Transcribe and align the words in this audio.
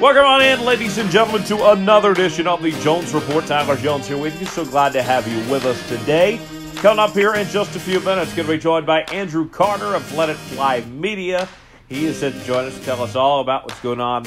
Welcome 0.00 0.26
on 0.26 0.42
in, 0.42 0.64
ladies 0.64 0.96
and 0.98 1.10
gentlemen, 1.10 1.42
to 1.48 1.72
another 1.72 2.12
edition 2.12 2.46
of 2.46 2.62
the 2.62 2.70
Jones 2.82 3.12
Report. 3.12 3.44
Tyler 3.46 3.74
Jones 3.74 4.06
here 4.06 4.16
with 4.16 4.38
you. 4.38 4.46
So 4.46 4.64
glad 4.64 4.92
to 4.92 5.02
have 5.02 5.26
you 5.26 5.38
with 5.50 5.64
us 5.64 5.88
today. 5.88 6.38
Coming 6.76 7.00
up 7.00 7.14
here 7.14 7.34
in 7.34 7.48
just 7.48 7.74
a 7.74 7.80
few 7.80 7.98
minutes, 7.98 8.32
going 8.32 8.46
to 8.46 8.52
be 8.52 8.58
joined 8.60 8.86
by 8.86 9.00
Andrew 9.12 9.48
Carter 9.48 9.96
of 9.96 10.14
Let 10.14 10.28
It 10.28 10.36
Fly 10.36 10.82
Media. 10.82 11.48
He 11.88 12.06
is 12.06 12.20
set 12.20 12.32
to 12.32 12.44
join 12.44 12.66
us 12.66 12.78
to 12.78 12.84
tell 12.84 13.02
us 13.02 13.16
all 13.16 13.40
about 13.40 13.64
what's 13.64 13.80
going 13.80 14.00
on 14.00 14.22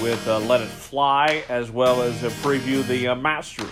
with 0.00 0.24
uh, 0.28 0.38
Let 0.38 0.60
It 0.60 0.68
Fly, 0.68 1.42
as 1.48 1.72
well 1.72 2.02
as 2.02 2.22
uh, 2.22 2.28
preview 2.44 2.86
the 2.86 3.08
uh, 3.08 3.16
Masters, 3.16 3.66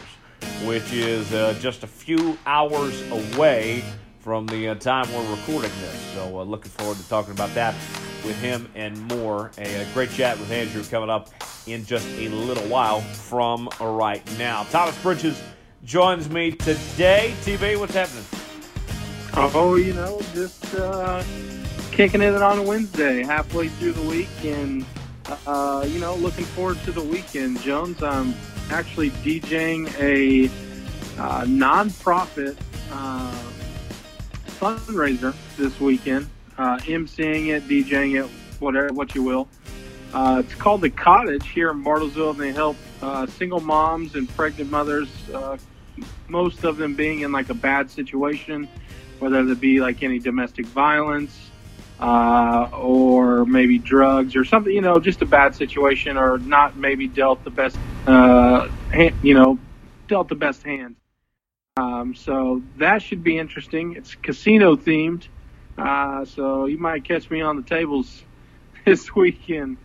which 0.65 0.93
is 0.93 1.33
uh, 1.33 1.57
just 1.61 1.85
a 1.85 1.87
few 1.87 2.37
hours 2.47 3.01
away 3.13 3.85
from 4.19 4.49
the 4.49 4.71
uh, 4.71 4.75
time 4.75 5.07
we're 5.13 5.37
recording 5.37 5.71
this. 5.81 6.01
So, 6.15 6.43
looking 6.43 6.73
forward 6.73 6.97
to 6.97 7.09
talking 7.09 7.31
about 7.31 7.55
that 7.55 7.77
with 8.25 8.39
him 8.41 8.69
and 8.75 8.99
more. 9.09 9.51
A, 9.59 9.83
a, 9.83 9.87
great 9.93 10.11
chat 10.11 10.39
with 10.39 10.51
Andrew 10.51 10.83
coming 10.85 11.11
up 11.11 11.31
in 11.67 11.85
just 11.85 12.07
a 12.19 12.29
little 12.29 12.67
while 12.69 13.01
from 13.01 13.69
right 13.81 14.23
now. 14.39 14.65
Thomas 14.65 15.01
Bridges 15.03 15.41
joins 15.85 16.29
me 16.31 16.53
today. 16.53 17.35
TV, 17.43 17.79
what's 17.79 17.95
happening? 17.95 18.25
Oh, 19.37 19.75
you 19.77 19.93
know, 19.95 20.21
just 20.33 20.75
uh, 20.75 21.23
kicking 21.91 22.23
it 22.23 22.41
on 22.41 22.59
a 22.59 22.63
Wednesday, 22.63 23.23
halfway 23.23 23.69
through 23.69 23.93
the 23.93 24.09
week, 24.09 24.29
and 24.45 24.85
uh, 25.47 25.85
you 25.89 25.99
know, 25.99 26.15
looking 26.17 26.45
forward 26.45 26.79
to 26.85 26.93
the 26.93 27.03
weekend. 27.03 27.61
Jones, 27.61 28.03
I'm 28.03 28.35
actually 28.71 29.11
DJing 29.11 29.93
a 30.01 30.51
uh, 31.21 31.45
non-profit 31.49 32.57
uh, 32.93 33.43
fundraiser 34.47 35.35
this 35.57 35.79
weekend 35.81 36.29
uh, 36.59 36.79
emceeing 36.79 37.49
it, 37.49 37.67
DJing 37.69 38.23
it, 38.23 38.31
whatever, 38.61 38.93
what 38.93 39.15
you 39.15 39.23
will. 39.23 39.49
Uh, 40.13 40.43
it's 40.45 40.55
called 40.55 40.81
The 40.81 40.91
Cottage 40.91 41.49
here 41.49 41.71
in 41.71 41.83
Bartlesville, 41.83 42.31
and 42.31 42.41
they 42.41 42.53
help 42.53 42.77
uh, 43.03 43.27
single 43.27 43.61
moms 43.61 44.15
and 44.15 44.29
pregnant 44.29 44.71
mothers, 44.71 45.09
uh, 45.33 45.57
most 46.29 46.65
of 46.65 46.77
them 46.77 46.95
being 46.95 47.21
in 47.21 47.33
like 47.33 47.51
a 47.51 47.55
bad 47.55 47.91
situation, 47.91 48.69
whether 49.19 49.41
it 49.41 49.61
be 49.61 49.81
like 49.81 50.03
any 50.03 50.19
domestic 50.19 50.67
violence 50.67 51.51
uh, 52.01 52.69
or 52.73 53.45
maybe 53.45 53.79
drugs 53.79 54.37
or 54.37 54.45
something, 54.45 54.73
you 54.73 54.81
know, 54.81 54.99
just 54.99 55.23
a 55.23 55.27
bad 55.27 55.55
situation 55.55 56.17
or 56.17 56.39
not 56.39 56.77
maybe 56.77 57.07
dealt 57.09 57.43
the 57.45 57.51
best, 57.51 57.79
uh, 58.07 58.69
hand, 58.93 59.15
you 59.23 59.35
know, 59.35 59.59
dealt 60.09 60.29
the 60.29 60.35
best 60.35 60.63
hand. 60.63 60.97
Um, 61.77 62.15
so 62.15 62.63
that 62.79 63.03
should 63.03 63.25
be 63.25 63.39
interesting. 63.39 63.95
It's 63.97 64.15
casino 64.15 64.77
themed. 64.77 65.27
Uh, 65.77 66.25
so 66.25 66.67
you 66.67 66.79
might 66.79 67.05
catch 67.05 67.31
me 67.31 67.41
on 67.41 67.57
the 67.57 67.63
tables 67.63 68.23
this 68.85 69.15
weekend. 69.15 69.77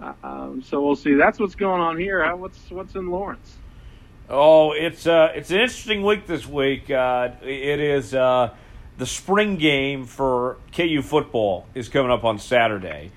Uh, 0.00 0.12
um, 0.22 0.62
so 0.62 0.80
we'll 0.80 0.96
see. 0.96 1.14
That's 1.14 1.38
what's 1.38 1.54
going 1.54 1.80
on 1.80 1.98
here. 1.98 2.34
What's 2.36 2.70
what's 2.70 2.94
in 2.94 3.08
Lawrence? 3.08 3.56
Oh, 4.28 4.72
it's 4.72 5.06
uh, 5.06 5.32
it's 5.34 5.50
an 5.50 5.60
interesting 5.60 6.02
week 6.02 6.26
this 6.26 6.46
week. 6.46 6.90
Uh, 6.90 7.30
it 7.42 7.80
is 7.80 8.14
uh, 8.14 8.54
the 8.96 9.06
spring 9.06 9.56
game 9.56 10.06
for 10.06 10.56
KU 10.72 11.02
football 11.02 11.66
is 11.74 11.88
coming 11.88 12.10
up 12.10 12.24
on 12.24 12.38
Saturday. 12.38 13.10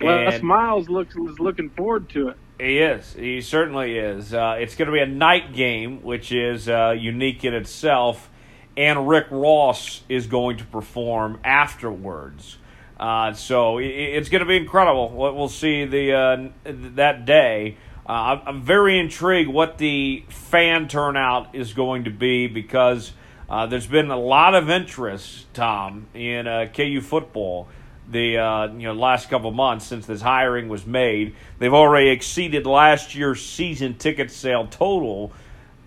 Les 0.00 0.42
Miles 0.42 0.88
looks 0.88 1.14
is 1.14 1.38
looking 1.38 1.70
forward 1.70 2.08
to 2.10 2.28
it. 2.28 2.36
He 2.58 2.78
is. 2.78 3.12
He 3.14 3.40
certainly 3.40 3.98
is. 3.98 4.32
Uh, 4.32 4.56
it's 4.58 4.74
going 4.74 4.86
to 4.86 4.92
be 4.92 5.00
a 5.00 5.06
night 5.06 5.52
game, 5.54 6.02
which 6.02 6.32
is 6.32 6.68
uh, 6.68 6.94
unique 6.96 7.44
in 7.44 7.52
itself 7.54 8.28
and 8.76 9.08
Rick 9.08 9.26
Ross 9.30 10.02
is 10.08 10.26
going 10.26 10.58
to 10.58 10.64
perform 10.64 11.40
afterwards. 11.44 12.58
Uh, 12.98 13.32
so 13.32 13.78
it's 13.78 14.28
going 14.28 14.40
to 14.40 14.46
be 14.46 14.56
incredible 14.56 15.10
we'll 15.10 15.48
see 15.48 15.84
the 15.84 16.12
uh, 16.12 16.48
that 16.64 17.24
day. 17.24 17.76
Uh, 18.06 18.38
I'm 18.46 18.62
very 18.62 18.98
intrigued 18.98 19.50
what 19.50 19.78
the 19.78 20.24
fan 20.28 20.88
turnout 20.88 21.54
is 21.54 21.72
going 21.72 22.04
to 22.04 22.10
be 22.10 22.46
because 22.46 23.12
uh, 23.48 23.66
there's 23.66 23.86
been 23.86 24.10
a 24.10 24.18
lot 24.18 24.54
of 24.54 24.70
interest, 24.70 25.52
Tom, 25.54 26.06
in 26.14 26.46
uh, 26.46 26.66
KU 26.74 27.00
football. 27.00 27.68
The 28.10 28.36
uh, 28.36 28.66
you 28.74 28.88
know 28.88 28.92
last 28.92 29.30
couple 29.30 29.50
months 29.50 29.86
since 29.86 30.04
this 30.04 30.20
hiring 30.20 30.68
was 30.68 30.86
made, 30.86 31.34
they've 31.58 31.72
already 31.72 32.10
exceeded 32.10 32.66
last 32.66 33.14
year's 33.14 33.44
season 33.44 33.94
ticket 33.94 34.30
sale 34.30 34.66
total, 34.66 35.32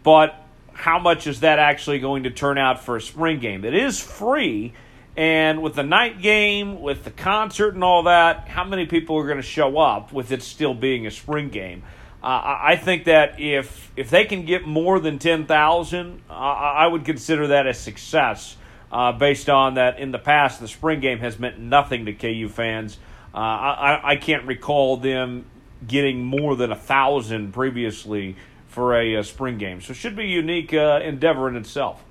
but 0.01 0.47
how 0.77 0.99
much 0.99 1.25
is 1.25 1.39
that 1.39 1.57
actually 1.57 1.97
going 1.97 2.23
to 2.23 2.29
turn 2.29 2.59
out 2.59 2.83
for 2.83 2.95
a 2.95 3.01
spring 3.01 3.39
game? 3.39 3.65
It 3.65 3.73
is 3.73 3.99
free, 3.99 4.73
and 5.17 5.63
with 5.63 5.73
the 5.73 5.81
night 5.83 6.21
game, 6.21 6.79
with 6.79 7.03
the 7.03 7.09
concert 7.09 7.73
and 7.73 7.83
all 7.83 8.03
that, 8.03 8.47
how 8.47 8.63
many 8.63 8.85
people 8.85 9.17
are 9.17 9.25
going 9.25 9.37
to 9.37 9.41
show 9.41 9.79
up 9.79 10.13
with 10.13 10.31
it 10.31 10.43
still 10.43 10.75
being 10.75 11.07
a 11.07 11.11
spring 11.11 11.49
game? 11.49 11.81
Uh, 12.21 12.59
I 12.61 12.75
think 12.75 13.05
that 13.05 13.39
if 13.39 13.91
if 13.95 14.11
they 14.11 14.25
can 14.25 14.45
get 14.45 14.67
more 14.67 14.99
than 14.99 15.17
ten 15.17 15.47
thousand, 15.47 16.21
uh, 16.29 16.33
I 16.33 16.85
would 16.85 17.05
consider 17.05 17.47
that 17.47 17.66
a 17.66 17.73
success. 17.73 18.55
Uh, 18.91 19.11
based 19.11 19.49
on 19.49 19.73
that, 19.73 19.99
in 19.99 20.11
the 20.11 20.19
past, 20.19 20.61
the 20.61 20.67
spring 20.67 20.99
game 20.99 21.19
has 21.19 21.39
meant 21.39 21.59
nothing 21.59 22.05
to 22.05 22.13
KU 22.13 22.47
fans. 22.47 22.97
Uh, 23.33 23.37
I, 23.37 24.11
I 24.11 24.16
can't 24.16 24.45
recall 24.45 24.95
them 24.97 25.45
getting 25.85 26.23
more 26.23 26.55
than 26.55 26.71
a 26.71 26.75
thousand 26.75 27.53
previously 27.53 28.37
for 28.77 28.95
a, 28.95 29.15
a 29.15 29.23
spring 29.23 29.57
game. 29.57 29.81
So 29.81 29.89
it 29.89 29.95
should 29.95 30.15
be 30.15 30.25
a 30.25 30.27
unique 30.27 30.71
uh, 30.71 30.99
endeavor 31.03 31.49
in 31.49 31.55
itself. 31.55 32.03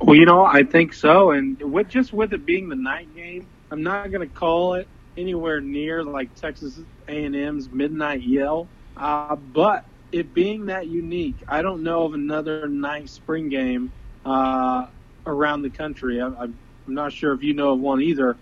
Well, 0.00 0.14
you 0.14 0.26
know, 0.26 0.44
I 0.44 0.62
think 0.62 0.92
so, 0.92 1.32
and 1.32 1.60
with 1.60 1.88
just 1.88 2.12
with 2.12 2.32
it 2.32 2.46
being 2.46 2.68
the 2.68 2.76
night 2.76 3.12
game, 3.12 3.48
I'm 3.72 3.82
not 3.82 4.12
going 4.12 4.20
to 4.20 4.32
call 4.32 4.74
it 4.74 4.86
anywhere 5.16 5.60
near 5.60 6.04
like 6.04 6.32
Texas 6.36 6.78
A&M's 7.08 7.68
midnight 7.68 8.22
yell. 8.22 8.68
Uh, 8.96 9.34
but 9.34 9.84
it 10.12 10.32
being 10.34 10.66
that 10.66 10.86
unique, 10.86 11.34
I 11.48 11.62
don't 11.62 11.82
know 11.82 12.04
of 12.04 12.14
another 12.14 12.68
night 12.68 13.08
spring 13.08 13.48
game 13.48 13.90
uh, 14.24 14.86
around 15.26 15.62
the 15.62 15.70
country. 15.70 16.22
I, 16.22 16.26
am 16.26 16.54
not 16.86 17.12
sure 17.12 17.32
if 17.32 17.42
you 17.42 17.54
know 17.54 17.72
of 17.72 17.80
one 17.80 18.00
either. 18.02 18.36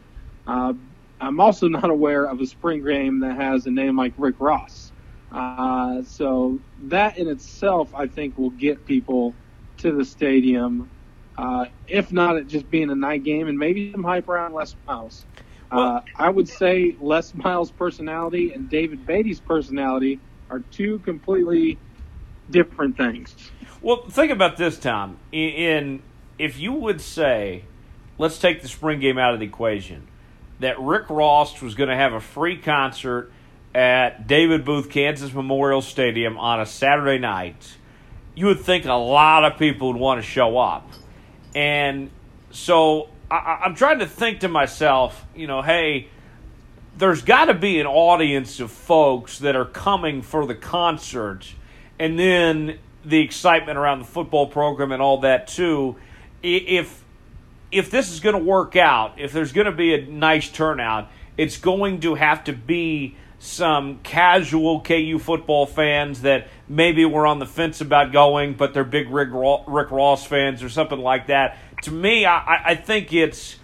Uh, 0.47 0.75
I'm 1.23 1.41
also 1.41 1.69
not 1.79 1.89
aware 1.89 2.27
of 2.27 2.39
a 2.43 2.47
spring 2.47 2.85
game 2.85 3.21
that 3.21 3.37
has 3.37 3.65
a 3.65 3.71
name 3.71 3.97
like 3.97 4.13
Rick 4.19 4.35
Ross. 4.41 4.90
Uh, 5.33 6.03
so 6.03 6.59
that 6.85 7.19
in 7.19 7.29
itself, 7.29 7.95
I 7.95 8.07
think, 8.07 8.37
will 8.37 8.51
get 8.51 8.85
people 8.87 9.35
to 9.79 9.93
the 9.93 10.05
stadium. 10.05 10.91
Uh, 11.39 11.67
if 11.87 12.13
not, 12.13 12.37
it 12.37 12.49
just 12.49 12.71
being 12.71 12.91
a 12.91 12.95
night 12.95 13.23
game 13.23 13.49
and 13.49 13.59
maybe 13.59 13.93
some 13.93 14.05
hype 14.05 14.29
around 14.29 14.53
Les 14.53 14.75
Miles. 14.87 15.25
Uh, 15.71 16.01
I 16.17 16.29
would 16.29 16.49
say 16.49 16.97
Les 17.01 17.33
Miles' 17.35 17.71
personality 17.71 18.53
and 18.53 18.69
David 18.69 19.07
Beaty's 19.07 19.41
personality 19.41 20.19
are 20.51 20.61
two 20.73 20.99
completely 21.01 21.79
different 22.51 22.97
things. 22.97 23.35
Well, 23.81 24.09
think 24.09 24.33
about 24.33 24.57
this, 24.57 24.79
Tom. 24.79 25.19
In, 25.31 25.49
in 25.51 26.03
if 26.39 26.59
you 26.59 26.73
would 26.73 27.01
say, 27.01 27.65
let's 28.19 28.39
take 28.39 28.63
the 28.63 28.69
spring 28.69 28.99
game 28.99 29.17
out 29.17 29.33
of 29.33 29.41
the 29.41 29.47
equation, 29.47 30.09
that 30.59 30.79
Rick 30.81 31.09
Ross 31.09 31.63
was 31.63 31.75
going 31.75 31.89
to 31.89 31.97
have 31.97 32.13
a 32.13 32.21
free 32.21 32.59
concert 32.59 33.33
at 33.75 34.27
David 34.27 34.65
Booth 34.65 34.91
Kansas 34.91 35.33
Memorial 35.33 35.83
Stadium 35.83 36.39
on 36.39 36.61
a 36.61 36.67
Saturday 36.67 37.19
night, 37.19 37.77
you 38.35 38.47
would 38.47 38.61
think 38.61 38.85
a 38.85 38.93
lot 38.93 39.45
of 39.45 39.59
people 39.59 39.93
would 39.93 40.01
want 40.01 40.21
to 40.21 40.27
show 40.27 40.59
up. 40.59 40.91
And 41.55 42.11
so 42.51 43.09
I, 43.31 43.63
am 43.65 43.75
trying 43.75 44.01
to 44.01 44.07
think 44.07 44.41
to 44.41 44.49
myself, 44.49 45.25
you 45.35 45.47
know, 45.47 45.63
hey, 45.63 46.09
there's 46.97 47.23
got 47.23 47.47
to 47.47 47.55
be 47.55 47.81
an 47.81 47.87
audience 47.87 48.61
of 48.61 48.71
folks 48.71 49.39
that 49.39 49.57
are 49.57 49.65
coming 49.65 50.23
for 50.23 50.47
the 50.47 50.55
concert 50.55 51.55
and 51.99 52.19
then 52.19 52.79
the 53.05 53.21
excitement 53.21 53.79
around 53.79 54.01
the 54.01 54.05
football 54.05 54.47
program 54.47 54.93
and 54.93 55.01
all 55.01 55.19
that 55.19 55.47
too. 55.47 55.97
If 56.43 57.05
if 57.71 57.91
this 57.91 58.11
is 58.11 58.19
going 58.19 58.37
to 58.37 58.43
work 58.43 58.75
out, 58.75 59.21
if 59.21 59.33
there's 59.33 59.53
going 59.53 59.67
to 59.67 59.73
be 59.73 59.95
a 59.95 60.05
nice 60.05 60.49
turnout, 60.49 61.09
it's 61.37 61.57
going 61.57 62.01
to 62.01 62.17
have 62.17 62.43
to 62.45 62.53
be 62.53 63.17
some 63.43 63.99
casual 64.03 64.83
KU 64.83 65.19
football 65.19 65.65
fans 65.65 66.21
that 66.23 66.49
maybe 66.69 67.07
were 67.07 67.27
on 67.27 67.39
the 67.39 67.47
fence 67.47 67.81
about 67.81 68.13
going, 68.13 68.53
but 68.53 68.75
they're 68.75 68.85
big 68.85 69.09
Rick, 69.09 69.31
Ross 69.33 70.27
fans 70.27 70.63
or 70.63 70.69
something 70.69 70.99
like 70.99 71.29
that. 71.29 71.57
To 71.83 71.91
me, 71.91 72.27
I, 72.27 72.61
I 72.67 72.75
think 72.75 73.15
it's 73.15 73.57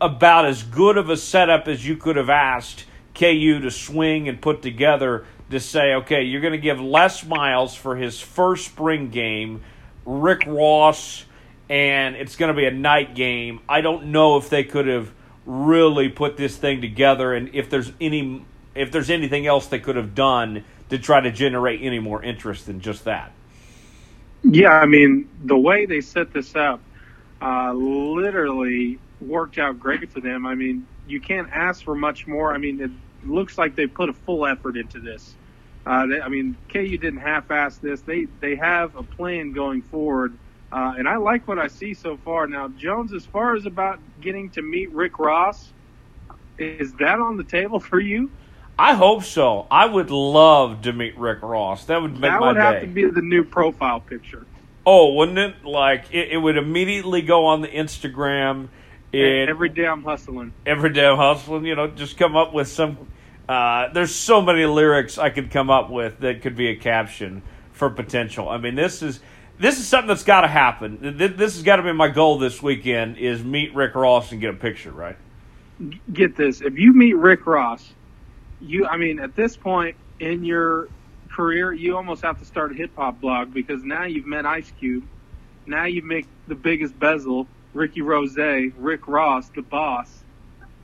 about 0.00 0.46
as 0.46 0.64
good 0.64 0.98
of 0.98 1.10
a 1.10 1.16
setup 1.16 1.68
as 1.68 1.86
you 1.86 1.96
could 1.96 2.16
have 2.16 2.28
asked 2.28 2.86
KU 3.14 3.60
to 3.60 3.70
swing 3.70 4.28
and 4.28 4.42
put 4.42 4.62
together 4.62 5.24
to 5.50 5.60
say, 5.60 5.94
okay, 5.94 6.22
you're 6.22 6.40
going 6.40 6.52
to 6.52 6.58
give 6.58 6.80
Les 6.80 7.24
Miles 7.24 7.72
for 7.76 7.94
his 7.94 8.20
first 8.20 8.66
spring 8.66 9.10
game, 9.10 9.62
Rick 10.04 10.42
Ross, 10.44 11.24
and 11.68 12.16
it's 12.16 12.34
going 12.34 12.52
to 12.52 12.56
be 12.56 12.66
a 12.66 12.72
night 12.72 13.14
game. 13.14 13.60
I 13.68 13.80
don't 13.80 14.06
know 14.06 14.38
if 14.38 14.50
they 14.50 14.64
could 14.64 14.88
have 14.88 15.12
really 15.46 16.08
put 16.08 16.36
this 16.36 16.56
thing 16.56 16.80
together 16.80 17.32
and 17.32 17.54
if 17.54 17.70
there's 17.70 17.92
any 18.00 18.44
if 18.74 18.92
there's 18.92 19.10
anything 19.10 19.46
else 19.46 19.66
they 19.66 19.80
could 19.80 19.96
have 19.96 20.14
done 20.14 20.64
to 20.88 20.98
try 20.98 21.20
to 21.20 21.30
generate 21.30 21.82
any 21.82 21.98
more 21.98 22.22
interest 22.22 22.66
than 22.66 22.80
just 22.80 23.04
that. 23.04 23.32
Yeah, 24.42 24.70
I 24.70 24.86
mean, 24.86 25.28
the 25.44 25.56
way 25.56 25.86
they 25.86 26.00
set 26.00 26.32
this 26.32 26.56
up 26.56 26.80
uh, 27.42 27.72
literally 27.72 28.98
worked 29.20 29.58
out 29.58 29.78
great 29.78 30.10
for 30.10 30.20
them. 30.20 30.46
I 30.46 30.54
mean, 30.54 30.86
you 31.06 31.20
can't 31.20 31.48
ask 31.52 31.84
for 31.84 31.94
much 31.94 32.26
more. 32.26 32.54
I 32.54 32.58
mean, 32.58 32.80
it 32.80 32.90
looks 33.28 33.58
like 33.58 33.76
they 33.76 33.86
put 33.86 34.08
a 34.08 34.12
full 34.12 34.46
effort 34.46 34.76
into 34.76 35.00
this. 35.00 35.34
Uh, 35.84 36.06
they, 36.06 36.20
I 36.20 36.28
mean, 36.28 36.56
KU 36.68 36.96
didn't 36.96 37.20
half-ass 37.20 37.78
this. 37.78 38.00
They 38.02 38.26
they 38.40 38.54
have 38.56 38.96
a 38.96 39.02
plan 39.02 39.52
going 39.52 39.82
forward, 39.82 40.36
uh, 40.72 40.94
and 40.98 41.08
I 41.08 41.16
like 41.16 41.48
what 41.48 41.58
I 41.58 41.68
see 41.68 41.94
so 41.94 42.16
far. 42.18 42.46
Now, 42.46 42.68
Jones, 42.68 43.12
as 43.12 43.24
far 43.24 43.54
as 43.56 43.66
about 43.66 43.98
getting 44.20 44.50
to 44.50 44.62
meet 44.62 44.90
Rick 44.92 45.18
Ross, 45.18 45.72
is 46.58 46.92
that 46.94 47.18
on 47.18 47.36
the 47.36 47.44
table 47.44 47.80
for 47.80 47.98
you? 47.98 48.30
I 48.80 48.94
hope 48.94 49.24
so. 49.24 49.66
I 49.70 49.84
would 49.84 50.10
love 50.10 50.80
to 50.82 50.92
meet 50.94 51.18
Rick 51.18 51.42
Ross. 51.42 51.84
That 51.84 52.00
would 52.00 52.12
make 52.12 52.30
that 52.30 52.40
my 52.40 52.46
would 52.48 52.56
have 52.56 52.74
day. 52.76 52.80
to 52.80 52.86
be 52.86 53.04
the 53.04 53.20
new 53.20 53.44
profile 53.44 54.00
picture. 54.00 54.46
oh, 54.86 55.12
wouldn't 55.14 55.38
it? 55.38 55.64
Like 55.66 56.06
it, 56.12 56.30
it 56.32 56.36
would 56.38 56.56
immediately 56.56 57.20
go 57.20 57.44
on 57.46 57.60
the 57.60 57.68
Instagram. 57.68 58.68
It, 59.12 59.48
Every 59.50 59.68
day 59.68 59.86
I'm 59.86 60.02
hustling. 60.02 60.52
every 60.64 60.90
day 60.94 61.04
I'm 61.04 61.18
hustling, 61.18 61.66
you 61.66 61.74
know, 61.74 61.88
just 61.88 62.16
come 62.16 62.36
up 62.36 62.54
with 62.54 62.68
some. 62.68 62.96
Uh, 63.48 63.92
there's 63.92 64.14
so 64.14 64.40
many 64.40 64.64
lyrics 64.64 65.18
I 65.18 65.28
could 65.28 65.50
come 65.50 65.68
up 65.68 65.90
with 65.90 66.20
that 66.20 66.40
could 66.40 66.56
be 66.56 66.68
a 66.68 66.76
caption 66.76 67.42
for 67.72 67.90
potential. 67.90 68.48
I 68.48 68.56
mean, 68.58 68.76
this 68.76 69.02
is 69.02 69.20
this 69.58 69.78
is 69.78 69.86
something 69.88 70.08
that's 70.08 70.24
got 70.24 70.40
to 70.42 70.48
happen. 70.48 71.18
Th- 71.18 71.36
This 71.36 71.54
has 71.56 71.62
got 71.64 71.76
to 71.76 71.82
be 71.82 71.92
my 71.92 72.08
goal 72.08 72.38
this 72.38 72.62
weekend: 72.62 73.18
is 73.18 73.44
meet 73.44 73.74
Rick 73.74 73.94
Ross 73.94 74.32
and 74.32 74.40
get 74.40 74.50
a 74.50 74.56
picture, 74.56 74.92
right? 74.92 75.16
Get 76.12 76.34
this: 76.36 76.60
if 76.62 76.78
you 76.78 76.94
meet 76.94 77.16
Rick 77.16 77.46
Ross, 77.46 77.92
you, 78.60 78.86
I 78.86 78.96
mean, 78.96 79.18
at 79.20 79.34
this 79.36 79.56
point 79.56 79.96
in 80.18 80.44
your 80.44 80.88
career, 81.30 81.72
you 81.72 81.96
almost 81.96 82.22
have 82.22 82.38
to 82.40 82.44
start 82.44 82.72
a 82.72 82.74
hip 82.74 82.90
hop 82.96 83.20
blog 83.20 83.52
because 83.54 83.82
now 83.82 84.04
you've 84.04 84.26
met 84.26 84.46
Ice 84.46 84.72
Cube, 84.78 85.04
now 85.66 85.84
you've 85.84 86.04
make 86.04 86.26
the 86.48 86.54
biggest 86.54 86.98
bezel, 86.98 87.46
Ricky 87.74 88.00
Rozay, 88.00 88.72
Rick 88.76 89.06
Ross, 89.06 89.48
the 89.50 89.62
boss. 89.62 90.10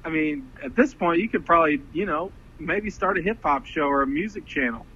I 0.04 0.08
mean, 0.08 0.50
at 0.62 0.76
this 0.76 0.94
point, 0.94 1.20
you 1.20 1.28
could 1.28 1.44
probably, 1.44 1.82
you 1.92 2.06
know, 2.06 2.30
maybe 2.58 2.90
start 2.90 3.18
a 3.18 3.22
hip 3.22 3.42
hop 3.42 3.66
show 3.66 3.82
or 3.88 4.02
a 4.02 4.06
music 4.06 4.46
channel. 4.46 4.86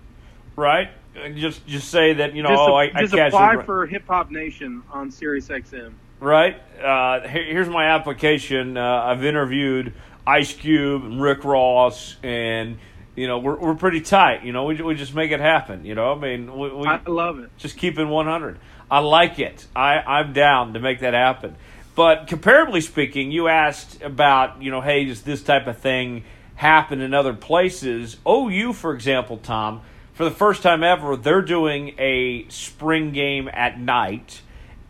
Right? 0.56 0.90
And 1.16 1.36
just 1.36 1.66
just 1.66 1.88
say 1.88 2.12
that 2.14 2.34
you 2.36 2.42
know, 2.44 2.50
just 2.50 2.60
oh, 2.60 2.74
I, 2.74 2.84
I 2.94 3.00
just 3.02 3.12
casually 3.14 3.26
apply 3.26 3.64
for 3.64 3.84
Hip 3.86 4.06
Hop 4.06 4.30
Nation 4.30 4.82
on 4.92 5.10
Sirius 5.10 5.48
XM. 5.48 5.92
right? 6.20 6.56
Uh, 6.80 7.26
here- 7.26 7.44
here's 7.44 7.68
my 7.68 7.86
application. 7.86 8.76
Uh, 8.76 9.02
I've 9.04 9.24
interviewed 9.24 9.92
Ice 10.30 10.52
Cube 10.54 11.04
and 11.04 11.20
Rick 11.20 11.44
Ross, 11.44 12.16
and 12.22 12.78
you 13.16 13.26
know 13.26 13.38
we're 13.38 13.58
we're 13.58 13.74
pretty 13.74 14.00
tight. 14.00 14.44
You 14.44 14.52
know, 14.52 14.64
we 14.64 14.80
we 14.80 14.94
just 14.94 15.12
make 15.12 15.32
it 15.32 15.40
happen. 15.40 15.84
You 15.84 15.96
know, 15.96 16.12
I 16.12 16.18
mean, 16.18 16.56
we, 16.56 16.72
we 16.72 16.86
I 16.86 17.00
love 17.06 17.40
it. 17.40 17.50
just 17.58 17.76
keeping 17.76 18.08
100. 18.08 18.58
I 18.90 19.00
like 19.00 19.40
it. 19.40 19.66
I 19.74 19.96
I'm 19.96 20.32
down 20.32 20.74
to 20.74 20.80
make 20.80 21.00
that 21.00 21.14
happen. 21.14 21.56
But 21.96 22.28
comparably 22.28 22.80
speaking, 22.80 23.32
you 23.32 23.48
asked 23.48 24.02
about 24.02 24.62
you 24.62 24.70
know, 24.70 24.80
hey, 24.80 25.04
does 25.04 25.22
this 25.22 25.42
type 25.42 25.66
of 25.66 25.78
thing 25.78 26.22
happen 26.54 27.00
in 27.00 27.12
other 27.12 27.34
places? 27.34 28.16
OU, 28.26 28.74
for 28.74 28.94
example, 28.94 29.36
Tom. 29.36 29.82
For 30.12 30.24
the 30.24 30.30
first 30.30 30.62
time 30.62 30.84
ever, 30.84 31.16
they're 31.16 31.42
doing 31.42 31.94
a 31.98 32.46
spring 32.50 33.10
game 33.12 33.48
at 33.52 33.80
night 33.80 34.42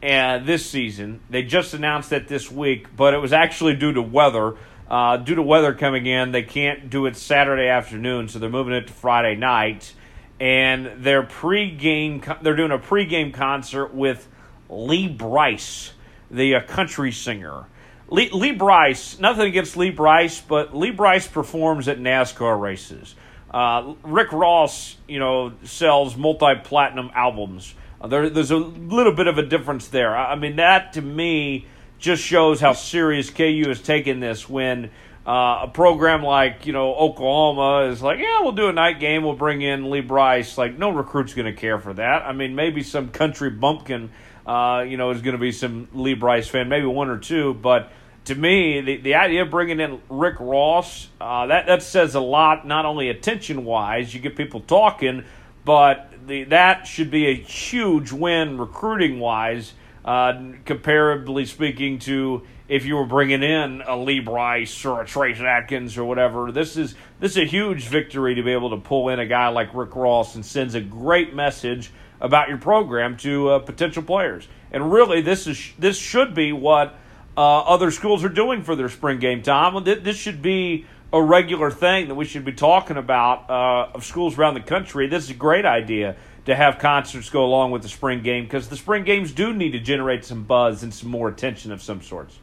and 0.02 0.46
this 0.46 0.68
season. 0.68 1.20
They 1.30 1.42
just 1.42 1.72
announced 1.72 2.12
it 2.12 2.28
this 2.28 2.50
week, 2.50 2.94
but 2.96 3.14
it 3.14 3.18
was 3.18 3.32
actually 3.32 3.76
due 3.76 3.92
to 3.92 4.02
weather. 4.02 4.56
Uh, 4.90 5.16
due 5.16 5.36
to 5.36 5.42
weather 5.42 5.72
coming 5.72 6.06
in, 6.06 6.32
they 6.32 6.42
can't 6.42 6.90
do 6.90 7.06
it 7.06 7.16
Saturday 7.16 7.68
afternoon, 7.68 8.28
so 8.28 8.40
they're 8.40 8.50
moving 8.50 8.74
it 8.74 8.88
to 8.88 8.92
Friday 8.92 9.36
night. 9.36 9.94
And 10.40 11.04
their 11.04 11.22
pre-game, 11.22 12.22
they're 12.42 12.56
doing 12.56 12.72
a 12.72 12.78
pre-game 12.78 13.30
concert 13.30 13.94
with 13.94 14.26
Lee 14.68 15.06
Brice, 15.06 15.92
the 16.30 16.56
uh, 16.56 16.62
country 16.62 17.12
singer. 17.12 17.66
Lee, 18.08 18.30
Lee 18.30 18.50
Brice, 18.50 19.20
nothing 19.20 19.46
against 19.46 19.76
Lee 19.76 19.90
Brice, 19.90 20.40
but 20.40 20.76
Lee 20.76 20.90
Brice 20.90 21.28
performs 21.28 21.86
at 21.86 21.98
NASCAR 22.00 22.60
races. 22.60 23.14
Uh, 23.52 23.94
Rick 24.02 24.32
Ross, 24.32 24.96
you 25.06 25.20
know, 25.20 25.52
sells 25.62 26.16
multi-platinum 26.16 27.10
albums. 27.14 27.74
Uh, 28.00 28.08
there, 28.08 28.28
there's 28.28 28.50
a 28.50 28.56
little 28.56 29.12
bit 29.12 29.28
of 29.28 29.38
a 29.38 29.44
difference 29.44 29.86
there. 29.88 30.16
I, 30.16 30.32
I 30.32 30.34
mean, 30.34 30.56
that 30.56 30.94
to 30.94 31.02
me 31.02 31.66
just 32.00 32.22
shows 32.22 32.60
how 32.60 32.72
serious 32.72 33.30
KU 33.30 33.64
has 33.68 33.80
taken 33.80 34.18
this. 34.18 34.48
When 34.48 34.90
uh, 35.26 35.60
a 35.62 35.70
program 35.72 36.22
like 36.22 36.66
you 36.66 36.72
know 36.72 36.94
Oklahoma 36.94 37.90
is 37.90 38.02
like, 38.02 38.18
yeah, 38.18 38.40
we'll 38.40 38.52
do 38.52 38.68
a 38.68 38.72
night 38.72 38.98
game, 38.98 39.22
we'll 39.22 39.34
bring 39.34 39.62
in 39.62 39.90
Lee 39.90 40.00
Brice. 40.00 40.58
Like, 40.58 40.76
no 40.76 40.90
recruit's 40.90 41.34
going 41.34 41.46
to 41.46 41.58
care 41.58 41.78
for 41.78 41.94
that. 41.94 42.22
I 42.22 42.32
mean, 42.32 42.54
maybe 42.54 42.82
some 42.82 43.10
country 43.10 43.50
bumpkin, 43.50 44.10
uh, 44.46 44.84
you 44.88 44.96
know, 44.96 45.10
is 45.10 45.22
going 45.22 45.36
to 45.36 45.40
be 45.40 45.52
some 45.52 45.88
Lee 45.92 46.14
Brice 46.14 46.48
fan, 46.48 46.68
maybe 46.68 46.86
one 46.86 47.08
or 47.08 47.18
two, 47.18 47.54
but 47.54 47.92
to 48.24 48.34
me, 48.34 48.80
the, 48.80 48.96
the 48.98 49.14
idea 49.14 49.42
of 49.42 49.50
bringing 49.50 49.80
in 49.80 50.00
Rick 50.08 50.36
Ross, 50.40 51.08
uh, 51.20 51.46
that, 51.46 51.66
that 51.66 51.82
says 51.82 52.14
a 52.14 52.20
lot, 52.20 52.66
not 52.66 52.84
only 52.84 53.08
attention 53.08 53.64
wise, 53.64 54.14
you 54.14 54.20
get 54.20 54.36
people 54.36 54.60
talking, 54.60 55.24
but 55.64 56.12
the, 56.26 56.44
that 56.44 56.86
should 56.86 57.10
be 57.10 57.26
a 57.26 57.34
huge 57.34 58.12
win 58.12 58.58
recruiting 58.58 59.20
wise, 59.20 59.72
uh, 60.04 60.32
comparably 60.64 61.46
speaking 61.46 61.98
to 62.00 62.42
if 62.68 62.84
you 62.84 62.96
were 62.96 63.06
bringing 63.06 63.42
in 63.42 63.82
a 63.86 63.96
Lee 63.96 64.20
Brice 64.20 64.84
or 64.84 65.02
a 65.02 65.06
Trace 65.06 65.40
Atkins 65.40 65.98
or 65.98 66.04
whatever. 66.04 66.52
This 66.52 66.76
is 66.76 66.94
this 67.18 67.32
is 67.32 67.38
a 67.38 67.44
huge 67.44 67.88
victory 67.88 68.34
to 68.36 68.42
be 68.42 68.52
able 68.52 68.70
to 68.70 68.76
pull 68.76 69.08
in 69.08 69.18
a 69.18 69.26
guy 69.26 69.48
like 69.48 69.74
Rick 69.74 69.96
Ross 69.96 70.34
and 70.36 70.46
sends 70.46 70.74
a 70.74 70.80
great 70.80 71.34
message 71.34 71.90
about 72.20 72.48
your 72.48 72.58
program 72.58 73.16
to 73.18 73.50
uh, 73.50 73.58
potential 73.58 74.02
players. 74.02 74.46
And 74.72 74.92
really, 74.92 75.20
this 75.20 75.46
is 75.46 75.72
this 75.78 75.98
should 75.98 76.34
be 76.34 76.52
what 76.52 76.94
uh, 77.36 77.60
other 77.60 77.90
schools 77.90 78.24
are 78.24 78.28
doing 78.28 78.62
for 78.62 78.76
their 78.76 78.88
spring 78.88 79.18
game. 79.18 79.42
Th- 79.42 80.02
This 80.02 80.16
should 80.16 80.40
be 80.42 80.86
a 81.12 81.20
regular 81.20 81.70
thing 81.70 82.08
that 82.08 82.14
we 82.14 82.24
should 82.24 82.44
be 82.44 82.52
talking 82.52 82.96
about 82.96 83.50
uh, 83.50 83.90
of 83.94 84.04
schools 84.04 84.38
around 84.38 84.54
the 84.54 84.60
country. 84.60 85.08
This 85.08 85.24
is 85.24 85.30
a 85.30 85.34
great 85.34 85.64
idea 85.64 86.16
to 86.46 86.54
have 86.56 86.78
concerts 86.78 87.28
go 87.30 87.44
along 87.44 87.70
with 87.70 87.82
the 87.82 87.88
spring 87.88 88.22
game 88.22 88.44
because 88.44 88.68
the 88.68 88.76
spring 88.76 89.04
games 89.04 89.32
do 89.32 89.52
need 89.52 89.72
to 89.72 89.80
generate 89.80 90.24
some 90.24 90.44
buzz 90.44 90.82
and 90.82 90.92
some 90.92 91.10
more 91.10 91.28
attention 91.28 91.72
of 91.72 91.82
some 91.82 92.00
sorts. 92.02 92.38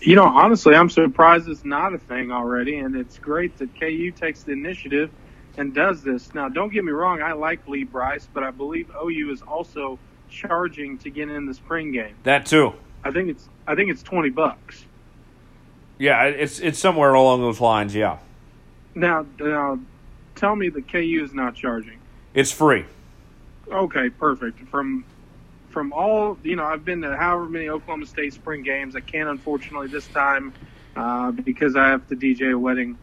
You 0.00 0.16
know, 0.16 0.24
honestly, 0.24 0.74
I'm 0.74 0.88
surprised 0.88 1.48
it's 1.48 1.64
not 1.64 1.92
a 1.92 1.98
thing 1.98 2.32
already, 2.32 2.76
and 2.78 2.96
it's 2.96 3.18
great 3.18 3.58
that 3.58 3.78
KU 3.78 4.10
takes 4.12 4.42
the 4.44 4.52
initiative 4.52 5.10
and 5.58 5.74
does 5.74 6.02
this. 6.02 6.32
Now, 6.32 6.48
don't 6.48 6.72
get 6.72 6.84
me 6.84 6.92
wrong, 6.92 7.20
I 7.20 7.32
like 7.32 7.66
Lee 7.68 7.84
Brice, 7.84 8.26
but 8.32 8.42
I 8.42 8.50
believe 8.50 8.90
OU 8.96 9.30
is 9.32 9.42
also 9.42 9.98
charging 10.30 10.96
to 10.98 11.10
get 11.10 11.28
in 11.28 11.44
the 11.44 11.52
spring 11.52 11.92
game. 11.92 12.14
That 12.22 12.46
too. 12.46 12.72
I 13.04 13.10
think 13.10 13.28
it's 13.28 13.48
I 13.66 13.74
think 13.74 13.90
it's 13.90 14.02
twenty 14.02 14.30
bucks. 14.30 14.84
Yeah, 15.98 16.24
it's 16.24 16.60
it's 16.60 16.78
somewhere 16.78 17.12
along 17.12 17.40
those 17.40 17.60
lines. 17.60 17.94
Yeah, 17.94 18.18
Now, 18.94 19.26
now, 19.38 19.78
tell 20.34 20.56
me 20.56 20.68
that 20.70 20.88
KU 20.90 21.20
is 21.22 21.34
not 21.34 21.54
charging. 21.54 21.98
it's 22.32 22.52
free. 22.52 22.86
Okay, 23.70 24.10
perfect. 24.10 24.60
From 24.70 25.06
from 25.70 25.92
all 25.92 26.38
you 26.42 26.56
know, 26.56 26.64
I've 26.64 26.84
been 26.84 27.02
to 27.02 27.16
however 27.16 27.48
many 27.48 27.68
Oklahoma 27.68 28.06
State 28.06 28.34
spring 28.34 28.62
games. 28.62 28.96
I 28.96 29.00
can't 29.00 29.28
unfortunately 29.28 29.88
this 29.88 30.08
time 30.08 30.54
uh, 30.96 31.32
because 31.32 31.76
I 31.76 31.88
have 31.88 32.06
to 32.08 32.16
DJ 32.16 32.52
a 32.54 32.58
wedding. 32.58 32.98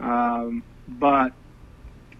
Um, 0.00 0.64
but 0.86 1.32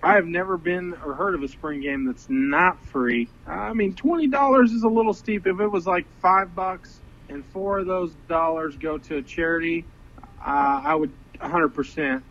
I 0.02 0.14
have 0.14 0.26
never 0.26 0.58
been 0.58 0.94
or 1.04 1.14
heard 1.14 1.34
of 1.34 1.42
a 1.42 1.48
spring 1.48 1.80
game 1.82 2.06
that's 2.06 2.26
not 2.28 2.84
free. 2.84 3.32
I 3.46 3.74
mean, 3.74 3.94
twenty 3.94 4.28
dollars 4.28 4.72
is 4.72 4.82
a 4.84 4.88
little 4.88 5.14
steep. 5.14 5.46
If 5.46 5.60
it 5.60 5.68
was 5.68 5.86
like 5.86 6.06
five 6.20 6.54
bucks 6.54 7.02
and 7.28 7.46
four 7.46 7.80
of 7.80 7.86
those 7.86 8.16
dollars 8.28 8.76
go 8.76 8.98
to 8.98 9.18
a 9.18 9.22
charity, 9.22 9.88
uh, 10.44 10.82
I 10.84 10.94
would 10.94 11.14
100% 11.40 12.22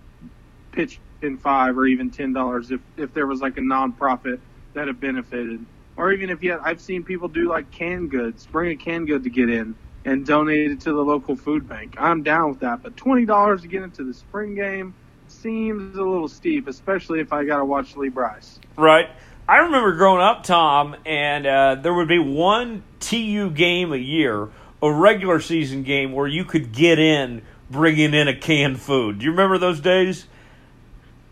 pitch 0.74 1.02
in 1.22 1.38
five 1.38 1.78
or 1.78 1.86
even 1.86 2.12
ten 2.12 2.34
dollars 2.34 2.72
if 2.72 2.82
if 2.98 3.14
there 3.14 3.28
was 3.28 3.42
like 3.42 3.58
a 3.58 3.62
nonprofit 3.62 4.42
that 4.74 4.88
have 4.88 5.00
benefited. 5.00 5.66
Or 5.96 6.12
even 6.12 6.30
if 6.30 6.42
you 6.42 6.52
had, 6.52 6.62
I've 6.62 6.82
seen 6.82 7.04
people 7.04 7.28
do 7.28 7.50
like 7.50 7.70
canned 7.72 8.12
goods, 8.12 8.46
bring 8.48 8.72
a 8.72 8.76
canned 8.76 9.08
good 9.08 9.24
to 9.24 9.30
get 9.30 9.50
in 9.50 9.76
and 10.06 10.26
donate 10.26 10.72
it 10.72 10.82
to 10.82 10.94
the 10.94 11.02
local 11.02 11.36
food 11.36 11.68
bank. 11.68 11.96
I'm 11.98 12.24
down 12.24 12.50
with 12.50 12.60
that. 12.62 12.84
But 12.84 12.98
twenty 12.98 13.26
dollars 13.26 13.62
to 13.62 13.68
get 13.68 13.84
into 13.84 14.04
the 14.04 14.14
spring 14.14 14.56
game 14.56 14.94
seems 15.28 15.98
a 15.98 16.04
little 16.04 16.28
steep, 16.28 16.68
especially 16.68 17.20
if 17.20 17.32
I 17.34 17.46
got 17.46 17.58
to 17.58 17.66
watch 17.66 17.96
Lee 17.96 18.10
Brice. 18.10 18.60
Right. 18.78 19.10
I 19.48 19.58
remember 19.58 19.94
growing 19.94 20.22
up, 20.22 20.44
Tom, 20.44 20.96
and 21.06 21.46
uh, 21.46 21.76
there 21.76 21.94
would 21.94 22.08
be 22.08 22.20
one 22.20 22.84
TU 23.02 23.50
game 23.50 23.92
a 23.92 23.98
year, 23.98 24.50
a 24.82 24.92
regular 24.92 25.42
season 25.42 25.84
game, 25.84 26.14
where 26.14 26.28
you 26.28 26.46
could 26.46 26.72
get 26.72 26.98
in 26.98 27.42
bringing 27.70 28.14
in 28.14 28.30
a 28.30 28.36
canned 28.36 28.80
food. 28.80 29.20
Do 29.20 29.26
you 29.26 29.32
remember 29.32 29.58
those 29.58 29.82
days? 29.82 30.28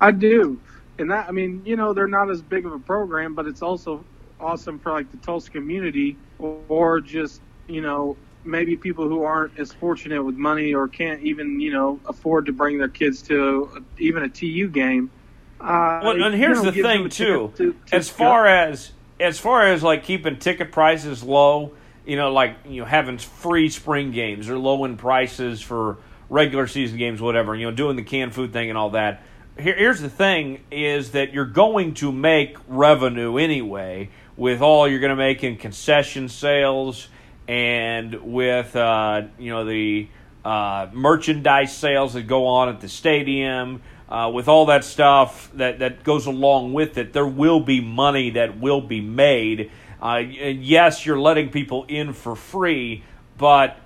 I 0.01 0.11
do. 0.11 0.59
And 1.01 1.11
that, 1.11 1.27
I 1.27 1.31
mean, 1.31 1.61
you 1.65 1.75
know, 1.75 1.93
they're 1.93 2.07
not 2.07 2.29
as 2.29 2.41
big 2.41 2.65
of 2.65 2.71
a 2.73 2.79
program, 2.79 3.33
but 3.35 3.47
it's 3.47 3.61
also 3.61 4.03
awesome 4.39 4.79
for 4.79 4.91
like 4.91 5.11
the 5.11 5.17
Tulsa 5.17 5.51
community 5.51 6.15
or, 6.39 6.59
or 6.69 7.01
just, 7.01 7.41
you 7.67 7.81
know, 7.81 8.15
maybe 8.43 8.75
people 8.75 9.07
who 9.07 9.23
aren't 9.23 9.59
as 9.59 9.71
fortunate 9.73 10.23
with 10.23 10.35
money 10.35 10.73
or 10.73 10.87
can't 10.87 11.21
even, 11.21 11.59
you 11.59 11.71
know, 11.71 11.99
afford 12.07 12.45
to 12.47 12.51
bring 12.53 12.77
their 12.77 12.87
kids 12.87 13.21
to 13.23 13.83
even 13.99 14.23
a 14.23 14.29
TU 14.29 14.67
game. 14.69 15.11
Uh, 15.59 16.01
Well, 16.03 16.23
and 16.23 16.33
you 16.33 16.39
here's 16.39 16.63
know, 16.63 16.71
the 16.71 16.81
thing 16.81 17.09
too. 17.09 17.51
to- 17.55 17.73
to 17.73 17.95
as 17.95 18.09
far 18.09 18.45
go. 18.45 18.49
as 18.49 18.91
as 19.19 19.37
far 19.37 19.67
as 19.67 19.83
like 19.83 20.03
keeping 20.03 20.37
ticket 20.39 20.71
prices 20.71 21.21
low, 21.21 21.73
you 22.05 22.15
know, 22.15 22.33
like 22.33 22.55
you 22.65 22.81
know 22.81 22.87
having 22.87 23.19
free 23.19 23.69
spring 23.69 24.11
games 24.11 24.49
or 24.49 24.57
low 24.57 24.83
in 24.85 24.97
prices 24.97 25.61
for 25.61 25.97
regular 26.29 26.65
season 26.65 26.97
games, 26.97 27.21
whatever. 27.21 27.55
You 27.55 27.67
know, 27.69 27.71
doing 27.75 27.95
the 27.95 28.01
canned 28.03 28.33
food 28.33 28.51
thing 28.53 28.69
and 28.69 28.77
all 28.77 28.89
that. 28.91 29.21
Here, 29.57 29.75
here's 29.75 30.01
the 30.01 30.09
thing: 30.09 30.61
is 30.71 31.11
that 31.11 31.33
you're 31.33 31.45
going 31.45 31.93
to 31.95 32.11
make 32.11 32.57
revenue 32.67 33.37
anyway 33.37 34.09
with 34.37 34.61
all 34.61 34.87
you're 34.87 34.99
going 34.99 35.11
to 35.11 35.15
make 35.15 35.43
in 35.43 35.57
concession 35.57 36.29
sales 36.29 37.07
and 37.47 38.33
with 38.33 38.75
uh, 38.75 39.23
you 39.37 39.51
know 39.51 39.65
the 39.65 40.07
uh, 40.43 40.87
merchandise 40.93 41.75
sales 41.75 42.13
that 42.13 42.23
go 42.23 42.47
on 42.47 42.69
at 42.69 42.81
the 42.81 42.89
stadium. 42.89 43.81
Uh, 44.09 44.29
with 44.29 44.49
all 44.49 44.65
that 44.65 44.83
stuff 44.83 45.49
that, 45.53 45.79
that 45.79 46.03
goes 46.03 46.25
along 46.25 46.73
with 46.73 46.97
it, 46.97 47.13
there 47.13 47.25
will 47.25 47.61
be 47.61 47.79
money 47.79 48.31
that 48.31 48.59
will 48.59 48.81
be 48.81 48.99
made. 48.99 49.71
Uh, 50.01 50.17
yes, 50.17 51.05
you're 51.05 51.19
letting 51.19 51.49
people 51.49 51.85
in 51.87 52.11
for 52.11 52.35
free, 52.35 53.05
but 53.37 53.77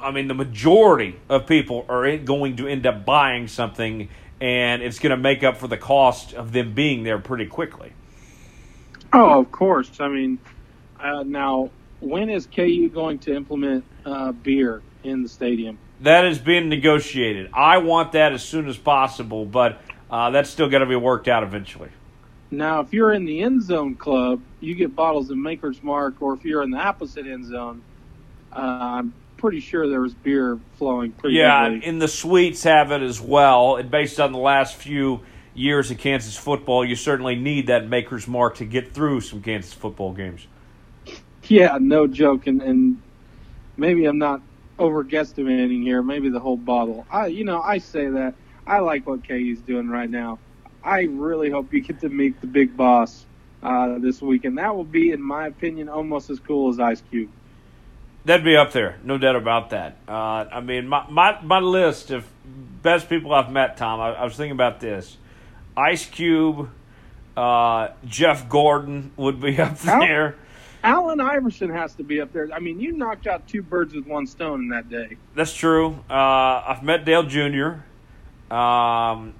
I 0.00 0.10
mean, 0.10 0.28
the 0.28 0.34
majority 0.34 1.16
of 1.28 1.46
people 1.46 1.84
are 1.88 2.16
going 2.18 2.56
to 2.56 2.66
end 2.66 2.86
up 2.86 3.04
buying 3.04 3.48
something, 3.48 4.08
and 4.40 4.82
it's 4.82 4.98
going 4.98 5.10
to 5.10 5.16
make 5.16 5.42
up 5.42 5.56
for 5.56 5.68
the 5.68 5.76
cost 5.76 6.34
of 6.34 6.52
them 6.52 6.74
being 6.74 7.02
there 7.02 7.18
pretty 7.18 7.46
quickly. 7.46 7.92
Oh, 9.12 9.40
of 9.40 9.50
course. 9.50 10.00
I 10.00 10.08
mean, 10.08 10.38
uh, 11.00 11.22
now, 11.22 11.70
when 12.00 12.28
is 12.28 12.46
KU 12.46 12.88
going 12.88 13.18
to 13.20 13.34
implement 13.34 13.84
uh, 14.04 14.32
beer 14.32 14.82
in 15.04 15.22
the 15.22 15.28
stadium? 15.28 15.78
That 16.00 16.26
is 16.26 16.38
being 16.38 16.68
negotiated. 16.68 17.50
I 17.54 17.78
want 17.78 18.12
that 18.12 18.32
as 18.32 18.42
soon 18.42 18.68
as 18.68 18.76
possible, 18.76 19.46
but 19.46 19.80
uh, 20.10 20.30
that's 20.30 20.50
still 20.50 20.68
got 20.68 20.78
to 20.78 20.86
be 20.86 20.96
worked 20.96 21.28
out 21.28 21.42
eventually. 21.42 21.88
Now, 22.50 22.80
if 22.80 22.92
you're 22.92 23.12
in 23.12 23.24
the 23.24 23.42
end 23.42 23.62
zone 23.62 23.96
club, 23.96 24.40
you 24.60 24.74
get 24.74 24.94
bottles 24.94 25.30
of 25.30 25.38
Maker's 25.38 25.82
Mark, 25.82 26.20
or 26.20 26.34
if 26.34 26.44
you're 26.44 26.62
in 26.62 26.70
the 26.70 26.78
opposite 26.78 27.26
end 27.26 27.46
zone, 27.46 27.82
uh, 28.52 28.58
I'm 28.58 29.14
pretty 29.46 29.60
sure 29.60 29.88
there 29.88 30.00
was 30.00 30.12
beer 30.12 30.58
flowing 30.76 31.12
pretty 31.12 31.36
Yeah, 31.36 31.62
heavily. 31.62 31.84
and 31.84 32.02
the 32.02 32.08
suites 32.08 32.64
have 32.64 32.90
it 32.90 33.00
as 33.00 33.20
well. 33.20 33.76
And 33.76 33.88
based 33.92 34.18
on 34.18 34.32
the 34.32 34.38
last 34.40 34.74
few 34.74 35.20
years 35.54 35.88
of 35.92 35.98
Kansas 35.98 36.36
football, 36.36 36.84
you 36.84 36.96
certainly 36.96 37.36
need 37.36 37.68
that 37.68 37.88
Maker's 37.88 38.26
Mark 38.26 38.56
to 38.56 38.64
get 38.64 38.92
through 38.92 39.20
some 39.20 39.42
Kansas 39.42 39.72
football 39.72 40.12
games. 40.12 40.48
Yeah, 41.44 41.78
no 41.80 42.08
joke, 42.08 42.48
and, 42.48 42.60
and 42.60 43.00
maybe 43.76 44.04
I'm 44.06 44.18
not 44.18 44.40
over 44.80 45.04
guesstimating 45.04 45.82
here. 45.82 46.02
Maybe 46.02 46.28
the 46.28 46.40
whole 46.40 46.56
bottle. 46.56 47.06
I, 47.08 47.26
you 47.26 47.44
know, 47.44 47.62
I 47.62 47.78
say 47.78 48.08
that 48.08 48.34
I 48.66 48.80
like 48.80 49.06
what 49.06 49.28
KU's 49.28 49.60
doing 49.60 49.88
right 49.88 50.10
now. 50.10 50.40
I 50.82 51.02
really 51.02 51.50
hope 51.50 51.72
you 51.72 51.82
get 51.82 52.00
to 52.00 52.08
meet 52.08 52.40
the 52.40 52.48
big 52.48 52.76
boss 52.76 53.24
uh, 53.62 54.00
this 54.00 54.20
weekend. 54.20 54.58
That 54.58 54.74
will 54.74 54.82
be, 54.82 55.12
in 55.12 55.22
my 55.22 55.46
opinion, 55.46 55.88
almost 55.88 56.30
as 56.30 56.40
cool 56.40 56.68
as 56.68 56.80
Ice 56.80 57.00
Cube. 57.10 57.30
That'd 58.26 58.44
be 58.44 58.56
up 58.56 58.72
there, 58.72 58.98
no 59.04 59.18
doubt 59.18 59.36
about 59.36 59.70
that. 59.70 59.98
Uh, 60.08 60.46
I 60.50 60.60
mean, 60.60 60.88
my, 60.88 61.08
my 61.08 61.40
my 61.42 61.60
list 61.60 62.10
of 62.10 62.26
best 62.82 63.08
people 63.08 63.32
I've 63.32 63.52
met, 63.52 63.76
Tom. 63.76 64.00
I, 64.00 64.14
I 64.14 64.24
was 64.24 64.34
thinking 64.34 64.50
about 64.50 64.80
this: 64.80 65.16
Ice 65.76 66.04
Cube, 66.06 66.68
uh, 67.36 67.90
Jeff 68.04 68.48
Gordon 68.48 69.12
would 69.16 69.40
be 69.40 69.60
up 69.60 69.78
there. 69.78 70.34
Allen 70.82 71.20
Iverson 71.20 71.70
has 71.70 71.94
to 71.94 72.02
be 72.02 72.20
up 72.20 72.32
there. 72.32 72.48
I 72.52 72.58
mean, 72.58 72.80
you 72.80 72.90
knocked 72.90 73.28
out 73.28 73.46
two 73.46 73.62
birds 73.62 73.94
with 73.94 74.08
one 74.08 74.26
stone 74.26 74.62
in 74.62 74.68
that 74.70 74.88
day. 74.88 75.18
That's 75.36 75.54
true. 75.54 75.96
Uh, 76.10 76.12
I've 76.66 76.82
met 76.82 77.04
Dale 77.04 77.22
Jr. 77.22 78.52
Um, 78.52 79.34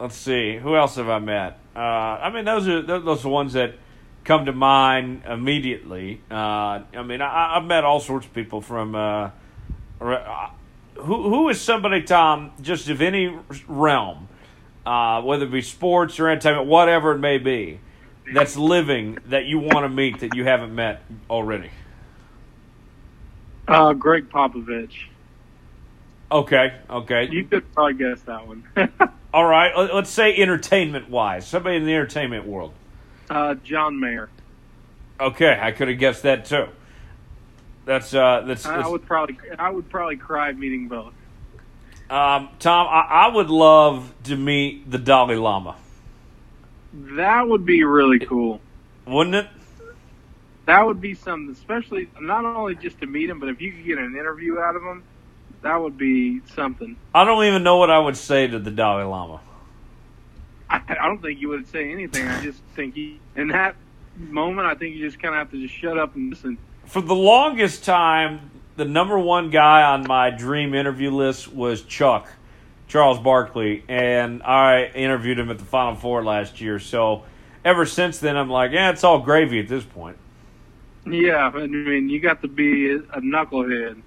let's 0.00 0.16
see, 0.16 0.56
who 0.56 0.74
else 0.74 0.96
have 0.96 1.08
I 1.08 1.20
met? 1.20 1.60
Uh, 1.76 1.78
I 1.78 2.30
mean, 2.30 2.44
those 2.44 2.66
are 2.66 2.82
those 2.82 3.20
are 3.20 3.22
the 3.22 3.28
ones 3.28 3.52
that 3.52 3.74
come 4.26 4.44
to 4.44 4.52
mind 4.52 5.22
immediately. 5.26 6.20
Uh, 6.30 6.34
I 6.94 7.02
mean, 7.04 7.22
I, 7.22 7.56
I've 7.56 7.64
met 7.64 7.84
all 7.84 8.00
sorts 8.00 8.26
of 8.26 8.34
people 8.34 8.60
from. 8.60 8.94
Uh, 8.94 9.30
uh, 10.00 10.50
who 10.96 11.30
who 11.30 11.48
is 11.48 11.60
somebody, 11.60 12.02
Tom, 12.02 12.52
just 12.60 12.88
of 12.88 13.00
any 13.00 13.34
realm, 13.66 14.28
uh, 14.84 15.22
whether 15.22 15.44
it 15.44 15.52
be 15.52 15.62
sports 15.62 16.18
or 16.20 16.28
entertainment, 16.28 16.66
whatever 16.66 17.12
it 17.12 17.18
may 17.18 17.38
be, 17.38 17.80
that's 18.34 18.56
living 18.56 19.18
that 19.26 19.46
you 19.46 19.58
want 19.58 19.84
to 19.84 19.88
meet 19.88 20.20
that 20.20 20.34
you 20.34 20.44
haven't 20.44 20.74
met 20.74 21.02
already? 21.30 21.70
Uh, 23.68 23.92
Gregg 23.92 24.28
Popovich. 24.30 24.92
Okay, 26.30 26.74
okay. 26.90 27.28
You 27.30 27.44
could 27.44 27.72
probably 27.72 27.94
guess 27.94 28.20
that 28.22 28.46
one. 28.46 28.64
All 29.34 29.44
right, 29.44 29.92
let's 29.94 30.10
say 30.10 30.34
entertainment 30.36 31.10
wise, 31.10 31.46
somebody 31.46 31.76
in 31.76 31.84
the 31.84 31.94
entertainment 31.94 32.46
world. 32.46 32.72
Uh, 33.30 33.54
John 33.64 33.98
Mayer. 34.00 34.28
Okay, 35.18 35.58
I 35.60 35.72
could 35.72 35.88
have 35.88 35.98
guessed 35.98 36.22
that 36.24 36.44
too. 36.44 36.66
That's 37.84 38.12
uh, 38.14 38.42
that's, 38.46 38.66
I 38.66 38.76
that's 38.78 38.88
would 38.88 39.06
probably, 39.06 39.36
I 39.58 39.70
would 39.70 39.88
probably 39.88 40.16
cry 40.16 40.52
meeting 40.52 40.88
both. 40.88 41.12
um, 42.10 42.48
Tom. 42.58 42.86
I, 42.88 43.26
I 43.26 43.28
would 43.34 43.48
love 43.48 44.12
to 44.24 44.36
meet 44.36 44.90
the 44.90 44.98
Dalai 44.98 45.36
Lama, 45.36 45.76
That 46.92 47.46
would 47.48 47.64
be 47.64 47.84
really 47.84 48.18
cool. 48.18 48.60
wouldn't 49.06 49.36
it? 49.36 49.46
That 50.66 50.84
would 50.84 51.00
be 51.00 51.14
something, 51.14 51.52
especially 51.52 52.08
not 52.20 52.44
only 52.44 52.74
just 52.74 52.98
to 53.00 53.06
meet 53.06 53.30
him, 53.30 53.38
but 53.38 53.48
if 53.48 53.60
you 53.60 53.70
could 53.72 53.84
get 53.84 53.98
an 53.98 54.16
interview 54.16 54.58
out 54.58 54.74
of 54.74 54.82
him, 54.82 55.04
that 55.62 55.76
would 55.80 55.96
be 55.96 56.40
something. 56.54 56.96
I 57.14 57.24
don't 57.24 57.44
even 57.44 57.62
know 57.62 57.76
what 57.76 57.88
I 57.90 58.00
would 58.00 58.16
say 58.16 58.48
to 58.48 58.58
the 58.58 58.72
Dalai 58.72 59.04
Lama. 59.04 59.40
I, 60.68 60.80
I 60.88 61.06
don't 61.06 61.20
think 61.20 61.40
you 61.40 61.48
would 61.48 61.68
say 61.68 61.90
anything. 61.90 62.26
I 62.26 62.42
just 62.42 62.62
think 62.74 62.94
he, 62.94 63.20
in 63.36 63.48
that 63.48 63.76
moment, 64.16 64.66
I 64.66 64.74
think 64.74 64.96
you 64.96 65.06
just 65.06 65.20
kind 65.20 65.34
of 65.34 65.38
have 65.38 65.50
to 65.52 65.60
just 65.60 65.74
shut 65.74 65.98
up 65.98 66.14
and 66.16 66.30
listen. 66.30 66.58
For 66.86 67.00
the 67.00 67.14
longest 67.14 67.84
time, 67.84 68.50
the 68.76 68.84
number 68.84 69.18
one 69.18 69.50
guy 69.50 69.82
on 69.82 70.06
my 70.06 70.30
dream 70.30 70.74
interview 70.74 71.10
list 71.10 71.52
was 71.52 71.82
Chuck, 71.82 72.28
Charles 72.88 73.18
Barkley, 73.18 73.84
and 73.88 74.42
I 74.42 74.86
interviewed 74.94 75.38
him 75.38 75.50
at 75.50 75.58
the 75.58 75.64
Final 75.64 75.94
Four 75.96 76.24
last 76.24 76.60
year. 76.60 76.78
So 76.78 77.24
ever 77.64 77.86
since 77.86 78.18
then, 78.18 78.36
I'm 78.36 78.50
like, 78.50 78.72
yeah, 78.72 78.90
it's 78.90 79.04
all 79.04 79.20
gravy 79.20 79.60
at 79.60 79.68
this 79.68 79.84
point. 79.84 80.16
Yeah, 81.04 81.50
I 81.54 81.66
mean, 81.66 82.08
you 82.08 82.18
got 82.18 82.42
to 82.42 82.48
be 82.48 82.90
a 82.92 83.20
knucklehead, 83.20 84.02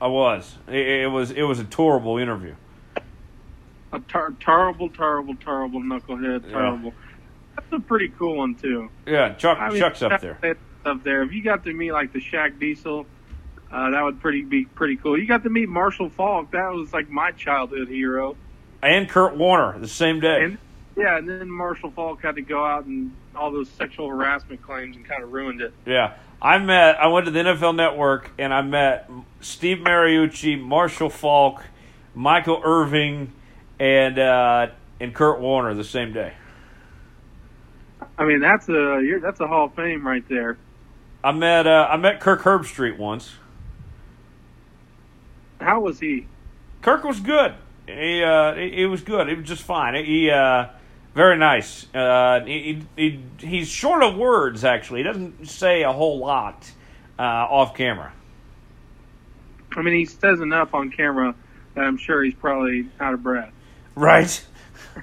I 0.00 0.06
was. 0.06 0.56
It, 0.66 1.02
it 1.02 1.10
was. 1.10 1.30
It 1.30 1.42
was 1.42 1.58
a 1.58 1.64
terrible 1.64 2.18
interview. 2.18 2.54
A 3.92 3.98
ter- 4.00 4.34
terrible, 4.40 4.88
terrible, 4.88 5.34
terrible 5.36 5.80
knucklehead, 5.80 6.44
Yeah. 6.46 6.50
terrible. 6.52 6.94
That's 7.56 7.72
a 7.72 7.80
pretty 7.80 8.08
cool 8.18 8.36
one 8.36 8.54
too. 8.54 8.88
Yeah, 9.06 9.34
Chuck. 9.34 9.58
I 9.60 9.70
mean, 9.70 9.78
Chuck's 9.80 10.02
up 10.02 10.20
there. 10.20 10.38
Up 10.84 11.02
there. 11.02 11.22
If 11.22 11.32
you 11.32 11.42
got 11.42 11.64
to 11.64 11.72
meet 11.74 11.92
like 11.92 12.12
the 12.12 12.20
Shaq 12.20 12.58
Diesel, 12.58 13.04
uh, 13.70 13.90
that 13.90 14.02
would 14.02 14.20
pretty 14.20 14.42
be 14.42 14.64
pretty 14.64 14.96
cool. 14.96 15.18
You 15.18 15.26
got 15.26 15.42
to 15.42 15.50
meet 15.50 15.68
Marshall 15.68 16.08
Faulk. 16.08 16.52
That 16.52 16.72
was 16.72 16.92
like 16.92 17.10
my 17.10 17.32
childhood 17.32 17.88
hero. 17.88 18.36
And 18.82 19.08
Kurt 19.08 19.36
Warner 19.36 19.78
the 19.78 19.88
same 19.88 20.20
day. 20.20 20.44
And 20.44 20.58
yeah, 20.96 21.18
and 21.18 21.28
then 21.28 21.50
Marshall 21.50 21.90
Faulk 21.90 22.22
had 22.22 22.36
to 22.36 22.42
go 22.42 22.64
out 22.64 22.84
and 22.86 23.12
all 23.34 23.50
those 23.50 23.68
sexual 23.70 24.08
harassment 24.08 24.62
claims 24.62 24.96
and 24.96 25.04
kind 25.04 25.22
of 25.22 25.32
ruined 25.32 25.60
it. 25.60 25.72
yeah, 25.84 26.14
I 26.40 26.58
met. 26.58 26.98
I 27.00 27.08
went 27.08 27.26
to 27.26 27.30
the 27.32 27.40
NFL 27.40 27.74
Network 27.76 28.30
and 28.38 28.54
I 28.54 28.62
met 28.62 29.10
Steve 29.40 29.78
Mariucci, 29.78 30.58
Marshall 30.60 31.10
Faulk, 31.10 31.62
Michael 32.14 32.60
Irvin, 32.64 33.32
and 33.80 34.18
uh, 34.18 34.66
and 35.00 35.14
Kurt 35.14 35.40
Warner 35.40 35.74
the 35.74 35.82
same 35.82 36.12
day. 36.12 36.34
I 38.16 38.24
mean, 38.24 38.40
that's 38.40 38.68
a 38.68 39.00
you're, 39.02 39.18
that's 39.18 39.40
a 39.40 39.48
Hall 39.48 39.66
of 39.66 39.74
Fame 39.74 40.06
right 40.06 40.26
there. 40.28 40.58
I 41.24 41.32
met. 41.32 41.66
Uh, 41.66 41.88
I 41.90 41.96
met 41.96 42.20
Kirk 42.20 42.42
Herbstreit 42.42 42.98
once. 42.98 43.34
How 45.60 45.80
was 45.80 45.98
he? 45.98 46.26
Kirk 46.82 47.02
was 47.04 47.20
good. 47.20 47.54
He 47.86 48.22
uh, 48.22 48.54
he, 48.54 48.70
he 48.76 48.86
was 48.86 49.02
good. 49.02 49.28
He 49.28 49.34
was 49.34 49.46
just 49.46 49.62
fine. 49.62 50.04
He 50.04 50.30
uh, 50.30 50.66
very 51.14 51.38
nice. 51.38 51.92
Uh, 51.94 52.40
he, 52.44 52.84
he, 52.96 53.20
he 53.38 53.46
he's 53.46 53.68
short 53.68 54.02
of 54.02 54.16
words. 54.16 54.64
Actually, 54.64 55.00
he 55.00 55.04
doesn't 55.04 55.48
say 55.48 55.82
a 55.82 55.92
whole 55.92 56.18
lot 56.18 56.70
uh, 57.18 57.22
off 57.22 57.74
camera. 57.74 58.12
I 59.74 59.82
mean, 59.82 59.94
he 59.94 60.04
says 60.04 60.40
enough 60.40 60.74
on 60.74 60.90
camera 60.90 61.34
that 61.74 61.84
I'm 61.84 61.96
sure 61.96 62.22
he's 62.22 62.34
probably 62.34 62.88
out 62.98 63.14
of 63.14 63.22
breath. 63.22 63.52
Right. 64.00 64.46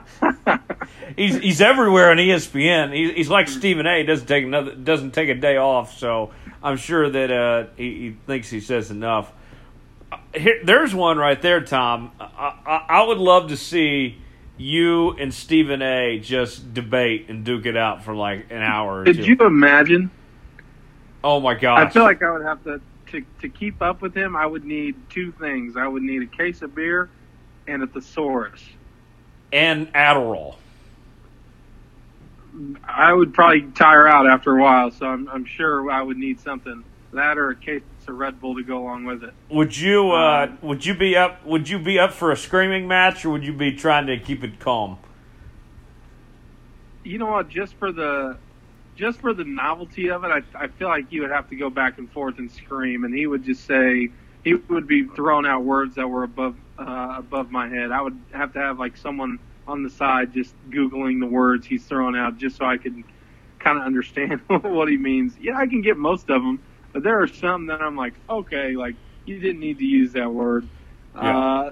he's 1.17 1.37
he's 1.37 1.61
everywhere 1.61 2.11
on 2.11 2.17
ESPN. 2.17 2.95
He's, 2.95 3.13
he's 3.15 3.29
like 3.29 3.49
Stephen 3.49 3.87
A. 3.87 4.03
Doesn't 4.03 4.27
take 4.27 4.45
another 4.45 4.75
doesn't 4.75 5.11
take 5.13 5.29
a 5.29 5.35
day 5.35 5.59
off. 5.59 5.99
So 5.99 6.31
I'm 6.63 6.79
sure 6.79 7.11
that 7.11 7.31
uh, 7.31 7.67
he, 7.77 7.85
he 7.95 8.17
thinks 8.27 8.49
he 8.49 8.61
says 8.61 8.91
enough. 8.91 9.31
Uh, 10.11 10.17
Here, 10.35 10.61
there's 10.65 10.95
one 10.95 11.19
right 11.19 11.41
there, 11.41 11.61
Tom. 11.61 12.13
I, 12.19 12.55
I, 12.67 12.87
I 12.89 13.03
would 13.07 13.19
love 13.19 13.49
to 13.49 13.59
see 13.59 14.17
you 14.57 15.11
and 15.19 15.35
Stephen 15.35 15.83
A. 15.83 16.19
just 16.19 16.73
debate 16.73 17.27
and 17.29 17.45
duke 17.45 17.67
it 17.67 17.77
out 17.77 18.05
for 18.05 18.15
like 18.15 18.47
an 18.51 18.63
hour 18.63 19.01
or 19.01 19.05
Did 19.05 19.17
two. 19.17 19.25
you 19.25 19.37
imagine? 19.37 20.11
oh 21.23 21.41
my 21.41 21.55
gosh! 21.55 21.89
I 21.89 21.91
feel 21.91 22.05
like 22.05 22.23
I 22.23 22.33
would 22.33 22.43
have 22.43 22.65
to, 22.65 22.81
to 23.09 23.23
to 23.43 23.49
keep 23.51 23.83
up 23.83 24.01
with 24.01 24.17
him. 24.17 24.35
I 24.35 24.47
would 24.47 24.65
need 24.65 24.95
two 25.11 25.31
things. 25.33 25.77
I 25.77 25.87
would 25.87 26.03
need 26.03 26.23
a 26.23 26.27
case 26.27 26.63
of 26.63 26.75
beer 26.75 27.11
and 27.67 27.83
a 27.83 27.87
thesaurus. 27.87 28.63
and 29.53 29.93
Adderall. 29.93 30.57
I 32.87 33.13
would 33.13 33.33
probably 33.33 33.63
tire 33.73 34.07
out 34.07 34.27
after 34.29 34.57
a 34.59 34.61
while, 34.63 34.91
so 34.91 35.07
I'm, 35.07 35.29
I'm 35.29 35.45
sure 35.45 35.91
I 35.91 36.03
would 36.03 36.19
need 36.19 36.39
something 36.41 36.85
that 37.13 37.37
or 37.39 37.51
a 37.51 37.57
case 37.57 37.83
of 38.09 38.15
Red 38.17 38.41
Bull 38.41 38.55
to 38.57 38.63
go 38.63 38.79
along 38.79 39.05
with 39.05 39.23
it. 39.23 39.35
Would 39.51 39.77
you 39.77 40.13
uh, 40.13 40.47
Um, 40.51 40.59
would 40.63 40.85
you 40.85 40.95
be 40.95 41.15
up 41.17 41.45
would 41.45 41.69
you 41.69 41.79
be 41.79 41.99
up 41.99 42.13
for 42.13 42.31
a 42.33 42.37
screaming 42.37 42.89
match 42.89 43.25
or 43.25 43.31
would 43.31 43.45
you 43.45 43.53
be 43.53 43.73
trying 43.73 44.07
to 44.07 44.19
keep 44.19 44.43
it 44.45 44.59
calm? 44.59 44.99
you 47.05 47.19
know 47.19 47.27
what? 47.27 47.49
Just 47.49 47.75
for 47.75 47.91
the 47.93 48.37
just 48.97 49.21
for 49.21 49.33
the 49.35 49.45
novelty 49.45 50.11
of 50.11 50.25
it, 50.25 50.29
I, 50.29 50.65
I 50.65 50.69
feel 50.69 50.89
like 50.89 51.11
you 51.11 51.23
would 51.23 51.31
have 51.31 51.49
to 51.51 51.57
go 51.57 51.69
back 51.71 51.99
and 51.99 52.11
forth 52.13 52.39
and 52.39 52.51
scream, 52.51 53.05
and 53.05 53.15
he 53.15 53.27
would 53.27 53.45
just 53.45 53.65
say 53.67 54.11
he 54.45 54.55
would 54.55 54.87
be 54.87 55.07
throwing 55.07 55.47
out 55.47 55.65
words 55.65 55.95
that 55.97 56.09
were 56.09 56.25
above 56.25 56.57
uh, 56.79 57.15
above 57.19 57.51
my 57.51 57.69
head. 57.69 57.93
I 57.93 58.01
would 58.01 58.19
have 58.33 58.53
to 58.55 58.59
have 58.59 58.79
like 58.79 58.97
someone 58.97 59.39
on 59.67 59.83
the 59.83 59.91
side 59.91 60.33
just 60.33 60.55
googling 60.71 61.21
the 61.21 61.27
words 61.27 61.67
he's 61.67 61.85
throwing 61.85 62.17
out, 62.17 62.39
just 62.39 62.57
so 62.57 62.65
I 62.65 62.77
could 62.77 63.05
kind 63.61 63.79
of 63.79 63.85
understand 63.85 64.41
what 64.49 64.89
he 64.89 64.97
means. 64.97 65.35
Yeah, 65.41 65.57
I 65.57 65.67
can 65.67 65.83
get 65.83 65.97
most 65.97 66.29
of 66.31 66.43
them, 66.43 66.63
but 66.93 67.03
there 67.03 67.23
are 67.23 67.29
some 67.29 67.67
that 67.67 67.81
I'm 67.81 67.97
like, 67.97 68.15
okay, 68.29 68.73
like 68.77 68.97
you 69.25 69.39
didn't 69.39 69.61
need 69.61 69.79
to 69.79 69.85
use 69.85 70.13
that 70.13 70.33
word. 70.33 70.67
Yeah. 71.15 71.39
Uh, 71.39 71.71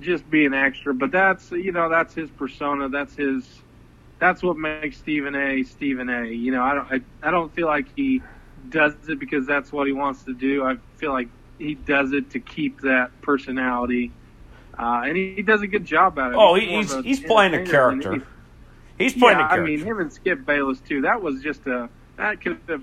just 0.00 0.28
being 0.28 0.52
extra, 0.52 0.92
but 0.92 1.10
that's 1.10 1.50
you 1.50 1.72
know 1.72 1.88
that's 1.88 2.14
his 2.14 2.30
persona. 2.30 2.88
That's 2.88 3.14
his. 3.14 3.46
That's 4.18 4.42
what 4.42 4.56
makes 4.56 4.98
Stephen 4.98 5.34
A. 5.34 5.62
Stephen 5.62 6.10
A. 6.10 6.26
You 6.26 6.52
know, 6.52 6.62
I 6.62 6.74
don't. 6.74 6.92
I, 6.92 7.28
I 7.28 7.30
don't 7.30 7.54
feel 7.54 7.66
like 7.66 7.86
he 7.96 8.20
does 8.68 8.94
it 9.08 9.18
because 9.18 9.46
that's 9.46 9.72
what 9.72 9.86
he 9.86 9.92
wants 9.92 10.24
to 10.24 10.34
do. 10.34 10.64
I 10.64 10.76
feel 10.98 11.12
like 11.12 11.28
he 11.58 11.74
does 11.74 12.12
it 12.12 12.30
to 12.30 12.40
keep 12.40 12.80
that 12.82 13.10
personality, 13.20 14.12
uh, 14.78 15.02
and 15.04 15.16
he, 15.16 15.34
he, 15.34 15.42
does 15.42 15.62
a 15.62 15.66
good 15.66 15.84
job 15.84 16.18
at 16.18 16.32
it. 16.32 16.36
Oh, 16.38 16.54
he's 16.54 16.92
he's, 16.92 17.04
he's 17.04 17.20
playing 17.20 17.54
a 17.54 17.66
character. 17.66 18.14
He, 18.14 19.04
he's 19.04 19.14
playing 19.14 19.38
yeah, 19.38 19.46
a 19.46 19.48
character. 19.48 19.64
I 19.64 19.76
mean, 19.76 19.84
him 19.84 20.00
and 20.00 20.12
Skip 20.12 20.44
Bayless 20.46 20.80
too. 20.80 21.02
That 21.02 21.22
was 21.22 21.42
just 21.42 21.66
a 21.66 21.88
that 22.16 22.40
could 22.40 22.60
have 22.68 22.82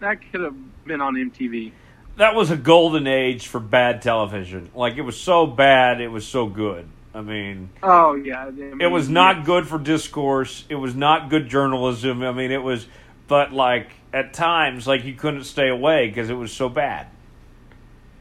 that 0.00 0.18
could 0.30 0.40
have 0.40 0.54
been 0.84 1.00
on 1.00 1.14
MTV. 1.14 1.72
That 2.16 2.34
was 2.34 2.50
a 2.50 2.56
golden 2.56 3.06
age 3.06 3.46
for 3.46 3.58
bad 3.58 4.02
television. 4.02 4.70
Like 4.74 4.96
it 4.96 5.02
was 5.02 5.18
so 5.18 5.46
bad, 5.46 6.00
it 6.00 6.08
was 6.08 6.26
so 6.26 6.46
good. 6.46 6.88
I 7.14 7.20
mean, 7.20 7.70
oh 7.82 8.14
yeah, 8.14 8.46
I 8.46 8.50
mean, 8.50 8.80
it 8.80 8.90
was 8.90 9.08
not 9.08 9.38
yeah. 9.38 9.44
good 9.44 9.68
for 9.68 9.78
discourse. 9.78 10.64
It 10.68 10.76
was 10.76 10.94
not 10.94 11.28
good 11.28 11.48
journalism. 11.48 12.22
I 12.22 12.32
mean, 12.32 12.50
it 12.50 12.62
was, 12.62 12.86
but 13.28 13.52
like 13.52 13.90
at 14.12 14.32
times, 14.32 14.86
like 14.86 15.04
you 15.04 15.14
couldn't 15.14 15.44
stay 15.44 15.68
away 15.68 16.08
because 16.08 16.30
it 16.30 16.34
was 16.34 16.52
so 16.52 16.68
bad. 16.68 17.08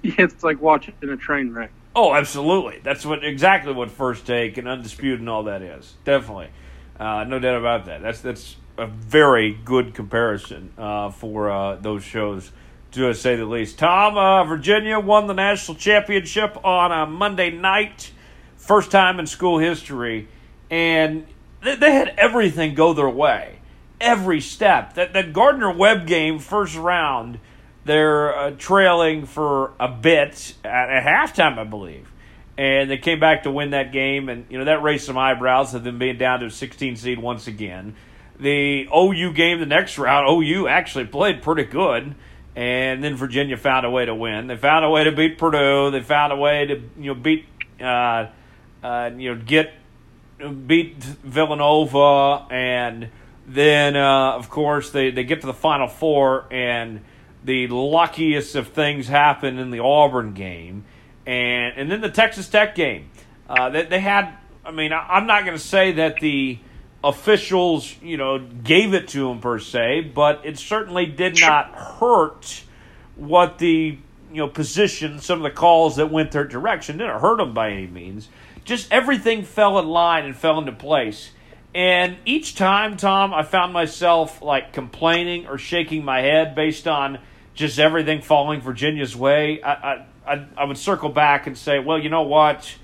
It's 0.18 0.44
like 0.44 0.62
watching 0.62 0.96
in 1.02 1.10
a 1.10 1.18
train 1.18 1.54
wreck. 1.54 1.72
Oh, 1.96 2.14
absolutely. 2.14 2.80
That's 2.84 3.06
what 3.06 3.24
exactly 3.24 3.74
what 3.74 3.92
First 3.92 4.26
Take 4.26 4.58
and 4.58 4.68
Undisputed 4.68 5.20
and 5.20 5.30
all 5.30 5.44
that 5.44 5.62
is. 5.62 5.94
Definitely, 6.06 6.50
uh, 7.00 7.26
no 7.26 7.40
doubt 7.40 7.58
about 7.58 7.86
that. 7.86 8.02
That's 8.02 8.22
that's 8.22 8.56
a 8.78 8.88
very 8.88 9.54
good 9.66 9.94
comparison 9.94 10.74
uh, 10.78 11.10
for 11.12 11.52
uh, 11.52 11.76
those 11.76 12.04
shows, 12.04 12.52
to 12.94 13.14
say 13.14 13.36
the 13.36 13.46
least. 13.46 13.78
Tom, 13.78 14.18
uh, 14.18 14.44
Virginia 14.46 15.00
won 15.00 15.28
the 15.28 15.34
national 15.34 15.78
championship 15.78 16.58
on 16.66 16.92
a 16.92 17.06
Monday 17.06 17.52
night, 17.52 18.12
first 18.56 18.90
time 18.90 19.20
in 19.20 19.28
school 19.28 19.60
history, 19.60 20.30
and 20.70 21.28
they, 21.62 21.76
they 21.76 21.92
had 21.92 22.14
everything 22.18 22.74
go 22.74 22.94
their 22.94 23.10
way, 23.10 23.60
every 24.00 24.40
step. 24.40 24.94
That 24.94 25.12
that 25.14 25.34
Gardner 25.34 25.72
Webb 25.72 26.08
game, 26.08 26.40
first 26.40 26.78
round 26.78 27.40
they're 27.86 28.38
uh, 28.38 28.52
trailing 28.52 29.26
for 29.26 29.74
a 29.80 29.88
bit 29.88 30.54
at, 30.64 31.04
halftime, 31.04 31.58
I 31.58 31.64
believe. 31.64 32.12
And 32.58 32.92
they 32.92 32.98
came 32.98 33.20
back 33.20 33.44
to 33.44 33.52
win 33.52 33.72
that 33.72 33.92
game, 33.92 34.30
and 34.30 34.46
you 34.50 34.60
know 34.60 34.66
that 34.66 34.84
raised 34.84 35.06
some 35.06 35.18
eyebrows 35.18 35.74
of 35.74 35.84
them 35.84 35.98
being 35.98 36.18
down 36.18 36.42
to 36.42 36.48
a 36.48 36.52
16 36.52 36.96
seed 36.98 37.18
once 37.18 37.48
again. 37.48 37.96
The 38.40 38.88
OU 38.96 39.34
game, 39.34 39.60
the 39.60 39.66
next 39.66 39.98
round, 39.98 40.28
OU 40.30 40.68
actually 40.68 41.06
played 41.06 41.42
pretty 41.42 41.64
good, 41.64 42.14
and 42.56 43.04
then 43.04 43.16
Virginia 43.16 43.58
found 43.58 43.86
a 43.86 43.90
way 43.90 44.06
to 44.06 44.14
win. 44.14 44.48
They 44.48 44.58
found 44.58 44.86
a 44.86 44.90
way 44.90 45.06
to 45.06 45.12
beat 45.12 45.38
Purdue. 45.38 45.92
They 45.92 46.02
found 46.02 46.34
a 46.34 46.36
way 46.36 46.66
to 46.66 46.76
you 46.98 47.14
know 47.14 47.16
beat 47.16 47.46
uh, 47.80 48.28
uh, 48.84 49.12
you 49.16 49.34
know 49.34 49.42
get 49.42 49.74
beat 50.68 50.98
Villanova, 50.98 52.48
and 52.52 53.10
then 53.48 53.96
uh, 53.96 54.34
of 54.34 54.50
course 54.50 54.92
they 54.92 55.10
they 55.10 55.24
get 55.24 55.42
to 55.42 55.48
the 55.48 55.54
Final 55.54 55.88
Four 55.88 56.52
and 56.52 57.02
the 57.44 57.68
luckiest 57.68 58.56
of 58.56 58.70
things 58.70 59.08
happened 59.08 59.60
in 59.60 59.72
the 59.72 59.80
Auburn 59.80 60.34
game, 60.34 60.86
and 61.26 61.74
and 61.78 61.92
then 61.92 62.02
the 62.02 62.10
Texas 62.10 62.48
Tech 62.50 62.76
game. 62.76 63.10
Uh, 63.50 63.70
they, 63.70 63.84
they 63.84 64.00
had. 64.00 64.34
I 64.64 64.72
mean, 64.72 64.94
I, 64.94 65.18
am 65.18 65.26
not 65.26 65.44
going 65.44 65.58
to 65.58 65.64
say 65.64 65.94
that 65.94 66.20
the 66.20 66.60
officials, 67.04 67.96
you 68.02 68.16
know, 68.16 68.38
gave 68.40 68.94
it 68.94 69.08
to 69.10 69.28
them 69.28 69.40
per 69.40 69.58
se, 69.58 70.12
but 70.14 70.42
it 70.46 70.60
certainly 70.60 71.08
did 71.08 71.40
not 71.42 71.74
hurt 71.74 72.64
what 73.16 73.58
the 73.58 73.98
you 74.32 74.38
know 74.38 74.48
position, 74.48 75.20
some 75.20 75.40
of 75.40 75.44
the 75.44 75.52
calls 75.52 75.98
that 75.98 76.12
went 76.12 76.32
their 76.32 76.46
direction 76.46 76.98
didn't 76.98 77.20
hurt 77.20 77.38
them 77.38 77.54
by 77.54 77.72
any 77.72 77.88
means. 77.88 78.30
Just 78.64 78.92
everything 78.92 79.44
fell 79.44 79.80
in 79.80 79.88
line 79.88 80.26
and 80.26 80.36
fell 80.36 80.60
into 80.60 80.72
place. 80.72 81.32
And 81.74 82.18
each 82.26 82.56
time, 82.56 82.98
Tom, 82.98 83.34
I 83.34 83.44
found 83.44 83.74
myself 83.74 84.42
like 84.42 84.74
complaining 84.74 85.48
or 85.48 85.58
shaking 85.58 86.04
my 86.04 86.22
head 86.22 86.54
based 86.54 86.88
on 86.88 87.20
just 87.54 87.80
everything 87.80 88.22
falling 88.22 88.62
Virginia's 88.62 89.16
way, 89.16 89.62
I, 89.62 90.06
I, 90.26 90.46
I 90.58 90.64
would 90.64 90.78
circle 90.78 91.10
back 91.10 91.48
and 91.48 91.58
say, 91.58 91.80
well, 91.80 91.98
you 91.98 92.10
know 92.10 92.22
what? 92.22 92.76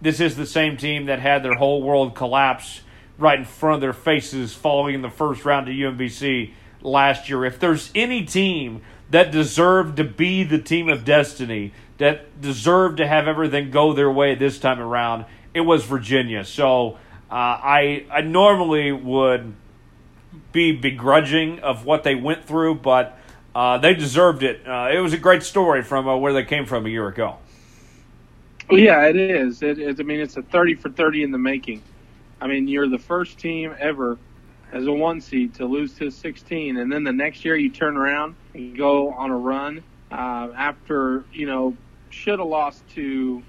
This 0.00 0.20
is 0.20 0.36
the 0.36 0.46
same 0.46 0.76
team 0.76 1.06
that 1.06 1.20
had 1.20 1.42
their 1.42 1.54
whole 1.54 1.82
world 1.82 2.14
collapse 2.14 2.82
right 3.18 3.38
in 3.38 3.44
front 3.44 3.76
of 3.76 3.80
their 3.80 3.92
faces 3.92 4.54
following 4.54 4.94
in 4.94 5.02
the 5.02 5.10
first 5.10 5.44
round 5.44 5.68
of 5.68 5.74
UMBC 5.74 6.52
last 6.82 7.28
year. 7.28 7.44
If 7.44 7.58
there's 7.58 7.90
any 7.94 8.24
team 8.24 8.82
that 9.10 9.30
deserved 9.30 9.96
to 9.96 10.04
be 10.04 10.44
the 10.44 10.58
team 10.58 10.88
of 10.88 11.04
destiny, 11.04 11.72
that 11.98 12.40
deserved 12.40 12.98
to 12.98 13.06
have 13.06 13.26
everything 13.26 13.70
go 13.70 13.92
their 13.92 14.10
way 14.10 14.34
this 14.34 14.58
time 14.58 14.80
around, 14.80 15.24
it 15.54 15.60
was 15.60 15.84
Virginia. 15.84 16.44
So 16.44 16.98
uh, 17.30 17.34
I 17.34 18.06
I 18.10 18.20
normally 18.20 18.92
would 18.92 19.54
be 20.52 20.72
begrudging 20.72 21.60
of 21.60 21.84
what 21.84 22.02
they 22.04 22.14
went 22.14 22.44
through, 22.44 22.76
but 22.76 23.18
uh, 23.56 23.78
they 23.78 23.94
deserved 23.94 24.42
it. 24.42 24.68
Uh, 24.68 24.90
it 24.92 24.98
was 24.98 25.14
a 25.14 25.16
great 25.16 25.42
story 25.42 25.82
from 25.82 26.06
uh, 26.06 26.14
where 26.14 26.34
they 26.34 26.44
came 26.44 26.66
from 26.66 26.84
a 26.84 26.90
year 26.90 27.08
ago. 27.08 27.38
Yeah, 28.70 29.06
it 29.06 29.16
is. 29.16 29.62
It, 29.62 29.98
I 29.98 30.02
mean, 30.02 30.20
it's 30.20 30.36
a 30.36 30.42
30 30.42 30.74
for 30.74 30.90
30 30.90 31.22
in 31.22 31.30
the 31.30 31.38
making. 31.38 31.82
I 32.38 32.48
mean, 32.48 32.68
you're 32.68 32.86
the 32.86 32.98
first 32.98 33.38
team 33.38 33.74
ever 33.78 34.18
as 34.72 34.86
a 34.86 34.92
one 34.92 35.22
seed 35.22 35.54
to 35.54 35.64
lose 35.64 35.94
to 35.94 36.10
16, 36.10 36.76
and 36.76 36.92
then 36.92 37.02
the 37.02 37.14
next 37.14 37.46
year 37.46 37.56
you 37.56 37.70
turn 37.70 37.96
around 37.96 38.34
and 38.52 38.76
go 38.76 39.10
on 39.14 39.30
a 39.30 39.36
run 39.36 39.82
uh, 40.12 40.48
after, 40.54 41.24
you 41.32 41.46
know, 41.46 41.74
should 42.10 42.38
have 42.38 42.48
lost 42.48 42.86
to, 42.90 43.42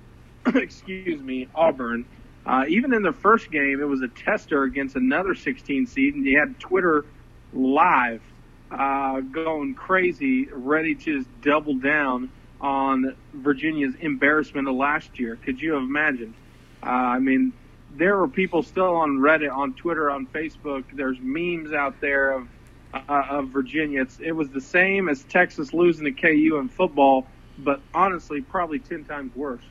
excuse 0.54 1.20
me, 1.20 1.48
Auburn. 1.54 2.06
Uh, 2.46 2.64
even 2.66 2.94
in 2.94 3.02
the 3.02 3.12
first 3.12 3.50
game, 3.50 3.78
it 3.78 3.84
was 3.84 4.00
a 4.00 4.08
tester 4.08 4.62
against 4.62 4.96
another 4.96 5.34
16 5.34 5.86
seed, 5.86 6.14
and 6.14 6.24
you 6.24 6.38
had 6.38 6.58
Twitter 6.58 7.04
live 7.52 8.22
uh, 8.70 9.20
going 9.20 9.74
crazy, 9.74 10.46
ready 10.46 10.94
to 10.94 11.18
just 11.18 11.28
double 11.42 11.74
down 11.74 12.30
on 12.60 13.16
Virginia's 13.32 13.94
embarrassment 14.00 14.68
of 14.68 14.74
last 14.74 15.18
year. 15.18 15.36
Could 15.36 15.60
you 15.60 15.72
have 15.72 15.82
imagined? 15.82 16.34
Uh, 16.82 16.86
I 16.86 17.18
mean, 17.18 17.52
there 17.96 18.16
were 18.16 18.28
people 18.28 18.62
still 18.62 18.94
on 18.96 19.18
Reddit, 19.18 19.52
on 19.52 19.74
Twitter, 19.74 20.10
on 20.10 20.26
Facebook. 20.26 20.84
There's 20.92 21.18
memes 21.20 21.72
out 21.72 22.00
there 22.00 22.32
of 22.32 22.48
uh, 22.92 23.24
of 23.30 23.48
Virginia. 23.48 24.02
It's, 24.02 24.18
it 24.20 24.32
was 24.32 24.48
the 24.50 24.60
same 24.60 25.08
as 25.08 25.22
Texas 25.24 25.72
losing 25.72 26.04
to 26.04 26.12
KU 26.12 26.56
in 26.58 26.68
football, 26.68 27.26
but 27.58 27.80
honestly, 27.94 28.40
probably 28.40 28.78
ten 28.78 29.04
times 29.04 29.34
worse. 29.34 29.62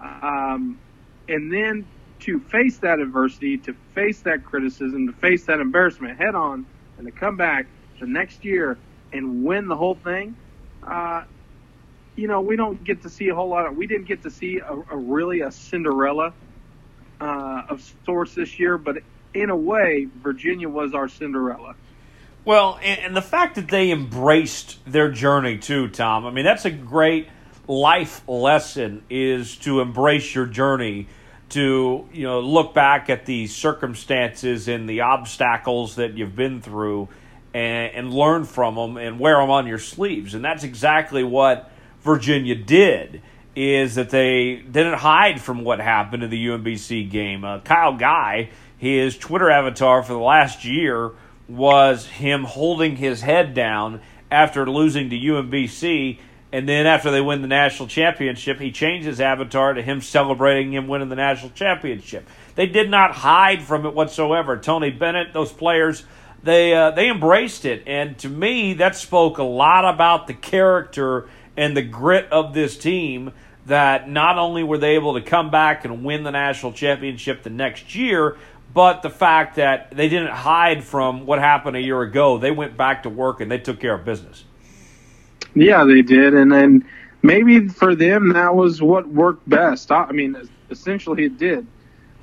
Um, 0.00 0.78
and 1.28 1.52
then 1.52 1.86
to 2.20 2.38
face 2.38 2.78
that 2.78 3.00
adversity, 3.00 3.58
to 3.58 3.74
face 3.94 4.20
that 4.20 4.44
criticism, 4.44 5.06
to 5.06 5.12
face 5.12 5.44
that 5.46 5.60
embarrassment 5.60 6.18
head 6.18 6.34
on, 6.34 6.66
and 6.98 7.06
to 7.06 7.12
come 7.12 7.36
back 7.36 7.66
the 8.00 8.06
next 8.06 8.44
year 8.44 8.78
and 9.12 9.44
win 9.44 9.68
the 9.68 9.76
whole 9.76 9.94
thing, 9.94 10.34
uh, 10.82 11.24
you 12.16 12.26
know, 12.26 12.40
we 12.40 12.56
don't 12.56 12.82
get 12.84 13.02
to 13.02 13.08
see 13.08 13.28
a 13.28 13.34
whole 13.34 13.48
lot 13.48 13.66
of. 13.66 13.76
We 13.76 13.86
didn't 13.86 14.06
get 14.06 14.22
to 14.22 14.30
see 14.30 14.58
a, 14.58 14.72
a 14.72 14.96
really 14.96 15.40
a 15.40 15.50
Cinderella 15.50 16.32
uh, 17.20 17.62
of 17.68 17.94
sorts 18.04 18.34
this 18.34 18.58
year, 18.58 18.78
but 18.78 18.98
in 19.34 19.50
a 19.50 19.56
way, 19.56 20.08
Virginia 20.22 20.68
was 20.68 20.94
our 20.94 21.08
Cinderella. 21.08 21.76
Well, 22.44 22.78
and, 22.82 23.00
and 23.00 23.16
the 23.16 23.22
fact 23.22 23.54
that 23.56 23.68
they 23.68 23.90
embraced 23.90 24.78
their 24.86 25.10
journey 25.10 25.58
too, 25.58 25.88
Tom. 25.88 26.26
I 26.26 26.30
mean, 26.30 26.44
that's 26.44 26.64
a 26.64 26.70
great 26.70 27.28
life 27.68 28.26
lesson: 28.26 29.02
is 29.08 29.56
to 29.58 29.80
embrace 29.80 30.34
your 30.34 30.46
journey 30.46 31.06
to 31.50 32.08
you 32.12 32.22
know 32.22 32.40
look 32.40 32.74
back 32.74 33.10
at 33.10 33.26
the 33.26 33.46
circumstances 33.46 34.68
and 34.68 34.88
the 34.88 35.02
obstacles 35.02 35.96
that 35.96 36.16
you've 36.16 36.36
been 36.36 36.60
through 36.62 37.08
and, 37.54 37.94
and 37.94 38.14
learn 38.14 38.44
from 38.44 38.74
them 38.74 38.96
and 38.96 39.18
wear 39.18 39.36
them 39.40 39.50
on 39.50 39.66
your 39.66 39.78
sleeves. 39.78 40.34
And 40.34 40.44
that's 40.44 40.64
exactly 40.64 41.24
what 41.24 41.70
Virginia 42.02 42.54
did. 42.54 43.22
Is 43.56 43.96
that 43.96 44.10
they 44.10 44.56
didn't 44.56 44.98
hide 44.98 45.40
from 45.40 45.64
what 45.64 45.80
happened 45.80 46.22
in 46.22 46.30
the 46.30 46.46
UMBC 46.46 47.10
game. 47.10 47.44
Uh, 47.44 47.58
Kyle 47.60 47.96
Guy, 47.96 48.50
his 48.78 49.18
Twitter 49.18 49.50
avatar 49.50 50.02
for 50.04 50.12
the 50.12 50.20
last 50.20 50.64
year 50.64 51.10
was 51.48 52.06
him 52.06 52.44
holding 52.44 52.94
his 52.94 53.20
head 53.20 53.52
down 53.52 54.00
after 54.30 54.70
losing 54.70 55.10
to 55.10 55.16
UMBC. 55.16 56.18
And 56.52 56.68
then 56.68 56.86
after 56.86 57.10
they 57.10 57.20
win 57.20 57.42
the 57.42 57.48
national 57.48 57.88
championship, 57.88 58.58
he 58.58 58.72
changed 58.72 59.06
his 59.06 59.20
avatar 59.20 59.74
to 59.74 59.82
him 59.82 60.00
celebrating 60.00 60.72
him 60.72 60.88
winning 60.88 61.08
the 61.08 61.16
national 61.16 61.50
championship. 61.50 62.28
They 62.54 62.66
did 62.66 62.90
not 62.90 63.12
hide 63.12 63.62
from 63.62 63.86
it 63.86 63.94
whatsoever. 63.94 64.56
Tony 64.56 64.90
Bennett, 64.90 65.32
those 65.32 65.52
players, 65.52 66.04
they 66.42 66.74
uh, 66.74 66.90
they 66.92 67.10
embraced 67.10 67.64
it, 67.64 67.82
and 67.86 68.18
to 68.18 68.28
me, 68.28 68.74
that 68.74 68.96
spoke 68.96 69.38
a 69.38 69.42
lot 69.42 69.92
about 69.92 70.26
the 70.26 70.34
character 70.34 71.28
and 71.56 71.76
the 71.76 71.82
grit 71.82 72.30
of 72.32 72.54
this 72.54 72.76
team. 72.76 73.32
That 73.66 74.08
not 74.08 74.38
only 74.38 74.64
were 74.64 74.78
they 74.78 74.94
able 74.94 75.14
to 75.14 75.20
come 75.20 75.50
back 75.50 75.84
and 75.84 76.04
win 76.04 76.24
the 76.24 76.30
national 76.30 76.72
championship 76.72 77.42
the 77.42 77.50
next 77.50 77.94
year, 77.94 78.36
but 78.72 79.02
the 79.02 79.10
fact 79.10 79.56
that 79.56 79.90
they 79.90 80.08
didn't 80.08 80.30
hide 80.30 80.82
from 80.82 81.26
what 81.26 81.38
happened 81.38 81.76
a 81.76 81.80
year 81.80 82.00
ago. 82.02 82.38
They 82.38 82.50
went 82.50 82.76
back 82.76 83.02
to 83.02 83.10
work 83.10 83.40
and 83.40 83.50
they 83.50 83.58
took 83.58 83.78
care 83.78 83.94
of 83.94 84.04
business. 84.04 84.44
Yeah, 85.54 85.84
they 85.84 86.02
did, 86.02 86.34
and 86.34 86.50
then 86.50 86.86
maybe 87.22 87.68
for 87.68 87.94
them 87.94 88.32
that 88.32 88.54
was 88.54 88.80
what 88.80 89.08
worked 89.08 89.48
best. 89.48 89.90
I 89.90 90.12
mean, 90.12 90.36
essentially 90.70 91.24
it 91.24 91.38
did. 91.38 91.66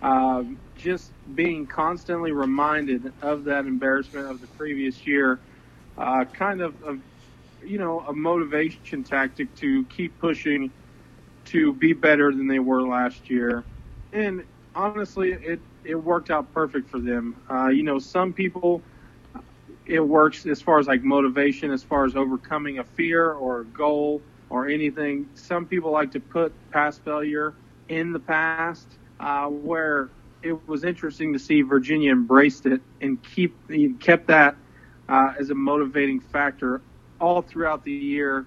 Uh, 0.01 0.43
just 0.77 1.13
being 1.35 1.67
constantly 1.67 2.31
reminded 2.31 3.13
of 3.21 3.45
that 3.45 3.65
embarrassment 3.65 4.29
of 4.31 4.41
the 4.41 4.47
previous 4.47 5.05
year, 5.07 5.43
uh, 5.97 6.25
kind 6.33 6.61
of, 6.61 6.75
a, 6.87 6.97
you 7.65 7.79
know, 7.79 8.01
a 8.01 8.13
motivation 8.13 8.93
tactic 9.03 9.55
to 9.57 9.85
keep 9.85 10.19
pushing 10.19 10.73
to 11.45 11.73
be 11.73 11.93
better 11.93 12.31
than 12.33 12.47
they 12.47 12.59
were 12.59 12.87
last 12.87 13.29
year. 13.29 13.67
And 14.13 14.45
honestly, 14.75 15.31
it 15.31 15.61
it 15.83 15.95
worked 15.95 16.29
out 16.29 16.51
perfect 16.53 16.89
for 16.89 16.99
them. 16.99 17.41
Uh, 17.49 17.67
you 17.69 17.83
know, 17.83 17.99
some 17.99 18.33
people 18.33 18.85
it 19.85 19.99
works 19.99 20.45
as 20.45 20.61
far 20.61 20.79
as 20.79 20.87
like 20.87 21.03
motivation, 21.03 21.71
as 21.71 21.83
far 21.83 22.05
as 22.05 22.15
overcoming 22.15 22.79
a 22.79 22.83
fear 22.83 23.31
or 23.33 23.61
a 23.61 23.65
goal 23.65 24.25
or 24.49 24.67
anything. 24.67 25.29
Some 25.35 25.65
people 25.67 25.91
like 25.91 26.11
to 26.11 26.19
put 26.19 26.53
past 26.71 27.03
failure 27.03 27.57
in 27.89 28.11
the 28.13 28.19
past, 28.19 28.99
uh, 29.19 29.47
where 29.47 30.11
it 30.41 30.67
was 30.67 30.83
interesting 30.83 31.33
to 31.33 31.39
see 31.39 31.61
Virginia 31.61 32.11
embraced 32.11 32.65
it 32.65 32.81
and 33.01 33.21
keep 33.21 33.55
kept 33.99 34.27
that 34.27 34.55
uh, 35.09 35.33
as 35.39 35.49
a 35.49 35.55
motivating 35.55 36.19
factor 36.19 36.81
all 37.19 37.41
throughout 37.41 37.83
the 37.83 37.91
year. 37.91 38.45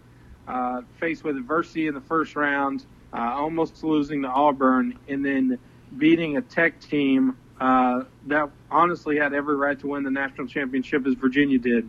Uh, 0.49 0.83
faced 0.99 1.23
with 1.23 1.37
adversity 1.37 1.87
in 1.87 1.95
the 1.95 2.01
first 2.01 2.35
round, 2.35 2.85
uh, 3.13 3.19
almost 3.19 3.85
losing 3.85 4.23
to 4.23 4.29
Auburn, 4.29 4.99
and 5.07 5.25
then 5.25 5.59
beating 5.97 6.39
a 6.39 6.43
Tech 6.43 6.81
team 6.81 7.37
uh, 7.61 8.03
that 8.27 8.51
honestly 8.71 9.17
had 9.17 9.33
every 9.33 9.55
right 9.55 9.79
to 9.79 9.87
win 9.87 10.03
the 10.03 10.11
national 10.11 10.49
championship 10.49 11.07
as 11.07 11.15
Virginia 11.15 11.59
did. 11.59 11.89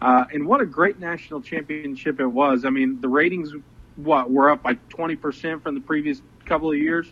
Uh, 0.00 0.24
and 0.32 0.46
what 0.46 0.60
a 0.60 0.66
great 0.66 1.00
national 1.00 1.40
championship 1.40 2.20
it 2.20 2.26
was. 2.26 2.64
I 2.64 2.70
mean, 2.70 3.00
the 3.00 3.08
ratings, 3.08 3.52
what, 3.96 4.30
were 4.30 4.50
up 4.50 4.64
like 4.64 4.88
20% 4.90 5.62
from 5.62 5.74
the 5.74 5.80
previous 5.80 6.22
couple 6.44 6.70
of 6.70 6.76
years? 6.76 7.10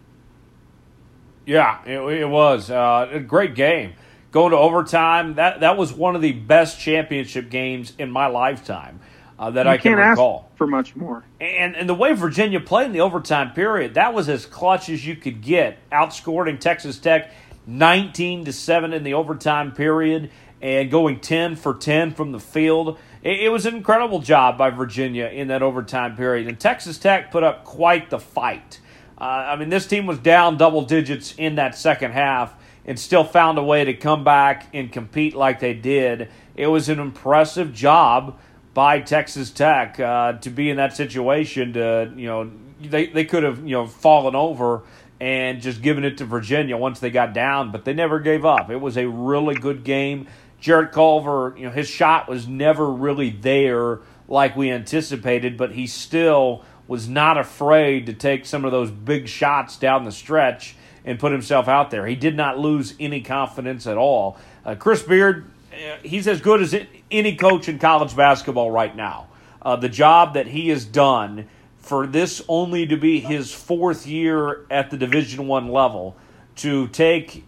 Yeah, 1.46 1.82
it, 1.84 1.98
it 1.98 2.28
was 2.28 2.70
uh, 2.70 3.08
a 3.10 3.20
great 3.20 3.54
game. 3.54 3.94
Going 4.32 4.50
to 4.50 4.58
overtime, 4.58 5.36
that, 5.36 5.60
that 5.60 5.78
was 5.78 5.92
one 5.92 6.16
of 6.16 6.20
the 6.20 6.32
best 6.32 6.78
championship 6.78 7.48
games 7.48 7.92
in 7.98 8.10
my 8.10 8.26
lifetime. 8.26 9.00
Uh, 9.38 9.50
that 9.50 9.66
you 9.66 9.72
I 9.72 9.76
can 9.76 9.96
recall. 9.96 10.50
for 10.56 10.66
much 10.66 10.96
more. 10.96 11.22
And 11.42 11.76
and 11.76 11.86
the 11.86 11.94
way 11.94 12.14
Virginia 12.14 12.58
played 12.58 12.86
in 12.86 12.92
the 12.92 13.02
overtime 13.02 13.52
period, 13.52 13.94
that 13.94 14.14
was 14.14 14.30
as 14.30 14.46
clutch 14.46 14.88
as 14.88 15.06
you 15.06 15.14
could 15.14 15.42
get, 15.42 15.78
outscoring 15.90 16.58
Texas 16.58 16.98
Tech 16.98 17.30
19 17.66 18.46
to 18.46 18.52
7 18.52 18.94
in 18.94 19.02
the 19.02 19.12
overtime 19.14 19.72
period 19.72 20.30
and 20.62 20.90
going 20.90 21.20
10 21.20 21.56
for 21.56 21.74
10 21.74 22.14
from 22.14 22.32
the 22.32 22.40
field. 22.40 22.98
It, 23.22 23.40
it 23.40 23.48
was 23.50 23.66
an 23.66 23.76
incredible 23.76 24.20
job 24.20 24.56
by 24.56 24.70
Virginia 24.70 25.26
in 25.26 25.48
that 25.48 25.62
overtime 25.62 26.16
period. 26.16 26.48
And 26.48 26.58
Texas 26.58 26.96
Tech 26.96 27.30
put 27.30 27.42
up 27.42 27.64
quite 27.64 28.08
the 28.08 28.18
fight. 28.18 28.80
Uh, 29.18 29.24
I 29.24 29.56
mean, 29.56 29.68
this 29.68 29.86
team 29.86 30.06
was 30.06 30.18
down 30.18 30.56
double 30.56 30.82
digits 30.82 31.34
in 31.36 31.54
that 31.54 31.76
second 31.76 32.12
half 32.12 32.54
and 32.84 32.98
still 32.98 33.24
found 33.24 33.58
a 33.58 33.62
way 33.62 33.84
to 33.84 33.94
come 33.94 34.24
back 34.24 34.66
and 34.72 34.92
compete 34.92 35.34
like 35.34 35.60
they 35.60 35.74
did. 35.74 36.28
It 36.54 36.68
was 36.68 36.88
an 36.88 37.00
impressive 37.00 37.72
job 37.72 38.38
by 38.74 39.00
Texas 39.00 39.50
Tech 39.50 39.98
uh, 39.98 40.34
to 40.34 40.50
be 40.50 40.70
in 40.70 40.76
that 40.76 40.94
situation. 40.94 41.72
To 41.74 42.12
you 42.14 42.26
know, 42.26 42.50
they 42.80 43.06
they 43.06 43.24
could 43.24 43.42
have 43.42 43.58
you 43.66 43.72
know 43.72 43.86
fallen 43.86 44.34
over 44.34 44.82
and 45.18 45.62
just 45.62 45.80
giving 45.80 46.04
it 46.04 46.18
to 46.18 46.24
Virginia 46.24 46.76
once 46.76 47.00
they 47.00 47.10
got 47.10 47.32
down, 47.32 47.72
but 47.72 47.84
they 47.84 47.94
never 47.94 48.20
gave 48.20 48.44
up. 48.44 48.70
It 48.70 48.76
was 48.76 48.98
a 48.98 49.08
really 49.08 49.54
good 49.54 49.82
game. 49.82 50.26
Jarrett 50.60 50.92
Culver, 50.92 51.54
you 51.56 51.64
know, 51.64 51.70
his 51.70 51.88
shot 51.88 52.28
was 52.28 52.46
never 52.46 52.90
really 52.90 53.30
there 53.30 54.00
like 54.28 54.56
we 54.56 54.70
anticipated, 54.70 55.56
but 55.56 55.72
he 55.72 55.86
still 55.86 56.64
was 56.88 57.08
not 57.08 57.38
afraid 57.38 58.06
to 58.06 58.12
take 58.12 58.46
some 58.46 58.64
of 58.64 58.72
those 58.72 58.90
big 58.90 59.28
shots 59.28 59.76
down 59.76 60.04
the 60.04 60.12
stretch 60.12 60.76
and 61.04 61.18
put 61.18 61.32
himself 61.32 61.68
out 61.68 61.90
there. 61.90 62.06
He 62.06 62.16
did 62.16 62.36
not 62.36 62.58
lose 62.58 62.94
any 62.98 63.20
confidence 63.20 63.86
at 63.86 63.96
all. 63.96 64.38
Uh, 64.64 64.74
Chris 64.74 65.02
Beard, 65.02 65.50
uh, 65.72 65.96
he's 66.02 66.26
as 66.26 66.40
good 66.40 66.60
as 66.62 66.74
any 67.10 67.36
coach 67.36 67.68
in 67.68 67.78
college 67.78 68.14
basketball 68.16 68.70
right 68.70 68.94
now. 68.94 69.28
Uh, 69.62 69.76
the 69.76 69.88
job 69.88 70.34
that 70.34 70.46
he 70.46 70.68
has 70.68 70.84
done 70.84 71.48
for 71.78 72.06
this 72.06 72.42
only 72.48 72.86
to 72.86 72.96
be 72.96 73.20
his 73.20 73.52
fourth 73.52 74.06
year 74.06 74.66
at 74.70 74.90
the 74.90 74.96
Division 74.96 75.46
One 75.46 75.68
level, 75.68 76.16
to 76.56 76.88
take 76.88 77.44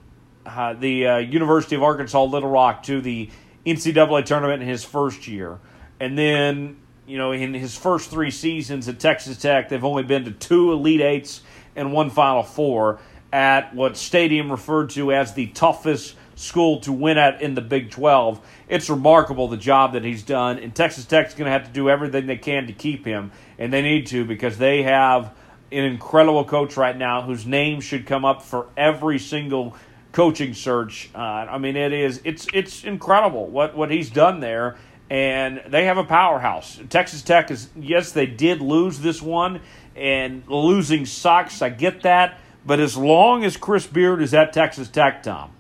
uh, 0.46 0.74
the 0.74 1.07
uh, 1.07 1.16
University 1.18 1.74
of 1.74 1.83
Arkansas 1.83 2.22
Little 2.24 2.51
Rock 2.51 2.85
to 2.85 3.01
the 3.01 3.31
NCAA 3.66 4.24
tournament 4.24 4.62
in 4.62 4.68
his 4.68 4.85
first 4.85 5.27
year, 5.27 5.59
and 5.98 6.16
then 6.16 6.77
you 7.08 7.16
know 7.16 7.32
in 7.32 7.54
his 7.54 7.76
first 7.76 8.10
three 8.10 8.30
seasons 8.30 8.88
at 8.88 9.00
Texas 9.00 9.38
Tech, 9.38 9.70
they've 9.70 9.84
only 9.84 10.02
been 10.02 10.24
to 10.26 10.30
two 10.30 10.72
Elite 10.72 11.00
Eights 11.00 11.40
and 11.74 11.92
one 11.92 12.10
Final 12.10 12.42
Four 12.42 13.00
at 13.32 13.74
what 13.74 13.96
Stadium 13.96 14.50
referred 14.50 14.90
to 14.90 15.12
as 15.12 15.34
the 15.34 15.46
toughest 15.48 16.14
school 16.34 16.80
to 16.80 16.92
win 16.92 17.18
at 17.18 17.42
in 17.42 17.54
the 17.54 17.60
Big 17.60 17.90
12. 17.90 18.40
It's 18.68 18.88
remarkable 18.88 19.48
the 19.48 19.56
job 19.56 19.94
that 19.94 20.04
he's 20.04 20.22
done, 20.22 20.58
and 20.58 20.74
Texas 20.74 21.04
Tech's 21.04 21.34
going 21.34 21.46
to 21.46 21.50
have 21.50 21.64
to 21.64 21.72
do 21.72 21.90
everything 21.90 22.26
they 22.26 22.36
can 22.36 22.66
to 22.68 22.72
keep 22.72 23.04
him, 23.04 23.32
and 23.58 23.72
they 23.72 23.82
need 23.82 24.06
to 24.08 24.24
because 24.24 24.58
they 24.58 24.82
have 24.82 25.34
an 25.72 25.84
incredible 25.84 26.44
coach 26.44 26.76
right 26.76 26.96
now 26.96 27.22
whose 27.22 27.44
name 27.44 27.80
should 27.80 28.06
come 28.06 28.24
up 28.24 28.42
for 28.42 28.68
every 28.76 29.18
single 29.18 29.76
coaching 30.12 30.54
search. 30.54 31.10
Uh, 31.14 31.18
I 31.18 31.58
mean, 31.58 31.76
it 31.76 31.92
is 31.92 32.20
it's 32.24 32.46
it's 32.52 32.84
incredible 32.84 33.46
what 33.46 33.76
what 33.76 33.90
he's 33.90 34.10
done 34.10 34.40
there, 34.40 34.76
and 35.10 35.62
they 35.66 35.86
have 35.86 35.98
a 35.98 36.04
powerhouse. 36.04 36.78
Texas 36.90 37.22
Tech 37.22 37.50
is 37.50 37.68
yes, 37.76 38.12
they 38.12 38.26
did 38.26 38.60
lose 38.60 38.98
this 38.98 39.22
one, 39.22 39.60
and 39.96 40.42
losing 40.46 41.06
sucks. 41.06 41.62
I 41.62 41.70
get 41.70 42.02
that, 42.02 42.38
but 42.66 42.80
as 42.80 42.96
long 42.96 43.44
as 43.44 43.56
Chris 43.56 43.86
Beard 43.86 44.22
is 44.22 44.34
at 44.34 44.52
Texas 44.52 44.88
Tech, 44.88 45.22
Tom, 45.22 45.50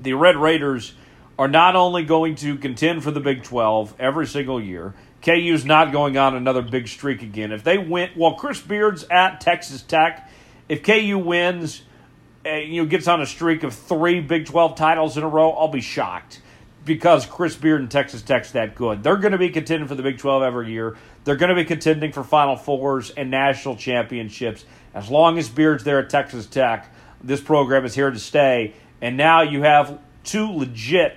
the 0.00 0.14
Red 0.14 0.36
Raiders 0.36 0.94
are 1.38 1.48
not 1.48 1.74
only 1.74 2.04
going 2.04 2.36
to 2.36 2.56
contend 2.56 3.02
for 3.02 3.10
the 3.10 3.20
Big 3.20 3.42
12 3.42 3.94
every 3.98 4.26
single 4.26 4.60
year, 4.62 4.94
KU's 5.22 5.64
not 5.64 5.92
going 5.92 6.16
on 6.16 6.34
another 6.34 6.62
big 6.62 6.86
streak 6.86 7.22
again. 7.22 7.52
If 7.52 7.64
they 7.64 7.78
win, 7.78 8.10
well, 8.16 8.34
Chris 8.34 8.60
Beard's 8.60 9.04
at 9.10 9.40
Texas 9.40 9.82
Tech. 9.82 10.30
If 10.68 10.82
KU 10.82 11.18
wins, 11.18 11.82
uh, 12.46 12.50
you 12.50 12.82
know, 12.82 12.88
gets 12.88 13.08
on 13.08 13.20
a 13.20 13.26
streak 13.26 13.64
of 13.64 13.74
three 13.74 14.20
Big 14.20 14.46
12 14.46 14.76
titles 14.76 15.16
in 15.16 15.24
a 15.24 15.28
row, 15.28 15.50
I'll 15.50 15.68
be 15.68 15.80
shocked 15.80 16.40
because 16.90 17.24
Chris 17.24 17.54
Beard 17.54 17.80
and 17.80 17.88
Texas 17.88 18.20
Tech's 18.20 18.50
that 18.50 18.74
good. 18.74 19.04
They're 19.04 19.16
going 19.16 19.30
to 19.30 19.38
be 19.38 19.50
contending 19.50 19.86
for 19.86 19.94
the 19.94 20.02
Big 20.02 20.18
12 20.18 20.42
every 20.42 20.72
year. 20.72 20.96
They're 21.22 21.36
going 21.36 21.50
to 21.50 21.54
be 21.54 21.64
contending 21.64 22.10
for 22.10 22.24
Final 22.24 22.56
Fours 22.56 23.10
and 23.10 23.30
national 23.30 23.76
championships. 23.76 24.64
As 24.92 25.08
long 25.08 25.38
as 25.38 25.48
Beard's 25.48 25.84
there 25.84 26.00
at 26.00 26.10
Texas 26.10 26.46
Tech, 26.46 26.92
this 27.22 27.40
program 27.40 27.84
is 27.84 27.94
here 27.94 28.10
to 28.10 28.18
stay. 28.18 28.74
And 29.00 29.16
now 29.16 29.42
you 29.42 29.62
have 29.62 30.00
two 30.24 30.50
legit 30.50 31.16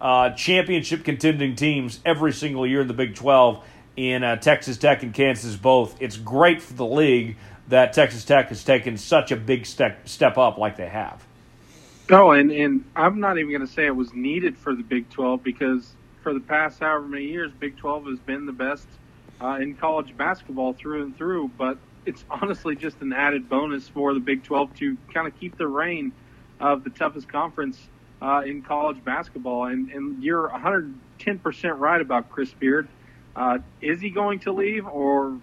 uh, 0.00 0.30
championship 0.30 1.04
contending 1.04 1.54
teams 1.54 2.00
every 2.06 2.32
single 2.32 2.66
year 2.66 2.80
in 2.80 2.88
the 2.88 2.94
Big 2.94 3.14
12 3.14 3.62
in 3.96 4.24
uh, 4.24 4.36
Texas 4.36 4.78
Tech 4.78 5.02
and 5.02 5.12
Kansas 5.12 5.54
both. 5.54 6.00
It's 6.00 6.16
great 6.16 6.62
for 6.62 6.72
the 6.72 6.86
league 6.86 7.36
that 7.68 7.92
Texas 7.92 8.24
Tech 8.24 8.48
has 8.48 8.64
taken 8.64 8.96
such 8.96 9.32
a 9.32 9.36
big 9.36 9.66
step 9.66 10.08
step 10.08 10.38
up 10.38 10.56
like 10.56 10.78
they 10.78 10.88
have. 10.88 11.22
Oh, 12.10 12.32
and, 12.32 12.52
and 12.52 12.84
I'm 12.96 13.20
not 13.20 13.38
even 13.38 13.50
going 13.50 13.66
to 13.66 13.72
say 13.72 13.86
it 13.86 13.96
was 13.96 14.14
needed 14.14 14.58
for 14.58 14.76
the 14.76 14.84
Big 14.84 15.10
12 15.10 15.42
because 15.42 15.96
for 16.22 16.34
the 16.34 16.40
past 16.40 16.80
however 16.80 17.08
many 17.08 17.26
years, 17.26 17.52
Big 17.60 17.78
12 17.78 18.06
has 18.06 18.20
been 18.20 18.46
the 18.46 18.52
best 18.52 18.88
uh, 19.42 19.58
in 19.60 19.76
college 19.76 20.16
basketball 20.16 20.74
through 20.74 21.04
and 21.04 21.16
through. 21.16 21.50
But 21.58 21.78
it's 22.06 22.24
honestly 22.30 22.76
just 22.76 23.02
an 23.02 23.12
added 23.12 23.48
bonus 23.48 23.88
for 23.88 24.14
the 24.14 24.20
Big 24.20 24.44
12 24.44 24.74
to 24.76 24.98
kind 25.12 25.28
of 25.28 25.36
keep 25.40 25.58
the 25.58 25.68
reign 25.68 26.12
of 26.60 26.84
the 26.84 26.90
toughest 26.90 27.28
conference 27.28 27.90
uh, 28.22 28.42
in 28.46 28.62
college 28.62 29.04
basketball. 29.04 29.66
And, 29.66 29.90
and 29.90 30.22
you're 30.22 30.48
110% 30.50 30.94
right 31.78 32.00
about 32.02 32.30
Chris 32.30 32.54
Beard. 32.54 32.88
Uh, 33.36 33.58
is 33.82 34.00
he 34.00 34.10
going 34.10 34.40
to 34.40 34.52
leave 34.52 34.86
or, 34.86 35.40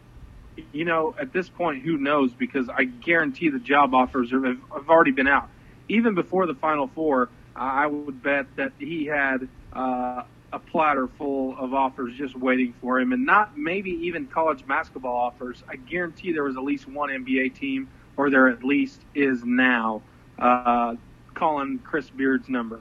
you 0.74 0.86
know, 0.86 1.16
at 1.20 1.34
this 1.34 1.50
point, 1.50 1.84
who 1.84 1.98
knows? 1.98 2.34
Because 2.36 2.70
I 2.70 2.86
guarantee 2.86 3.50
the 3.50 3.60
job 3.60 3.94
offers 3.96 4.32
have, 4.32 4.44
have 4.46 4.90
already 4.90 5.12
been 5.12 5.28
out. 5.28 5.50
Even 5.90 6.16
before 6.16 6.46
the 6.46 6.56
Final 6.56 6.88
Four, 6.88 7.30
I 7.56 7.88
would 7.88 8.22
bet 8.22 8.46
that 8.56 8.74
he 8.78 9.06
had 9.06 9.48
uh, 9.74 10.24
a 10.54 10.60
platter 10.60 11.08
full 11.08 11.58
of 11.58 11.74
offers 11.74 12.16
just 12.16 12.36
waiting 12.38 12.74
for 12.82 13.00
him, 13.00 13.14
and 13.14 13.26
not 13.26 13.58
maybe 13.58 13.92
even 13.92 14.28
college 14.28 14.66
basketball 14.68 15.16
offers. 15.16 15.64
I 15.68 15.76
guarantee 15.76 16.32
there 16.32 16.44
was 16.44 16.56
at 16.56 16.64
least 16.64 16.88
one 16.88 17.10
NBA 17.10 17.56
team, 17.56 17.90
or 18.16 18.30
there 18.30 18.48
at 18.48 18.64
least 18.64 19.02
is 19.16 19.44
now, 19.44 20.02
uh, 20.40 20.96
calling 21.34 21.80
Chris 21.80 22.10
Beard's 22.10 22.50
number. 22.50 22.80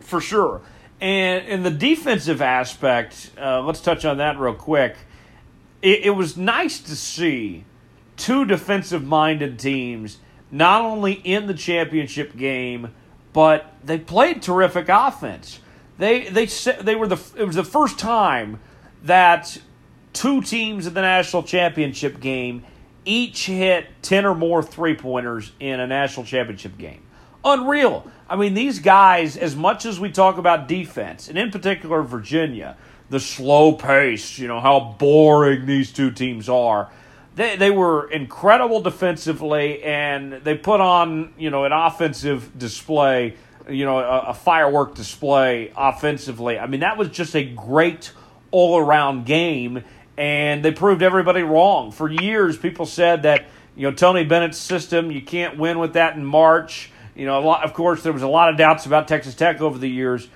For 0.00 0.20
sure. 0.20 0.60
And 1.00 1.46
in 1.46 1.62
the 1.62 1.70
defensive 1.70 2.42
aspect, 2.42 3.30
uh, 3.40 3.62
let's 3.62 3.80
touch 3.80 4.04
on 4.04 4.18
that 4.18 4.38
real 4.38 4.54
quick. 4.54 4.96
It, 5.80 6.06
it 6.06 6.10
was 6.10 6.36
nice 6.36 6.80
to 6.80 6.96
see 6.96 7.64
two 8.16 8.44
defensive 8.44 9.04
minded 9.04 9.58
teams 9.58 10.18
not 10.50 10.82
only 10.82 11.12
in 11.12 11.46
the 11.46 11.54
championship 11.54 12.36
game, 12.36 12.94
but 13.32 13.72
they 13.84 13.98
played 13.98 14.42
terrific 14.42 14.88
offense. 14.88 15.60
They 15.98 16.28
they 16.28 16.46
they 16.46 16.94
were 16.94 17.08
the 17.08 17.20
it 17.36 17.44
was 17.44 17.56
the 17.56 17.64
first 17.64 17.98
time 17.98 18.60
that 19.02 19.58
two 20.12 20.40
teams 20.42 20.86
in 20.86 20.94
the 20.94 21.02
national 21.02 21.42
championship 21.42 22.20
game 22.20 22.64
each 23.04 23.46
hit 23.46 23.86
10 24.02 24.26
or 24.26 24.34
more 24.34 24.62
three 24.62 24.94
pointers 24.94 25.52
in 25.60 25.80
a 25.80 25.86
national 25.86 26.26
championship 26.26 26.76
game. 26.76 27.02
Unreal. 27.44 28.06
I 28.28 28.36
mean, 28.36 28.52
these 28.52 28.80
guys, 28.80 29.36
as 29.36 29.56
much 29.56 29.86
as 29.86 29.98
we 29.98 30.10
talk 30.10 30.36
about 30.36 30.68
defense, 30.68 31.28
and 31.28 31.38
in 31.38 31.50
particular 31.50 32.02
Virginia, 32.02 32.76
the 33.08 33.20
slow 33.20 33.72
pace, 33.72 34.38
you 34.38 34.48
know, 34.48 34.60
how 34.60 34.96
boring 34.98 35.64
these 35.64 35.92
two 35.92 36.10
teams 36.10 36.48
are. 36.48 36.90
They, 37.38 37.56
they 37.56 37.70
were 37.70 38.10
incredible 38.10 38.80
defensively, 38.80 39.80
and 39.84 40.32
they 40.32 40.56
put 40.56 40.80
on, 40.80 41.32
you 41.38 41.50
know, 41.50 41.64
an 41.64 41.72
offensive 41.72 42.58
display, 42.58 43.36
you 43.68 43.84
know, 43.84 44.00
a, 44.00 44.18
a 44.30 44.34
firework 44.34 44.96
display 44.96 45.72
offensively. 45.76 46.58
I 46.58 46.66
mean, 46.66 46.80
that 46.80 46.98
was 46.98 47.10
just 47.10 47.36
a 47.36 47.44
great 47.44 48.10
all 48.50 48.76
around 48.76 49.24
game, 49.24 49.84
and 50.16 50.64
they 50.64 50.72
proved 50.72 51.02
everybody 51.02 51.42
wrong. 51.42 51.92
For 51.92 52.10
years, 52.10 52.58
people 52.58 52.86
said 52.86 53.22
that, 53.22 53.46
you 53.76 53.88
know, 53.88 53.94
Tony 53.94 54.24
Bennett's 54.24 54.58
system, 54.58 55.12
you 55.12 55.22
can't 55.22 55.56
win 55.58 55.78
with 55.78 55.92
that 55.92 56.16
in 56.16 56.24
March 56.24 56.90
you 57.18 57.26
know, 57.26 57.40
lot, 57.40 57.64
of 57.64 57.74
course, 57.74 58.04
there 58.04 58.12
was 58.12 58.22
a 58.22 58.28
lot 58.28 58.48
of 58.48 58.56
doubts 58.56 58.86
about 58.86 59.08
Texas 59.08 59.34
Tech 59.34 59.60
over 59.60 59.76
the 59.76 59.90
years. 59.90 60.28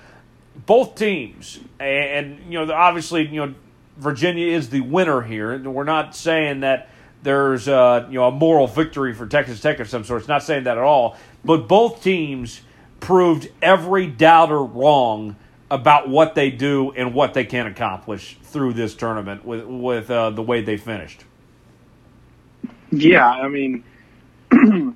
Both 0.65 0.95
teams, 0.95 1.59
and, 1.79 2.39
you 2.51 2.63
know, 2.63 2.71
obviously, 2.73 3.25
you 3.25 3.45
know, 3.45 3.53
Virginia 3.97 4.47
is 4.47 4.69
the 4.69 4.81
winner 4.81 5.21
here. 5.21 5.57
We're 5.57 5.85
not 5.85 6.13
saying 6.13 6.59
that 6.59 6.89
there's 7.23 7.67
uh, 7.67 8.05
you 8.09 8.15
know 8.15 8.27
a 8.27 8.31
moral 8.31 8.67
victory 8.67 9.13
for 9.13 9.25
Texas 9.25 9.59
Tech 9.59 9.79
of 9.79 9.89
some 9.89 10.03
sort. 10.03 10.21
It's 10.21 10.27
not 10.29 10.43
saying 10.43 10.65
that 10.65 10.77
at 10.77 10.83
all. 10.83 11.17
But 11.43 11.67
both 11.67 12.03
teams 12.03 12.61
proved 12.99 13.49
every 13.61 14.07
doubter 14.07 14.63
wrong 14.63 15.35
about 15.71 16.07
what 16.07 16.35
they 16.35 16.51
do 16.51 16.91
and 16.91 17.13
what 17.13 17.33
they 17.33 17.45
can 17.45 17.65
accomplish 17.65 18.37
through 18.43 18.73
this 18.73 18.93
tournament 18.95 19.43
with 19.43 19.65
with 19.65 20.11
uh, 20.11 20.29
the 20.29 20.43
way 20.43 20.61
they 20.61 20.77
finished. 20.77 21.23
Yeah, 22.91 23.27
I 23.27 23.47
mean, 23.47 23.83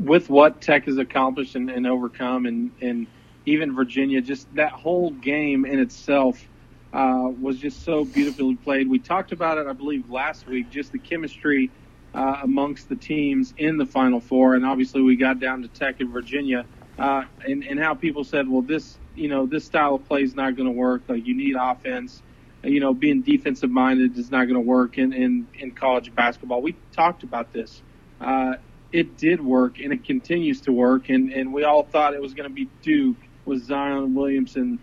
with 0.00 0.28
what 0.28 0.60
Tech 0.60 0.86
has 0.86 0.98
accomplished 0.98 1.54
and, 1.54 1.70
and 1.70 1.86
overcome, 1.86 2.46
and, 2.46 2.72
and 2.80 3.06
even 3.46 3.72
Virginia, 3.74 4.20
just 4.20 4.52
that 4.56 4.72
whole 4.72 5.10
game 5.12 5.64
in 5.64 5.78
itself 5.78 6.44
uh, 6.92 7.28
was 7.40 7.58
just 7.58 7.84
so 7.84 8.04
beautifully 8.04 8.56
played. 8.56 8.88
We 8.88 8.98
talked 8.98 9.32
about 9.32 9.58
it, 9.58 9.66
I 9.66 9.72
believe, 9.72 10.10
last 10.10 10.46
week, 10.46 10.70
just 10.70 10.92
the 10.92 10.98
chemistry 10.98 11.70
uh, 12.14 12.40
amongst 12.42 12.88
the 12.88 12.96
teams 12.96 13.54
in 13.56 13.78
the 13.78 13.86
Final 13.86 14.20
Four, 14.20 14.54
and 14.54 14.66
obviously 14.66 15.02
we 15.02 15.16
got 15.16 15.40
down 15.40 15.62
to 15.62 15.68
Tech 15.68 16.00
and 16.00 16.10
Virginia, 16.10 16.66
uh, 16.98 17.24
and, 17.46 17.64
and 17.64 17.80
how 17.80 17.94
people 17.94 18.24
said, 18.24 18.48
well, 18.48 18.62
this 18.62 18.98
you 19.14 19.28
know 19.28 19.46
this 19.46 19.64
style 19.64 19.94
of 19.94 20.06
play 20.08 20.22
is 20.22 20.34
not 20.34 20.56
going 20.56 20.66
to 20.66 20.72
work. 20.72 21.02
Like 21.08 21.26
you 21.26 21.34
need 21.34 21.56
offense. 21.58 22.22
You 22.64 22.78
know, 22.78 22.94
being 22.94 23.22
defensive 23.22 23.70
minded 23.70 24.16
is 24.16 24.30
not 24.30 24.44
going 24.44 24.54
to 24.54 24.60
work 24.60 24.96
in, 24.96 25.12
in 25.12 25.48
in 25.58 25.72
college 25.72 26.14
basketball. 26.14 26.62
We 26.62 26.76
talked 26.92 27.22
about 27.24 27.52
this. 27.52 27.82
Uh, 28.20 28.54
it 28.92 29.16
did 29.16 29.40
work 29.40 29.80
and 29.80 29.92
it 29.92 30.04
continues 30.04 30.60
to 30.62 30.72
work. 30.72 31.08
And, 31.08 31.32
and 31.32 31.52
we 31.52 31.64
all 31.64 31.82
thought 31.82 32.14
it 32.14 32.20
was 32.20 32.34
going 32.34 32.48
to 32.48 32.54
be 32.54 32.68
Duke 32.82 33.16
with 33.44 33.64
Zion 33.64 34.14
Williamson 34.14 34.78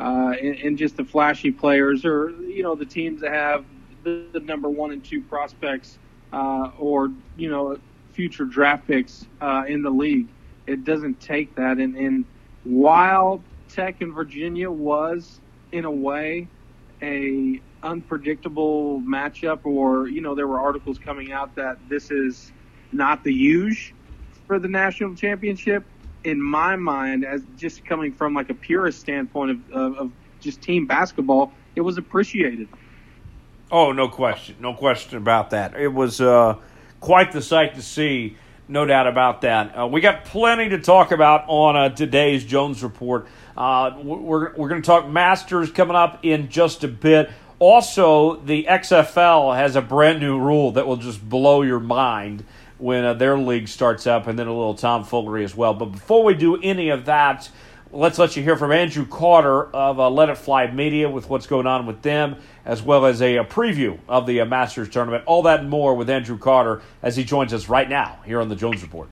uh, 0.00 0.34
and, 0.40 0.56
and 0.64 0.78
just 0.78 0.96
the 0.96 1.04
flashy 1.04 1.50
players 1.50 2.04
or, 2.04 2.30
you 2.30 2.62
know, 2.62 2.74
the 2.74 2.86
teams 2.86 3.20
that 3.20 3.32
have 3.32 3.64
the, 4.02 4.26
the 4.32 4.40
number 4.40 4.68
one 4.68 4.90
and 4.92 5.04
two 5.04 5.20
prospects 5.22 5.98
uh, 6.32 6.70
or, 6.78 7.10
you 7.36 7.50
know, 7.50 7.78
future 8.12 8.44
draft 8.44 8.86
picks 8.86 9.26
uh, 9.40 9.64
in 9.68 9.82
the 9.82 9.90
league. 9.90 10.26
It 10.66 10.84
doesn't 10.84 11.20
take 11.20 11.54
that. 11.56 11.78
And, 11.78 11.96
and 11.96 12.24
while 12.64 13.42
Tech 13.68 14.00
and 14.00 14.14
Virginia 14.14 14.70
was, 14.70 15.40
in 15.72 15.84
a 15.84 15.90
way, 15.90 16.48
a 17.02 17.60
unpredictable 17.82 19.00
matchup 19.02 19.60
or, 19.64 20.08
you 20.08 20.20
know, 20.20 20.34
there 20.34 20.48
were 20.48 20.60
articles 20.60 20.98
coming 20.98 21.30
out 21.32 21.54
that 21.56 21.76
this 21.88 22.10
is– 22.10 22.52
not 22.92 23.22
the 23.24 23.32
huge 23.32 23.94
for 24.46 24.58
the 24.58 24.68
national 24.68 25.14
championship. 25.14 25.84
In 26.24 26.40
my 26.40 26.76
mind, 26.76 27.24
as 27.24 27.42
just 27.56 27.84
coming 27.84 28.12
from 28.12 28.34
like 28.34 28.50
a 28.50 28.54
purist 28.54 29.00
standpoint 29.00 29.50
of, 29.50 29.72
of, 29.72 29.98
of 29.98 30.12
just 30.40 30.60
team 30.60 30.86
basketball, 30.86 31.52
it 31.76 31.80
was 31.80 31.98
appreciated. 31.98 32.68
Oh, 33.72 33.92
no 33.92 34.08
question, 34.08 34.56
no 34.60 34.74
question 34.74 35.16
about 35.16 35.50
that. 35.50 35.76
It 35.76 35.88
was 35.88 36.20
uh, 36.20 36.56
quite 36.98 37.32
the 37.32 37.40
sight 37.40 37.76
to 37.76 37.82
see, 37.82 38.36
no 38.66 38.84
doubt 38.84 39.06
about 39.06 39.42
that. 39.42 39.78
Uh, 39.78 39.86
we 39.86 40.00
got 40.00 40.24
plenty 40.24 40.70
to 40.70 40.78
talk 40.78 41.12
about 41.12 41.44
on 41.46 41.76
uh, 41.76 41.88
today's 41.90 42.44
Jones 42.44 42.82
Report. 42.82 43.28
Uh, 43.56 43.92
we're 44.02 44.54
we're 44.54 44.68
going 44.68 44.82
to 44.82 44.86
talk 44.86 45.08
Masters 45.08 45.70
coming 45.70 45.96
up 45.96 46.24
in 46.24 46.48
just 46.48 46.82
a 46.82 46.88
bit. 46.88 47.30
Also, 47.60 48.36
the 48.36 48.64
XFL 48.64 49.54
has 49.54 49.76
a 49.76 49.82
brand 49.82 50.18
new 50.18 50.38
rule 50.38 50.72
that 50.72 50.86
will 50.86 50.96
just 50.96 51.26
blow 51.26 51.62
your 51.62 51.78
mind 51.78 52.44
when 52.80 53.04
uh, 53.04 53.14
their 53.14 53.38
league 53.38 53.68
starts 53.68 54.06
up, 54.06 54.26
and 54.26 54.38
then 54.38 54.46
a 54.46 54.52
little 54.52 54.74
tomfoolery 54.74 55.44
as 55.44 55.54
well. 55.54 55.74
But 55.74 55.86
before 55.86 56.24
we 56.24 56.34
do 56.34 56.60
any 56.62 56.88
of 56.88 57.04
that, 57.04 57.50
let's 57.92 58.18
let 58.18 58.36
you 58.36 58.42
hear 58.42 58.56
from 58.56 58.72
Andrew 58.72 59.06
Carter 59.06 59.64
of 59.74 60.00
uh, 60.00 60.08
Let 60.08 60.28
It 60.28 60.38
Fly 60.38 60.70
Media 60.70 61.08
with 61.08 61.28
what's 61.28 61.46
going 61.46 61.66
on 61.66 61.86
with 61.86 62.02
them, 62.02 62.36
as 62.64 62.82
well 62.82 63.04
as 63.04 63.20
a, 63.20 63.36
a 63.36 63.44
preview 63.44 63.98
of 64.08 64.26
the 64.26 64.40
uh, 64.40 64.44
Masters 64.44 64.88
tournament. 64.88 65.24
All 65.26 65.42
that 65.42 65.60
and 65.60 65.70
more 65.70 65.94
with 65.94 66.08
Andrew 66.08 66.38
Carter 66.38 66.82
as 67.02 67.16
he 67.16 67.24
joins 67.24 67.52
us 67.52 67.68
right 67.68 67.88
now 67.88 68.18
here 68.24 68.40
on 68.40 68.48
the 68.48 68.56
Jones 68.56 68.82
Report. 68.82 69.08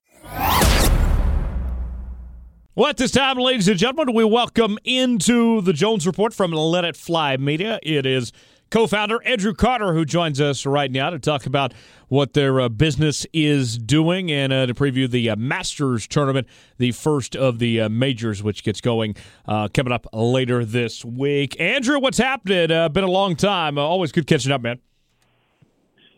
Well, 2.74 2.90
at 2.90 2.96
this 2.96 3.10
time, 3.10 3.38
ladies 3.38 3.66
and 3.66 3.76
gentlemen, 3.76 4.14
we 4.14 4.22
welcome 4.22 4.78
into 4.84 5.60
the 5.62 5.72
Jones 5.72 6.06
Report 6.06 6.32
from 6.32 6.52
Let 6.52 6.84
It 6.84 6.96
Fly 6.96 7.36
Media. 7.36 7.80
It 7.82 8.06
is 8.06 8.32
co 8.70 8.86
founder 8.86 9.22
Andrew 9.24 9.54
Carter, 9.54 9.92
who 9.92 10.04
joins 10.04 10.40
us 10.40 10.66
right 10.66 10.90
now 10.90 11.10
to 11.10 11.18
talk 11.18 11.46
about 11.46 11.72
what 12.08 12.32
their 12.32 12.60
uh, 12.60 12.68
business 12.68 13.26
is 13.32 13.78
doing 13.78 14.30
and 14.30 14.52
uh, 14.52 14.66
to 14.66 14.74
preview 14.74 15.08
the 15.08 15.30
uh, 15.30 15.36
Masters 15.36 16.06
tournament, 16.06 16.46
the 16.78 16.92
first 16.92 17.36
of 17.36 17.58
the 17.58 17.82
uh, 17.82 17.88
majors, 17.88 18.42
which 18.42 18.62
gets 18.62 18.80
going 18.80 19.14
uh, 19.46 19.68
coming 19.68 19.92
up 19.92 20.06
later 20.12 20.64
this 20.64 21.04
week. 21.04 21.58
Andrew, 21.60 21.98
what's 21.98 22.18
happening? 22.18 22.70
Uh, 22.70 22.88
been 22.88 23.04
a 23.04 23.10
long 23.10 23.36
time. 23.36 23.78
always 23.78 24.12
good 24.12 24.26
catching 24.26 24.52
up, 24.52 24.62
man. 24.62 24.80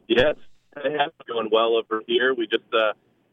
Yes, 0.08 0.36
going 1.28 1.48
well 1.52 1.76
over 1.76 2.02
here. 2.06 2.34
We 2.34 2.46
just 2.46 2.64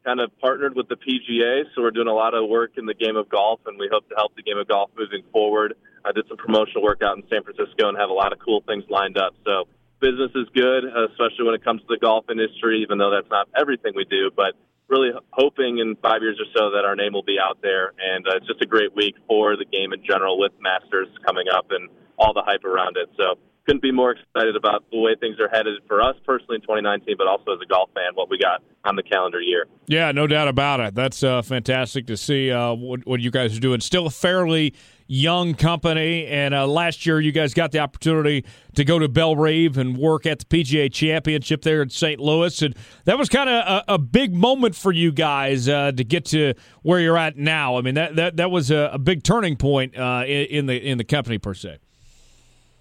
kind 0.07 0.21
of 0.21 0.31
partnered 0.39 0.73
with 0.73 0.87
the 0.87 0.95
PGA, 0.95 1.67
so 1.75 1.81
we're 1.81 1.91
doing 1.91 2.07
a 2.07 2.13
lot 2.13 2.33
of 2.33 2.47
work 2.47 2.71
in 2.77 2.85
the 2.85 2.93
game 2.93 3.17
of 3.17 3.27
golf, 3.27 3.59
and 3.65 3.77
we 3.77 3.89
hope 3.91 4.07
to 4.07 4.15
help 4.15 4.33
the 4.37 4.41
game 4.41 4.57
of 4.57 4.65
golf 4.65 4.89
moving 4.97 5.21
forward. 5.33 5.75
I 6.05 6.13
did 6.13 6.23
some 6.29 6.37
promotional 6.37 6.81
work 6.81 7.03
out 7.03 7.17
in 7.17 7.23
San 7.27 7.43
Francisco 7.43 7.89
and 7.89 7.97
have 7.99 8.09
a 8.09 8.15
lot 8.15 8.31
of 8.31 8.39
cool 8.39 8.63
things 8.65 8.85
lined 8.89 9.17
up. 9.17 9.35
So 9.43 9.67
business 9.99 10.31
is 10.31 10.47
good, 10.55 10.87
especially 11.11 11.43
when 11.43 11.55
it 11.55 11.63
comes 11.65 11.81
to 11.81 11.87
the 11.89 11.99
golf 11.99 12.23
industry, 12.31 12.81
even 12.87 12.97
though 12.97 13.11
that's 13.11 13.29
not 13.29 13.49
everything 13.59 13.91
we 13.99 14.05
do. 14.05 14.31
But 14.31 14.55
really 14.87 15.11
hoping 15.35 15.79
in 15.79 15.97
five 15.99 16.21
years 16.21 16.39
or 16.39 16.47
so 16.55 16.71
that 16.71 16.87
our 16.87 16.95
name 16.95 17.11
will 17.11 17.27
be 17.27 17.35
out 17.35 17.59
there. 17.61 17.91
And 17.99 18.25
uh, 18.25 18.39
it's 18.39 18.47
just 18.47 18.61
a 18.61 18.65
great 18.65 18.95
week 18.95 19.15
for 19.27 19.57
the 19.57 19.65
game 19.65 19.91
in 19.91 19.99
general 20.07 20.39
with 20.39 20.53
Masters 20.61 21.09
coming 21.25 21.51
up 21.51 21.67
and 21.71 21.89
all 22.17 22.31
the 22.31 22.43
hype 22.47 22.63
around 22.63 22.95
it. 22.95 23.11
So 23.17 23.35
couldn't 23.67 23.81
be 23.81 23.91
more 23.91 24.11
excited 24.11 24.55
about 24.55 24.85
the 24.91 24.97
way 24.97 25.13
things 25.19 25.37
are 25.41 25.49
headed 25.49 25.81
for 25.87 26.01
us 26.01 26.15
personally 26.25 26.55
in 26.55 26.61
2019, 26.61 27.15
but 27.17 27.27
also 27.27 27.51
as 27.51 27.59
a 27.61 27.65
golf 27.65 27.89
fan, 27.93 28.11
what 28.13 28.29
we 28.29 28.37
got 28.37 28.63
on 28.85 28.95
the 28.95 29.03
calendar 29.03 29.41
year. 29.41 29.65
Yeah, 29.87 30.13
no 30.13 30.25
doubt 30.25 30.47
about 30.47 30.79
it. 30.79 30.95
That's 30.95 31.21
uh, 31.21 31.41
fantastic 31.41 32.07
to 32.07 32.15
see 32.15 32.49
uh, 32.49 32.73
what, 32.73 33.05
what, 33.05 33.19
you 33.19 33.29
guys 33.29 33.57
are 33.57 33.59
doing. 33.59 33.81
Still 33.81 34.07
a 34.07 34.09
fairly 34.09 34.73
young 35.07 35.53
company, 35.53 36.27
and 36.27 36.53
uh, 36.53 36.65
last 36.65 37.05
year 37.05 37.19
you 37.19 37.33
guys 37.33 37.53
got 37.53 37.73
the 37.73 37.79
opportunity 37.79 38.45
to 38.75 38.85
go 38.85 38.99
to 38.99 39.09
Bellerive 39.09 39.77
and 39.77 39.97
work 39.97 40.25
at 40.25 40.39
the 40.39 40.45
PGA 40.45 40.91
Championship 40.91 41.61
there 41.63 41.81
in 41.81 41.89
St. 41.89 42.21
Louis, 42.21 42.61
and 42.61 42.73
that 43.03 43.17
was 43.17 43.27
kind 43.27 43.49
of 43.49 43.83
a, 43.87 43.95
a, 43.95 43.97
big 43.97 44.33
moment 44.33 44.75
for 44.75 44.93
you 44.93 45.11
guys 45.11 45.67
uh, 45.67 45.91
to 45.91 46.03
get 46.05 46.23
to 46.25 46.53
where 46.83 47.01
you're 47.01 47.17
at 47.17 47.35
now. 47.37 47.77
I 47.77 47.81
mean, 47.81 47.95
that 47.95 48.15
that, 48.15 48.37
that 48.37 48.49
was 48.49 48.71
a, 48.71 48.91
a 48.93 48.99
big 48.99 49.23
turning 49.23 49.57
point 49.57 49.97
uh, 49.97 50.23
in, 50.25 50.45
in 50.45 50.65
the 50.67 50.77
in 50.77 50.97
the 50.97 51.03
company 51.03 51.37
per 51.37 51.53
se. 51.53 51.79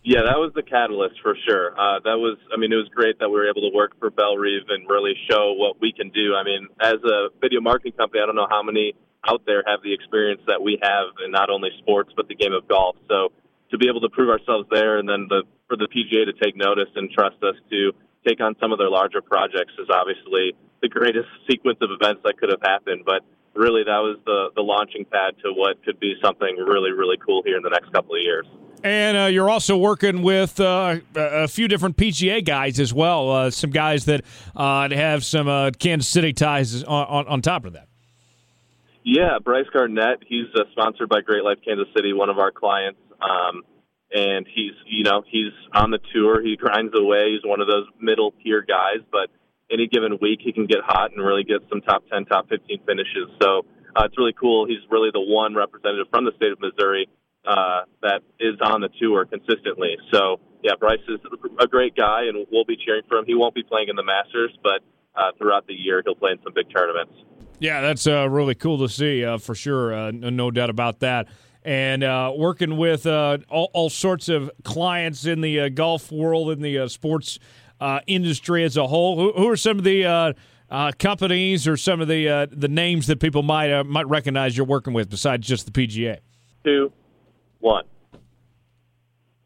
Yeah, 0.07 0.23
that 0.23 0.39
was 0.39 0.55
the 0.55 0.63
catalyst 0.63 1.19
for 1.19 1.35
sure. 1.35 1.75
Uh, 1.75 1.99
that 2.07 2.15
was, 2.15 2.39
I 2.55 2.57
mean, 2.63 2.71
it 2.71 2.79
was 2.79 2.87
great 2.95 3.19
that 3.19 3.27
we 3.27 3.43
were 3.43 3.51
able 3.51 3.67
to 3.67 3.75
work 3.75 3.99
for 3.99 4.07
Bellerive 4.07 4.71
and 4.71 4.87
really 4.87 5.19
show 5.27 5.59
what 5.59 5.83
we 5.83 5.91
can 5.91 6.15
do. 6.15 6.31
I 6.39 6.47
mean, 6.47 6.71
as 6.79 7.03
a 7.03 7.35
video 7.43 7.59
marketing 7.59 7.99
company, 7.99 8.23
I 8.23 8.27
don't 8.31 8.39
know 8.39 8.47
how 8.47 8.63
many 8.63 8.95
out 9.27 9.43
there 9.51 9.67
have 9.67 9.83
the 9.83 9.91
experience 9.91 10.47
that 10.47 10.63
we 10.63 10.79
have 10.79 11.11
in 11.27 11.35
not 11.35 11.51
only 11.51 11.75
sports 11.83 12.15
but 12.15 12.31
the 12.31 12.39
game 12.39 12.55
of 12.55 12.71
golf. 12.71 12.95
So 13.11 13.35
to 13.75 13.79
be 13.83 13.91
able 13.91 13.99
to 14.07 14.09
prove 14.09 14.31
ourselves 14.31 14.71
there, 14.71 15.03
and 15.03 15.11
then 15.11 15.27
the, 15.27 15.43
for 15.67 15.75
the 15.75 15.91
PGA 15.91 16.23
to 16.23 16.39
take 16.39 16.55
notice 16.55 16.95
and 16.95 17.11
trust 17.11 17.43
us 17.43 17.59
to 17.75 17.91
take 18.23 18.39
on 18.39 18.55
some 18.63 18.71
of 18.71 18.79
their 18.79 18.91
larger 18.91 19.19
projects 19.19 19.75
is 19.75 19.91
obviously 19.91 20.55
the 20.87 20.89
greatest 20.89 21.27
sequence 21.51 21.83
of 21.83 21.91
events 21.91 22.23
that 22.23 22.39
could 22.39 22.55
have 22.55 22.63
happened. 22.63 23.03
But 23.03 23.27
really 23.59 23.83
that 23.83 24.07
was 24.07 24.23
the 24.23 24.55
the 24.55 24.63
launching 24.63 25.03
pad 25.03 25.35
to 25.43 25.51
what 25.51 25.83
could 25.83 25.99
be 25.99 26.15
something 26.23 26.63
really 26.63 26.95
really 26.95 27.19
cool 27.19 27.43
here 27.43 27.57
in 27.57 27.65
the 27.67 27.75
next 27.75 27.91
couple 27.91 28.15
of 28.15 28.23
years. 28.23 28.47
And 28.87 29.17
uh, 29.17 29.25
you're 29.25 29.51
also 29.51 29.77
working 29.77 30.23
with 30.23 30.61
uh, 30.61 30.99
a 31.17 31.49
few 31.49 31.67
different 31.67 31.97
PGA 31.97 32.45
guys 32.45 32.79
as 32.79 32.95
well. 32.95 33.33
Uh, 33.33 33.51
some 33.51 33.71
guys 33.71 34.05
that 34.05 34.23
uh, 34.55 34.89
have 34.91 35.25
some 35.25 35.49
uh, 35.49 35.73
Kansas 35.77 36.07
City 36.07 36.33
ties 36.33 36.85
on, 36.85 37.07
on, 37.07 37.27
on, 37.27 37.43
top 37.43 37.65
of 37.65 37.73
that. 37.73 37.89
Yeah, 39.03 39.39
Brice 39.43 39.67
Garnett. 39.73 40.23
He's 40.29 40.47
uh, 40.55 40.71
sponsored 40.71 41.09
by 41.09 41.21
Great 41.23 41.43
Life 41.43 41.59
Kansas 41.65 41.89
City, 41.97 42.13
one 42.13 42.31
of 42.31 42.39
our 42.39 42.53
clients. 42.53 43.01
Um, 43.21 43.65
and 44.13 44.47
he's, 44.47 44.75
you 44.87 45.03
know, 45.03 45.25
he's 45.27 45.53
on 45.75 45.91
the 45.91 45.99
tour. 46.15 46.41
He 46.41 46.55
grinds 46.55 46.95
away. 46.97 47.33
He's 47.33 47.43
one 47.45 47.61
of 47.61 47.67
those 47.67 47.89
middle 48.01 48.35
tier 48.45 48.63
guys, 48.63 49.03
but 49.11 49.31
any 49.69 49.89
given 49.89 50.17
week 50.23 50.39
he 50.45 50.53
can 50.53 50.67
get 50.67 50.79
hot 50.85 51.11
and 51.11 51.27
really 51.27 51.43
get 51.43 51.59
some 51.69 51.81
top 51.81 52.05
10, 52.13 52.27
top 52.27 52.49
15 52.49 52.83
finishes. 52.87 53.35
So 53.43 53.67
it's 53.99 54.17
really 54.17 54.35
cool. 54.41 54.65
He's 54.65 54.79
really 54.93 55.11
the 55.13 55.21
one 55.21 55.57
representative 55.57 56.07
from 56.09 56.25
the 56.25 56.31
state 56.37 56.53
of 56.53 56.61
Missouri 56.61 57.09
uh, 57.47 57.83
that 58.03 58.23
is 58.41 58.57
on 58.61 58.81
the 58.81 58.89
tour 59.01 59.25
consistently. 59.25 59.97
So 60.13 60.41
yeah, 60.63 60.73
Brice 60.79 60.99
is 61.09 61.21
a 61.61 61.67
great 61.67 61.95
guy, 61.95 62.25
and 62.25 62.47
we'll 62.51 62.65
be 62.65 62.77
cheering 62.77 63.03
for 63.09 63.19
him. 63.19 63.25
He 63.27 63.35
won't 63.35 63.55
be 63.55 63.63
playing 63.63 63.89
in 63.89 63.97
the 63.97 64.03
Masters, 64.03 64.57
but 64.63 64.81
uh, 65.15 65.31
throughout 65.39 65.67
the 65.67 65.75
year 65.75 66.03
he'll 66.05 66.15
play 66.15 66.33
in 66.33 66.39
some 66.43 66.53
big 66.55 66.67
tournaments. 66.75 67.13
Yeah, 67.59 67.81
that's 67.81 68.07
uh, 68.07 68.29
really 68.29 68.55
cool 68.55 68.79
to 68.79 68.89
see 68.89 69.25
uh, 69.25 69.39
for 69.39 69.55
sure. 69.55 69.95
Uh, 69.95 70.11
no 70.11 70.51
doubt 70.51 70.71
about 70.71 71.01
that. 71.01 71.29
And 71.63 72.05
uh, 72.05 72.33
working 72.37 72.77
with 72.77 73.07
all, 73.07 73.71
all, 73.73 73.91
sorts 73.91 74.29
of 74.29 74.51
clients 74.63 75.25
in 75.25 75.41
the 75.41 75.71
golf 75.71 76.13
world, 76.13 76.51
in 76.51 76.61
the 76.61 76.89
sports 76.89 77.39
industry 78.07 78.63
as 78.63 78.77
a 78.77 78.87
whole. 78.87 79.17
Who, 79.17 79.33
who 79.33 79.49
are 79.49 79.57
some 79.57 79.79
of 79.79 79.85
the 79.85 80.35
companies 80.99 81.67
or 81.67 81.77
some 81.77 82.01
of 82.01 82.09
the 82.09 82.49
the 82.53 82.69
names 82.69 83.09
that 83.09 83.19
people 83.19 83.43
might 83.43 83.83
might 83.83 84.07
recognize 84.09 84.57
you're 84.57 84.67
working 84.67 84.93
with 84.93 85.11
besides 85.11 85.47
just 85.47 85.67
the 85.67 85.73
PGA? 85.73 86.19
Two, 86.63 86.93
one. 87.67 87.85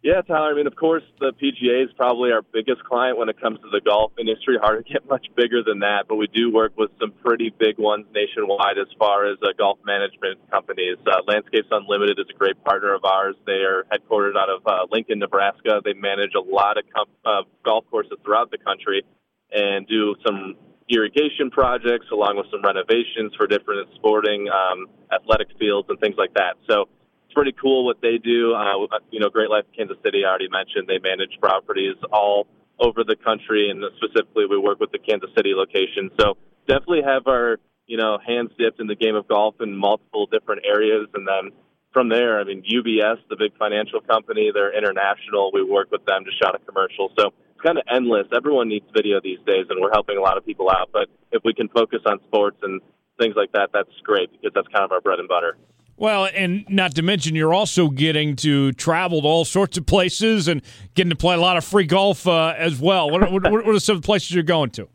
Yeah, 0.02 0.22
Tyler. 0.24 0.52
I 0.52 0.54
mean, 0.54 0.66
of 0.66 0.76
course, 0.76 1.02
the 1.20 1.33
PGA 1.37 1.85
is 1.85 1.92
probably 1.92 2.33
our 2.33 2.40
biggest 2.40 2.85
client 2.85 3.18
when 3.18 3.28
it 3.28 3.38
comes 3.38 3.61
to 3.61 3.68
the 3.68 3.83
golf 3.85 4.12
industry. 4.18 4.56
Hard 4.62 4.87
to 4.87 4.92
get 4.92 5.09
much 5.09 5.26
bigger 5.37 5.62
than 5.62 5.80
that, 5.80 6.04
but 6.09 6.16
we 6.16 6.26
do 6.26 6.50
work 6.52 6.72
with 6.76 6.90
some 6.98 7.12
pretty 7.24 7.52
big 7.52 7.76
ones 7.76 8.06
nationwide 8.14 8.78
as 8.80 8.88
far 8.98 9.30
as 9.30 9.37
uh, 9.42 9.52
golf 9.59 9.78
management 9.85 10.40
companies. 10.50 10.96
Uh, 11.04 11.20
Landscapes 11.28 11.68
Unlimited 11.70 12.18
is 12.18 12.24
a 12.33 12.38
great 12.38 12.56
partner 12.64 12.94
of 12.94 13.04
ours. 13.04 13.37
They 13.44 13.61
are 13.61 13.85
headquartered 13.92 14.37
out 14.40 14.48
of 14.48 14.64
uh, 14.64 14.88
Lincoln, 14.90 15.18
Nebraska. 15.18 15.80
They 15.85 15.92
manage 15.92 16.33
a 16.33 16.40
lot 16.40 16.78
of 16.78 16.85
com- 16.96 17.16
uh, 17.24 17.42
golf 17.64 17.85
courses 17.90 18.16
throughout 18.24 18.50
the 18.50 18.59
country 18.59 19.04
and 19.52 19.87
do 19.87 20.16
some 20.24 20.56
irrigation 20.88 21.50
projects 21.50 22.06
along 22.11 22.37
with 22.40 22.46
some 22.50 22.62
renovations 22.64 23.37
for 23.37 23.46
different 23.46 23.87
sporting 23.96 24.48
um, 24.48 24.88
athletic 25.12 25.48
fields 25.59 25.88
and 25.90 26.00
things 26.00 26.16
like 26.16 26.33
that. 26.35 26.56
So 26.68 26.88
it's 27.30 27.34
pretty 27.34 27.54
cool 27.62 27.86
what 27.86 28.02
they 28.02 28.18
do. 28.18 28.54
Uh, 28.54 28.98
you 29.10 29.20
know, 29.20 29.30
Great 29.30 29.50
Life 29.50 29.64
Kansas 29.76 29.96
City, 30.04 30.24
I 30.26 30.28
already 30.28 30.48
mentioned, 30.50 30.88
they 30.88 30.98
manage 30.98 31.38
properties 31.40 31.94
all 32.12 32.48
over 32.80 33.04
the 33.04 33.14
country, 33.14 33.70
and 33.70 33.84
specifically 34.02 34.46
we 34.50 34.58
work 34.58 34.80
with 34.80 34.90
the 34.90 34.98
Kansas 34.98 35.30
City 35.36 35.54
location. 35.54 36.10
So 36.18 36.34
definitely 36.66 37.02
have 37.06 37.28
our 37.28 37.58
you 37.86 37.96
know 37.96 38.18
hands 38.18 38.50
dipped 38.58 38.80
in 38.80 38.88
the 38.88 38.96
game 38.96 39.14
of 39.14 39.28
golf 39.28 39.54
in 39.60 39.76
multiple 39.76 40.26
different 40.26 40.62
areas, 40.66 41.06
and 41.14 41.22
then 41.22 41.54
from 41.92 42.08
there, 42.08 42.40
I 42.40 42.44
mean 42.44 42.64
UBS, 42.66 43.22
the 43.28 43.36
big 43.38 43.56
financial 43.58 44.00
company, 44.00 44.50
they're 44.52 44.76
international. 44.76 45.52
We 45.54 45.62
work 45.62 45.92
with 45.92 46.04
them 46.06 46.24
to 46.24 46.30
shot 46.42 46.56
a 46.56 46.58
commercial. 46.66 47.14
So 47.16 47.30
it's 47.30 47.62
kind 47.62 47.78
of 47.78 47.84
endless. 47.86 48.26
Everyone 48.34 48.68
needs 48.68 48.86
video 48.92 49.20
these 49.22 49.40
days, 49.46 49.66
and 49.70 49.78
we're 49.80 49.92
helping 49.92 50.16
a 50.16 50.22
lot 50.22 50.36
of 50.36 50.44
people 50.44 50.68
out. 50.68 50.90
But 50.92 51.06
if 51.30 51.42
we 51.44 51.54
can 51.54 51.68
focus 51.68 52.00
on 52.06 52.18
sports 52.26 52.58
and 52.62 52.80
things 53.20 53.34
like 53.36 53.52
that, 53.52 53.70
that's 53.72 53.94
great 54.02 54.32
because 54.32 54.50
that's 54.54 54.68
kind 54.74 54.82
of 54.82 54.90
our 54.90 55.00
bread 55.00 55.20
and 55.20 55.28
butter. 55.28 55.54
Well, 56.00 56.30
and 56.34 56.64
not 56.70 56.94
to 56.94 57.02
mention, 57.02 57.34
you're 57.34 57.52
also 57.52 57.90
getting 57.90 58.34
to 58.36 58.72
travel 58.72 59.20
to 59.20 59.28
all 59.28 59.44
sorts 59.44 59.76
of 59.76 59.84
places 59.84 60.48
and 60.48 60.62
getting 60.94 61.10
to 61.10 61.16
play 61.16 61.34
a 61.34 61.38
lot 61.38 61.58
of 61.58 61.64
free 61.64 61.84
golf 61.84 62.26
uh, 62.26 62.54
as 62.56 62.80
well. 62.80 63.10
What, 63.10 63.30
what, 63.30 63.42
what, 63.52 63.68
are 63.68 63.78
some 63.78 63.96
of 63.96 64.02
the 64.02 64.06
places 64.06 64.30
you're 64.30 64.42
going 64.42 64.70
to? 64.70 64.88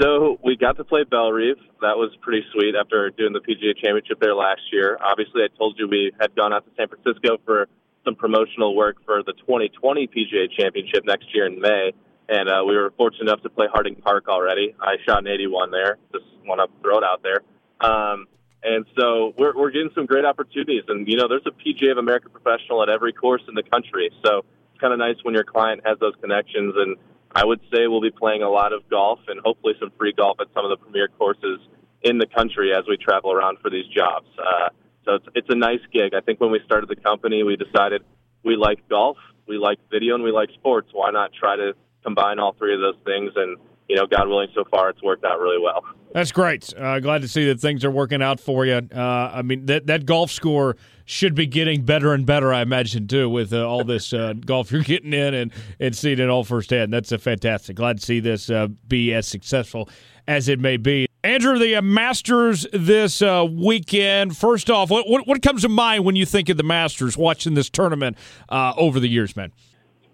So 0.00 0.38
we 0.44 0.56
got 0.56 0.76
to 0.76 0.84
play 0.84 1.02
Bellerive. 1.02 1.56
That 1.80 1.96
was 1.96 2.16
pretty 2.20 2.46
sweet 2.52 2.76
after 2.80 3.10
doing 3.10 3.32
the 3.32 3.40
PGA 3.40 3.74
Championship 3.74 4.20
there 4.20 4.36
last 4.36 4.60
year. 4.72 4.98
Obviously, 5.02 5.42
I 5.42 5.48
told 5.58 5.76
you 5.76 5.88
we 5.88 6.12
had 6.20 6.32
gone 6.36 6.52
out 6.52 6.64
to 6.64 6.70
San 6.76 6.86
Francisco 6.86 7.38
for 7.44 7.66
some 8.04 8.14
promotional 8.14 8.76
work 8.76 8.98
for 9.04 9.24
the 9.24 9.32
2020 9.32 10.06
PGA 10.06 10.46
Championship 10.56 11.04
next 11.04 11.26
year 11.34 11.46
in 11.46 11.60
May, 11.60 11.90
and 12.28 12.48
uh, 12.48 12.62
we 12.64 12.76
were 12.76 12.92
fortunate 12.96 13.22
enough 13.22 13.42
to 13.42 13.50
play 13.50 13.66
Harding 13.72 13.96
Park 13.96 14.28
already. 14.28 14.76
I 14.80 14.94
shot 15.04 15.18
an 15.18 15.26
81 15.26 15.72
there. 15.72 15.98
Just 16.12 16.26
want 16.46 16.60
to 16.60 16.68
throw 16.82 16.98
it 16.98 17.04
out 17.04 17.24
there. 17.24 17.40
Um, 17.80 18.26
and 18.62 18.86
so 18.98 19.34
we're, 19.36 19.56
we're 19.56 19.70
getting 19.70 19.90
some 19.94 20.06
great 20.06 20.24
opportunities. 20.24 20.84
And, 20.88 21.06
you 21.08 21.16
know, 21.16 21.26
there's 21.28 21.46
a 21.46 21.50
PGA 21.50 21.92
of 21.92 21.98
America 21.98 22.28
professional 22.28 22.82
at 22.82 22.88
every 22.88 23.12
course 23.12 23.42
in 23.48 23.54
the 23.54 23.62
country. 23.62 24.10
So 24.24 24.38
it's 24.70 24.80
kind 24.80 24.92
of 24.92 24.98
nice 24.98 25.16
when 25.22 25.34
your 25.34 25.44
client 25.44 25.82
has 25.84 25.98
those 25.98 26.14
connections. 26.20 26.74
And 26.76 26.96
I 27.34 27.44
would 27.44 27.60
say 27.72 27.88
we'll 27.88 28.00
be 28.00 28.12
playing 28.12 28.42
a 28.42 28.48
lot 28.48 28.72
of 28.72 28.88
golf 28.88 29.18
and 29.26 29.40
hopefully 29.44 29.74
some 29.80 29.90
free 29.98 30.12
golf 30.12 30.38
at 30.40 30.46
some 30.54 30.64
of 30.64 30.70
the 30.70 30.76
premier 30.76 31.08
courses 31.08 31.58
in 32.02 32.18
the 32.18 32.26
country 32.26 32.72
as 32.72 32.84
we 32.88 32.96
travel 32.96 33.32
around 33.32 33.58
for 33.60 33.70
these 33.70 33.86
jobs. 33.86 34.26
Uh, 34.38 34.68
so 35.04 35.14
it's, 35.14 35.26
it's 35.34 35.48
a 35.50 35.56
nice 35.56 35.80
gig. 35.92 36.14
I 36.14 36.20
think 36.20 36.40
when 36.40 36.52
we 36.52 36.60
started 36.64 36.88
the 36.88 36.96
company, 36.96 37.42
we 37.42 37.56
decided 37.56 38.02
we 38.44 38.56
like 38.56 38.88
golf, 38.88 39.16
we 39.48 39.58
like 39.58 39.78
video, 39.90 40.14
and 40.14 40.22
we 40.22 40.30
like 40.30 40.50
sports. 40.54 40.88
Why 40.92 41.10
not 41.10 41.32
try 41.32 41.56
to 41.56 41.74
combine 42.04 42.38
all 42.38 42.52
three 42.52 42.74
of 42.74 42.80
those 42.80 42.96
things 43.04 43.32
and 43.34 43.56
you 43.88 43.96
know, 43.96 44.06
God 44.06 44.28
willing, 44.28 44.48
so 44.54 44.64
far 44.70 44.90
it's 44.90 45.02
worked 45.02 45.24
out 45.24 45.40
really 45.40 45.60
well. 45.62 45.84
That's 46.12 46.32
great. 46.32 46.72
Uh, 46.76 47.00
glad 47.00 47.22
to 47.22 47.28
see 47.28 47.46
that 47.46 47.60
things 47.60 47.84
are 47.84 47.90
working 47.90 48.22
out 48.22 48.38
for 48.38 48.66
you. 48.66 48.80
Uh, 48.94 49.30
I 49.34 49.42
mean, 49.42 49.66
that 49.66 49.86
that 49.86 50.04
golf 50.04 50.30
score 50.30 50.76
should 51.04 51.34
be 51.34 51.46
getting 51.46 51.84
better 51.84 52.12
and 52.12 52.26
better, 52.26 52.52
I 52.52 52.62
imagine, 52.62 53.08
too, 53.08 53.28
with 53.28 53.52
uh, 53.52 53.66
all 53.66 53.84
this 53.84 54.12
uh, 54.12 54.34
golf 54.46 54.70
you're 54.70 54.82
getting 54.82 55.12
in 55.12 55.34
and, 55.34 55.52
and 55.80 55.96
seeing 55.96 56.18
it 56.18 56.28
all 56.28 56.44
firsthand. 56.44 56.92
That's 56.92 57.12
a 57.12 57.18
fantastic. 57.18 57.76
Glad 57.76 57.98
to 57.98 58.04
see 58.04 58.20
this 58.20 58.50
uh, 58.50 58.68
be 58.88 59.14
as 59.14 59.26
successful 59.26 59.88
as 60.28 60.48
it 60.48 60.60
may 60.60 60.76
be. 60.76 61.06
Andrew, 61.24 61.58
the 61.58 61.76
uh, 61.76 61.82
Masters 61.82 62.66
this 62.72 63.22
weekend. 63.22 64.36
First 64.36 64.70
off, 64.70 64.90
what, 64.90 65.08
what, 65.08 65.26
what 65.26 65.40
comes 65.40 65.62
to 65.62 65.68
mind 65.68 66.04
when 66.04 66.16
you 66.16 66.26
think 66.26 66.48
of 66.48 66.56
the 66.56 66.62
Masters? 66.62 67.16
Watching 67.16 67.54
this 67.54 67.70
tournament 67.70 68.18
over 68.50 69.00
the 69.00 69.08
years, 69.08 69.34
man 69.34 69.52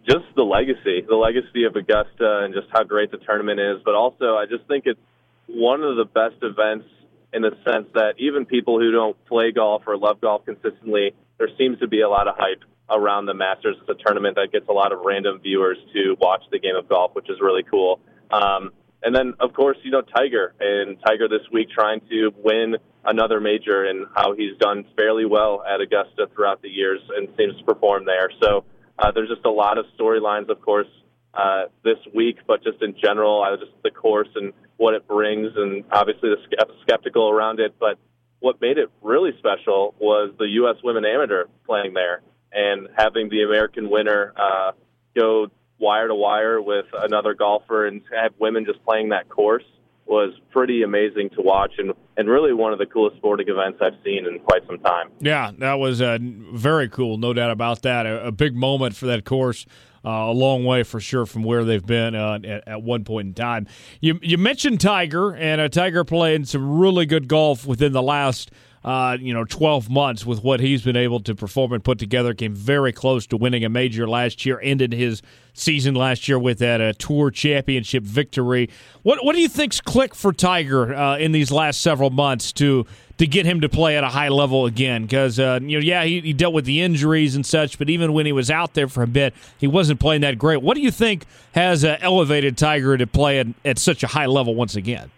just 0.08 0.24
the 0.36 0.42
legacy, 0.42 1.04
the 1.06 1.16
legacy 1.16 1.64
of 1.64 1.76
Augusta, 1.76 2.40
and 2.44 2.54
just 2.54 2.66
how 2.72 2.82
great 2.82 3.10
the 3.10 3.18
tournament 3.18 3.60
is. 3.60 3.82
But 3.84 3.94
also, 3.94 4.36
I 4.36 4.46
just 4.48 4.66
think 4.66 4.84
it's 4.86 5.00
one 5.46 5.82
of 5.82 5.96
the 5.96 6.04
best 6.04 6.42
events 6.42 6.86
in 7.32 7.42
the 7.42 7.52
sense 7.64 7.86
that 7.94 8.14
even 8.18 8.46
people 8.46 8.80
who 8.80 8.90
don't 8.90 9.16
play 9.26 9.52
golf 9.52 9.82
or 9.86 9.98
love 9.98 10.20
golf 10.20 10.46
consistently, 10.46 11.14
there 11.38 11.48
seems 11.58 11.78
to 11.80 11.88
be 11.88 12.00
a 12.00 12.08
lot 12.08 12.26
of 12.26 12.36
hype 12.38 12.62
around 12.90 13.26
the 13.26 13.34
Masters. 13.34 13.76
It's 13.80 14.00
a 14.00 14.02
tournament 14.02 14.36
that 14.36 14.50
gets 14.50 14.66
a 14.68 14.72
lot 14.72 14.92
of 14.92 15.00
random 15.04 15.40
viewers 15.40 15.76
to 15.92 16.16
watch 16.20 16.42
the 16.50 16.58
game 16.58 16.76
of 16.76 16.88
golf, 16.88 17.14
which 17.14 17.28
is 17.28 17.36
really 17.40 17.62
cool. 17.62 18.00
Um, 18.30 18.72
and 19.02 19.14
then, 19.14 19.34
of 19.40 19.52
course, 19.52 19.76
you 19.82 19.90
know, 19.90 20.00
Tiger 20.00 20.54
and 20.58 20.96
Tiger 21.06 21.28
this 21.28 21.46
week 21.52 21.68
trying 21.70 22.00
to 22.08 22.32
win 22.42 22.76
another 23.04 23.40
major 23.40 23.84
and 23.84 24.06
how 24.14 24.34
he's 24.34 24.56
done 24.58 24.84
fairly 24.96 25.24
well 25.24 25.62
at 25.62 25.80
Augusta 25.80 26.28
throughout 26.34 26.62
the 26.62 26.68
years 26.68 27.00
and 27.16 27.28
seems 27.36 27.56
to 27.58 27.64
perform 27.64 28.06
there. 28.06 28.30
So, 28.42 28.64
uh, 28.98 29.12
there's 29.12 29.28
just 29.28 29.44
a 29.44 29.50
lot 29.50 29.78
of 29.78 29.86
storylines, 29.98 30.48
of 30.48 30.60
course, 30.60 30.88
uh, 31.34 31.64
this 31.84 31.98
week, 32.14 32.38
but 32.46 32.62
just 32.64 32.82
in 32.82 32.94
general, 33.00 33.42
I 33.42 33.54
just 33.56 33.72
the 33.82 33.90
course 33.90 34.28
and 34.34 34.52
what 34.76 34.94
it 34.94 35.06
brings, 35.06 35.52
and 35.56 35.84
obviously 35.92 36.30
the 36.30 36.66
skeptical 36.82 37.30
around 37.30 37.60
it. 37.60 37.74
But 37.78 37.98
what 38.40 38.60
made 38.60 38.78
it 38.78 38.90
really 39.02 39.32
special 39.38 39.94
was 39.98 40.32
the 40.38 40.46
U.S. 40.46 40.76
Women 40.82 41.04
Amateur 41.04 41.44
playing 41.66 41.94
there 41.94 42.22
and 42.52 42.88
having 42.96 43.28
the 43.28 43.42
American 43.42 43.90
winner 43.90 44.32
uh, 44.36 44.72
go 45.16 45.48
wire 45.78 46.08
to 46.08 46.14
wire 46.14 46.60
with 46.60 46.86
another 46.94 47.34
golfer 47.34 47.86
and 47.86 48.02
have 48.16 48.32
women 48.38 48.64
just 48.64 48.82
playing 48.84 49.10
that 49.10 49.28
course 49.28 49.64
was 50.08 50.32
pretty 50.50 50.82
amazing 50.82 51.30
to 51.30 51.42
watch 51.42 51.72
and, 51.78 51.92
and 52.16 52.28
really 52.28 52.52
one 52.52 52.72
of 52.72 52.78
the 52.78 52.86
coolest 52.86 53.16
sporting 53.16 53.48
events 53.48 53.78
I've 53.80 53.96
seen 54.04 54.26
in 54.26 54.38
quite 54.40 54.66
some 54.66 54.78
time. 54.78 55.10
Yeah, 55.20 55.50
that 55.58 55.74
was 55.74 56.00
uh, 56.00 56.18
very 56.20 56.88
cool, 56.88 57.18
no 57.18 57.32
doubt 57.32 57.50
about 57.50 57.82
that. 57.82 58.06
A, 58.06 58.28
a 58.28 58.32
big 58.32 58.56
moment 58.56 58.96
for 58.96 59.06
that 59.06 59.24
course. 59.24 59.66
Uh, 60.04 60.30
a 60.30 60.32
long 60.32 60.64
way 60.64 60.84
for 60.84 61.00
sure 61.00 61.26
from 61.26 61.42
where 61.42 61.64
they've 61.64 61.84
been 61.84 62.14
uh, 62.14 62.38
at, 62.44 62.68
at, 62.68 62.82
one 62.82 63.04
point 63.04 63.26
in 63.26 63.34
time. 63.34 63.66
You 64.00 64.20
you 64.22 64.38
mentioned 64.38 64.80
Tiger 64.80 65.34
and 65.34 65.60
uh, 65.60 65.68
Tiger 65.68 66.04
playing 66.04 66.44
some 66.44 66.78
really 66.78 67.04
good 67.04 67.26
golf 67.26 67.66
within 67.66 67.92
the 67.92 68.00
last 68.00 68.52
uh, 68.84 69.16
you 69.20 69.34
know, 69.34 69.44
12 69.44 69.90
months 69.90 70.24
with 70.24 70.42
what 70.42 70.60
he's 70.60 70.82
been 70.82 70.96
able 70.96 71.20
to 71.20 71.34
perform 71.34 71.72
and 71.72 71.82
put 71.82 71.98
together. 71.98 72.34
Came 72.34 72.54
very 72.54 72.92
close 72.92 73.26
to 73.28 73.36
winning 73.36 73.64
a 73.64 73.68
major 73.68 74.08
last 74.08 74.46
year. 74.46 74.60
Ended 74.62 74.92
his 74.92 75.22
season 75.52 75.94
last 75.94 76.28
year 76.28 76.38
with 76.38 76.58
that 76.60 76.80
uh, 76.80 76.92
Tour 76.98 77.30
Championship 77.30 78.04
victory. 78.04 78.70
What 79.02 79.24
what 79.24 79.34
do 79.34 79.40
you 79.42 79.48
think's 79.48 79.80
clicked 79.80 80.16
for 80.16 80.32
Tiger 80.32 80.94
uh, 80.94 81.18
in 81.18 81.32
these 81.32 81.50
last 81.50 81.80
several 81.80 82.10
months 82.10 82.52
to 82.52 82.86
to 83.18 83.26
get 83.26 83.44
him 83.44 83.60
to 83.62 83.68
play 83.68 83.96
at 83.96 84.04
a 84.04 84.08
high 84.08 84.28
level 84.28 84.66
again? 84.66 85.02
Because 85.02 85.38
uh, 85.38 85.58
you 85.62 85.78
know, 85.78 85.84
yeah, 85.84 86.04
he, 86.04 86.20
he 86.20 86.32
dealt 86.32 86.54
with 86.54 86.64
the 86.64 86.80
injuries 86.80 87.34
and 87.34 87.44
such, 87.44 87.78
but 87.78 87.90
even 87.90 88.12
when 88.12 88.26
he 88.26 88.32
was 88.32 88.50
out 88.50 88.74
there 88.74 88.88
for 88.88 89.02
a 89.02 89.08
bit, 89.08 89.34
he 89.58 89.66
wasn't 89.66 89.98
playing 89.98 90.20
that 90.22 90.38
great. 90.38 90.62
What 90.62 90.76
do 90.76 90.80
you 90.80 90.90
think 90.92 91.24
has 91.52 91.84
uh, 91.84 91.98
elevated 92.00 92.56
Tiger 92.56 92.96
to 92.96 93.06
play 93.06 93.40
at, 93.40 93.48
at 93.64 93.78
such 93.78 94.02
a 94.02 94.06
high 94.06 94.26
level 94.26 94.54
once 94.54 94.76
again? 94.76 95.10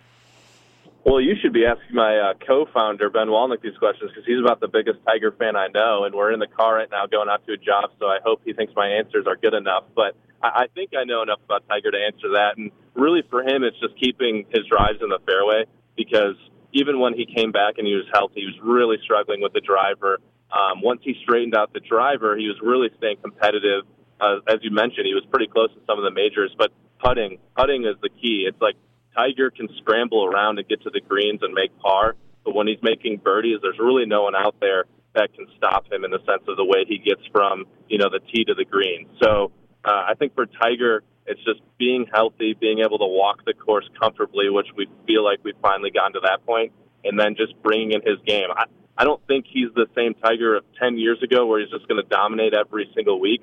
Well, 1.04 1.20
you 1.20 1.32
should 1.40 1.54
be 1.54 1.64
asking 1.64 1.96
my 1.96 2.18
uh, 2.18 2.34
co-founder 2.46 3.08
Ben 3.08 3.28
Walnick 3.28 3.62
these 3.62 3.76
questions 3.78 4.10
because 4.10 4.26
he's 4.26 4.38
about 4.38 4.60
the 4.60 4.68
biggest 4.68 4.98
Tiger 5.06 5.32
fan 5.32 5.56
I 5.56 5.68
know, 5.72 6.04
and 6.04 6.14
we're 6.14 6.30
in 6.30 6.40
the 6.40 6.46
car 6.46 6.76
right 6.76 6.90
now 6.90 7.06
going 7.06 7.28
out 7.28 7.46
to 7.46 7.54
a 7.54 7.56
job. 7.56 7.90
So 7.98 8.06
I 8.06 8.18
hope 8.22 8.42
he 8.44 8.52
thinks 8.52 8.74
my 8.76 8.86
answers 8.86 9.24
are 9.26 9.36
good 9.36 9.54
enough. 9.54 9.84
But 9.96 10.14
I, 10.42 10.64
I 10.64 10.66
think 10.74 10.90
I 10.92 11.04
know 11.04 11.22
enough 11.22 11.40
about 11.42 11.66
Tiger 11.68 11.90
to 11.90 11.96
answer 11.96 12.36
that. 12.36 12.58
And 12.58 12.70
really, 12.92 13.22
for 13.30 13.40
him, 13.40 13.64
it's 13.64 13.80
just 13.80 13.98
keeping 13.98 14.44
his 14.52 14.66
drives 14.68 15.00
in 15.00 15.08
the 15.08 15.20
fairway 15.24 15.64
because 15.96 16.36
even 16.72 17.00
when 17.00 17.14
he 17.14 17.24
came 17.24 17.50
back 17.50 17.78
and 17.78 17.86
he 17.86 17.94
was 17.94 18.04
healthy, 18.12 18.44
he 18.44 18.46
was 18.46 18.60
really 18.62 18.98
struggling 19.02 19.40
with 19.40 19.54
the 19.54 19.64
driver. 19.64 20.20
Um, 20.52 20.82
once 20.82 21.00
he 21.02 21.16
straightened 21.22 21.56
out 21.56 21.72
the 21.72 21.80
driver, 21.80 22.36
he 22.36 22.46
was 22.46 22.60
really 22.60 22.90
staying 22.98 23.16
competitive. 23.22 23.88
Uh, 24.20 24.44
as 24.46 24.60
you 24.60 24.70
mentioned, 24.70 25.06
he 25.06 25.14
was 25.14 25.24
pretty 25.30 25.46
close 25.46 25.72
to 25.72 25.80
some 25.86 25.96
of 25.96 26.04
the 26.04 26.12
majors, 26.12 26.54
but 26.58 26.70
putting, 27.02 27.38
putting 27.56 27.84
is 27.84 27.96
the 28.02 28.10
key. 28.10 28.44
It's 28.46 28.60
like 28.60 28.76
Tiger 29.16 29.50
can 29.50 29.68
scramble 29.78 30.24
around 30.24 30.58
and 30.58 30.68
get 30.68 30.82
to 30.82 30.90
the 30.90 31.00
greens 31.00 31.40
and 31.42 31.52
make 31.52 31.76
par, 31.78 32.14
but 32.44 32.54
when 32.54 32.66
he's 32.66 32.82
making 32.82 33.18
birdies, 33.18 33.58
there's 33.62 33.78
really 33.78 34.06
no 34.06 34.22
one 34.22 34.34
out 34.34 34.56
there 34.60 34.84
that 35.14 35.34
can 35.34 35.46
stop 35.56 35.90
him 35.92 36.04
in 36.04 36.10
the 36.10 36.20
sense 36.20 36.42
of 36.46 36.56
the 36.56 36.64
way 36.64 36.84
he 36.86 36.98
gets 36.98 37.22
from 37.32 37.64
you 37.88 37.98
know 37.98 38.08
the 38.08 38.20
tee 38.32 38.44
to 38.44 38.54
the 38.54 38.64
green. 38.64 39.08
So 39.22 39.52
uh, 39.84 40.04
I 40.08 40.14
think 40.18 40.34
for 40.34 40.46
Tiger, 40.46 41.02
it's 41.26 41.42
just 41.44 41.60
being 41.78 42.06
healthy, 42.12 42.54
being 42.58 42.80
able 42.80 42.98
to 42.98 43.06
walk 43.06 43.44
the 43.44 43.54
course 43.54 43.88
comfortably, 44.00 44.50
which 44.50 44.68
we 44.76 44.86
feel 45.06 45.24
like 45.24 45.38
we've 45.44 45.58
finally 45.62 45.90
gotten 45.90 46.14
to 46.14 46.20
that 46.24 46.44
point, 46.46 46.72
and 47.04 47.18
then 47.18 47.36
just 47.36 47.60
bringing 47.62 47.92
in 47.92 48.02
his 48.02 48.18
game. 48.26 48.48
I, 48.54 48.64
I 48.96 49.04
don't 49.04 49.24
think 49.26 49.46
he's 49.48 49.72
the 49.74 49.86
same 49.96 50.14
Tiger 50.14 50.56
of 50.56 50.64
10 50.80 50.98
years 50.98 51.22
ago 51.22 51.46
where 51.46 51.60
he's 51.60 51.70
just 51.70 51.88
going 51.88 52.02
to 52.02 52.08
dominate 52.08 52.52
every 52.52 52.90
single 52.94 53.20
week, 53.20 53.42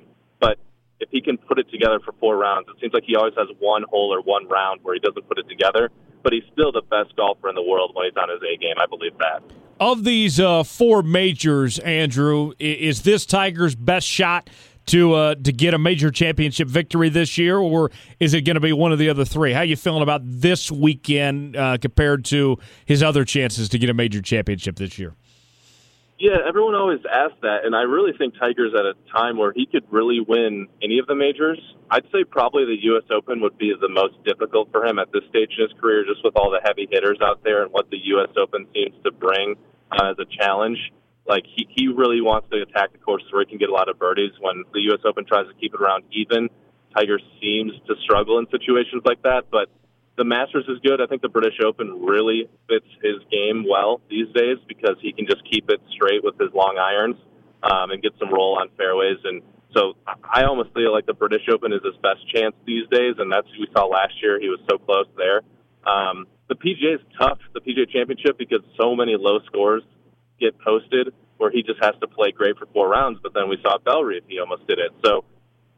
if 0.99 1.09
he 1.11 1.21
can 1.21 1.37
put 1.37 1.59
it 1.59 1.69
together 1.69 1.99
for 2.03 2.13
four 2.19 2.37
rounds, 2.37 2.67
it 2.69 2.79
seems 2.81 2.93
like 2.93 3.03
he 3.05 3.15
always 3.15 3.33
has 3.37 3.47
one 3.59 3.83
hole 3.89 4.13
or 4.13 4.21
one 4.21 4.47
round 4.47 4.79
where 4.83 4.93
he 4.93 4.99
doesn't 4.99 5.27
put 5.27 5.37
it 5.37 5.47
together. 5.47 5.89
But 6.23 6.33
he's 6.33 6.43
still 6.51 6.71
the 6.71 6.81
best 6.81 7.15
golfer 7.15 7.47
in 7.47 7.55
the 7.55 7.63
world 7.63 7.91
when 7.93 8.05
he's 8.05 8.17
on 8.17 8.29
his 8.29 8.41
A 8.41 8.57
game. 8.57 8.75
I 8.79 8.85
believe 8.87 9.17
that. 9.19 9.43
Of 9.79 10.03
these 10.03 10.39
uh, 10.39 10.63
four 10.63 11.03
majors, 11.03 11.77
Andrew, 11.79 12.53
is 12.59 13.03
this 13.03 13.25
Tiger's 13.25 13.75
best 13.75 14.07
shot 14.07 14.49
to 14.87 15.13
uh, 15.13 15.35
to 15.35 15.51
get 15.51 15.73
a 15.73 15.77
major 15.77 16.09
championship 16.09 16.67
victory 16.67 17.09
this 17.09 17.37
year, 17.37 17.57
or 17.57 17.91
is 18.19 18.33
it 18.33 18.41
going 18.41 18.55
to 18.55 18.59
be 18.61 18.73
one 18.73 18.91
of 18.91 18.99
the 18.99 19.09
other 19.09 19.25
three? 19.25 19.53
How 19.53 19.59
are 19.59 19.65
you 19.65 19.75
feeling 19.75 20.01
about 20.01 20.21
this 20.23 20.71
weekend 20.71 21.55
uh, 21.55 21.77
compared 21.77 22.25
to 22.25 22.57
his 22.85 23.03
other 23.03 23.23
chances 23.23 23.69
to 23.69 23.77
get 23.77 23.89
a 23.89 23.93
major 23.93 24.21
championship 24.21 24.77
this 24.77 24.97
year? 24.97 25.13
Yeah, 26.19 26.37
everyone 26.47 26.73
always 26.73 27.01
asks 27.05 27.37
that, 27.43 27.65
and 27.65 27.75
I 27.75 27.83
really 27.83 28.11
think 28.17 28.33
Tiger's 28.39 28.73
at 28.73 28.85
a 28.85 28.95
time 29.13 29.37
where 29.37 29.53
he 29.53 29.67
could 29.67 29.85
really 29.91 30.19
win 30.19 30.67
any 30.81 30.97
of 30.97 31.05
the 31.05 31.13
majors. 31.13 31.61
I'd 31.91 32.09
say 32.11 32.23
probably 32.23 32.65
the 32.65 32.77
U.S. 32.89 33.03
Open 33.13 33.39
would 33.41 33.55
be 33.59 33.71
the 33.79 33.87
most 33.87 34.15
difficult 34.25 34.71
for 34.71 34.83
him 34.83 34.97
at 34.97 35.11
this 35.13 35.21
stage 35.29 35.53
in 35.55 35.69
his 35.69 35.79
career, 35.79 36.05
just 36.09 36.23
with 36.23 36.35
all 36.35 36.49
the 36.49 36.59
heavy 36.65 36.87
hitters 36.89 37.19
out 37.21 37.43
there 37.43 37.61
and 37.61 37.71
what 37.71 37.91
the 37.91 38.01
U.S. 38.17 38.29
Open 38.35 38.65
seems 38.73 38.95
to 39.03 39.11
bring 39.11 39.55
uh, 39.91 40.09
as 40.09 40.17
a 40.17 40.25
challenge. 40.25 40.79
Like 41.27 41.43
he, 41.45 41.69
he 41.69 41.87
really 41.87 42.21
wants 42.21 42.49
to 42.49 42.63
attack 42.63 42.93
the 42.93 42.97
course 42.97 43.21
where 43.31 43.45
he 43.45 43.49
can 43.49 43.59
get 43.59 43.69
a 43.69 43.73
lot 43.73 43.87
of 43.87 43.99
birdies. 43.99 44.31
When 44.41 44.63
the 44.73 44.81
U.S. 44.89 45.01
Open 45.05 45.23
tries 45.23 45.45
to 45.45 45.53
keep 45.61 45.75
it 45.75 45.79
around 45.79 46.03
even, 46.11 46.49
Tiger 46.97 47.19
seems 47.39 47.73
to 47.85 47.93
struggle 48.01 48.39
in 48.39 48.47
situations 48.49 49.03
like 49.05 49.21
that, 49.21 49.51
but 49.51 49.69
the 50.17 50.25
Masters 50.25 50.65
is 50.67 50.79
good. 50.83 50.99
I 50.99 51.05
think 51.05 51.21
the 51.21 51.29
British 51.29 51.59
Open 51.63 52.01
really 52.01 52.49
fits 52.67 52.89
his 53.03 53.21
game 53.31 53.65
well 53.69 54.01
these 54.09 54.27
days 54.33 54.57
because 54.67 54.97
he 54.99 55.13
can 55.13 55.25
just 55.25 55.41
keep 55.49 55.69
it 55.69 55.79
straight 55.93 56.23
with 56.23 56.37
his 56.39 56.49
long 56.53 56.77
irons 56.77 57.15
um, 57.61 57.91
and 57.91 58.01
get 58.01 58.13
some 58.19 58.33
roll 58.33 58.57
on 58.59 58.69
fairways. 58.77 59.17
And 59.23 59.43
so 59.75 59.93
I 60.23 60.43
almost 60.43 60.73
feel 60.73 60.91
like 60.91 61.05
the 61.05 61.13
British 61.13 61.45
Open 61.53 61.71
is 61.71 61.81
his 61.85 61.95
best 62.01 62.25
chance 62.33 62.55
these 62.65 62.89
days, 62.89 63.15
and 63.19 63.31
that's 63.31 63.47
we 63.59 63.67
saw 63.73 63.85
last 63.85 64.13
year. 64.21 64.39
He 64.39 64.49
was 64.49 64.59
so 64.69 64.77
close 64.79 65.05
there. 65.15 65.41
Um, 65.85 66.25
the 66.49 66.55
PGA 66.55 66.95
is 66.95 67.01
tough, 67.19 67.39
the 67.53 67.61
PGA 67.61 67.87
Championship, 67.87 68.37
because 68.37 68.61
so 68.79 68.95
many 68.95 69.15
low 69.17 69.39
scores 69.45 69.83
get 70.39 70.57
posted 70.59 71.13
where 71.37 71.51
he 71.51 71.61
just 71.61 71.77
has 71.83 71.93
to 72.01 72.07
play 72.07 72.31
great 72.31 72.57
for 72.57 72.65
four 72.73 72.89
rounds. 72.89 73.19
But 73.21 73.33
then 73.35 73.49
we 73.49 73.57
saw 73.61 73.77
Bellerive, 73.77 74.23
he 74.27 74.39
almost 74.39 74.65
did 74.67 74.79
it. 74.79 74.91
So 75.05 75.25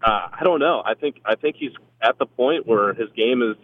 uh, 0.01 0.29
I 0.31 0.43
don't 0.43 0.59
know. 0.59 0.81
I 0.85 0.93
think 0.93 1.17
I 1.25 1.35
think 1.35 1.57
he's 1.59 1.73
at 2.01 2.17
the 2.17 2.25
point 2.25 2.65
where 2.65 2.93
his 2.93 3.09
game 3.17 3.41
is 3.41 3.57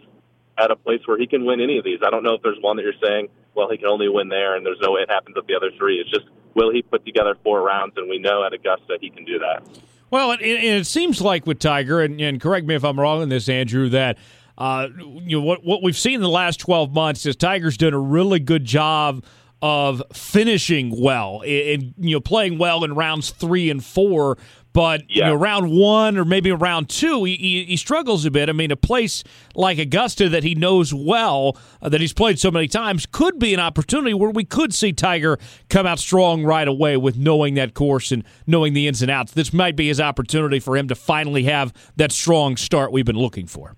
at 0.58 0.70
a 0.70 0.76
place 0.76 1.00
where 1.06 1.18
he 1.18 1.26
can 1.26 1.44
win 1.44 1.60
any 1.60 1.78
of 1.78 1.84
these. 1.84 1.98
I 2.06 2.10
don't 2.10 2.22
know 2.22 2.34
if 2.34 2.42
there's 2.42 2.58
one 2.60 2.76
that 2.76 2.82
you're 2.82 3.00
saying, 3.02 3.28
well, 3.54 3.70
he 3.70 3.78
can 3.78 3.88
only 3.88 4.08
win 4.08 4.28
there, 4.28 4.56
and 4.56 4.64
there's 4.64 4.80
no 4.80 4.92
way 4.92 5.02
it 5.02 5.10
happens 5.10 5.36
with 5.36 5.46
the 5.46 5.54
other 5.54 5.70
three. 5.78 5.96
It's 5.96 6.10
just 6.10 6.26
will 6.54 6.72
he 6.72 6.82
put 6.82 7.04
together 7.04 7.36
four 7.42 7.62
rounds, 7.62 7.94
and 7.96 8.08
we 8.08 8.18
know 8.18 8.44
at 8.44 8.52
Augusta 8.52 8.98
he 9.00 9.10
can 9.10 9.24
do 9.24 9.38
that. 9.38 9.62
Well, 10.10 10.32
it, 10.32 10.40
it, 10.40 10.86
seems 10.86 11.20
like 11.20 11.46
with 11.46 11.58
Tiger, 11.58 12.00
and, 12.00 12.20
and, 12.20 12.40
correct 12.40 12.66
me 12.66 12.74
if 12.74 12.84
I'm 12.84 12.98
wrong 12.98 13.22
in 13.22 13.28
this, 13.28 13.48
Andrew, 13.48 13.88
that 13.88 14.18
uh, 14.56 14.88
you 14.96 15.38
know 15.38 15.42
what 15.44 15.64
what 15.64 15.82
we've 15.82 15.96
seen 15.96 16.14
in 16.14 16.20
the 16.22 16.28
last 16.28 16.60
12 16.60 16.92
months 16.92 17.26
is 17.26 17.36
Tiger's 17.36 17.76
done 17.76 17.92
a 17.92 17.98
really 17.98 18.38
good 18.38 18.64
job 18.64 19.24
of 19.62 20.02
finishing 20.12 20.92
well 21.00 21.42
and 21.46 21.94
you 21.98 22.14
know 22.14 22.20
playing 22.20 22.58
well 22.58 22.84
in 22.84 22.94
rounds 22.94 23.30
three 23.30 23.70
and 23.70 23.84
four 23.84 24.36
but 24.76 25.08
yeah. 25.08 25.24
you 25.24 25.30
know, 25.32 25.34
round 25.36 25.70
one 25.70 26.18
or 26.18 26.26
maybe 26.26 26.52
round 26.52 26.90
two, 26.90 27.24
he, 27.24 27.64
he, 27.66 27.78
struggles 27.78 28.26
a 28.26 28.30
bit. 28.30 28.50
I 28.50 28.52
mean, 28.52 28.70
a 28.70 28.76
place 28.76 29.24
like 29.54 29.78
Augusta 29.78 30.28
that 30.28 30.44
he 30.44 30.54
knows 30.54 30.92
well, 30.92 31.56
uh, 31.80 31.88
that 31.88 32.02
he's 32.02 32.12
played 32.12 32.38
so 32.38 32.50
many 32.50 32.68
times, 32.68 33.06
could 33.06 33.38
be 33.38 33.54
an 33.54 33.60
opportunity 33.60 34.12
where 34.12 34.28
we 34.28 34.44
could 34.44 34.74
see 34.74 34.92
Tiger 34.92 35.38
come 35.70 35.86
out 35.86 35.98
strong 35.98 36.44
right 36.44 36.68
away 36.68 36.98
with 36.98 37.16
knowing 37.16 37.54
that 37.54 37.72
course 37.72 38.12
and 38.12 38.22
knowing 38.46 38.74
the 38.74 38.86
ins 38.86 39.00
and 39.00 39.10
outs. 39.10 39.32
This 39.32 39.50
might 39.50 39.76
be 39.76 39.88
his 39.88 39.98
opportunity 39.98 40.60
for 40.60 40.76
him 40.76 40.88
to 40.88 40.94
finally 40.94 41.44
have 41.44 41.72
that 41.96 42.12
strong 42.12 42.58
start 42.58 42.92
we've 42.92 43.06
been 43.06 43.16
looking 43.16 43.46
for. 43.46 43.76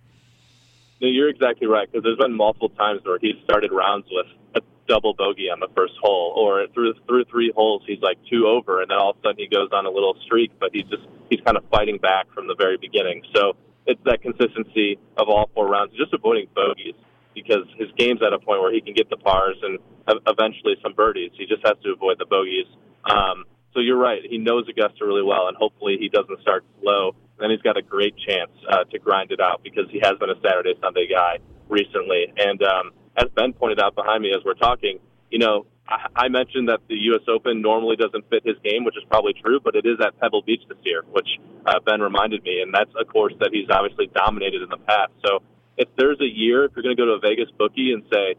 No, 1.01 1.07
you're 1.07 1.29
exactly 1.29 1.69
right 1.69 1.89
because 1.89 2.03
there's 2.03 2.19
been 2.19 2.37
multiple 2.37 2.71
times 2.71 3.03
where 3.05 3.21
he 3.21 3.41
started 3.45 3.71
rounds 3.71 4.09
with 4.11 4.27
a 4.57 4.67
double 4.89 5.15
bogey 5.15 5.51
on 5.51 5.61
the 5.61 5.69
first 5.77 5.95
hole, 6.03 6.35
or 6.37 6.67
through 6.75 6.95
through 7.07 7.25
three 7.27 7.53
holes 7.55 7.83
he's 7.87 8.01
like 8.01 8.19
two 8.31 8.47
over, 8.47 8.81
and 8.81 8.91
then 8.91 8.99
all 8.99 9.11
of 9.11 9.17
a 9.17 9.21
sudden 9.21 9.39
he 9.39 9.47
goes 9.47 9.69
on 9.73 9.87
a 9.87 9.91
little 9.91 10.17
streak, 10.25 10.51
but 10.59 10.71
he's 10.73 10.87
just 10.87 11.05
he's 11.31 11.41
kind 11.45 11.57
of 11.57 11.65
fighting 11.71 11.99
back 11.99 12.27
from 12.35 12.49
the 12.49 12.57
very 12.59 12.77
beginning. 12.77 13.23
So 13.35 13.55
it's 13.87 14.01
that 14.05 14.23
consistency 14.23 14.99
of 15.17 15.29
all 15.29 15.51
four 15.55 15.69
rounds, 15.69 15.93
just 15.97 16.13
avoiding 16.13 16.49
bogeys 16.55 16.95
because 17.35 17.67
his 17.79 17.89
game's 17.97 18.21
at 18.23 18.33
a 18.33 18.39
point 18.39 18.61
where 18.61 18.73
he 18.73 18.81
can 18.81 18.95
get 18.95 19.09
the 19.11 19.17
pars 19.17 19.57
and 19.63 19.79
eventually 20.27 20.75
some 20.83 20.93
birdies. 20.95 21.31
He 21.39 21.47
just 21.47 21.65
has 21.65 21.77
to 21.85 21.93
avoid 21.93 22.19
the 22.19 22.27
bogeys. 22.27 22.67
Um, 23.05 23.45
so 23.75 23.81
you're 23.81 23.99
right. 23.99 24.21
He 24.29 24.39
knows 24.39 24.67
Augusta 24.69 25.05
really 25.05 25.23
well, 25.23 25.47
and 25.49 25.57
hopefully 25.57 25.97
he 26.01 26.09
doesn't 26.09 26.41
start 26.41 26.65
slow. 26.81 27.15
Then 27.39 27.51
he's 27.51 27.63
got 27.63 27.77
a 27.77 27.83
great 27.83 28.15
chance 28.17 28.51
uh, 28.69 28.85
to 28.91 28.99
grind 28.99 29.31
it 29.31 29.41
out 29.41 29.63
because 29.63 29.87
he 29.91 30.01
has 30.03 30.19
been 30.19 30.31
a 30.31 30.41
Saturday 30.43 30.75
Sunday 30.83 31.07
guy 31.07 31.39
recently. 31.69 32.33
And 32.37 32.63
um, 32.63 32.91
as 33.19 33.29
Ben 33.35 33.53
pointed 33.53 33.81
out 33.81 33.95
behind 33.95 34.23
me 34.23 34.31
as 34.31 34.45
we're 34.45 34.55
talking, 34.55 34.99
you 35.31 35.39
know, 35.39 35.67
I, 35.89 36.07
I 36.15 36.29
mentioned 36.29 36.69
that 36.69 36.81
the 36.89 36.97
U.S. 37.13 37.23
Open 37.29 37.61
normally 37.61 37.97
doesn't 37.97 38.29
fit 38.31 38.43
his 38.45 38.57
game, 38.63 38.85
which 38.85 38.97
is 38.97 39.05
probably 39.11 39.35
true, 39.35 39.61
but 39.63 39.75
it 39.75 39.85
is 39.85 39.99
at 40.05 40.19
Pebble 40.21 40.43
Beach 40.43 40.63
this 40.69 40.79
year, 40.83 41.03
which 41.11 41.29
uh, 41.67 41.81
Ben 41.85 42.01
reminded 42.01 42.43
me, 42.45 42.61
and 42.63 42.73
that's 42.73 42.93
a 43.01 43.05
course 43.05 43.35
that 43.41 43.51
he's 43.53 43.69
obviously 43.71 44.07
dominated 44.15 44.63
in 44.63 44.69
the 44.69 44.79
past. 44.79 45.13
So 45.25 45.41
if 45.77 45.89
there's 45.97 46.21
a 46.21 46.29
year, 46.29 46.65
if 46.65 46.73
you're 46.77 46.83
going 46.83 46.97
to 46.97 47.01
go 47.01 47.07
to 47.07 47.13
a 47.13 47.21
Vegas 47.21 47.51
bookie 47.59 47.93
and 47.93 48.03
say 48.13 48.35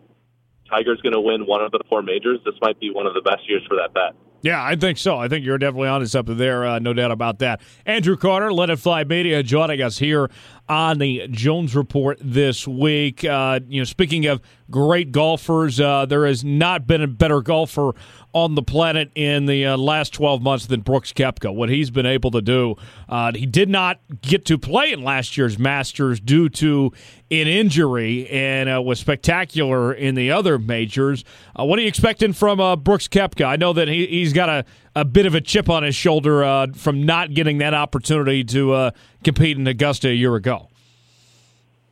Tiger's 0.70 1.02
going 1.02 1.14
to 1.14 1.22
win 1.22 1.46
one 1.46 1.64
of 1.64 1.72
the 1.72 1.82
four 1.90 2.02
majors, 2.02 2.40
this 2.46 2.56
might 2.62 2.80
be 2.80 2.92
one 2.92 3.06
of 3.06 3.14
the 3.14 3.22
best 3.22 3.48
years 3.50 3.64
for 3.68 3.76
that 3.78 3.94
bet. 3.94 4.16
Yeah, 4.42 4.64
I 4.64 4.76
think 4.78 4.98
so. 4.98 5.18
I 5.18 5.28
think 5.28 5.46
you're 5.46 5.58
definitely 5.58 5.90
on 5.90 5.96
onto 5.96 6.08
something 6.08 6.38
there, 6.38 6.66
uh, 6.66 6.80
no 6.80 6.94
doubt 6.94 7.12
about 7.12 7.40
that. 7.40 7.60
Andrew 7.86 8.16
Carter, 8.16 8.54
Let 8.54 8.70
It 8.70 8.80
Fly 8.80 9.04
Media, 9.04 9.44
joining 9.44 9.82
us 9.82 9.98
here 9.98 10.30
on 10.70 11.00
the 11.00 11.28
Jones 11.30 11.76
Report 11.76 12.20
this 12.22 12.68
week. 12.68 13.26
Uh, 13.26 13.60
you 13.68 13.82
know, 13.82 13.86
speaking 13.86 14.28
of 14.28 14.40
great 14.70 15.12
golfers, 15.12 15.80
uh, 15.80 16.06
there 16.06 16.28
has 16.28 16.44
not 16.44 16.86
been 16.86 17.02
a 17.02 17.08
better 17.08 17.42
golfer 17.42 17.94
on 18.32 18.54
the 18.54 18.62
planet 18.62 19.12
in 19.16 19.48
the 19.48 19.66
uh, 19.66 19.76
last 19.76 20.14
12 20.14 20.44
months 20.44 20.68
than 20.68 20.82
Brooks 20.82 21.12
Koepka. 21.12 21.54
What 21.54 21.70
he's 21.70 21.90
been 21.90 22.06
able 22.06 22.30
to 22.32 22.42
do. 22.42 22.76
Uh, 23.08 23.32
he 23.34 23.48
did 23.48 23.70
not 23.70 24.00
get 24.22 24.46
to 24.46 24.60
play 24.60 24.92
in 24.92 25.04
last 25.04 25.36
year's 25.36 25.58
Masters 25.58 26.20
due 26.20 26.48
to 26.50 26.94
an 27.32 27.48
injury 27.48 28.30
and 28.30 28.70
uh, 28.70 28.80
was 28.80 29.00
spectacular 29.00 29.92
in 29.92 30.14
the 30.14 30.30
other 30.30 30.60
majors. 30.60 31.26
Uh, 31.60 31.66
what 31.66 31.80
are 31.80 31.82
you 31.82 31.88
expecting 31.88 32.34
from 32.34 32.58
Brooks 32.84 33.08
Koepka? 33.08 33.46
I 33.46 33.56
know 33.56 33.74
that 33.74 33.88
he, 33.88 34.06
he's 34.06 34.34
got 34.34 34.50
a, 34.50 34.66
a 34.96 35.06
bit 35.06 35.26
of 35.26 35.36
a 35.36 35.42
chip 35.42 35.70
on 35.70 35.84
his 35.84 35.96
shoulder 35.96 36.44
uh, 36.44 36.68
from 36.74 37.06
not 37.06 37.34
getting 37.34 37.60
that 37.60 37.74
opportunity 37.74 38.44
to 38.44 38.92
compete 39.24 39.58
in 39.58 39.68
Augusta 39.68 40.10
a 40.10 40.14
year 40.14 40.36
ago. 40.36 40.70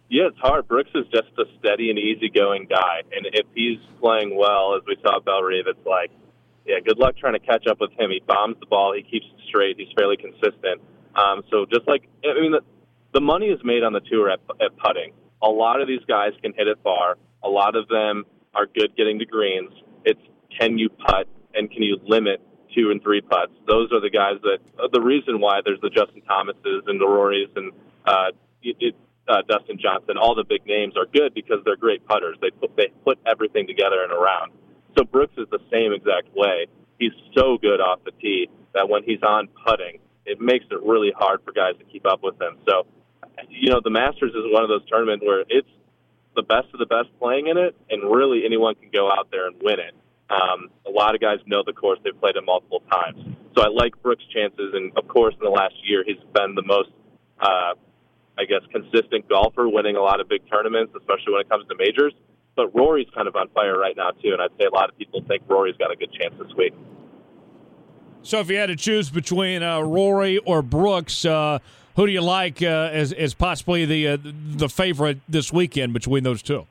Yeah, 0.10 0.28
it's 0.28 0.40
hard. 0.40 0.68
Brooks 0.68 0.92
is 0.96 1.06
just 1.12 1.28
a 1.38 1.44
steady 1.60 1.90
and 1.90 2.00
easygoing 2.00 2.68
guy, 2.70 3.02
and 3.12 3.26
if 3.34 3.46
he's 3.54 3.80
playing 4.00 4.38
well, 4.38 4.76
as 4.76 4.84
we 4.88 4.96
saw 5.02 5.20
Bellerive, 5.20 5.66
it's 5.68 5.86
like 5.86 6.12
yeah, 6.68 6.80
good 6.86 6.98
luck 6.98 7.16
trying 7.18 7.34
to 7.34 7.40
catch 7.40 7.66
up 7.68 7.80
with 7.80 7.92
him. 7.92 8.12
He 8.12 8.22
bombs 8.28 8.58
the 8.60 8.66
ball. 8.66 8.94
He 8.94 9.02
keeps 9.02 9.26
it 9.26 9.42
straight. 9.48 9.78
He's 9.78 9.92
fairly 9.98 10.18
consistent. 10.18 10.82
Um, 11.16 11.44
so 11.50 11.66
just 11.66 11.88
like 11.88 12.04
I 12.24 12.40
mean, 12.40 12.52
the, 12.52 12.62
the 13.14 13.22
money 13.22 13.48
is 13.48 13.60
made 13.64 13.84
on 13.84 13.94
the 13.94 14.02
tour 14.02 14.30
at, 14.30 14.40
at 14.62 14.78
putting. 14.78 15.14
A 15.42 15.48
lot 15.48 15.82
of 15.82 15.88
these 15.88 16.04
guys 16.08 16.32
can 16.42 16.54
hit 16.54 16.68
it 16.68 16.78
far. 16.84 17.18
A 17.44 17.50
lot 17.50 17.76
of 17.76 17.88
them 17.88 18.26
are 18.54 18.66
good 18.66 18.96
getting 18.98 19.20
to 19.20 19.26
greens. 19.26 19.72
It's 20.04 20.20
can 20.60 20.78
you 20.78 20.90
putt 20.90 21.28
and 21.54 21.72
can 21.72 21.84
you 21.84 21.98
limit 22.06 22.42
two 22.76 22.92
and 22.92 23.02
three 23.02 23.22
putts? 23.22 23.54
Those 23.68 23.92
are 23.92 24.02
the 24.02 24.10
guys 24.10 24.42
that 24.44 24.60
uh, 24.80 24.88
the 24.92 25.02
reason 25.02 25.40
why 25.40 25.62
there's 25.64 25.82
the 25.82 25.90
Justin 25.90 26.22
Thomases 26.22 26.84
and 26.88 27.00
the 27.00 27.06
Rorys 27.06 27.56
and 27.56 27.72
uh, 28.06 28.32
it, 28.62 28.96
uh, 29.28 29.42
Dustin 29.48 29.78
Johnson, 29.80 30.18
all 30.18 30.36
the 30.36 30.44
big 30.44 30.66
names 30.66 30.96
are 30.96 31.06
good 31.06 31.34
because 31.34 31.58
they're 31.66 31.76
great 31.76 32.06
putters. 32.08 32.38
They 32.42 32.50
put 32.52 32.76
they 32.76 32.88
put 33.04 33.20
everything 33.26 33.68
together 33.68 34.04
in 34.04 34.12
a 34.12 34.20
round. 34.20 34.52
So 34.98 35.04
Brooks 35.04 35.34
is 35.38 35.48
the 35.52 35.60
same 35.72 35.94
exact 35.94 36.34
way. 36.36 36.68
He's 36.98 37.12
so 37.36 37.58
good 37.58 37.80
off 37.80 38.00
the 38.06 38.12
tee 38.12 38.50
that 38.74 38.90
when 38.90 39.04
he's 39.04 39.22
on 39.22 39.48
putting, 39.66 40.00
it 40.26 40.42
makes 40.42 40.66
it 40.72 40.82
really 40.84 41.12
hard 41.16 41.42
for 41.44 41.52
guys 41.52 41.78
to 41.78 41.86
keep 41.86 42.06
up 42.08 42.22
with 42.24 42.42
him. 42.42 42.58
So, 42.68 42.88
you 43.50 43.70
know, 43.70 43.82
the 43.84 43.92
Masters 43.92 44.32
is 44.32 44.44
one 44.52 44.64
of 44.64 44.70
those 44.70 44.86
tournaments 44.90 45.24
where 45.24 45.44
it's 45.48 45.70
the 46.36 46.44
best 46.44 46.68
of 46.74 46.80
the 46.80 46.86
best 46.86 47.10
playing 47.20 47.48
in 47.48 47.58
it, 47.58 47.76
and 47.90 48.04
really 48.04 48.44
anyone 48.46 48.76
can 48.76 48.90
go 48.94 49.12
out 49.12 49.30
there 49.32 49.48
and 49.48 49.56
win 49.62 49.80
it. 49.80 49.94
Um, 50.30 50.70
a 50.86 50.92
lot 50.92 51.16
of 51.16 51.22
guys 51.22 51.40
know 51.46 51.64
the 51.66 51.74
course; 51.74 52.00
they've 52.04 52.20
played 52.20 52.36
it 52.36 52.44
multiple 52.46 52.84
times. 52.92 53.36
So 53.56 53.64
I 53.64 53.70
like 53.70 54.02
Brooks' 54.02 54.24
chances, 54.34 54.74
and 54.74 54.92
of 54.98 55.08
course, 55.08 55.34
in 55.34 55.44
the 55.44 55.50
last 55.50 55.76
year, 55.84 56.04
he's 56.06 56.18
been 56.34 56.54
the 56.54 56.64
most, 56.64 56.90
uh, 57.40 57.74
I 58.38 58.46
guess, 58.48 58.62
consistent 58.72 59.28
golfer, 59.30 59.68
winning 59.68 59.96
a 59.96 60.02
lot 60.02 60.20
of 60.20 60.30
big 60.30 60.42
tournaments, 60.52 60.94
especially 60.96 61.34
when 61.34 61.42
it 61.42 61.50
comes 61.50 61.68
to 61.70 61.76
majors. 61.76 62.14
But 62.56 62.76
Rory's 62.76 63.08
kind 63.16 63.28
of 63.28 63.36
on 63.36 63.50
fire 63.50 63.78
right 63.78 63.96
now 63.96 64.12
too, 64.12 64.34
and 64.34 64.42
I'd 64.42 64.52
say 64.60 64.66
a 64.66 64.74
lot 64.74 64.90
of 64.90 64.98
people 64.98 65.24
think 65.28 65.44
Rory's 65.48 65.78
got 65.78 65.92
a 65.92 65.96
good 65.96 66.12
chance 66.12 66.34
this 66.40 66.54
week. 66.58 66.74
So, 68.24 68.40
if 68.40 68.50
you 68.50 68.58
had 68.58 68.66
to 68.66 68.76
choose 68.76 69.10
between 69.10 69.64
uh, 69.64 69.80
Rory 69.80 70.40
or 70.40 70.62
Brooks, 70.62 71.24
uh, 71.24 71.60
who 71.96 72.06
do 72.06 72.12
you 72.12 72.22
like 72.22 72.62
uh, 72.62 72.90
as 72.92 73.14
as 73.14 73.34
possibly 73.34 73.86
the 73.86 74.08
uh, 74.08 74.18
the 74.24 74.70
favorite 74.70 75.20
this 75.30 75.54
weekend 75.54 75.94
between 75.94 76.24
those 76.24 76.42
two? 76.42 76.68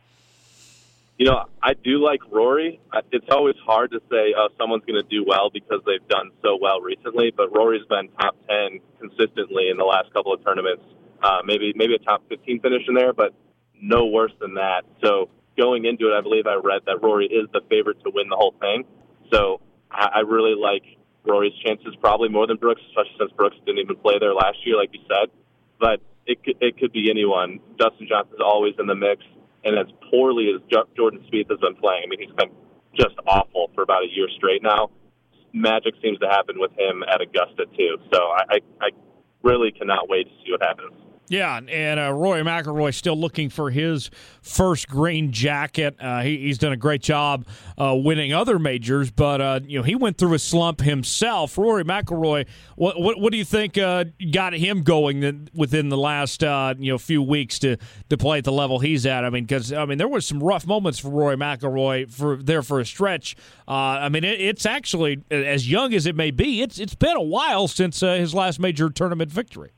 You 1.19 1.25
know, 1.25 1.45
I 1.63 1.73
do 1.73 2.05
like 2.05 2.21
Rory. 2.31 2.79
It's 3.11 3.27
always 3.31 3.57
hard 3.65 3.91
to 3.93 4.01
say 4.11 4.35
uh, 4.39 4.49
someone's 4.59 4.85
going 4.85 5.03
to 5.03 5.09
do 5.09 5.25
well 5.27 5.49
because 5.51 5.81
they've 5.87 6.07
done 6.09 6.31
so 6.43 6.59
well 6.61 6.81
recently. 6.81 7.33
But 7.35 7.57
Rory's 7.57 7.87
been 7.89 8.09
top 8.21 8.37
ten 8.47 8.81
consistently 9.01 9.71
in 9.71 9.79
the 9.79 9.85
last 9.85 10.13
couple 10.13 10.35
of 10.35 10.45
tournaments. 10.45 10.83
Uh, 11.23 11.41
maybe 11.45 11.73
maybe 11.75 11.95
a 11.95 11.99
top 11.99 12.23
fifteen 12.29 12.61
finish 12.61 12.83
in 12.87 12.95
there, 12.95 13.15
but 13.15 13.33
no 13.81 14.05
worse 14.07 14.33
than 14.41 14.55
that. 14.55 14.85
So 15.03 15.31
going 15.57 15.87
into 15.87 16.13
it, 16.13 16.19
I 16.19 16.21
believe 16.21 16.47
I 16.47 16.57
read 16.57 16.83
that 16.85 17.03
Rory 17.03 17.27
is 17.27 17.49
the 17.53 17.63
favorite 17.71 17.99
to 18.05 18.11
win 18.13 18.29
the 18.29 18.37
whole 18.37 18.55
thing. 18.61 18.85
So 19.33 19.63
I, 19.91 20.09
I 20.17 20.21
really 20.21 20.55
like 20.55 20.85
Rory's 21.25 21.57
chances 21.65 21.97
probably 21.99 22.29
more 22.29 22.47
than 22.47 22.59
Brooks, 22.59 22.83
especially 22.91 23.17
since 23.19 23.33
Brooks 23.33 23.57
didn't 23.65 23.81
even 23.81 23.97
play 23.97 24.19
there 24.21 24.35
last 24.35 24.59
year, 24.67 24.77
like 24.77 24.91
you 24.93 25.01
said. 25.09 25.31
But 25.81 26.01
it 26.27 26.45
could, 26.45 26.57
it 26.61 26.79
could 26.79 26.93
be 26.93 27.11
anyone. 27.11 27.61
Dustin 27.79 28.07
Johnson's 28.07 28.41
always 28.45 28.75
in 28.79 28.87
the 28.87 28.95
mix, 28.95 29.25
and 29.67 29.77
as 29.77 29.87
poorly 30.11 30.55
as 30.55 30.63
Jordan 30.97 31.27
Spieth 31.27 31.51
has 31.51 31.59
been 31.59 31.75
playing, 31.75 32.03
I 32.05 32.09
mean, 32.09 32.21
he's 32.23 32.37
been 32.37 32.55
just 32.95 33.17
awful 33.27 33.71
for 33.75 33.83
about 33.83 34.05
a 34.05 34.09
year 34.09 34.29
straight 34.37 34.63
now. 34.63 34.91
Magic 35.53 35.95
seems 36.01 36.19
to 36.21 36.29
happen 36.29 36.57
with 36.59 36.71
him 36.79 37.03
at 37.03 37.21
Augusta 37.21 37.67
too. 37.77 37.99
So 38.13 38.19
I, 38.23 38.43
I, 38.49 38.59
I 38.81 38.89
really 39.43 39.73
cannot 39.73 40.09
wait 40.09 40.29
to 40.29 40.35
see 40.45 40.53
what 40.53 40.63
happens. 40.63 40.95
Yeah, 41.29 41.59
and 41.59 41.99
uh, 41.99 42.13
Rory 42.13 42.43
McIlroy 42.43 42.95
still 42.95 43.17
looking 43.17 43.51
for 43.51 43.71
his 43.71 44.11
first 44.43 44.89
green 44.89 45.33
jacket. 45.33 45.97
Uh, 45.99 46.23
he, 46.23 46.39
he's 46.39 46.59
done 46.59 46.73
a 46.73 46.77
great 46.77 47.03
job 47.03 47.47
uh, 47.77 47.97
winning 47.97 48.33
other 48.33 48.61
majors, 48.61 49.11
but 49.11 49.41
uh, 49.41 49.61
you 49.65 49.79
know 49.79 49.83
he 49.83 49.97
went 49.97 50.19
through 50.19 50.35
a 50.35 50.39
slump 50.39 50.81
himself. 50.81 51.59
Rory 51.59 51.85
McIlroy, 51.85 52.47
what 52.77 53.01
what, 53.01 53.21
what 53.21 53.33
do 53.33 53.39
you 53.39 53.45
think 53.45 53.77
uh, 53.77 54.05
got 54.31 54.53
him 54.53 54.83
going 54.83 55.49
within 55.53 55.89
the 55.89 55.97
last 55.97 56.45
uh, 56.45 56.75
you 56.79 56.93
know 56.93 56.99
few 56.99 57.23
weeks 57.23 57.59
to 57.61 57.77
to 58.09 58.17
play 58.17 58.39
at 58.39 58.45
the 58.45 58.53
level 58.53 58.79
he's 58.79 59.05
at? 59.05 59.25
I 59.25 59.31
mean, 59.31 59.45
because 59.45 59.73
I 59.73 59.85
mean 59.85 59.99
there 59.99 60.09
was 60.09 60.27
some 60.27 60.41
rough 60.41 60.65
moments 60.67 61.01
for 61.01 61.11
Rory 61.11 61.37
McIlroy 61.37 62.09
for 62.09 62.37
there 62.37 62.63
for 62.63 62.79
a 62.79 62.87
stretch. 62.87 63.35
I 63.67 64.09
mean, 64.11 64.23
it, 64.23 64.41
it's 64.41 64.65
actually 64.65 65.25
as 65.29 65.69
young 65.69 65.93
as 65.93 66.07
it 66.07 66.15
may 66.15 66.31
be, 66.31 66.63
it's 66.63 66.79
it's 66.79 66.95
been 66.95 67.17
a 67.17 67.23
while 67.23 67.67
since 67.67 67.99
his 68.01 68.33
last 68.33 68.61
major 68.61 68.91
tournament 68.91 69.33
victory. 69.33 69.73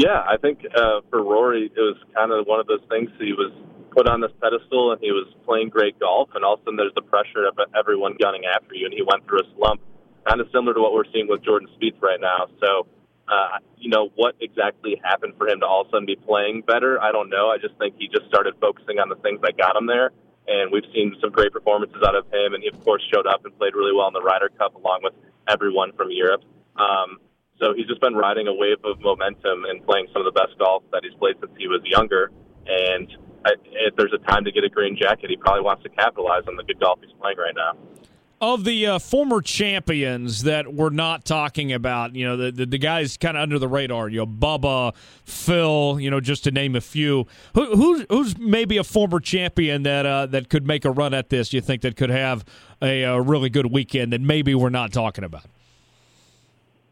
Yeah, 0.00 0.24
I 0.24 0.38
think 0.40 0.64
uh, 0.64 1.04
for 1.10 1.20
Rory, 1.22 1.68
it 1.68 1.76
was 1.76 2.00
kind 2.16 2.32
of 2.32 2.46
one 2.48 2.58
of 2.58 2.66
those 2.66 2.80
things. 2.88 3.12
He 3.20 3.36
was 3.36 3.52
put 3.92 4.08
on 4.08 4.24
this 4.24 4.32
pedestal 4.40 4.96
and 4.96 5.00
he 5.04 5.12
was 5.12 5.28
playing 5.44 5.68
great 5.68 6.00
golf, 6.00 6.30
and 6.32 6.40
all 6.42 6.56
of 6.56 6.60
a 6.60 6.64
sudden 6.64 6.80
there's 6.80 6.96
the 6.96 7.04
pressure 7.04 7.44
of 7.44 7.60
everyone 7.76 8.16
gunning 8.16 8.48
after 8.48 8.72
you, 8.72 8.88
and 8.88 8.96
he 8.96 9.04
went 9.04 9.28
through 9.28 9.44
a 9.44 9.48
slump, 9.60 9.84
kind 10.24 10.40
of 10.40 10.48
similar 10.56 10.72
to 10.72 10.80
what 10.80 10.96
we're 10.96 11.04
seeing 11.12 11.28
with 11.28 11.44
Jordan 11.44 11.68
Spieth 11.76 12.00
right 12.00 12.16
now. 12.16 12.48
So, 12.64 12.88
uh, 13.28 13.60
you 13.76 13.92
know, 13.92 14.08
what 14.16 14.40
exactly 14.40 14.96
happened 15.04 15.34
for 15.36 15.52
him 15.52 15.60
to 15.60 15.66
all 15.68 15.84
of 15.84 15.88
a 15.88 15.90
sudden 15.92 16.08
be 16.08 16.16
playing 16.16 16.64
better? 16.64 16.96
I 16.96 17.12
don't 17.12 17.28
know. 17.28 17.52
I 17.52 17.60
just 17.60 17.76
think 17.76 17.92
he 18.00 18.08
just 18.08 18.24
started 18.24 18.56
focusing 18.56 19.04
on 19.04 19.12
the 19.12 19.20
things 19.20 19.44
that 19.44 19.60
got 19.60 19.76
him 19.76 19.84
there, 19.84 20.16
and 20.48 20.72
we've 20.72 20.88
seen 20.96 21.12
some 21.20 21.28
great 21.28 21.52
performances 21.52 22.00
out 22.00 22.16
of 22.16 22.24
him, 22.32 22.56
and 22.56 22.64
he 22.64 22.72
of 22.72 22.80
course 22.88 23.04
showed 23.12 23.28
up 23.28 23.44
and 23.44 23.52
played 23.60 23.76
really 23.76 23.92
well 23.92 24.08
in 24.08 24.16
the 24.16 24.24
Ryder 24.24 24.48
Cup 24.56 24.80
along 24.80 25.04
with 25.04 25.12
everyone 25.44 25.92
from 25.92 26.08
Europe. 26.08 26.40
Um, 26.80 27.20
so 27.60 27.74
he's 27.74 27.86
just 27.86 28.00
been 28.00 28.14
riding 28.14 28.48
a 28.48 28.54
wave 28.54 28.78
of 28.84 29.00
momentum 29.00 29.64
and 29.68 29.84
playing 29.84 30.06
some 30.12 30.26
of 30.26 30.32
the 30.32 30.38
best 30.38 30.58
golf 30.58 30.82
that 30.92 31.02
he's 31.04 31.14
played 31.18 31.36
since 31.40 31.52
he 31.58 31.68
was 31.68 31.80
younger. 31.84 32.30
And 32.66 33.08
I, 33.44 33.52
if 33.72 33.94
there's 33.96 34.12
a 34.12 34.30
time 34.30 34.44
to 34.44 34.52
get 34.52 34.64
a 34.64 34.68
green 34.68 34.96
jacket, 34.96 35.30
he 35.30 35.36
probably 35.36 35.62
wants 35.62 35.82
to 35.82 35.88
capitalize 35.90 36.42
on 36.48 36.56
the 36.56 36.64
good 36.64 36.80
golf 36.80 36.98
he's 37.02 37.12
playing 37.20 37.36
right 37.38 37.54
now. 37.54 37.78
Of 38.42 38.64
the 38.64 38.86
uh, 38.86 38.98
former 38.98 39.42
champions 39.42 40.44
that 40.44 40.72
we're 40.72 40.88
not 40.88 41.26
talking 41.26 41.74
about, 41.74 42.16
you 42.16 42.24
know, 42.26 42.38
the, 42.38 42.50
the, 42.50 42.64
the 42.64 42.78
guys 42.78 43.18
kind 43.18 43.36
of 43.36 43.42
under 43.42 43.58
the 43.58 43.68
radar, 43.68 44.08
you 44.08 44.20
know, 44.20 44.26
Bubba, 44.26 44.94
Phil, 45.24 46.00
you 46.00 46.10
know, 46.10 46.20
just 46.20 46.44
to 46.44 46.50
name 46.50 46.74
a 46.74 46.80
few. 46.80 47.26
Who, 47.54 47.76
who's, 47.76 48.06
who's 48.08 48.38
maybe 48.38 48.78
a 48.78 48.84
former 48.84 49.20
champion 49.20 49.82
that 49.82 50.06
uh, 50.06 50.24
that 50.26 50.48
could 50.48 50.66
make 50.66 50.86
a 50.86 50.90
run 50.90 51.12
at 51.12 51.28
this? 51.28 51.52
You 51.52 51.60
think 51.60 51.82
that 51.82 51.96
could 51.96 52.08
have 52.08 52.46
a, 52.80 53.02
a 53.02 53.20
really 53.20 53.50
good 53.50 53.70
weekend 53.70 54.14
that 54.14 54.22
maybe 54.22 54.54
we're 54.54 54.70
not 54.70 54.90
talking 54.90 55.22
about? 55.22 55.44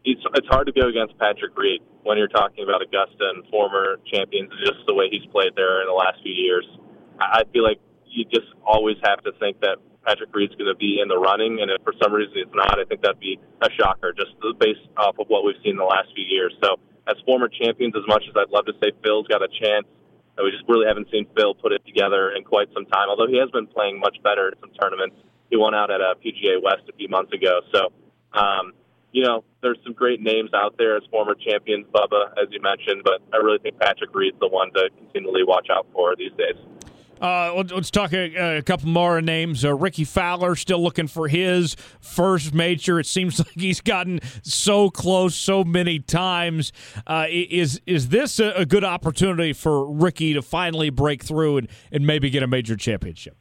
It's 0.09 0.24
it's 0.34 0.48
hard 0.48 0.66
to 0.66 0.72
go 0.72 0.88
against 0.88 1.18
Patrick 1.18 1.52
Reed 1.52 1.84
when 2.02 2.16
you're 2.16 2.32
talking 2.32 2.64
about 2.64 2.80
Augusta 2.80 3.28
and 3.36 3.44
former 3.52 4.00
champions, 4.09 4.48
just 4.64 4.80
the 4.88 4.94
way 4.96 5.12
he's 5.12 5.28
played 5.28 5.52
there 5.52 5.84
in 5.84 5.86
the 5.86 5.92
last 5.92 6.16
few 6.24 6.32
years. 6.32 6.64
I 7.20 7.44
feel 7.52 7.62
like 7.62 7.80
you 8.09 8.24
just 8.24 8.48
always 8.64 8.96
have 9.04 9.20
to 9.28 9.32
think 9.36 9.61
that 9.61 9.76
Patrick 10.06 10.32
Reed's 10.32 10.56
going 10.56 10.72
to 10.72 10.78
be 10.80 11.04
in 11.04 11.09
the 11.12 11.20
running, 11.20 11.61
and 11.61 11.68
if 11.68 11.84
for 11.84 11.92
some 12.00 12.16
reason 12.16 12.40
it's 12.40 12.56
not, 12.56 12.80
I 12.80 12.88
think 12.88 13.04
that'd 13.04 13.20
be 13.20 13.36
a 13.61 13.68
shocker, 13.76 14.16
just 14.16 14.32
based 14.56 14.88
off 14.96 15.20
of 15.20 15.28
what 15.28 15.44
we've 15.44 15.61
seen 15.61 15.76
in 15.76 15.82
the 15.82 15.84
last 15.84 16.09
few 16.16 16.24
years. 16.24 16.56
So, 16.64 16.80
as 17.04 17.20
former 17.28 17.48
champions, 17.52 17.92
as 17.92 18.06
much 18.09 18.24
as 18.24 18.32
I'd 18.32 18.48
love 18.48 18.64
to 18.66 18.76
say 18.80 18.92
Phil's 19.04 19.28
got 19.28 19.44
a 19.44 19.48
chance, 19.61 19.84
we 20.40 20.48
just 20.54 20.64
really 20.68 20.86
haven't 20.88 21.11
seen 21.12 21.26
Phil 21.36 21.52
put 21.52 21.72
it 21.72 21.84
together 21.84 22.32
in 22.32 22.44
quite 22.44 22.72
some 22.72 22.86
time. 22.86 23.11
Although 23.11 23.28
he 23.28 23.36
has 23.36 23.50
been 23.50 23.66
playing 23.66 23.98
much 24.00 24.16
better 24.22 24.48
in 24.48 24.56
some 24.61 24.72
tournaments, 24.80 25.16
he 25.50 25.56
won 25.56 25.74
out 25.74 25.90
at 25.90 26.00
a 26.00 26.14
PGA 26.16 26.62
West 26.62 26.88
a 26.88 26.94
few 26.96 27.09
months 27.09 27.32
ago. 27.32 27.61
So, 27.74 27.92
um, 28.32 28.72
you 29.12 29.24
know, 29.24 29.44
there's 29.62 29.78
some 29.84 29.94
great 29.94 30.20
names 30.20 30.50
out 30.54 30.76
there 30.78 30.96
as 30.96 31.02
former 31.11 31.34
champions, 31.34 31.86
Bubba, 31.94 32.32
as 32.32 32.48
you 32.50 32.61
mentioned, 32.61 33.02
but 33.04 33.20
I 33.32 33.38
really 33.38 33.59
think 33.59 33.78
Patrick 33.78 34.14
Reed's 34.14 34.38
the 34.40 34.48
one 34.48 34.72
to 34.74 34.90
continually 34.96 35.44
watch 35.44 35.68
out 35.70 35.86
for 35.92 36.14
these 36.16 36.32
days. 36.32 36.56
Uh, 37.20 37.64
let's 37.72 37.90
talk 37.90 38.12
a, 38.12 38.59
a, 38.59 38.62
couple 38.62 38.88
more 38.88 39.20
names. 39.20 39.64
Uh, 39.64 39.74
Rickie 39.74 40.04
Fowler 40.04 40.54
still 40.54 40.80
looking 40.80 41.09
for 41.09 41.26
his 41.26 41.74
first 42.00 42.54
major. 42.54 43.00
It 43.00 43.06
seems 43.06 43.38
like 43.40 43.50
he's 43.54 43.80
gotten 43.80 44.20
so 44.42 44.88
close 44.90 45.34
so 45.34 45.64
many 45.64 45.98
times. 45.98 46.72
Uh, 47.06 47.26
is 47.28 47.80
is 47.86 48.09
this 48.09 48.38
a, 48.38 48.50
a, 48.50 48.66
good 48.66 48.84
opportunity 48.84 49.52
for 49.52 49.90
Rickie 49.90 50.34
to 50.34 50.42
finally 50.42 50.90
break 50.90 51.24
through 51.24 51.59
and, 51.59 51.68
and 51.90 52.06
maybe 52.06 52.30
get 52.30 52.44
a 52.44 52.46
major 52.46 52.76
championship? 52.76 53.36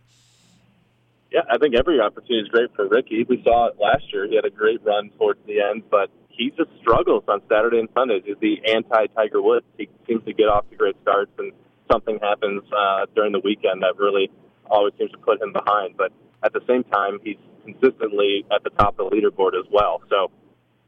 Yeah, 1.32 1.42
I 1.52 1.58
think 1.58 1.76
every 1.76 2.00
opportunity 2.00 2.40
is 2.40 2.48
great 2.48 2.74
for 2.76 2.88
Rickie. 2.88 3.26
We 3.28 3.42
saw 3.44 3.68
it 3.68 3.76
last 3.80 4.04
year. 4.14 4.28
He 4.28 4.36
had 4.36 4.46
a 4.46 4.50
great 4.50 4.84
run 4.84 5.10
towards 5.18 5.40
the 5.46 5.60
end, 5.62 5.84
but 5.92 6.10
he 6.30 6.52
just 6.56 6.70
struggles 6.80 7.24
on 7.28 7.42
Saturday 7.50 7.80
and 7.80 7.90
Sundays. 7.94 8.24
He's 8.26 8.38
the 8.40 8.62
anti-Tiger 8.72 9.42
Woods. 9.42 9.66
He 9.78 9.90
seems 10.08 10.24
to 10.26 10.34
get 10.34 10.46
off 10.46 10.70
to 10.70 10.76
great 10.78 10.96
starts, 11.02 11.32
and 11.38 11.52
something 11.92 12.20
happens 12.22 12.64
uh, 12.72 13.08
during 13.16 13.34
the 13.34 13.42
weekend 13.44 13.82
that 13.84 13.98
really 13.98 14.32
always 14.70 14.94
seems 14.98 15.12
to 15.12 15.18
put 15.18 15.42
him 15.42 15.52
behind. 15.52 15.98
But 15.98 16.14
at 16.44 16.54
the 16.54 16.62
same 16.68 16.84
time, 16.86 17.20
he's 17.24 17.38
consistently 17.66 18.46
at 18.54 18.64
the 18.64 18.70
top 18.72 18.98
of 19.00 19.10
the 19.10 19.16
leaderboard 19.16 19.60
as 19.60 19.66
well. 19.72 20.02
So 20.10 20.32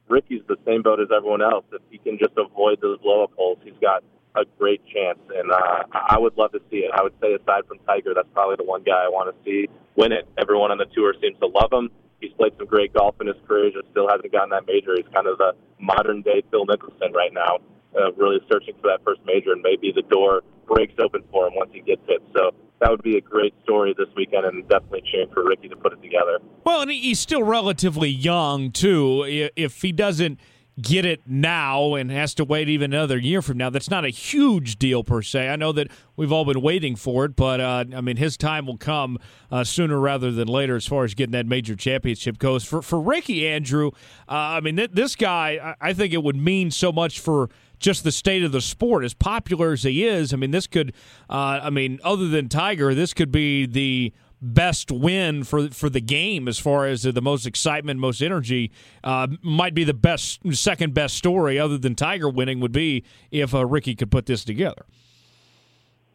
Rickie's 0.07 0.41
the 0.47 0.57
same 0.65 0.83
boat 0.83 1.01
as 1.01 1.09
everyone 1.15 1.41
else. 1.41 1.65
If 1.73 1.81
he 1.89 1.97
can 1.97 2.17
just 2.17 2.33
avoid 2.37 2.79
those 2.81 2.99
blow-up 2.99 3.31
holes, 3.35 3.59
he's 3.63 3.77
got 3.81 4.03
a 4.35 4.45
great 4.57 4.81
chance. 4.85 5.19
And 5.35 5.51
uh, 5.51 5.83
I 5.93 6.17
would 6.17 6.37
love 6.37 6.51
to 6.53 6.61
see 6.69 6.77
it. 6.77 6.91
I 6.93 7.03
would 7.03 7.13
say, 7.21 7.33
aside 7.33 7.65
from 7.67 7.79
Tiger, 7.85 8.13
that's 8.13 8.27
probably 8.33 8.55
the 8.57 8.63
one 8.63 8.83
guy 8.83 9.03
I 9.05 9.09
want 9.09 9.35
to 9.35 9.43
see 9.43 9.67
win 9.95 10.11
it. 10.11 10.27
Everyone 10.37 10.71
on 10.71 10.77
the 10.77 10.85
tour 10.95 11.13
seems 11.21 11.37
to 11.39 11.47
love 11.47 11.71
him. 11.71 11.89
He's 12.21 12.31
played 12.33 12.53
some 12.57 12.67
great 12.67 12.93
golf 12.93 13.15
in 13.21 13.27
his 13.27 13.35
career, 13.47 13.71
just 13.71 13.89
still 13.91 14.07
hasn't 14.07 14.31
gotten 14.31 14.49
that 14.49 14.65
major. 14.65 14.95
He's 14.95 15.07
kind 15.13 15.27
of 15.27 15.37
the 15.37 15.53
modern 15.79 16.21
day 16.21 16.43
Phil 16.51 16.65
Mickelson 16.65 17.13
right 17.13 17.33
now, 17.33 17.59
uh, 17.95 18.11
really 18.13 18.39
searching 18.51 18.75
for 18.81 18.87
that 18.91 19.03
first 19.03 19.21
major, 19.25 19.51
and 19.51 19.61
maybe 19.61 19.91
the 19.95 20.03
door 20.03 20.41
breaks 20.67 20.93
open 20.99 21.23
for 21.31 21.47
him 21.47 21.53
once 21.55 21.71
he 21.73 21.81
gets 21.81 22.01
it. 22.07 22.21
So 22.35 22.51
that 22.79 22.89
would 22.89 23.03
be 23.03 23.17
a 23.17 23.21
great 23.21 23.53
story 23.63 23.93
this 23.97 24.07
weekend, 24.15 24.45
and 24.45 24.67
definitely 24.67 25.03
cheering 25.11 25.29
for 25.33 25.45
Rickie 25.45 25.69
to 25.69 25.75
put 25.75 25.93
it 25.93 26.01
together. 26.01 26.39
Well, 26.65 26.81
and 26.81 26.91
he's 26.91 27.19
still 27.19 27.43
relatively 27.43 28.09
young 28.09 28.71
too. 28.71 29.49
If 29.55 29.81
he 29.81 29.91
doesn't 29.91 30.39
get 30.81 31.05
it 31.05 31.21
now 31.25 31.95
and 31.95 32.11
has 32.11 32.33
to 32.35 32.43
wait 32.43 32.69
even 32.69 32.93
another 32.93 33.17
year 33.17 33.41
from 33.41 33.57
now, 33.57 33.69
that's 33.69 33.89
not 33.89 34.05
a 34.05 34.09
huge 34.09 34.77
deal 34.77 35.03
per 35.03 35.21
se. 35.21 35.49
I 35.49 35.55
know 35.55 35.71
that 35.73 35.89
we've 36.15 36.31
all 36.31 36.45
been 36.45 36.61
waiting 36.61 36.95
for 36.95 37.25
it, 37.25 37.35
but 37.35 37.59
uh, 37.59 37.85
I 37.95 38.01
mean, 38.01 38.17
his 38.17 38.37
time 38.37 38.65
will 38.65 38.77
come 38.77 39.17
uh, 39.51 39.63
sooner 39.63 39.99
rather 39.99 40.31
than 40.31 40.47
later 40.47 40.75
as 40.75 40.85
far 40.85 41.03
as 41.03 41.13
getting 41.13 41.31
that 41.31 41.45
major 41.45 41.75
championship 41.75 42.37
goes. 42.37 42.63
For 42.63 42.81
for 42.81 42.99
Rickie 42.99 43.47
Andrew, 43.47 43.91
uh, 44.27 44.57
I 44.57 44.59
mean, 44.61 44.77
th- 44.77 44.91
this 44.93 45.15
guy, 45.15 45.75
I-, 45.81 45.89
I 45.89 45.93
think 45.93 46.13
it 46.13 46.23
would 46.23 46.35
mean 46.35 46.71
so 46.71 46.91
much 46.91 47.19
for 47.19 47.49
just 47.79 48.03
the 48.03 48.11
state 48.11 48.43
of 48.43 48.51
the 48.51 48.61
sport. 48.61 49.03
As 49.03 49.13
popular 49.13 49.71
as 49.71 49.83
he 49.83 50.05
is, 50.05 50.33
I 50.33 50.37
mean, 50.37 50.51
this 50.51 50.67
could, 50.67 50.93
uh, 51.29 51.61
I 51.63 51.69
mean, 51.69 51.99
other 52.03 52.27
than 52.27 52.49
Tiger, 52.49 52.93
this 52.93 53.13
could 53.13 53.31
be 53.31 53.65
the 53.65 54.13
best 54.41 54.91
win 54.91 55.43
for 55.43 55.69
for 55.69 55.89
the 55.89 56.01
game 56.01 56.47
as 56.47 56.59
far 56.59 56.85
as 56.85 57.03
the 57.03 57.21
most 57.21 57.45
excitement, 57.45 57.99
most 57.99 58.21
energy. 58.21 58.71
Uh, 59.03 59.27
might 59.41 59.73
be 59.73 59.83
the 59.83 59.93
best, 59.93 60.39
second 60.53 60.93
best 60.93 61.15
story 61.15 61.59
other 61.59 61.77
than 61.77 61.95
Tiger 61.95 62.29
winning 62.29 62.59
would 62.59 62.71
be 62.71 63.03
if 63.31 63.53
uh, 63.53 63.65
Rickie 63.65 63.95
could 63.95 64.11
put 64.11 64.25
this 64.25 64.43
together. 64.43 64.85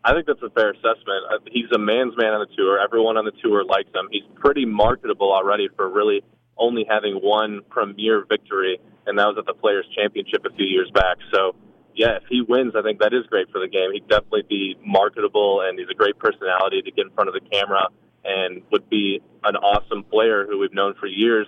I 0.04 0.12
think 0.12 0.26
that's 0.26 0.42
a 0.42 0.50
fair 0.50 0.70
assessment. 0.70 1.24
Uh, 1.32 1.38
he's 1.50 1.70
a 1.74 1.78
man's 1.78 2.14
man 2.16 2.34
on 2.34 2.46
the 2.46 2.54
tour. 2.54 2.78
Everyone 2.78 3.16
on 3.16 3.24
the 3.24 3.32
tour 3.42 3.64
likes 3.64 3.88
him. 3.94 4.08
He's 4.10 4.24
pretty 4.34 4.66
marketable 4.66 5.32
already 5.32 5.68
for 5.76 5.88
really 5.88 6.22
only 6.58 6.84
having 6.88 7.14
one 7.16 7.62
premier 7.70 8.24
victory, 8.28 8.78
and 9.06 9.18
that 9.18 9.26
was 9.26 9.36
at 9.38 9.46
the 9.46 9.54
Players 9.54 9.86
Championship 9.96 10.44
a 10.44 10.54
few 10.54 10.66
years 10.66 10.90
back. 10.94 11.16
So, 11.32 11.56
yeah, 11.94 12.16
if 12.16 12.24
he 12.28 12.42
wins, 12.42 12.74
I 12.76 12.82
think 12.82 13.00
that 13.00 13.14
is 13.14 13.24
great 13.30 13.50
for 13.50 13.60
the 13.60 13.68
game. 13.68 13.92
He'd 13.92 14.06
definitely 14.06 14.44
be 14.48 14.76
marketable, 14.84 15.62
and 15.66 15.78
he's 15.78 15.88
a 15.90 15.94
great 15.94 16.18
personality 16.18 16.82
to 16.82 16.90
get 16.90 17.06
in 17.06 17.12
front 17.12 17.28
of 17.28 17.34
the 17.34 17.40
camera 17.40 17.88
and 18.24 18.62
would 18.70 18.88
be 18.88 19.20
an 19.44 19.56
awesome 19.56 20.04
player 20.04 20.46
who 20.46 20.58
we've 20.58 20.72
known 20.72 20.94
for 20.98 21.06
years 21.06 21.46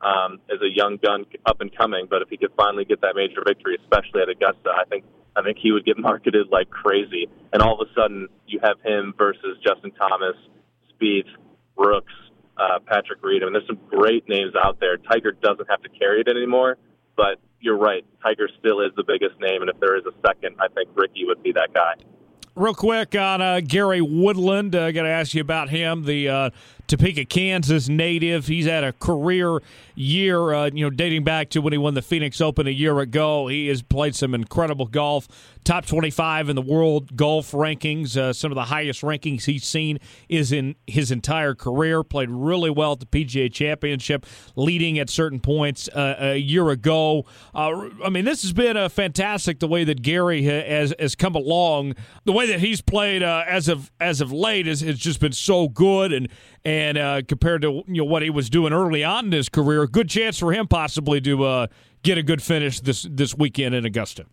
um, 0.00 0.40
as 0.52 0.60
a 0.62 0.68
young 0.68 0.98
gun 1.02 1.24
up 1.46 1.60
and 1.60 1.76
coming. 1.76 2.06
But 2.08 2.22
if 2.22 2.28
he 2.28 2.36
could 2.36 2.52
finally 2.56 2.84
get 2.84 3.00
that 3.00 3.16
major 3.16 3.42
victory, 3.46 3.78
especially 3.80 4.22
at 4.22 4.28
Augusta, 4.28 4.70
I 4.70 4.84
think 4.88 5.04
I 5.36 5.42
think 5.42 5.58
he 5.58 5.72
would 5.72 5.84
get 5.84 5.98
marketed 6.10 6.48
like 6.50 6.70
crazy. 6.70 7.28
And 7.52 7.62
all 7.62 7.80
of 7.80 7.88
a 7.88 7.92
sudden, 7.94 8.28
you 8.46 8.60
have 8.62 8.80
him 8.84 9.14
versus 9.16 9.58
Justin 9.64 9.92
Thomas, 9.92 10.36
Spieth, 10.92 11.30
Brooks, 11.76 12.12
uh, 12.56 12.80
Patrick 12.86 13.22
Reed. 13.22 13.42
I 13.42 13.46
mean, 13.46 13.54
there's 13.54 13.66
some 13.66 13.80
great 13.88 14.28
names 14.28 14.54
out 14.60 14.80
there. 14.80 14.96
Tiger 14.96 15.32
doesn't 15.32 15.68
have 15.70 15.82
to 15.82 15.88
carry 15.88 16.20
it 16.20 16.28
anymore, 16.28 16.76
but 17.16 17.38
you're 17.60 17.78
right. 17.78 18.04
Tiger 18.22 18.48
still 18.58 18.80
is 18.80 18.92
the 18.96 19.04
biggest 19.04 19.40
name, 19.40 19.62
and 19.62 19.70
if 19.70 19.78
there 19.80 19.96
is 19.96 20.04
a 20.06 20.14
second, 20.26 20.56
I 20.60 20.68
think 20.68 20.90
Rickie 20.94 21.24
would 21.24 21.42
be 21.42 21.52
that 21.52 21.72
guy. 21.72 21.94
Real 22.58 22.74
quick 22.74 23.14
on 23.14 23.40
uh, 23.40 23.60
Gary 23.60 24.00
Woodland, 24.00 24.74
I 24.74 24.88
uh, 24.88 24.90
got 24.90 25.02
to 25.04 25.08
ask 25.08 25.32
you 25.32 25.40
about 25.40 25.68
him. 25.68 26.04
The 26.04 26.28
uh, 26.28 26.50
Topeka, 26.88 27.26
Kansas 27.26 27.88
native. 27.88 28.46
He's 28.46 28.66
had 28.66 28.82
a 28.82 28.94
career 28.94 29.60
year, 29.94 30.54
uh, 30.54 30.70
you 30.72 30.84
know, 30.84 30.90
dating 30.90 31.22
back 31.22 31.50
to 31.50 31.60
when 31.60 31.72
he 31.72 31.78
won 31.78 31.92
the 31.92 32.02
Phoenix 32.02 32.40
Open 32.40 32.66
a 32.66 32.70
year 32.70 32.98
ago. 33.00 33.48
He 33.48 33.68
has 33.68 33.82
played 33.82 34.14
some 34.14 34.34
incredible 34.34 34.86
golf, 34.86 35.28
top 35.64 35.84
25 35.84 36.48
in 36.48 36.56
the 36.56 36.62
world 36.62 37.14
golf 37.14 37.52
rankings. 37.52 38.16
Uh, 38.16 38.32
some 38.32 38.50
of 38.50 38.56
the 38.56 38.64
highest 38.64 39.02
rankings 39.02 39.44
he's 39.44 39.64
seen 39.64 39.98
is 40.30 40.50
in 40.50 40.76
his 40.86 41.10
entire 41.10 41.54
career. 41.54 42.02
Played 42.02 42.30
really 42.30 42.70
well 42.70 42.92
at 42.92 43.00
the 43.00 43.06
PGA 43.06 43.52
Championship, 43.52 44.24
leading 44.56 44.98
at 44.98 45.10
certain 45.10 45.40
points 45.40 45.88
uh, 45.88 46.16
a 46.18 46.36
year 46.36 46.70
ago. 46.70 47.26
Uh, 47.54 47.90
I 48.02 48.08
mean, 48.08 48.24
this 48.24 48.40
has 48.42 48.54
been 48.54 48.78
a 48.78 48.88
fantastic 48.88 49.58
the 49.58 49.68
way 49.68 49.84
that 49.84 50.00
Gary 50.00 50.44
has 50.44 50.94
has 50.98 51.14
come 51.14 51.34
along. 51.34 51.96
The 52.24 52.32
way 52.32 52.46
that 52.46 52.60
he's 52.60 52.80
played 52.80 53.22
uh, 53.22 53.44
as 53.46 53.68
of 53.68 53.90
as 54.00 54.22
of 54.22 54.32
late 54.32 54.66
has, 54.66 54.80
has 54.80 54.98
just 54.98 55.20
been 55.20 55.32
so 55.32 55.68
good 55.68 56.12
and 56.14 56.28
and 56.68 56.98
uh, 56.98 57.22
compared 57.26 57.62
to 57.62 57.82
you 57.86 58.02
know 58.02 58.04
what 58.04 58.20
he 58.20 58.28
was 58.28 58.50
doing 58.50 58.74
early 58.74 59.02
on 59.02 59.26
in 59.26 59.32
his 59.32 59.48
career, 59.48 59.86
good 59.86 60.10
chance 60.10 60.38
for 60.38 60.52
him 60.52 60.68
possibly 60.68 61.18
to 61.22 61.42
uh, 61.44 61.66
get 62.02 62.18
a 62.18 62.22
good 62.22 62.42
finish 62.42 62.80
this 62.80 63.06
this 63.10 63.34
weekend 63.34 63.74
in 63.74 63.86
Augusta. 63.86 64.26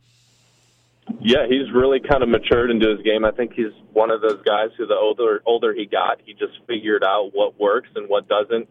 Yeah, 1.21 1.45
he's 1.47 1.71
really 1.73 2.01
kind 2.01 2.23
of 2.23 2.29
matured 2.29 2.71
into 2.71 2.89
his 2.89 3.01
game. 3.03 3.23
I 3.23 3.31
think 3.31 3.53
he's 3.53 3.71
one 3.93 4.11
of 4.11 4.21
those 4.21 4.41
guys 4.43 4.69
who 4.77 4.85
the 4.85 4.95
older 4.95 5.41
older 5.45 5.73
he 5.73 5.85
got, 5.85 6.19
he 6.25 6.33
just 6.33 6.59
figured 6.67 7.05
out 7.05 7.29
what 7.31 7.57
works 7.57 7.87
and 7.95 8.09
what 8.09 8.27
doesn't, 8.27 8.67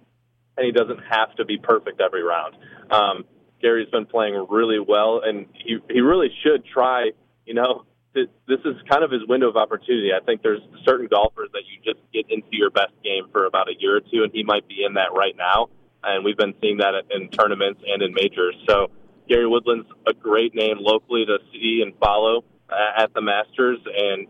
and 0.58 0.66
he 0.66 0.70
doesn't 0.70 1.00
have 1.08 1.34
to 1.36 1.46
be 1.46 1.56
perfect 1.56 2.02
every 2.02 2.22
round. 2.22 2.56
Um, 2.90 3.24
Gary's 3.62 3.88
been 3.88 4.04
playing 4.04 4.46
really 4.50 4.78
well, 4.78 5.22
and 5.24 5.46
he 5.54 5.78
he 5.90 6.00
really 6.02 6.28
should 6.42 6.66
try. 6.66 7.12
You 7.46 7.54
know, 7.54 7.84
this 8.14 8.60
is 8.64 8.74
kind 8.88 9.02
of 9.02 9.10
his 9.10 9.22
window 9.28 9.48
of 9.48 9.56
opportunity. 9.56 10.10
I 10.14 10.24
think 10.24 10.42
there's 10.42 10.62
certain 10.84 11.08
golfers 11.08 11.50
that 11.52 11.62
you 11.66 11.82
just 11.84 12.04
get 12.12 12.26
into 12.30 12.48
your 12.52 12.70
best 12.70 12.92
game 13.02 13.24
for 13.32 13.46
about 13.46 13.68
a 13.68 13.74
year 13.78 13.96
or 13.96 14.00
two, 14.00 14.22
and 14.22 14.32
he 14.32 14.44
might 14.44 14.66
be 14.68 14.84
in 14.86 14.94
that 14.94 15.12
right 15.12 15.34
now. 15.36 15.68
And 16.02 16.24
we've 16.24 16.36
been 16.36 16.54
seeing 16.60 16.78
that 16.78 16.94
in 17.10 17.28
tournaments 17.30 17.80
and 17.86 18.02
in 18.02 18.12
majors. 18.14 18.54
So 18.68 18.88
Gary 19.28 19.46
Woodland's 19.46 19.88
a 20.06 20.12
great 20.12 20.54
name 20.54 20.76
locally 20.78 21.24
to 21.26 21.38
see 21.52 21.82
and 21.84 21.94
follow 21.98 22.44
uh, 22.68 23.02
at 23.02 23.12
the 23.14 23.22
Masters. 23.22 23.78
And 23.86 24.26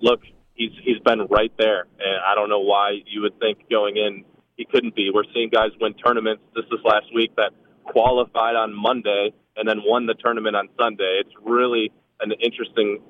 look, 0.00 0.20
he's 0.54 0.72
he's 0.82 0.98
been 0.98 1.26
right 1.30 1.52
there, 1.58 1.86
and 1.98 2.20
I 2.26 2.34
don't 2.34 2.48
know 2.48 2.60
why 2.60 2.98
you 3.06 3.22
would 3.22 3.38
think 3.38 3.68
going 3.70 3.96
in 3.96 4.24
he 4.56 4.66
couldn't 4.66 4.94
be. 4.94 5.10
We're 5.12 5.24
seeing 5.32 5.48
guys 5.48 5.70
win 5.80 5.94
tournaments. 5.94 6.42
This 6.54 6.66
is 6.66 6.80
last 6.84 7.06
week 7.14 7.34
that 7.36 7.52
qualified 7.84 8.56
on 8.56 8.74
Monday 8.74 9.32
and 9.56 9.66
then 9.66 9.80
won 9.84 10.04
the 10.04 10.12
tournament 10.14 10.54
on 10.54 10.68
Sunday. 10.78 11.22
It's 11.24 11.34
really 11.42 11.90
an 12.20 12.32
interesting 12.42 13.00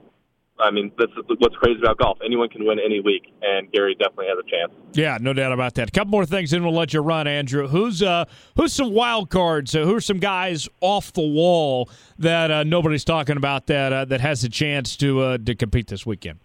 I 0.62 0.70
mean, 0.70 0.92
that's 0.98 1.12
what's 1.38 1.56
crazy 1.56 1.80
about 1.80 1.98
golf. 1.98 2.18
Anyone 2.24 2.48
can 2.48 2.64
win 2.64 2.78
any 2.78 3.00
week, 3.00 3.32
and 3.42 3.70
Gary 3.72 3.94
definitely 3.98 4.26
has 4.26 4.38
a 4.38 4.50
chance. 4.50 4.72
Yeah, 4.92 5.18
no 5.20 5.32
doubt 5.32 5.52
about 5.52 5.74
that. 5.74 5.88
A 5.88 5.92
couple 5.92 6.11
more 6.11 6.26
things, 6.26 6.52
and 6.52 6.64
we'll 6.64 6.74
let 6.74 6.92
you 6.92 7.00
run, 7.00 7.26
Andrew. 7.26 7.68
Who's 7.68 8.02
uh, 8.02 8.24
who's 8.56 8.72
some 8.72 8.92
wild 8.92 9.30
cards? 9.30 9.74
Uh, 9.74 9.84
who 9.84 9.94
are 9.94 10.00
some 10.00 10.18
guys 10.18 10.68
off 10.80 11.12
the 11.12 11.26
wall 11.26 11.88
that 12.18 12.50
uh, 12.50 12.64
nobody's 12.64 13.04
talking 13.04 13.36
about 13.36 13.66
that 13.66 13.92
uh, 13.92 14.04
that 14.06 14.20
has 14.20 14.44
a 14.44 14.48
chance 14.48 14.96
to 14.96 15.20
uh, 15.20 15.38
to 15.38 15.54
compete 15.54 15.88
this 15.88 16.04
weekend? 16.04 16.38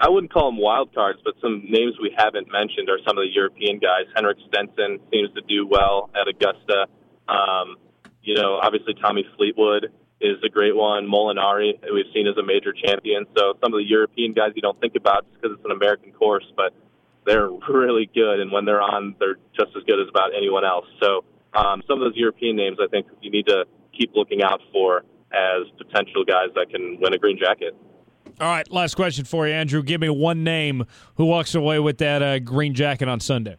I 0.00 0.08
wouldn't 0.08 0.32
call 0.32 0.50
them 0.50 0.60
wild 0.60 0.92
cards, 0.92 1.20
but 1.24 1.34
some 1.40 1.64
names 1.68 1.94
we 2.02 2.12
haven't 2.18 2.50
mentioned 2.50 2.88
are 2.90 2.98
some 3.06 3.16
of 3.18 3.22
the 3.22 3.30
European 3.32 3.78
guys. 3.78 4.10
Henrik 4.16 4.36
Stenson 4.48 4.98
seems 5.12 5.32
to 5.34 5.42
do 5.42 5.64
well 5.64 6.10
at 6.20 6.26
Augusta. 6.26 6.86
Um, 7.28 7.76
you 8.22 8.34
know, 8.34 8.58
obviously 8.60 8.94
Tommy 8.94 9.24
Fleetwood 9.36 9.92
is 10.22 10.38
a 10.44 10.48
great 10.48 10.74
one. 10.74 11.06
Molinari, 11.06 11.74
we've 11.92 12.06
seen 12.14 12.26
as 12.26 12.36
a 12.36 12.42
major 12.42 12.72
champion. 12.72 13.26
So 13.36 13.54
some 13.62 13.74
of 13.74 13.78
the 13.78 13.86
European 13.86 14.32
guys 14.32 14.52
you 14.54 14.62
don't 14.62 14.80
think 14.80 14.94
about 14.96 15.26
just 15.28 15.42
because 15.42 15.56
it's 15.56 15.64
an 15.64 15.72
American 15.72 16.12
course, 16.12 16.44
but 16.56 16.72
they're 17.26 17.50
really 17.68 18.08
good. 18.14 18.40
And 18.40 18.50
when 18.52 18.64
they're 18.64 18.82
on, 18.82 19.14
they're 19.18 19.36
just 19.58 19.76
as 19.76 19.82
good 19.84 20.00
as 20.00 20.08
about 20.08 20.30
anyone 20.36 20.64
else. 20.64 20.86
So 21.02 21.24
um, 21.54 21.82
some 21.88 22.00
of 22.00 22.06
those 22.06 22.16
European 22.16 22.56
names, 22.56 22.78
I 22.80 22.86
think 22.88 23.06
you 23.20 23.30
need 23.30 23.46
to 23.46 23.64
keep 23.96 24.12
looking 24.14 24.42
out 24.42 24.60
for 24.72 25.02
as 25.32 25.66
potential 25.78 26.24
guys 26.24 26.48
that 26.54 26.70
can 26.70 26.98
win 27.00 27.12
a 27.14 27.18
green 27.18 27.38
jacket. 27.38 27.74
All 28.40 28.48
right, 28.48 28.70
last 28.72 28.94
question 28.94 29.24
for 29.24 29.46
you, 29.46 29.54
Andrew. 29.54 29.82
Give 29.82 30.00
me 30.00 30.08
one 30.08 30.42
name 30.42 30.84
who 31.16 31.26
walks 31.26 31.54
away 31.54 31.78
with 31.78 31.98
that 31.98 32.22
uh, 32.22 32.38
green 32.38 32.74
jacket 32.74 33.08
on 33.08 33.20
Sunday. 33.20 33.56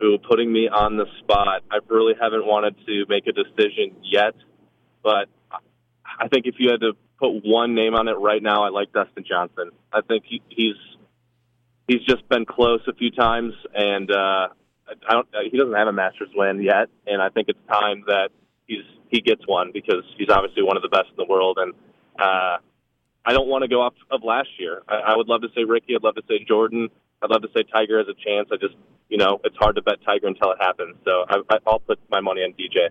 Who 0.00 0.18
putting 0.18 0.52
me 0.52 0.68
on 0.68 0.96
the 0.96 1.06
spot? 1.20 1.62
I 1.70 1.78
really 1.88 2.14
haven't 2.20 2.46
wanted 2.46 2.76
to 2.86 3.04
make 3.08 3.26
a 3.26 3.32
decision 3.32 3.96
yet. 4.02 4.34
But 5.02 5.28
I 6.20 6.28
think 6.28 6.46
if 6.46 6.56
you 6.58 6.70
had 6.70 6.80
to 6.80 6.92
put 7.18 7.44
one 7.44 7.74
name 7.74 7.94
on 7.94 8.08
it 8.08 8.18
right 8.18 8.42
now, 8.42 8.64
I 8.64 8.70
like 8.70 8.92
Dustin 8.92 9.24
Johnson. 9.26 9.70
I 9.92 10.00
think 10.02 10.24
he, 10.26 10.42
he's 10.48 10.76
he's 11.88 12.02
just 12.02 12.28
been 12.28 12.44
close 12.44 12.80
a 12.88 12.92
few 12.92 13.10
times, 13.10 13.54
and 13.74 14.10
uh, 14.10 14.48
I 15.08 15.12
don't. 15.12 15.28
He 15.50 15.56
doesn't 15.56 15.74
have 15.74 15.88
a 15.88 15.92
Masters 15.92 16.30
win 16.34 16.62
yet, 16.62 16.88
and 17.06 17.22
I 17.22 17.28
think 17.28 17.48
it's 17.48 17.58
time 17.68 18.04
that 18.06 18.30
he's 18.66 18.84
he 19.08 19.20
gets 19.20 19.46
one 19.46 19.70
because 19.72 20.02
he's 20.18 20.28
obviously 20.28 20.62
one 20.62 20.76
of 20.76 20.82
the 20.82 20.88
best 20.88 21.08
in 21.10 21.16
the 21.16 21.30
world, 21.30 21.58
and 21.60 21.72
uh, 22.18 22.58
I 23.24 23.32
don't 23.32 23.48
want 23.48 23.62
to 23.62 23.68
go 23.68 23.82
off 23.82 23.94
of 24.10 24.22
last 24.24 24.48
year. 24.58 24.82
I, 24.88 25.12
I 25.12 25.16
would 25.16 25.28
love 25.28 25.42
to 25.42 25.48
say 25.54 25.64
Rickie. 25.64 25.94
I'd 25.94 26.02
love 26.02 26.16
to 26.16 26.22
say 26.28 26.44
Jordan. 26.46 26.88
I'd 27.22 27.30
love 27.30 27.42
to 27.42 27.48
say 27.56 27.64
Tiger 27.72 27.98
has 27.98 28.08
a 28.08 28.14
chance. 28.14 28.48
I 28.52 28.56
just, 28.56 28.74
you 29.08 29.16
know, 29.16 29.40
it's 29.44 29.56
hard 29.56 29.76
to 29.76 29.82
bet 29.82 29.96
Tiger 30.04 30.26
until 30.26 30.50
it 30.52 30.58
happens. 30.60 30.96
So 31.04 31.24
I, 31.28 31.36
I, 31.50 31.58
I'll 31.66 31.80
put 31.80 31.98
my 32.10 32.20
money 32.20 32.42
on 32.42 32.52
DJ. 32.52 32.88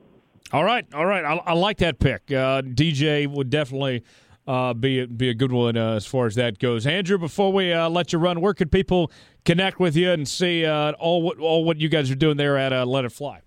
All 0.52 0.64
right, 0.64 0.86
all 0.94 1.06
right. 1.06 1.26
I, 1.26 1.36
I 1.38 1.54
like 1.54 1.78
that 1.80 2.00
pick. 2.00 2.32
Uh, 2.32 2.62
DJ 2.62 3.28
would 3.28 3.50
definitely 3.50 4.04
uh, 4.48 4.74
be 4.74 5.06
be 5.06 5.30
a 5.30 5.34
good 5.34 5.52
one 5.52 5.76
uh, 5.76 5.96
as 5.96 6.06
far 6.06 6.28
as 6.28 6.36
that 6.36 6.60
goes. 6.60 6.86
Andrew, 6.86 7.18
before 7.18 7.52
we 7.52 7.74
uh, 7.74 7.90
let 7.90 8.14
you 8.14 8.20
run, 8.20 8.42
where 8.42 8.54
could 8.54 8.72
people 8.72 9.12
connect 9.44 9.80
with 9.80 9.96
you 9.96 10.12
and 10.12 10.28
see 10.28 10.64
uh, 10.66 10.92
all 10.94 11.24
what 11.24 11.40
all 11.40 11.66
what 11.66 11.80
you 11.80 11.90
guys 11.90 12.12
are 12.12 12.16
doing 12.16 12.38
there 12.38 12.58
at 12.58 12.74
uh, 12.74 12.86
Let 12.86 13.06
It 13.06 13.12
Fly? 13.12 13.42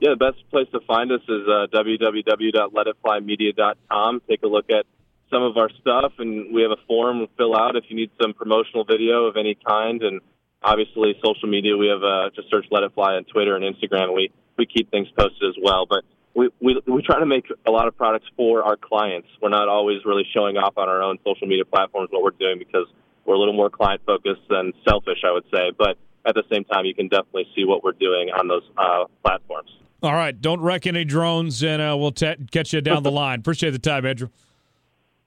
Yeah, 0.00 0.10
the 0.10 0.16
best 0.16 0.38
place 0.50 0.66
to 0.72 0.80
find 0.86 1.10
us 1.12 1.20
is 1.28 1.46
uh, 1.46 1.66
www.letitflymedia.com. 1.74 4.22
Take 4.28 4.42
a 4.42 4.46
look 4.46 4.70
at 4.70 4.86
some 5.30 5.42
of 5.42 5.56
our 5.56 5.70
stuff, 5.80 6.12
and 6.18 6.52
we 6.52 6.62
have 6.62 6.70
a 6.70 6.80
form 6.86 7.20
to 7.20 7.28
fill 7.36 7.56
out 7.56 7.76
if 7.76 7.84
you 7.88 7.96
need 7.96 8.10
some 8.20 8.34
promotional 8.34 8.84
video 8.84 9.24
of 9.26 9.36
any 9.36 9.56
kind. 9.66 10.02
And 10.02 10.20
obviously, 10.62 11.14
social 11.24 11.48
media. 11.48 11.76
We 11.76 11.88
have 11.88 12.02
uh, 12.02 12.30
just 12.34 12.50
search 12.50 12.66
Let 12.70 12.82
It 12.82 12.92
Fly 12.94 13.14
on 13.14 13.24
Twitter 13.24 13.56
and 13.56 13.64
Instagram. 13.64 14.14
We 14.14 14.30
we 14.58 14.66
keep 14.66 14.90
things 14.90 15.08
posted 15.16 15.48
as 15.48 15.56
well. 15.62 15.86
But 15.88 16.04
we, 16.34 16.50
we 16.60 16.80
we 16.86 17.02
try 17.02 17.18
to 17.18 17.26
make 17.26 17.46
a 17.66 17.70
lot 17.70 17.88
of 17.88 17.96
products 17.96 18.26
for 18.36 18.62
our 18.62 18.76
clients. 18.76 19.28
We're 19.40 19.48
not 19.48 19.68
always 19.68 20.04
really 20.04 20.24
showing 20.34 20.56
off 20.56 20.74
on 20.76 20.88
our 20.88 21.02
own 21.02 21.18
social 21.24 21.46
media 21.46 21.64
platforms 21.64 22.10
what 22.10 22.22
we're 22.22 22.30
doing 22.30 22.58
because 22.58 22.86
we're 23.24 23.34
a 23.34 23.38
little 23.38 23.54
more 23.54 23.70
client 23.70 24.02
focused 24.06 24.42
than 24.48 24.72
selfish, 24.88 25.18
I 25.24 25.32
would 25.32 25.44
say. 25.52 25.72
But 25.76 25.96
at 26.26 26.34
the 26.34 26.42
same 26.52 26.64
time, 26.64 26.84
you 26.84 26.94
can 26.94 27.08
definitely 27.08 27.46
see 27.54 27.64
what 27.64 27.82
we're 27.82 27.92
doing 27.92 28.30
on 28.30 28.48
those 28.48 28.62
uh, 28.76 29.04
platforms. 29.24 29.70
All 30.02 30.14
right, 30.14 30.38
don't 30.38 30.60
wreck 30.60 30.86
any 30.86 31.04
drones, 31.04 31.62
and 31.62 31.82
uh, 31.82 31.94
we'll 31.98 32.12
t- 32.12 32.34
catch 32.50 32.72
you 32.72 32.80
down 32.80 33.02
the 33.02 33.10
line. 33.22 33.40
Appreciate 33.40 33.70
the 33.70 33.78
time, 33.78 34.06
Andrew. 34.06 34.28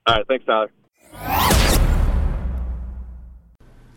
All 0.06 0.16
right, 0.16 0.28
thanks, 0.28 0.46
Tyler. 0.46 0.70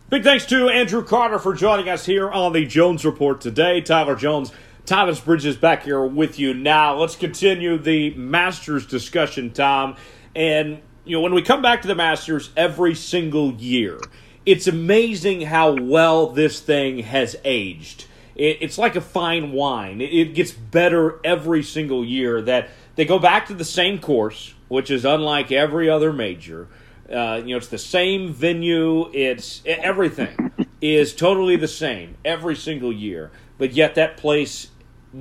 Big 0.09 0.23
thanks 0.23 0.47
to 0.47 0.69
Andrew 0.69 1.03
Carter 1.03 1.41
for 1.41 1.53
joining 1.53 1.89
us 1.89 2.07
here 2.07 2.31
on 2.31 2.53
the 2.53 2.65
Jones 2.65 3.05
Report 3.05 3.41
today. 3.41 3.81
Tyler 3.81 4.15
Jones 4.15 4.53
Thomas 4.85 5.19
Bridges 5.19 5.57
back 5.57 5.83
here 5.83 6.07
with 6.07 6.39
you 6.39 6.55
now. 6.55 6.95
Let's 6.97 7.17
continue 7.17 7.77
the 7.77 8.15
Masters 8.15 8.87
discussion, 8.87 9.53
Tom. 9.53 9.97
And, 10.37 10.81
you 11.05 11.17
know, 11.17 11.23
when 11.23 11.35
we 11.35 11.43
come 11.43 11.61
back 11.61 11.83
to 11.83 11.89
the 11.89 11.97
Masters 11.97 12.51
every 12.57 12.95
single 12.95 13.53
year, 13.55 13.99
it's 14.45 14.69
amazing 14.69 15.41
how 15.41 15.73
well 15.73 16.29
this 16.29 16.61
thing 16.61 17.01
has 17.01 17.35
aged. 17.45 18.07
it's 18.37 18.79
like 18.79 18.95
a 18.95 19.01
fine 19.01 19.51
wine, 19.51 20.01
it 20.01 20.35
gets 20.35 20.53
better 20.53 21.19
every 21.25 21.65
single 21.65 22.05
year. 22.05 22.41
That 22.43 22.69
they 22.95 23.05
go 23.07 23.19
back 23.19 23.47
to 23.47 23.55
the 23.55 23.65
same 23.65 23.99
course, 23.99 24.55
which 24.69 24.91
is 24.91 25.05
unlike 25.05 25.53
every 25.53 25.89
other 25.89 26.13
major. 26.13 26.69
Uh, 27.11 27.41
you 27.45 27.51
know, 27.51 27.57
it's 27.57 27.69
the 27.69 27.79
same 27.79 28.33
venue. 28.33 29.11
It's 29.13 29.63
everything 29.65 30.51
is 30.81 31.15
totally 31.15 31.57
the 31.57 31.69
same 31.69 32.17
every 32.25 32.57
single 32.57 32.93
year, 32.93 33.31
but 33.59 33.73
yet 33.73 33.95
that 33.95 34.17
place 34.17 34.69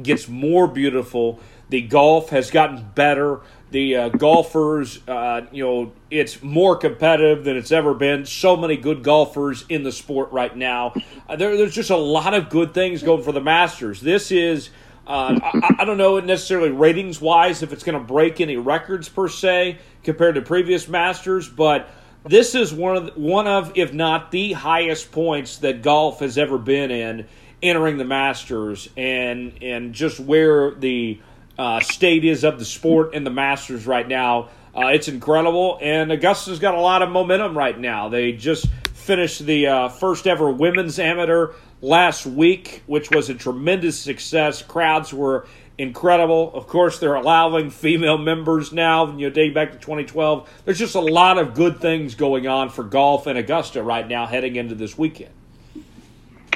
gets 0.01 0.27
more 0.27 0.67
beautiful. 0.67 1.39
The 1.69 1.81
golf 1.81 2.29
has 2.29 2.51
gotten 2.51 2.91
better. 2.95 3.41
The 3.71 3.95
uh, 3.95 4.09
golfers, 4.09 5.05
uh, 5.07 5.47
you 5.51 5.63
know, 5.63 5.93
it's 6.11 6.41
more 6.41 6.75
competitive 6.77 7.43
than 7.43 7.57
it's 7.57 7.71
ever 7.71 7.93
been. 7.93 8.25
So 8.25 8.55
many 8.55 8.77
good 8.77 9.03
golfers 9.03 9.65
in 9.67 9.83
the 9.83 9.91
sport 9.91 10.31
right 10.31 10.55
now. 10.55 10.93
Uh, 11.27 11.35
there, 11.35 11.57
there's 11.57 11.73
just 11.73 11.89
a 11.89 11.97
lot 11.97 12.33
of 12.33 12.49
good 12.49 12.73
things 12.73 13.03
going 13.03 13.23
for 13.23 13.31
the 13.31 13.41
Masters. 13.41 13.99
This 13.99 14.31
is, 14.31 14.69
uh, 15.07 15.39
I, 15.41 15.75
I, 15.79 15.85
don't 15.85 15.97
know 15.97 16.19
necessarily 16.19 16.71
ratings 16.71 17.21
wise 17.21 17.61
if 17.61 17.71
it's 17.71 17.83
going 17.83 17.97
to 17.99 18.03
break 18.03 18.41
any 18.41 18.57
records 18.57 19.07
per 19.07 19.27
se 19.27 19.77
compared 20.03 20.35
to 20.35 20.41
previous 20.41 20.87
Masters, 20.87 21.47
but 21.47 21.89
this 22.23 22.55
is 22.55 22.73
one 22.73 22.97
of 22.97 23.15
one 23.15 23.47
of, 23.47 23.73
if 23.75 23.93
not 23.93 24.31
the 24.31 24.53
highest 24.53 25.11
points 25.11 25.59
that 25.59 25.83
golf 25.83 26.21
has 26.21 26.39
ever 26.39 26.57
been 26.57 26.89
in 26.89 27.27
entering 27.61 27.97
the 27.97 28.05
Masters 28.05 28.89
and 28.97 29.53
and 29.61 29.93
just 29.93 30.19
where 30.19 30.71
the 30.71 31.21
uh, 31.57 31.79
state 31.81 32.25
is 32.25 32.43
of 32.43 32.57
the 32.57 32.65
sport 32.65 33.13
and 33.13 33.25
the 33.25 33.31
Masters 33.31 33.85
right 33.85 34.07
now. 34.07 34.49
Uh, 34.75 34.87
it's 34.87 35.07
incredible, 35.07 35.77
and 35.81 36.11
Augusta's 36.11 36.59
got 36.59 36.73
a 36.73 36.81
lot 36.81 37.01
of 37.01 37.09
momentum 37.09 37.57
right 37.57 37.79
now. 37.79 38.09
They 38.09 38.33
just 38.33 38.67
finished 38.93 39.45
the 39.45 39.67
uh, 39.67 39.89
first 39.89 40.27
ever 40.27 40.51
women's 40.51 40.99
amateur 40.99 41.53
last 41.85 42.25
week, 42.25 42.81
which 42.87 43.11
was 43.11 43.29
a 43.29 43.35
tremendous 43.35 43.97
success. 43.99 44.61
Crowds 44.61 45.13
were 45.13 45.47
incredible. 45.77 46.51
Of 46.53 46.67
course, 46.67 46.99
they're 46.99 47.15
allowing 47.15 47.69
female 47.69 48.17
members 48.17 48.73
now, 48.73 49.11
you 49.15 49.27
know, 49.27 49.33
dating 49.33 49.53
back 49.53 49.71
to 49.71 49.77
2012. 49.77 50.49
There's 50.65 50.79
just 50.79 50.95
a 50.95 51.01
lot 51.01 51.37
of 51.37 51.53
good 51.53 51.79
things 51.79 52.15
going 52.15 52.47
on 52.47 52.69
for 52.69 52.83
golf 52.83 53.27
in 53.27 53.37
Augusta 53.37 53.83
right 53.83 54.07
now 54.07 54.25
heading 54.25 54.55
into 54.55 54.73
this 54.73 54.97
weekend. 54.97 55.31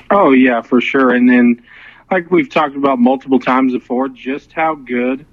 Oh 0.10 0.32
yeah, 0.32 0.62
for 0.62 0.82
sure. 0.82 1.14
And 1.14 1.30
then, 1.30 1.64
like 2.10 2.32
we've 2.32 2.50
talked 2.50 2.76
about 2.76 2.98
multiple 2.98 3.40
times 3.40 3.74
before, 3.74 4.10
just 4.10 4.52
how 4.52 4.74
good 4.74 5.28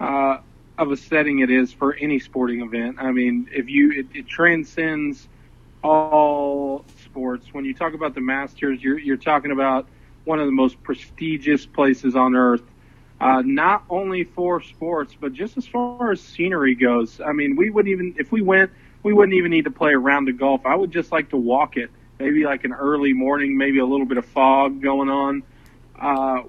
uh, 0.00 0.38
of 0.78 0.90
a 0.90 0.96
setting 0.96 1.40
it 1.40 1.50
is 1.50 1.72
for 1.72 1.94
any 1.94 2.18
sporting 2.18 2.62
event. 2.62 2.96
I 2.98 3.10
mean, 3.10 3.48
if 3.52 3.68
you 3.68 3.92
it, 3.92 4.06
it 4.14 4.26
transcends 4.26 5.28
all 5.84 6.86
sports. 7.16 7.46
When 7.52 7.64
you 7.64 7.72
talk 7.72 7.94
about 7.94 8.14
the 8.14 8.20
Masters, 8.20 8.82
you're 8.82 8.98
you're 8.98 9.16
talking 9.16 9.50
about 9.50 9.88
one 10.24 10.38
of 10.38 10.44
the 10.44 10.52
most 10.52 10.82
prestigious 10.82 11.64
places 11.64 12.14
on 12.14 12.36
earth. 12.36 12.62
Uh, 13.18 13.40
not 13.42 13.84
only 13.88 14.24
for 14.24 14.60
sports, 14.60 15.16
but 15.18 15.32
just 15.32 15.56
as 15.56 15.66
far 15.66 16.12
as 16.12 16.20
scenery 16.20 16.74
goes. 16.74 17.18
I 17.24 17.32
mean, 17.32 17.56
we 17.56 17.70
wouldn't 17.70 17.90
even 17.90 18.14
if 18.18 18.32
we 18.32 18.42
went, 18.42 18.70
we 19.02 19.14
wouldn't 19.14 19.34
even 19.34 19.50
need 19.50 19.64
to 19.64 19.70
play 19.70 19.94
a 19.94 19.98
round 19.98 20.28
of 20.28 20.38
golf. 20.38 20.66
I 20.66 20.74
would 20.76 20.90
just 20.90 21.10
like 21.10 21.30
to 21.30 21.38
walk 21.38 21.78
it 21.78 21.90
maybe 22.18 22.44
like 22.44 22.64
an 22.64 22.74
early 22.74 23.14
morning, 23.14 23.56
maybe 23.56 23.78
a 23.78 23.86
little 23.86 24.06
bit 24.06 24.18
of 24.18 24.26
fog 24.26 24.82
going 24.82 25.08
on. 25.08 25.42
Uh, 25.98 26.42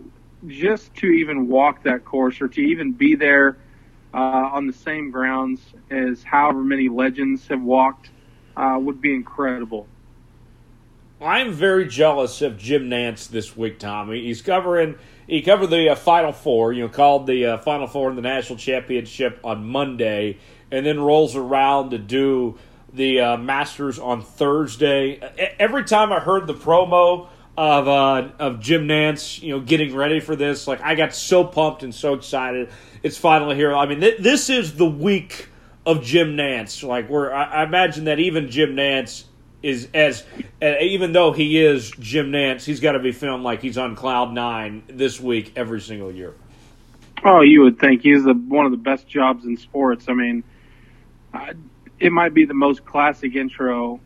just 0.47 0.93
to 0.95 1.07
even 1.07 1.47
walk 1.47 1.83
that 1.83 2.03
course 2.03 2.41
or 2.41 2.49
to 2.49 2.61
even 2.61 2.91
be 2.91 3.15
there 3.15 3.57
uh, 4.13 4.49
on 4.51 4.67
the 4.67 4.73
same 4.73 5.11
grounds 5.11 5.61
as 5.89 6.23
however 6.23 6.61
many 6.61 6.89
legends 6.89 7.47
have 7.47 7.61
walked 7.61 8.09
uh, 8.57 8.77
would 8.77 8.99
be 8.99 9.13
incredible. 9.13 9.87
I'm 11.19 11.51
very 11.51 11.87
jealous 11.87 12.43
of 12.43 12.57
Jim 12.59 12.89
Nantz 12.89 13.27
this 13.27 13.57
week, 13.57 13.79
Tommy. 13.79 14.21
He's 14.21 14.43
covering 14.43 14.95
he 15.25 15.41
covered 15.41 15.67
the 15.67 15.89
uh, 15.89 15.95
Final 15.95 16.31
Four, 16.31 16.73
you 16.73 16.83
know, 16.83 16.89
called 16.89 17.25
the 17.25 17.45
uh, 17.45 17.57
Final 17.57 17.87
Four 17.87 18.11
in 18.11 18.15
the 18.15 18.21
national 18.21 18.59
championship 18.59 19.39
on 19.43 19.65
Monday, 19.65 20.37
and 20.69 20.85
then 20.85 20.99
rolls 20.99 21.35
around 21.35 21.89
to 21.89 21.97
do 21.97 22.59
the 22.93 23.19
uh, 23.19 23.37
Masters 23.37 23.97
on 23.97 24.21
Thursday. 24.21 25.19
Every 25.59 25.85
time 25.85 26.13
I 26.13 26.19
heard 26.19 26.45
the 26.45 26.53
promo 26.53 27.29
of 27.57 27.87
uh, 27.87 28.29
of 28.37 28.59
Jim 28.59 28.87
Nantz, 28.87 29.41
you 29.41 29.53
know, 29.53 29.59
getting 29.59 29.95
ready 29.95 30.19
for 30.19 30.35
this, 30.35 30.67
like 30.67 30.81
I 30.81 30.93
got 30.93 31.15
so 31.15 31.43
pumped 31.43 31.81
and 31.81 31.95
so 31.95 32.13
excited. 32.13 32.69
It's 33.01 33.17
finally 33.17 33.55
here. 33.55 33.75
I 33.75 33.87
mean, 33.87 34.01
th- 34.01 34.19
this 34.19 34.51
is 34.51 34.75
the 34.75 34.85
week 34.85 35.49
of 35.83 36.03
Jim 36.03 36.37
Nantz. 36.37 36.87
Like, 36.87 37.09
where 37.09 37.33
I, 37.33 37.45
I 37.45 37.63
imagine 37.63 38.05
that 38.05 38.19
even 38.19 38.51
Jim 38.51 38.75
Nantz 38.75 39.23
is 39.63 39.87
as 39.93 40.23
even 40.61 41.13
though 41.13 41.31
he 41.31 41.59
is 41.59 41.91
Jim 41.99 42.31
Nantz, 42.31 42.63
he's 42.63 42.79
got 42.79 42.93
to 42.93 42.99
be 42.99 43.11
feeling 43.11 43.43
like 43.43 43.61
he's 43.61 43.77
on 43.77 43.95
cloud 43.95 44.33
nine 44.33 44.83
this 44.87 45.19
week 45.19 45.53
every 45.55 45.81
single 45.81 46.11
year. 46.11 46.35
Oh, 47.23 47.41
you 47.41 47.61
would 47.61 47.79
think 47.79 48.03
he's 48.03 48.23
the, 48.23 48.33
one 48.33 48.65
of 48.65 48.71
the 48.71 48.77
best 48.77 49.07
jobs 49.07 49.45
in 49.45 49.57
sports. 49.57 50.05
I 50.07 50.13
mean, 50.13 50.43
it 51.99 52.11
might 52.11 52.33
be 52.33 52.45
the 52.45 52.53
most 52.53 52.85
classic 52.85 53.35
intro 53.35 53.99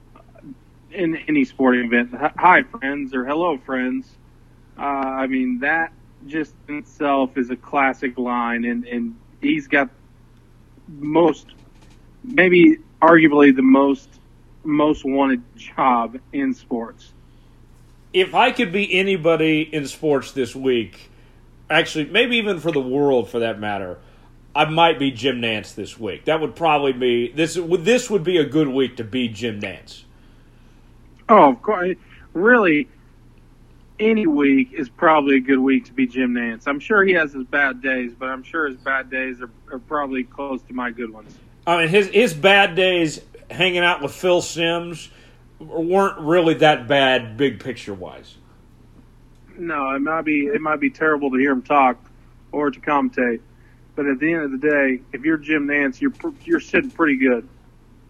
in 0.92 1.18
any 1.28 1.44
sporting 1.44 1.86
event. 1.86 2.14
Hi, 2.38 2.64
friends, 2.64 3.14
or 3.14 3.26
hello, 3.26 3.58
friends. 3.58 4.08
Uh, 4.78 4.82
I 4.82 5.28
mean, 5.28 5.60
that 5.60 5.92
just 6.26 6.54
in 6.70 6.76
itself 6.76 7.38
is 7.38 7.50
a 7.50 7.56
classic 7.58 8.18
line, 8.18 8.64
and, 8.64 8.86
and 8.86 9.16
he's 9.42 9.68
got 9.68 9.90
most, 10.88 11.48
maybe 12.24 12.78
arguably 13.02 13.54
the 13.56 13.62
most 13.62 14.08
most 14.64 15.04
wanted 15.06 15.44
job 15.56 16.20
in 16.34 16.54
sports. 16.54 17.12
If 18.14 18.36
I 18.36 18.52
could 18.52 18.72
be 18.72 18.94
anybody 18.94 19.62
in 19.62 19.88
sports 19.88 20.32
this 20.32 20.56
week, 20.56 21.10
actually, 21.70 22.06
maybe 22.06 22.38
even 22.38 22.60
for 22.60 22.72
the 22.72 22.82
world 22.82 23.30
for 23.30 23.40
that 23.40 23.60
matter, 23.60 23.98
I 24.54 24.66
might 24.66 25.00
be 25.00 25.12
Jim 25.12 25.42
Nantz 25.42 25.76
this 25.76 25.98
week. 25.98 26.26
That 26.26 26.42
would 26.42 26.56
probably 26.56 26.94
be 26.94 27.32
this. 27.32 27.58
Would 27.58 27.86
this 27.86 28.10
would 28.10 28.24
be 28.24 28.38
a 28.38 28.46
good 28.46 28.68
week 28.68 28.98
to 28.98 29.04
be 29.04 29.30
Jim 29.30 29.62
Nantz. 29.62 30.04
Oh, 31.30 31.50
of 31.50 31.62
course. 31.62 31.96
Really, 32.34 32.90
any 34.00 34.28
week 34.28 34.74
is 34.74 34.90
probably 34.90 35.38
a 35.38 35.40
good 35.40 35.60
week 35.60 35.86
to 35.86 35.94
be 35.94 36.06
Jim 36.06 36.34
Nantz. 36.34 36.68
I'm 36.68 36.80
sure 36.80 37.04
he 37.04 37.14
has 37.14 37.32
his 37.32 37.46
bad 37.46 37.82
days, 37.82 38.14
but 38.18 38.28
I'm 38.28 38.44
sure 38.44 38.68
his 38.68 38.78
bad 38.78 39.10
days 39.10 39.42
are, 39.42 39.52
are 39.72 39.80
probably 39.80 40.24
close 40.24 40.62
to 40.64 40.74
my 40.74 40.92
good 40.92 41.12
ones. 41.12 41.34
I 41.66 41.78
mean, 41.78 41.90
his 41.90 42.08
his 42.08 42.34
bad 42.34 42.76
days 42.76 43.22
hanging 43.52 43.84
out 43.84 44.02
with 44.02 44.14
Phil 44.14 44.42
Simms 44.42 45.10
weren't 45.60 46.20
really 46.20 46.56
that 46.56 46.88
bad, 46.88 47.38
big 47.38 47.60
picture 47.60 47.94
wise. 47.94 48.36
No, 49.58 49.92
it 49.96 50.00
might 50.00 50.24
be 50.24 50.46
it 50.46 50.62
might 50.62 50.80
be 50.80 50.90
terrible 50.90 51.30
to 51.32 51.38
hear 51.38 51.52
him 51.52 51.62
talk 51.62 51.98
or 52.52 52.72
to 52.72 52.80
commentate 52.80 53.42
but 53.96 54.06
at 54.06 54.20
the 54.20 54.34
end 54.34 54.44
of 54.44 54.52
the 54.52 54.58
day, 54.58 55.02
if 55.12 55.24
you're 55.24 55.38
Jim 55.38 55.68
Nantz, 55.68 56.00
you're 56.02 56.14
you're 56.44 56.60
sitting 56.60 56.92
pretty 56.92 57.18
good. 57.18 57.48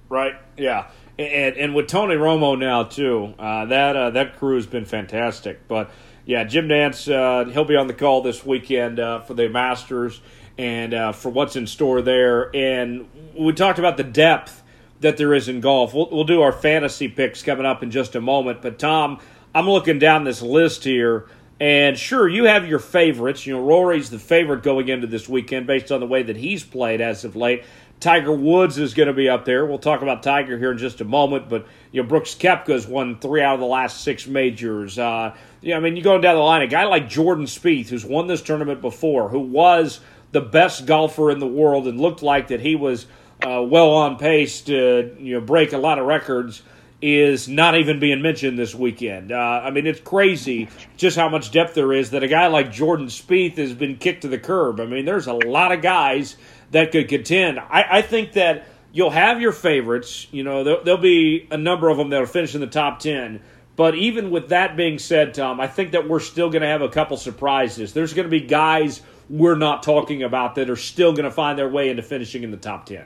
Right. 0.10 0.36
Yeah. 0.58 0.88
And 1.18 1.58
and 1.58 1.76
with 1.76 1.88
Tony 1.88 2.16
Romo 2.16 2.58
now 2.58 2.84
too, 2.84 3.34
uh, 3.40 3.66
that 3.66 3.96
uh, 3.96 4.10
that 4.12 4.38
crew 4.38 4.56
has 4.56 4.66
been 4.66 4.86
fantastic. 4.86 5.68
But 5.68 5.92
yeah, 6.26 6.44
Jim 6.44 6.68
Nantz, 6.68 7.12
uh, 7.12 7.50
he'll 7.50 7.66
be 7.66 7.76
on 7.76 7.88
the 7.88 7.94
call 7.94 8.22
this 8.22 8.46
weekend 8.46 9.00
uh, 9.00 9.22
for 9.22 9.34
the 9.34 9.50
Masters 9.50 10.22
and 10.58 10.94
uh, 10.94 11.12
for 11.12 11.30
what's 11.30 11.56
in 11.56 11.66
store 11.66 12.02
there. 12.02 12.56
And 12.56 13.10
we 13.38 13.54
talked 13.54 13.80
about 13.80 13.98
the 13.98 14.04
depth 14.04 14.61
that 15.02 15.18
there 15.18 15.34
is 15.34 15.50
in 15.50 15.62
golf. 15.62 15.94
We'll, 15.94 16.10
we'll 16.10 16.24
do 16.24 16.42
our 16.42 16.52
fantasy 16.52 17.08
picks 17.08 17.44
coming 17.44 17.66
up 17.66 17.84
in 17.84 17.92
just 17.92 18.16
a 18.16 18.22
moment. 18.22 18.62
But 18.62 18.80
Tom, 18.80 19.20
I'm 19.54 19.70
looking 19.70 20.00
down 20.00 20.24
this 20.24 20.42
list 20.42 20.84
here 20.84 21.28
and 21.62 21.96
sure, 21.96 22.28
you 22.28 22.46
have 22.46 22.68
your 22.68 22.80
favorites. 22.80 23.46
You 23.46 23.54
know, 23.54 23.62
Rory's 23.62 24.10
the 24.10 24.18
favorite 24.18 24.64
going 24.64 24.90
into 24.90 25.06
this 25.06 25.30
weekend 25.30 25.68
based 25.68 25.92
on 25.92 26.00
the 26.00 26.08
way 26.08 26.24
that 26.24 26.36
he's 26.36 26.64
played 26.64 27.02
as 27.02 27.24
of 27.24 27.36
late. 27.36 27.66
Tiger 28.00 28.32
Woods 28.32 28.80
is 28.80 28.96
going 28.96 29.06
to 29.06 29.14
be 29.14 29.30
up 29.30 29.46
there. 29.46 29.64
We'll 29.64 29.78
talk 29.78 30.02
about 30.02 30.24
Tiger 30.24 30.58
here 30.58 30.72
in 30.72 30.80
just 30.80 31.02
a 31.02 31.06
moment, 31.06 31.50
but 31.50 31.68
you 31.92 32.02
know 32.02 32.10
Brooks 32.10 32.34
Koepka's 32.34 32.88
won 32.88 33.20
three 33.20 33.44
out 33.44 33.54
of 33.54 33.60
the 33.60 33.68
last 33.68 34.04
six 34.04 34.26
majors. 34.26 34.98
Uh, 34.98 35.36
I 35.64 35.80
mean 35.80 35.96
you 35.96 36.02
going 36.02 36.22
down 36.22 36.34
the 36.34 36.42
line, 36.42 36.64
a 36.64 36.68
guy 36.68 36.86
like 36.86 37.08
Jordan 37.08 37.46
Spieth, 37.46 37.90
who's 37.90 38.04
won 38.04 38.26
this 38.26 38.42
tournament 38.42 38.82
before, 38.82 39.30
who 39.30 39.42
was 39.42 40.00
the 40.32 40.42
best 40.42 40.88
golfer 40.88 41.30
in 41.30 41.38
the 41.38 41.46
world 41.46 41.88
and 41.88 42.02
looked 42.02 42.24
like 42.24 42.48
that 42.48 42.62
he 42.62 42.76
was 42.76 43.06
uh, 43.46 43.62
well 43.62 43.92
on 43.92 44.18
pace 44.18 44.62
to 44.62 45.16
you 45.20 45.36
know 45.36 45.42
break 45.42 45.74
a 45.74 45.78
lot 45.78 46.00
of 46.00 46.06
records 46.06 46.62
is 47.02 47.48
not 47.48 47.76
even 47.76 48.00
being 48.00 48.22
mentioned 48.22 48.60
this 48.60 48.76
weekend. 48.76 49.32
Uh, 49.32 49.36
I 49.36 49.72
mean, 49.72 49.88
it's 49.88 50.00
crazy 50.00 50.70
just 50.98 51.18
how 51.18 51.30
much 51.30 51.52
depth 51.52 51.74
there 51.74 51.92
is 51.94 52.12
that 52.12 52.22
a 52.22 52.28
guy 52.28 52.48
like 52.48 52.72
Jordan 52.72 53.08
Spieth 53.08 53.58
has 53.58 53.74
been 53.74 53.98
kicked 53.98 54.22
to 54.22 54.28
the 54.28 54.38
curb. 54.38 54.80
I 54.80 54.86
mean, 54.86 55.06
there's 55.06 55.26
a 55.26 55.34
lot 55.34 55.72
of 55.72 55.82
guys 55.82 56.38
that 56.70 56.92
could 56.92 57.08
contend. 57.08 57.60
I, 57.60 57.86
I 57.90 58.02
think 58.04 58.34
that 58.34 58.68
you'll 58.94 59.10
have 59.10 59.42
your 59.42 59.52
favorites. 59.52 60.28
You 60.32 60.44
know, 60.44 60.64
there'll, 60.64 60.84
there'll, 60.84 61.02
be 61.02 61.48
a 61.50 61.58
number 61.58 61.90
of 61.90 61.98
them 61.98 62.10
that'll 62.10 62.28
finish 62.28 62.54
in 62.54 62.62
the 62.62 62.68
top 62.68 63.00
ten. 63.00 63.42
But 63.76 63.96
even 63.96 64.30
with 64.30 64.50
that 64.50 64.78
being 64.78 65.00
said, 65.00 65.34
Tom, 65.34 65.60
I 65.60 65.66
think 65.66 65.94
that 65.94 66.08
we're 66.08 66.20
still 66.20 66.50
going 66.52 66.62
to 66.62 66.68
have 66.68 66.82
a 66.84 66.90
couple 66.90 67.18
surprises. 67.18 67.94
There's 67.94 68.14
going 68.14 68.26
to 68.26 68.30
be 68.30 68.42
guys 68.42 69.02
we're 69.30 69.56
not 69.56 69.82
talking 69.82 70.24
about 70.24 70.56
that 70.56 70.70
are 70.70 70.76
still 70.76 71.14
going 71.14 71.24
to 71.24 71.32
find 71.32 71.58
their 71.58 71.70
way 71.70 71.90
into 71.90 72.04
finishing 72.04 72.44
in 72.44 72.52
the 72.52 72.58
top 72.58 72.86
10. 72.86 73.06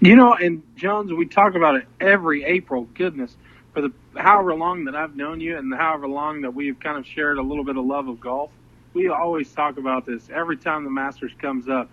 You 0.00 0.16
know, 0.16 0.34
and 0.34 0.62
Jones, 0.76 1.12
we 1.12 1.26
talk 1.26 1.54
about 1.54 1.76
it 1.76 1.86
every 2.00 2.44
April. 2.44 2.88
Goodness, 2.94 3.36
for 3.72 3.82
the 3.82 3.92
however 4.16 4.54
long 4.54 4.84
that 4.84 4.94
I've 4.94 5.16
known 5.16 5.40
you 5.40 5.56
and 5.56 5.72
however 5.74 6.08
long 6.08 6.42
that 6.42 6.54
we've 6.54 6.78
kind 6.78 6.98
of 6.98 7.06
shared 7.06 7.38
a 7.38 7.42
little 7.42 7.64
bit 7.64 7.76
of 7.76 7.84
love 7.84 8.08
of 8.08 8.20
golf, 8.20 8.50
we 8.92 9.08
always 9.08 9.50
talk 9.52 9.78
about 9.78 10.06
this. 10.06 10.28
Every 10.32 10.56
time 10.56 10.84
the 10.84 10.90
Masters 10.90 11.32
comes 11.40 11.68
up, 11.68 11.90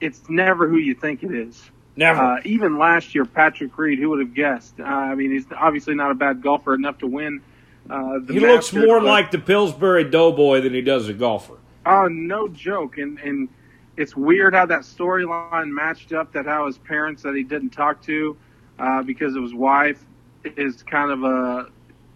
it's 0.00 0.20
never 0.28 0.68
who 0.68 0.76
you 0.76 0.94
think 0.94 1.22
it 1.22 1.32
is. 1.32 1.70
Never. 1.96 2.20
Uh, 2.20 2.40
even 2.44 2.78
last 2.78 3.14
year, 3.14 3.24
Patrick 3.24 3.76
Reed, 3.78 3.98
who 3.98 4.10
would 4.10 4.20
have 4.20 4.34
guessed? 4.34 4.80
Uh, 4.80 4.84
I 4.84 5.14
mean, 5.14 5.30
he's 5.30 5.46
obviously 5.56 5.94
not 5.94 6.10
a 6.10 6.14
bad 6.14 6.42
golfer 6.42 6.74
enough 6.74 6.98
to 6.98 7.06
win. 7.06 7.40
Uh, 7.88 8.18
the 8.24 8.34
he 8.34 8.40
Masters, 8.40 8.72
looks 8.74 8.86
more 8.86 9.00
like 9.00 9.30
the 9.30 9.38
Pillsbury 9.38 10.04
Doughboy 10.04 10.60
than 10.60 10.74
he 10.74 10.80
does 10.80 11.08
a 11.08 11.12
golfer. 11.12 11.58
Oh, 11.86 12.08
no 12.08 12.48
joke. 12.48 12.98
And 12.98 13.18
and 13.20 13.48
it's 13.96 14.16
weird 14.16 14.54
how 14.54 14.66
that 14.66 14.82
storyline 14.82 15.70
matched 15.70 16.12
up. 16.12 16.32
That 16.32 16.46
how 16.46 16.66
his 16.66 16.78
parents 16.78 17.22
that 17.22 17.34
he 17.34 17.42
didn't 17.42 17.70
talk 17.70 18.02
to 18.02 18.36
uh, 18.78 19.02
because 19.02 19.34
of 19.36 19.42
his 19.42 19.54
wife 19.54 20.04
is 20.44 20.82
kind 20.82 21.10
of 21.10 21.22
a 21.24 21.70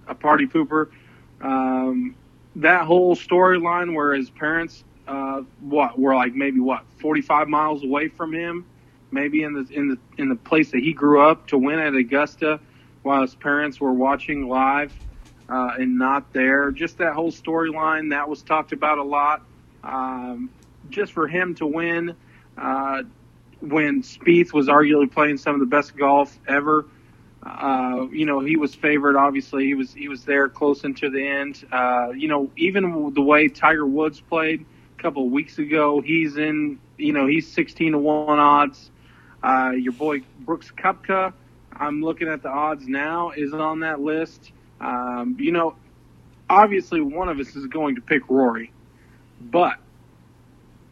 a 0.08 0.14
party 0.14 0.46
pooper. 0.46 0.88
Um, 1.40 2.16
that 2.56 2.84
whole 2.86 3.14
storyline 3.14 3.94
where 3.94 4.14
his 4.14 4.30
parents, 4.30 4.82
uh, 5.06 5.42
what 5.60 5.98
were 5.98 6.14
like 6.14 6.34
maybe 6.34 6.60
what 6.60 6.84
forty 7.00 7.20
five 7.22 7.48
miles 7.48 7.84
away 7.84 8.08
from 8.08 8.32
him, 8.32 8.66
maybe 9.10 9.42
in 9.42 9.52
the 9.52 9.66
in 9.72 9.88
the 9.88 9.98
in 10.22 10.28
the 10.28 10.36
place 10.36 10.70
that 10.72 10.80
he 10.80 10.92
grew 10.92 11.20
up 11.20 11.46
to 11.48 11.58
win 11.58 11.78
at 11.78 11.94
Augusta, 11.94 12.60
while 13.02 13.22
his 13.22 13.34
parents 13.34 13.80
were 13.80 13.92
watching 13.92 14.48
live 14.48 14.92
uh, 15.48 15.72
and 15.78 15.98
not 15.98 16.32
there. 16.32 16.70
Just 16.70 16.98
that 16.98 17.14
whole 17.14 17.30
storyline 17.30 18.10
that 18.10 18.28
was 18.28 18.42
talked 18.42 18.72
about 18.72 18.98
a 18.98 19.04
lot. 19.04 19.42
Um, 19.84 20.50
just 20.90 21.12
for 21.12 21.26
him 21.28 21.54
to 21.56 21.66
win 21.66 22.14
uh, 22.56 23.02
when 23.60 24.02
Spieth 24.02 24.52
was 24.52 24.68
arguably 24.68 25.10
playing 25.10 25.38
some 25.38 25.54
of 25.54 25.60
the 25.60 25.66
best 25.66 25.96
golf 25.96 26.36
ever. 26.46 26.86
Uh, 27.42 28.06
you 28.10 28.26
know, 28.26 28.40
he 28.40 28.56
was 28.56 28.74
favored. 28.74 29.16
Obviously, 29.16 29.64
he 29.64 29.74
was 29.74 29.92
he 29.92 30.08
was 30.08 30.24
there 30.24 30.48
close 30.48 30.84
into 30.84 31.08
the 31.08 31.26
end. 31.26 31.64
Uh, 31.70 32.10
you 32.10 32.28
know, 32.28 32.50
even 32.56 33.12
the 33.14 33.22
way 33.22 33.48
Tiger 33.48 33.86
Woods 33.86 34.20
played 34.20 34.66
a 34.98 35.02
couple 35.02 35.24
of 35.26 35.32
weeks 35.32 35.58
ago, 35.58 36.00
he's 36.00 36.36
in. 36.36 36.78
You 36.96 37.12
know, 37.12 37.26
he's 37.26 37.50
sixteen 37.50 37.92
to 37.92 37.98
one 37.98 38.38
odds. 38.38 38.90
Uh, 39.42 39.70
your 39.70 39.92
boy 39.92 40.22
Brooks 40.40 40.72
Koepka, 40.76 41.32
I'm 41.72 42.02
looking 42.02 42.28
at 42.28 42.42
the 42.42 42.48
odds 42.48 42.88
now, 42.88 43.30
is 43.30 43.54
on 43.54 43.80
that 43.80 44.00
list. 44.00 44.50
Um, 44.80 45.36
you 45.38 45.52
know, 45.52 45.76
obviously 46.50 47.00
one 47.00 47.28
of 47.28 47.38
us 47.38 47.54
is 47.54 47.66
going 47.66 47.96
to 47.96 48.00
pick 48.00 48.28
Rory, 48.28 48.72
but 49.40 49.78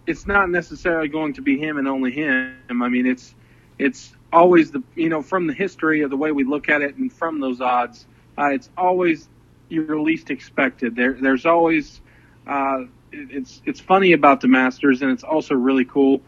it's 0.07 0.27
not 0.27 0.51
necessarily 0.51 1.09
going 1.09 1.35
to 1.35 1.43
be 1.43 1.59
him 1.59 1.79
and 1.79 1.89
only 1.89 2.13
him. 2.13 2.57
I 2.71 2.89
mean, 2.89 3.07
it's 3.07 3.35
it's 3.79 4.15
always 4.33 4.71
the 4.71 4.83
you 4.95 5.09
know 5.09 5.23
from 5.23 5.47
the 5.47 5.55
history 5.55 6.03
of 6.03 6.11
the 6.11 6.17
way 6.17 6.33
we 6.33 6.45
look 6.45 6.69
at 6.69 6.83
it 6.83 6.97
and 6.97 7.13
from 7.13 7.41
those 7.41 7.61
odds, 7.61 8.07
uh, 8.39 8.51
it's 8.51 8.71
always 8.77 9.29
your 9.69 10.01
least 10.01 10.31
expected. 10.31 10.95
There, 10.95 11.15
there's 11.15 11.47
always 11.47 12.01
uh, 12.47 12.85
it's 13.13 13.63
it's 13.65 13.81
funny 13.81 14.13
about 14.13 14.41
the 14.41 14.49
Masters, 14.49 15.03
and 15.03 15.11
it's 15.11 15.25
also 15.25 15.55
really 15.55 15.85
cool 15.85 16.21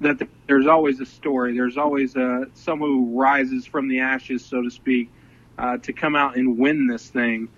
that 0.00 0.20
there's 0.46 0.66
always 0.66 1.00
a 1.00 1.06
story. 1.06 1.54
There's 1.54 1.76
always 1.76 2.16
uh, 2.16 2.44
someone 2.54 2.90
who 2.90 3.20
rises 3.20 3.66
from 3.66 3.88
the 3.88 4.00
ashes, 4.00 4.44
so 4.44 4.62
to 4.62 4.70
speak, 4.70 5.10
uh, 5.58 5.78
to 5.78 5.92
come 5.92 6.14
out 6.14 6.36
and 6.36 6.56
win 6.56 6.86
this 6.86 7.08
thing. 7.08 7.48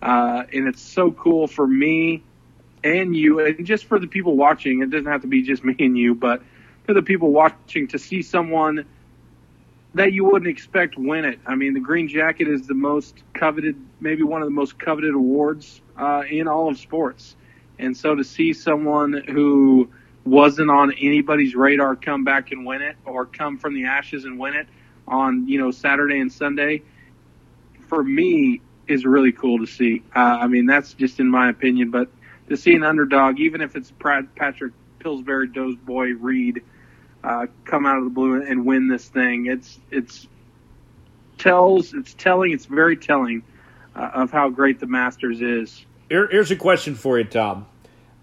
Uh, 0.00 0.44
and 0.52 0.68
it's 0.68 0.80
so 0.80 1.10
cool 1.10 1.48
for 1.48 1.66
me 1.66 2.22
and 2.84 3.14
you, 3.14 3.40
and 3.40 3.66
just 3.66 3.84
for 3.86 3.98
the 3.98 4.06
people 4.06 4.36
watching. 4.36 4.82
It 4.82 4.90
doesn't 4.90 5.10
have 5.10 5.22
to 5.22 5.26
be 5.26 5.42
just 5.42 5.64
me 5.64 5.74
and 5.78 5.96
you, 5.96 6.14
but 6.14 6.42
for 6.84 6.94
the 6.94 7.02
people 7.02 7.30
watching 7.30 7.88
to 7.88 7.98
see 7.98 8.22
someone 8.22 8.86
that 9.94 10.12
you 10.12 10.24
wouldn't 10.24 10.50
expect 10.50 10.96
win 10.96 11.24
it. 11.24 11.40
I 11.46 11.54
mean, 11.54 11.74
the 11.74 11.80
Green 11.80 12.08
Jacket 12.08 12.48
is 12.48 12.66
the 12.66 12.74
most 12.74 13.22
coveted, 13.32 13.76
maybe 14.00 14.22
one 14.22 14.42
of 14.42 14.46
the 14.46 14.54
most 14.54 14.78
coveted 14.78 15.14
awards 15.14 15.80
uh, 15.96 16.22
in 16.28 16.46
all 16.46 16.68
of 16.68 16.78
sports. 16.78 17.36
And 17.78 17.96
so 17.96 18.14
to 18.14 18.24
see 18.24 18.52
someone 18.52 19.12
who 19.12 19.90
wasn't 20.24 20.70
on 20.70 20.92
anybody's 20.92 21.54
radar 21.54 21.96
come 21.96 22.24
back 22.24 22.52
and 22.52 22.66
win 22.66 22.82
it, 22.82 22.96
or 23.04 23.24
come 23.26 23.58
from 23.58 23.74
the 23.74 23.86
ashes 23.86 24.24
and 24.24 24.38
win 24.38 24.54
it 24.54 24.66
on 25.06 25.48
you 25.48 25.58
know 25.58 25.70
Saturday 25.70 26.20
and 26.20 26.30
Sunday, 26.30 26.82
for 27.88 28.02
me 28.02 28.60
is 28.86 29.04
really 29.04 29.32
cool 29.32 29.58
to 29.58 29.66
see. 29.66 30.02
Uh, 30.14 30.18
I 30.18 30.46
mean, 30.46 30.66
that's 30.66 30.94
just 30.94 31.20
in 31.20 31.28
my 31.28 31.50
opinion, 31.50 31.90
but 31.90 32.08
to 32.48 32.56
see 32.56 32.74
an 32.74 32.82
underdog, 32.82 33.38
even 33.38 33.60
if 33.60 33.76
it's 33.76 33.92
Patrick 33.98 34.72
Pillsbury 34.98 35.48
Doe's 35.48 35.76
boy 35.76 36.14
Reed, 36.14 36.62
uh, 37.24 37.46
come 37.64 37.86
out 37.86 37.98
of 37.98 38.04
the 38.04 38.10
blue 38.10 38.42
and 38.42 38.64
win 38.64 38.88
this 38.88 39.08
thing, 39.08 39.46
it's 39.46 39.78
it's 39.90 40.26
tells 41.36 41.94
it's 41.94 42.14
telling 42.14 42.52
it's 42.52 42.66
very 42.66 42.96
telling 42.96 43.42
uh, 43.94 44.10
of 44.14 44.30
how 44.30 44.48
great 44.48 44.80
the 44.80 44.86
Masters 44.86 45.40
is. 45.40 45.84
Here, 46.08 46.28
here's 46.28 46.50
a 46.50 46.56
question 46.56 46.94
for 46.94 47.18
you, 47.18 47.24
Tom. 47.24 47.66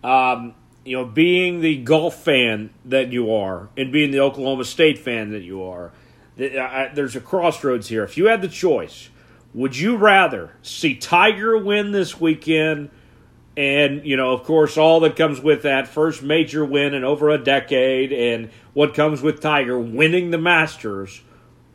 Um, 0.03 0.55
you 0.83 0.95
know, 0.95 1.05
being 1.05 1.61
the 1.61 1.77
golf 1.77 2.23
fan 2.23 2.69
that 2.85 3.11
you 3.11 3.33
are, 3.33 3.69
and 3.75 3.91
being 3.91 4.11
the 4.11 4.19
Oklahoma 4.19 4.65
State 4.65 4.99
fan 4.99 5.31
that 5.31 5.41
you 5.41 5.63
are, 5.63 5.91
there's 6.35 7.15
a 7.15 7.21
crossroads 7.21 7.87
here. 7.87 8.03
If 8.03 8.17
you 8.17 8.25
had 8.27 8.41
the 8.41 8.47
choice, 8.47 9.09
would 9.53 9.77
you 9.77 9.95
rather 9.95 10.51
see 10.61 10.95
Tiger 10.95 11.57
win 11.57 11.91
this 11.91 12.19
weekend, 12.19 12.91
and 13.57 14.05
you 14.05 14.17
know, 14.17 14.33
of 14.33 14.43
course, 14.43 14.77
all 14.77 14.99
that 15.01 15.15
comes 15.15 15.39
with 15.39 15.63
that 15.63 15.87
first 15.87 16.21
major 16.21 16.65
win 16.65 16.93
in 16.93 17.03
over 17.03 17.29
a 17.29 17.37
decade, 17.37 18.11
and 18.11 18.49
what 18.73 18.93
comes 18.93 19.21
with 19.21 19.41
Tiger 19.41 19.79
winning 19.79 20.31
the 20.31 20.37
Masters, 20.37 21.21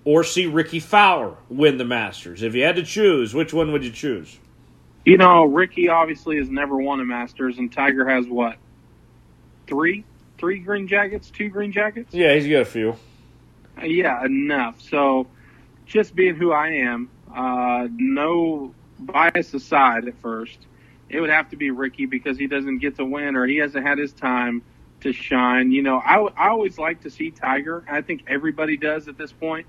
or 0.04 0.24
see 0.24 0.46
Rickie 0.46 0.80
Fowler 0.80 1.36
win 1.48 1.78
the 1.78 1.84
Masters? 1.84 2.42
If 2.42 2.54
you 2.54 2.64
had 2.64 2.76
to 2.76 2.82
choose, 2.82 3.34
which 3.34 3.52
one 3.52 3.72
would 3.72 3.84
you 3.84 3.90
choose? 3.92 4.38
You 5.04 5.16
know, 5.16 5.44
Rickie 5.44 5.88
obviously 5.88 6.36
has 6.36 6.50
never 6.50 6.76
won 6.76 7.00
a 7.00 7.04
Masters, 7.04 7.58
and 7.58 7.72
Tiger 7.72 8.08
has 8.08 8.26
what? 8.26 8.56
Three, 9.66 10.04
three 10.36 10.58
green 10.58 10.86
jackets, 10.86 11.30
two 11.30 11.48
green 11.48 11.72
jackets. 11.72 12.12
Yeah, 12.12 12.34
he's 12.34 12.46
got 12.46 12.62
a 12.62 12.64
few. 12.66 12.96
Uh, 13.80 13.86
Yeah, 13.86 14.24
enough. 14.24 14.80
So, 14.82 15.26
just 15.86 16.14
being 16.14 16.34
who 16.34 16.52
I 16.52 16.68
am, 16.68 17.08
uh, 17.34 17.88
no 17.90 18.74
bias 18.98 19.54
aside 19.54 20.06
at 20.06 20.18
first, 20.20 20.58
it 21.10 21.20
would 21.20 21.30
have 21.30 21.50
to 21.50 21.56
be 21.56 21.70
Rickie 21.70 22.06
because 22.06 22.38
he 22.38 22.46
doesn't 22.46 22.78
get 22.78 22.96
to 22.96 23.04
win 23.04 23.36
or 23.36 23.46
he 23.46 23.56
hasn't 23.56 23.84
had 23.84 23.98
his 23.98 24.12
time 24.12 24.62
to 25.00 25.12
shine. 25.12 25.72
You 25.72 25.82
know, 25.82 25.98
I, 25.98 26.18
I 26.36 26.48
always 26.50 26.78
like 26.78 27.02
to 27.02 27.10
see 27.10 27.30
Tiger. 27.30 27.84
I 27.90 28.00
think 28.00 28.24
everybody 28.28 28.76
does 28.76 29.08
at 29.08 29.18
this 29.18 29.32
point. 29.32 29.66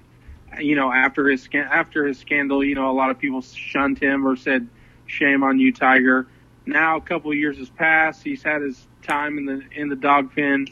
You 0.60 0.76
know, 0.76 0.92
after 0.92 1.30
his 1.30 1.48
after 1.54 2.06
his 2.06 2.20
scandal, 2.20 2.64
you 2.64 2.76
know, 2.76 2.92
a 2.92 2.94
lot 2.94 3.10
of 3.10 3.18
people 3.18 3.42
shunned 3.42 4.00
him 4.00 4.28
or 4.28 4.36
said, 4.36 4.68
"Shame 5.08 5.44
on 5.44 5.60
you, 5.60 5.72
Tiger." 5.72 6.28
Now, 6.66 6.98
a 6.98 7.02
couple 7.02 7.32
of 7.32 7.38
years 7.38 7.58
has 7.58 7.70
passed. 7.70 8.22
He's 8.22 8.44
had 8.44 8.62
his 8.62 8.86
time 9.02 9.38
in 9.38 9.46
the 9.46 9.62
in 9.74 9.88
the 9.88 9.96
dog 9.96 10.36
pen. 10.36 10.68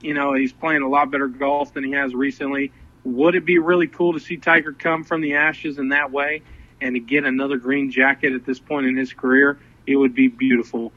You 0.00 0.14
know, 0.14 0.34
he's 0.34 0.52
playing 0.52 0.82
a 0.82 0.88
lot 0.88 1.10
better 1.10 1.26
golf 1.26 1.72
than 1.72 1.84
he 1.84 1.92
has 1.92 2.14
recently. 2.14 2.70
Would 3.04 3.34
it 3.34 3.46
be 3.46 3.58
really 3.58 3.88
cool 3.88 4.12
to 4.12 4.20
see 4.20 4.36
Tiger 4.36 4.72
come 4.72 5.04
from 5.04 5.22
the 5.22 5.34
ashes 5.34 5.78
in 5.78 5.88
that 5.88 6.12
way 6.12 6.42
and 6.80 6.94
to 6.94 7.00
get 7.00 7.24
another 7.24 7.56
green 7.56 7.90
jacket 7.90 8.34
at 8.34 8.44
this 8.44 8.60
point 8.60 8.86
in 8.86 8.96
his 8.96 9.12
career? 9.14 9.58
It 9.88 9.96
would 9.96 10.14
be 10.14 10.28
beautiful. 10.28 10.92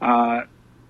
Uh, 0.00 0.42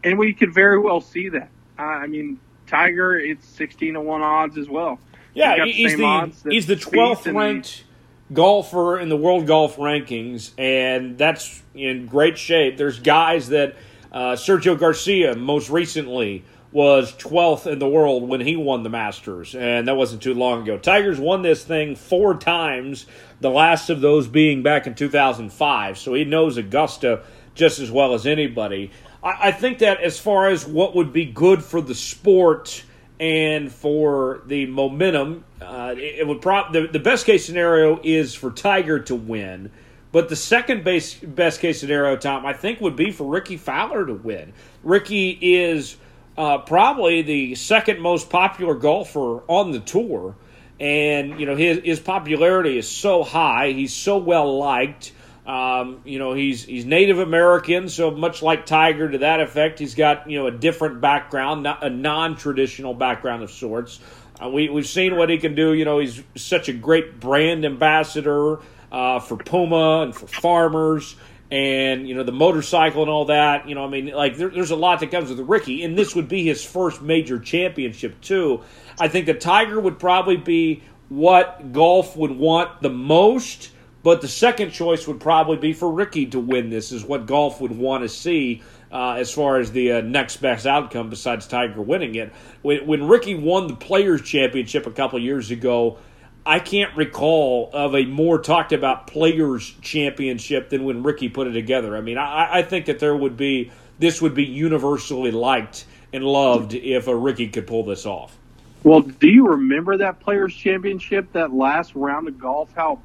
and 0.03 0.19
we 0.19 0.33
could 0.33 0.55
very 0.55 0.79
well 0.79 1.01
see 1.01 1.29
that. 1.29 1.51
Uh, 1.79 1.83
I 1.83 2.07
mean, 2.07 2.41
Tiger, 2.67 3.15
it's 3.15 3.47
16 3.47 3.95
to 3.95 4.01
1 4.01 4.23
odds 4.23 4.57
as 4.57 4.69
well. 4.69 4.99
Yeah, 5.35 5.59
got 5.59 5.65
the 5.65 5.73
he's 5.73 5.97
the 5.97 6.51
he's 6.51 6.67
the 6.67 6.77
twelfth 6.77 7.27
and- 7.27 7.37
ranked 7.37 7.85
golfer 8.33 8.99
in 8.99 9.09
the 9.09 9.17
world 9.17 9.47
golf 9.47 9.77
rankings, 9.77 10.53
and 10.59 11.17
that's 11.17 11.63
in 11.75 12.07
great 12.07 12.37
shape. 12.39 12.77
There's 12.77 12.99
guys 12.99 13.49
that 13.49 13.77
uh, 14.11 14.33
Sergio 14.33 14.79
Garcia 14.79 15.35
most 15.35 15.71
recently 15.71 16.45
was 16.71 17.13
12th 17.17 17.67
in 17.71 17.79
the 17.79 17.89
world 17.89 18.27
when 18.27 18.41
he 18.41 18.57
won 18.57 18.83
the 18.83 18.89
Masters, 18.89 19.55
and 19.55 19.87
that 19.89 19.97
wasn't 19.97 20.23
too 20.23 20.33
long 20.33 20.63
ago. 20.63 20.79
Tiger's 20.79 21.21
won 21.21 21.43
this 21.43 21.63
thing 21.65 21.97
four 21.97 22.35
times, 22.35 23.05
the 23.41 23.51
last 23.51 23.91
of 23.91 24.01
those 24.01 24.27
being 24.27 24.63
back 24.63 24.87
in 24.87 24.95
2005, 24.95 25.99
so 25.99 26.15
he 26.15 26.25
knows 26.25 26.57
Augusta 26.57 27.25
just 27.55 27.79
as 27.79 27.91
well 27.91 28.15
as 28.15 28.27
anybody. 28.27 28.91
I, 29.23 29.49
I 29.49 29.53
think 29.53 29.79
that 29.79 30.01
as 30.01 30.19
far 30.19 30.49
as 30.49 30.67
what 30.67 30.95
would 30.95 31.13
be 31.13 31.25
good 31.25 31.63
for 31.63 31.81
the 31.81 31.95
sport 31.95 32.85
and 33.21 33.71
for 33.71 34.43
the 34.47 34.67
momentum, 34.67 35.45
uh, 35.61 35.95
it, 35.97 36.21
it 36.21 36.27
would 36.27 36.41
prob 36.41 36.73
the, 36.73 36.87
the 36.89 36.99
best 36.99 37.27
case 37.27 37.45
scenario 37.45 38.01
is 38.03 38.35
for 38.35 38.51
Tiger 38.51 38.99
to 39.01 39.15
win. 39.15 39.71
But 40.11 40.29
the 40.29 40.37
second 40.37 40.85
base, 40.85 41.15
best 41.15 41.61
case 41.61 41.81
scenario, 41.81 42.17
Tom, 42.17 42.45
I 42.45 42.53
think 42.53 42.81
would 42.83 42.97
be 42.97 43.11
for 43.11 43.25
Rickie 43.25 43.57
Fowler 43.57 44.05
to 44.05 44.13
win. 44.13 44.53
Rickie 44.83 45.39
is 45.41 45.97
uh, 46.37 46.59
probably 46.59 47.23
the 47.23 47.55
second 47.55 48.01
most 48.01 48.29
popular 48.29 48.75
golfer 48.75 49.43
on 49.49 49.71
the 49.71 49.81
tour, 49.81 50.35
and 50.79 51.41
you 51.41 51.47
know 51.47 51.57
his 51.57 51.79
his 51.85 52.01
popularity 52.01 52.77
is 52.77 52.89
so 52.89 53.23
high. 53.23 53.73
He's 53.73 53.95
so 53.95 54.19
well 54.19 54.59
liked. 54.59 55.13
Um, 55.47 56.03
you 56.05 56.21
know, 56.21 56.35
he's 56.35 56.65
he's 56.65 56.85
Native 56.85 57.19
American, 57.19 57.89
so 57.89 58.13
much 58.13 58.43
like 58.43 58.65
Tiger 58.65 59.11
to 59.11 59.19
that 59.19 59.41
effect, 59.41 59.81
he's 59.81 59.97
got 59.97 60.31
you 60.31 60.39
know 60.39 60.47
a 60.47 60.53
different 60.53 61.01
background, 61.01 61.65
not 61.65 61.85
a 61.85 61.91
non-traditional 61.91 62.95
background 62.95 63.43
of 63.43 63.51
sorts. 63.51 63.99
Uh, 64.41 64.49
we 64.49 64.69
we've 64.69 64.87
seen 64.87 65.17
what 65.17 65.31
he 65.31 65.39
can 65.39 65.57
do. 65.57 65.73
You 65.73 65.85
know, 65.85 65.99
he's 65.99 66.23
such 66.37 66.69
a 66.69 66.73
great 66.73 67.19
brand 67.19 67.65
ambassador 67.65 68.61
uh, 68.93 69.19
for 69.19 69.37
Puma 69.37 70.03
and 70.03 70.15
for 70.15 70.29
farmers. 70.29 71.17
And 71.51 72.09
you 72.09 72.15
know 72.15 72.23
the 72.23 72.33
motorcycle 72.33 73.03
and 73.03 73.11
all 73.11 73.27
that. 73.27 73.69
You 73.69 73.75
know, 73.75 73.85
I 73.85 73.89
mean, 73.89 74.07
like 74.07 74.39
there, 74.39 74.49
there's 74.49 74.71
a 74.71 74.77
lot 74.77 75.01
that 75.01 75.11
comes 75.11 75.29
with 75.29 75.39
Rickie, 75.41 75.83
and 75.83 75.99
this 75.99 76.15
would 76.15 76.27
be 76.27 76.45
his 76.45 76.65
first 76.65 77.03
major 77.03 77.39
championship 77.39 78.19
too. 78.23 78.63
I 78.99 79.09
think 79.09 79.27
the 79.27 79.35
Tiger 79.35 79.79
would 79.79 79.99
probably 79.99 80.39
be 80.39 80.83
what 81.11 81.73
golf 81.73 82.17
would 82.17 82.31
want 82.31 82.81
the 82.81 82.89
most 82.89 83.72
but 84.03 84.21
the 84.21 84.29
second 84.29 84.71
choice 84.71 85.07
would 85.07 85.21
probably 85.21 85.57
be 85.57 85.73
for 85.73 85.91
Rickie 85.91 86.27
to 86.27 86.41
win 86.41 86.71
this, 86.71 86.93
is 86.93 87.05
what 87.05 87.27
golf 87.27 87.61
would 87.61 87.77
want 87.77 88.03
to 88.03 88.09
see 88.09 88.63
uh, 88.91 89.13
as 89.13 89.33
far 89.33 89.59
as 89.59 89.73
the 89.73 89.93
uh, 89.93 90.01
next 90.01 90.39
best 90.39 90.67
outcome 90.67 91.09
besides 91.11 91.47
Tiger 91.47 91.81
winning 91.81 92.15
it. 92.17 92.33
When, 92.63 92.87
when 92.87 93.07
Rickie 93.07 93.35
won 93.35 93.69
the 93.69 93.77
Players' 93.77 94.23
Championship 94.23 94.87
a 94.87 94.91
couple 94.91 95.19
years 95.19 95.51
ago, 95.51 95.99
I 96.45 96.59
can't 96.59 96.97
recall 96.97 97.71
of 97.73 97.95
a 97.95 98.05
more 98.05 98.41
talked 98.41 98.73
about 98.73 99.07
Players' 99.07 99.75
Championship 99.81 100.71
than 100.71 100.85
when 100.85 101.03
Rickie 101.05 101.29
put 101.29 101.47
it 101.47 101.53
together. 101.53 101.97
I 101.97 102.01
mean, 102.01 102.19
I, 102.19 102.59
I 102.59 102.63
think 102.63 102.87
that 102.87 102.99
there 102.99 103.17
would 103.17 103.37
be, 103.37 103.71
this 103.99 104.21
would 104.21 104.35
be 104.35 104.45
universally 104.45 105.31
liked 105.31 105.87
and 106.13 106.25
loved 106.25 106.75
if 106.75 107.07
a 107.07 107.15
Rickie 107.15 107.49
could 107.49 107.67
pull 107.67 107.85
this 107.85 108.05
off. 108.05 108.37
Well, 108.83 109.01
do 109.01 109.29
you 109.29 109.47
remember 109.47 109.97
that 109.99 110.19
Players' 110.19 110.55
Championship, 110.55 111.33
that 111.33 111.53
last 111.53 111.95
round 111.95 112.27
of 112.27 112.39
golf? 112.39 112.69
How 112.75 113.01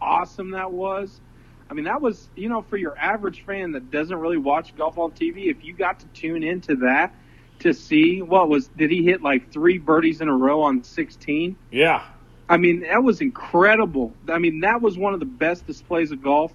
awesome 0.00 0.50
that 0.50 0.72
was. 0.72 1.20
I 1.68 1.74
mean, 1.74 1.86
that 1.86 2.00
was, 2.00 2.28
you 2.36 2.48
know, 2.48 2.62
for 2.62 2.76
your 2.76 2.96
average 2.96 3.44
fan 3.44 3.72
that 3.72 3.90
doesn't 3.90 4.16
really 4.16 4.36
watch 4.36 4.76
golf 4.76 4.98
on 4.98 5.10
TV, 5.12 5.46
if 5.46 5.64
you 5.64 5.74
got 5.74 6.00
to 6.00 6.06
tune 6.06 6.42
into 6.44 6.76
that 6.76 7.14
to 7.60 7.72
see 7.72 8.22
what 8.22 8.48
was, 8.48 8.68
did 8.68 8.90
he 8.90 9.02
hit 9.02 9.22
like 9.22 9.52
three 9.52 9.78
birdies 9.78 10.20
in 10.20 10.28
a 10.28 10.36
row 10.36 10.62
on 10.62 10.84
16? 10.84 11.56
Yeah. 11.70 12.04
I 12.48 12.58
mean, 12.58 12.80
that 12.80 13.02
was 13.02 13.20
incredible. 13.20 14.12
I 14.28 14.38
mean, 14.38 14.60
that 14.60 14.80
was 14.80 14.96
one 14.96 15.14
of 15.14 15.20
the 15.20 15.26
best 15.26 15.66
displays 15.66 16.12
of 16.12 16.22
golf 16.22 16.52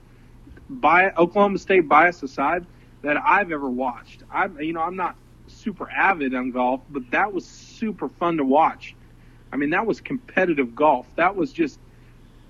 by 0.70 1.12
Oklahoma 1.12 1.58
State 1.58 1.90
bias 1.90 2.24
aside 2.24 2.66
that 3.02 3.18
I've 3.18 3.52
ever 3.52 3.70
watched. 3.70 4.24
I'm, 4.32 4.60
you 4.62 4.72
know, 4.72 4.82
I'm 4.82 4.96
not 4.96 5.16
super 5.48 5.90
avid 5.90 6.34
on 6.34 6.52
golf, 6.52 6.82
but 6.90 7.12
that 7.12 7.34
was 7.34 7.46
super 7.46 8.08
fun 8.08 8.38
to 8.38 8.46
watch. 8.46 8.96
I 9.52 9.58
mean, 9.58 9.72
that 9.72 9.86
was 9.86 10.00
competitive 10.00 10.76
golf. 10.76 11.06
That 11.18 11.36
was 11.36 11.52
just 11.52 11.78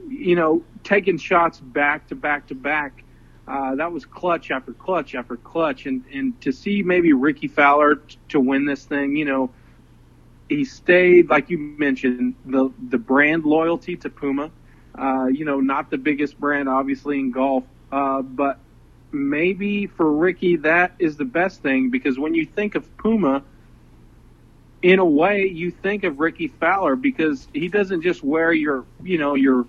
you 0.08 0.36
know, 0.36 0.64
taking 0.84 1.18
shots 1.18 1.60
back 1.60 2.08
to 2.08 2.16
back 2.16 2.48
to 2.48 2.56
back. 2.56 3.04
Uh, 3.48 3.76
that 3.76 3.92
was 3.92 4.06
clutch 4.06 4.52
after 4.52 4.74
clutch 4.74 5.16
after 5.16 5.36
clutch, 5.38 5.86
and 5.86 6.04
and 6.14 6.40
to 6.42 6.52
see 6.52 6.84
maybe 6.84 7.14
Rickie 7.14 7.48
Fowler 7.48 7.96
t- 7.96 8.18
to 8.30 8.40
win 8.40 8.66
this 8.66 8.86
thing, 8.86 9.16
you 9.16 9.26
know, 9.26 9.52
he 10.50 10.64
stayed 10.66 11.30
like 11.30 11.50
you 11.50 11.58
mentioned 11.58 12.36
the 12.46 12.72
the 12.90 12.98
brand 12.98 13.46
loyalty 13.46 13.96
to 13.98 14.10
Puma. 14.10 14.52
Uh, 14.98 15.26
you 15.26 15.46
know, 15.46 15.60
not 15.60 15.90
the 15.90 15.98
biggest 15.98 16.38
brand 16.40 16.68
obviously 16.68 17.20
in 17.20 17.32
golf, 17.32 17.64
uh, 17.92 18.22
but 18.22 18.60
maybe 19.12 19.88
for 19.88 20.12
Rickie 20.12 20.58
that 20.58 20.94
is 21.00 21.18
the 21.18 21.26
best 21.26 21.62
thing 21.62 21.90
because 21.90 22.20
when 22.20 22.34
you 22.34 22.46
think 22.46 22.76
of 22.76 22.98
Puma, 22.98 23.44
in 24.82 25.00
a 25.00 25.06
way 25.06 25.48
you 25.48 25.72
think 25.72 26.04
of 26.04 26.20
Rickie 26.20 26.48
Fowler 26.48 26.96
because 26.96 27.48
he 27.54 27.68
doesn't 27.68 28.02
just 28.02 28.24
wear 28.24 28.52
your 28.52 28.86
you 29.04 29.18
know 29.18 29.36
your 29.36 29.66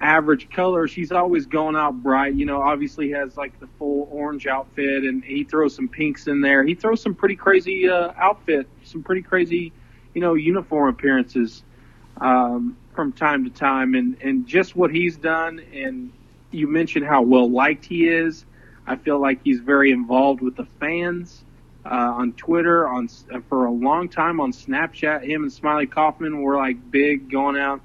average 0.00 0.50
color. 0.50 0.88
She's 0.88 1.12
always 1.12 1.46
going 1.46 1.76
out 1.76 2.02
bright. 2.02 2.34
You 2.34 2.46
know, 2.46 2.62
obviously 2.62 3.10
has 3.10 3.36
like 3.36 3.58
the 3.60 3.68
full 3.78 4.08
orange 4.10 4.46
outfit, 4.46 5.04
and 5.04 5.24
he 5.24 5.44
throws 5.44 5.74
some 5.74 5.88
pinks 5.88 6.26
in 6.26 6.40
there. 6.40 6.64
He 6.64 6.74
throws 6.74 7.00
some 7.00 7.14
pretty 7.14 7.36
crazy 7.36 7.88
uh, 7.88 8.12
outfit, 8.16 8.68
some 8.84 9.02
pretty 9.02 9.22
crazy, 9.22 9.72
you 10.14 10.20
know, 10.20 10.34
uniform 10.34 10.88
appearances 10.88 11.62
um, 12.20 12.76
from 12.94 13.12
time 13.12 13.44
to 13.44 13.50
time, 13.50 13.94
and 13.94 14.16
and 14.22 14.46
just 14.46 14.76
what 14.76 14.90
he's 14.90 15.16
done. 15.16 15.60
And 15.72 16.12
you 16.50 16.68
mentioned 16.68 17.06
how 17.06 17.22
well 17.22 17.50
liked 17.50 17.84
he 17.84 18.08
is. 18.08 18.44
I 18.86 18.96
feel 18.96 19.18
like 19.18 19.40
he's 19.42 19.60
very 19.60 19.90
involved 19.90 20.40
with 20.40 20.56
the 20.56 20.66
fans. 20.80 21.42
Uh, 21.86 22.14
on 22.16 22.32
Twitter, 22.32 22.88
on 22.88 23.08
for 23.50 23.66
a 23.66 23.70
long 23.70 24.08
time 24.08 24.40
on 24.40 24.52
Snapchat, 24.52 25.22
him 25.22 25.42
and 25.42 25.52
Smylie 25.52 25.90
Kaufman 25.90 26.40
were 26.40 26.56
like 26.56 26.90
big 26.90 27.30
going 27.30 27.58
out, 27.58 27.82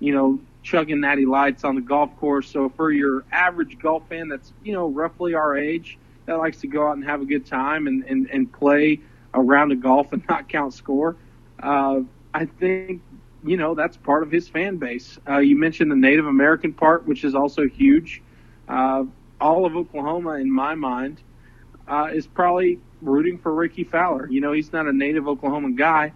you 0.00 0.12
know, 0.12 0.40
chugging 0.66 1.00
natty 1.00 1.24
lights 1.24 1.62
on 1.62 1.76
the 1.76 1.80
golf 1.80 2.14
course. 2.16 2.50
So 2.50 2.68
for 2.68 2.90
your 2.90 3.24
average 3.30 3.78
golf 3.78 4.08
fan 4.08 4.28
that's, 4.28 4.52
you 4.64 4.72
know, 4.72 4.88
roughly 4.88 5.34
our 5.34 5.56
age 5.56 5.96
that 6.26 6.38
likes 6.38 6.60
to 6.62 6.66
go 6.66 6.88
out 6.88 6.96
and 6.96 7.04
have 7.04 7.22
a 7.22 7.24
good 7.24 7.46
time 7.46 7.86
and, 7.86 8.02
and, 8.04 8.28
and 8.30 8.52
play 8.52 9.00
a 9.32 9.40
round 9.40 9.70
of 9.70 9.80
golf 9.80 10.12
and 10.12 10.22
not 10.28 10.48
count 10.48 10.74
score, 10.74 11.16
uh, 11.62 12.00
I 12.34 12.46
think, 12.46 13.00
you 13.44 13.56
know, 13.56 13.76
that's 13.76 13.96
part 13.96 14.24
of 14.24 14.32
his 14.32 14.48
fan 14.48 14.76
base. 14.76 15.18
Uh, 15.28 15.38
you 15.38 15.56
mentioned 15.56 15.90
the 15.90 15.96
Native 15.96 16.26
American 16.26 16.72
part, 16.72 17.06
which 17.06 17.22
is 17.22 17.36
also 17.36 17.68
huge. 17.68 18.20
Uh, 18.68 19.04
all 19.40 19.66
of 19.66 19.76
Oklahoma, 19.76 20.32
in 20.32 20.50
my 20.52 20.74
mind, 20.74 21.20
uh, 21.86 22.08
is 22.12 22.26
probably 22.26 22.80
rooting 23.02 23.38
for 23.38 23.54
Rickie 23.54 23.84
Fowler. 23.84 24.28
You 24.28 24.40
know, 24.40 24.50
he's 24.50 24.72
not 24.72 24.86
a 24.86 24.92
native 24.92 25.24
Oklahoman 25.24 25.76
guy, 25.76 26.12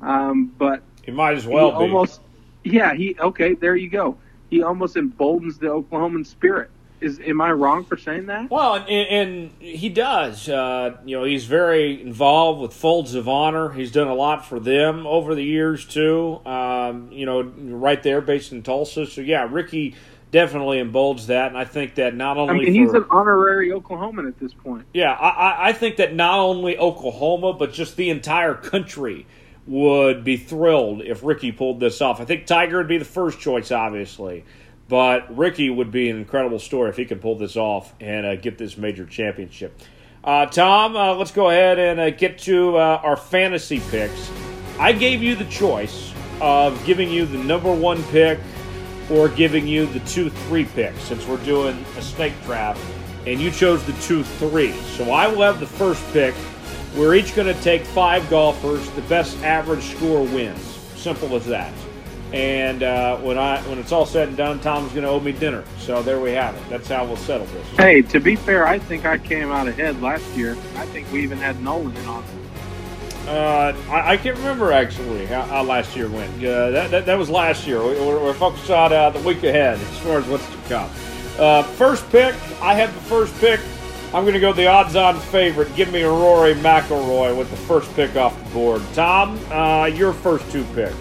um, 0.00 0.52
but 0.58 0.82
he 1.04 1.12
might 1.12 1.36
as 1.36 1.46
well 1.46 1.70
be. 1.70 1.76
Almost, 1.76 2.20
yeah, 2.64 2.94
he 2.94 3.16
okay. 3.20 3.54
There 3.54 3.76
you 3.76 3.88
go. 3.88 4.16
He 4.50 4.62
almost 4.62 4.96
emboldens 4.96 5.58
the 5.58 5.66
Oklahoman 5.66 6.26
spirit. 6.26 6.70
Is 7.00 7.20
am 7.20 7.40
I 7.40 7.52
wrong 7.52 7.84
for 7.84 7.98
saying 7.98 8.26
that? 8.26 8.50
Well, 8.50 8.76
and, 8.76 8.88
and 8.88 9.50
he 9.58 9.88
does. 9.90 10.48
Uh, 10.48 10.96
you 11.04 11.18
know, 11.18 11.24
he's 11.24 11.44
very 11.44 12.00
involved 12.00 12.60
with 12.62 12.72
Folds 12.72 13.14
of 13.14 13.28
Honor. 13.28 13.70
He's 13.72 13.92
done 13.92 14.08
a 14.08 14.14
lot 14.14 14.46
for 14.46 14.58
them 14.58 15.06
over 15.06 15.34
the 15.34 15.44
years 15.44 15.84
too. 15.84 16.40
Um, 16.46 17.10
you 17.12 17.26
know, 17.26 17.42
right 17.42 18.02
there, 18.02 18.20
based 18.20 18.52
in 18.52 18.62
Tulsa. 18.62 19.06
So 19.06 19.20
yeah, 19.20 19.46
Rickie 19.50 19.94
definitely 20.30 20.78
emboldens 20.78 21.28
that, 21.28 21.48
and 21.48 21.58
I 21.58 21.64
think 21.64 21.96
that 21.96 22.14
not 22.14 22.36
only 22.38 22.54
I 22.54 22.58
mean, 22.58 22.66
for, 22.66 22.72
he's 22.72 22.92
an 22.92 23.04
honorary 23.10 23.70
Oklahoman 23.70 24.26
at 24.26 24.38
this 24.40 24.54
point. 24.54 24.86
Yeah, 24.92 25.12
I, 25.12 25.68
I 25.68 25.72
think 25.72 25.96
that 25.96 26.14
not 26.14 26.38
only 26.38 26.78
Oklahoma, 26.78 27.52
but 27.52 27.72
just 27.72 27.96
the 27.96 28.10
entire 28.10 28.54
country 28.54 29.26
would 29.66 30.24
be 30.24 30.36
thrilled 30.36 31.02
if 31.02 31.24
Rickie 31.24 31.52
pulled 31.52 31.80
this 31.80 32.00
off. 32.00 32.20
I 32.20 32.24
think 32.24 32.46
Tiger 32.46 32.78
would 32.78 32.88
be 32.88 32.98
the 32.98 33.04
first 33.04 33.40
choice, 33.40 33.70
obviously, 33.70 34.44
but 34.88 35.34
Rickie 35.36 35.70
would 35.70 35.90
be 35.90 36.10
an 36.10 36.18
incredible 36.18 36.58
story 36.58 36.90
if 36.90 36.96
he 36.96 37.04
could 37.06 37.22
pull 37.22 37.36
this 37.36 37.56
off 37.56 37.94
and 38.00 38.26
uh, 38.26 38.36
get 38.36 38.58
this 38.58 38.76
major 38.76 39.06
championship. 39.06 39.80
Uh, 40.22 40.46
Tom, 40.46 40.96
uh, 40.96 41.14
let's 41.14 41.32
go 41.32 41.50
ahead 41.50 41.78
and 41.78 42.00
uh, 42.00 42.10
get 42.10 42.38
to 42.38 42.76
uh, 42.76 43.00
our 43.02 43.16
fantasy 43.16 43.80
picks. 43.90 44.30
I 44.78 44.92
gave 44.92 45.22
you 45.22 45.34
the 45.34 45.44
choice 45.46 46.12
of 46.40 46.82
giving 46.84 47.10
you 47.10 47.26
the 47.26 47.38
number 47.38 47.72
one 47.72 48.02
pick 48.04 48.38
or 49.10 49.28
giving 49.28 49.66
you 49.66 49.86
the 49.86 50.00
two 50.00 50.30
three 50.30 50.64
pick 50.64 50.94
since 50.96 51.26
we're 51.26 51.44
doing 51.44 51.84
a 51.96 52.02
snake 52.02 52.32
draft, 52.44 52.80
and 53.26 53.40
you 53.40 53.50
chose 53.50 53.84
the 53.84 53.92
two 54.02 54.24
three. 54.24 54.72
So 54.72 55.10
I 55.10 55.26
will 55.28 55.42
have 55.42 55.60
the 55.60 55.66
first 55.66 56.02
pick 56.12 56.34
we're 56.96 57.14
each 57.14 57.34
going 57.34 57.52
to 57.52 57.60
take 57.62 57.84
five 57.84 58.28
golfers. 58.30 58.88
The 58.90 59.02
best 59.02 59.36
average 59.42 59.82
score 59.84 60.22
wins. 60.22 60.62
Simple 60.96 61.34
as 61.34 61.46
that. 61.46 61.72
And 62.32 62.82
uh, 62.82 63.18
when 63.18 63.38
I 63.38 63.60
when 63.68 63.78
it's 63.78 63.92
all 63.92 64.06
said 64.06 64.28
and 64.28 64.36
done, 64.36 64.58
Tom's 64.58 64.90
going 64.90 65.04
to 65.04 65.08
owe 65.08 65.20
me 65.20 65.32
dinner. 65.32 65.64
So 65.78 66.02
there 66.02 66.18
we 66.18 66.32
have 66.32 66.56
it. 66.56 66.62
That's 66.68 66.88
how 66.88 67.04
we'll 67.04 67.16
settle 67.16 67.46
this. 67.46 67.66
Hey, 67.76 68.02
to 68.02 68.18
be 68.18 68.34
fair, 68.34 68.66
I 68.66 68.78
think 68.78 69.04
I 69.04 69.18
came 69.18 69.52
out 69.52 69.68
ahead 69.68 70.02
last 70.02 70.26
year. 70.36 70.56
I 70.76 70.86
think 70.86 71.10
we 71.12 71.22
even 71.22 71.38
had 71.38 71.62
Nolan 71.62 71.96
in 71.96 72.06
on 72.06 72.24
it. 72.24 73.28
Uh, 73.28 73.74
I, 73.88 74.12
I, 74.12 74.16
can't 74.18 74.36
remember 74.36 74.70
actually 74.70 75.24
how, 75.24 75.42
how 75.42 75.62
last 75.62 75.96
year 75.96 76.10
went. 76.10 76.30
Uh, 76.44 76.70
that, 76.72 76.90
that, 76.90 77.06
that 77.06 77.18
was 77.18 77.30
last 77.30 77.66
year. 77.66 77.82
We, 77.82 77.96
are 77.96 78.22
we're 78.22 78.34
focused 78.34 78.68
on 78.70 78.92
uh, 78.92 79.08
the 79.10 79.20
week 79.20 79.42
ahead 79.44 79.78
as 79.78 79.98
far 80.00 80.18
as 80.18 80.26
what's 80.26 80.46
to 80.46 80.58
come. 80.68 80.90
Uh, 81.38 81.62
first 81.62 82.06
pick, 82.10 82.34
I 82.60 82.74
had 82.74 82.90
the 82.90 83.00
first 83.00 83.34
pick. 83.38 83.60
I'm 84.14 84.22
going 84.22 84.34
to 84.34 84.40
go 84.40 84.52
the 84.52 84.68
odds-on 84.68 85.18
favorite. 85.18 85.74
Give 85.74 85.92
me 85.92 86.02
a 86.02 86.08
Rory 86.08 86.54
McIlroy 86.54 87.36
with 87.36 87.50
the 87.50 87.56
first 87.56 87.92
pick 87.96 88.14
off 88.14 88.38
the 88.44 88.50
board. 88.50 88.80
Tom, 88.94 89.36
uh, 89.50 89.86
your 89.86 90.12
first 90.12 90.48
two 90.52 90.62
picks. 90.72 90.94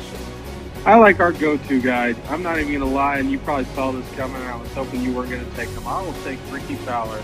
I 0.83 0.95
like 0.95 1.19
our 1.19 1.31
go-to 1.31 1.79
guy. 1.79 2.15
I'm 2.29 2.41
not 2.41 2.57
even 2.57 2.73
going 2.73 2.79
to 2.79 2.87
lie, 2.87 3.19
and 3.19 3.29
you 3.29 3.37
probably 3.37 3.65
saw 3.75 3.91
this 3.91 4.09
coming. 4.15 4.41
I 4.41 4.55
was 4.55 4.73
hoping 4.73 5.01
you 5.01 5.13
weren't 5.13 5.29
going 5.29 5.45
to 5.47 5.55
take 5.55 5.69
him. 5.69 5.85
I 5.85 6.01
will 6.01 6.15
take 6.23 6.39
Rickie 6.49 6.73
Fowler. 6.73 7.21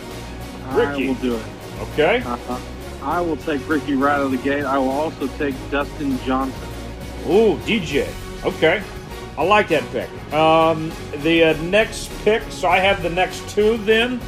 Rickie. 0.73 1.05
I 1.05 1.07
will 1.07 1.15
do 1.15 1.35
it. 1.35 1.45
Okay. 1.79 2.21
Uh, 2.23 2.61
I 3.01 3.19
will 3.19 3.37
take 3.37 3.67
Rickie 3.67 3.95
right 3.95 4.13
out 4.13 4.25
of 4.25 4.31
the 4.31 4.37
gate. 4.37 4.65
I 4.65 4.77
will 4.77 4.91
also 4.91 5.25
take 5.39 5.55
Dustin 5.71 6.19
Johnson. 6.19 6.69
Ooh, 7.25 7.57
DJ. 7.65 8.07
Okay. 8.45 8.83
I 9.39 9.43
like 9.43 9.69
that 9.69 9.89
pick. 9.91 10.33
Um, 10.33 10.91
the 11.23 11.45
uh, 11.45 11.61
next 11.63 12.11
pick, 12.23 12.43
so 12.51 12.67
I 12.67 12.77
have 12.77 13.01
the 13.01 13.09
next 13.09 13.49
two 13.49 13.77
then. 13.77 14.21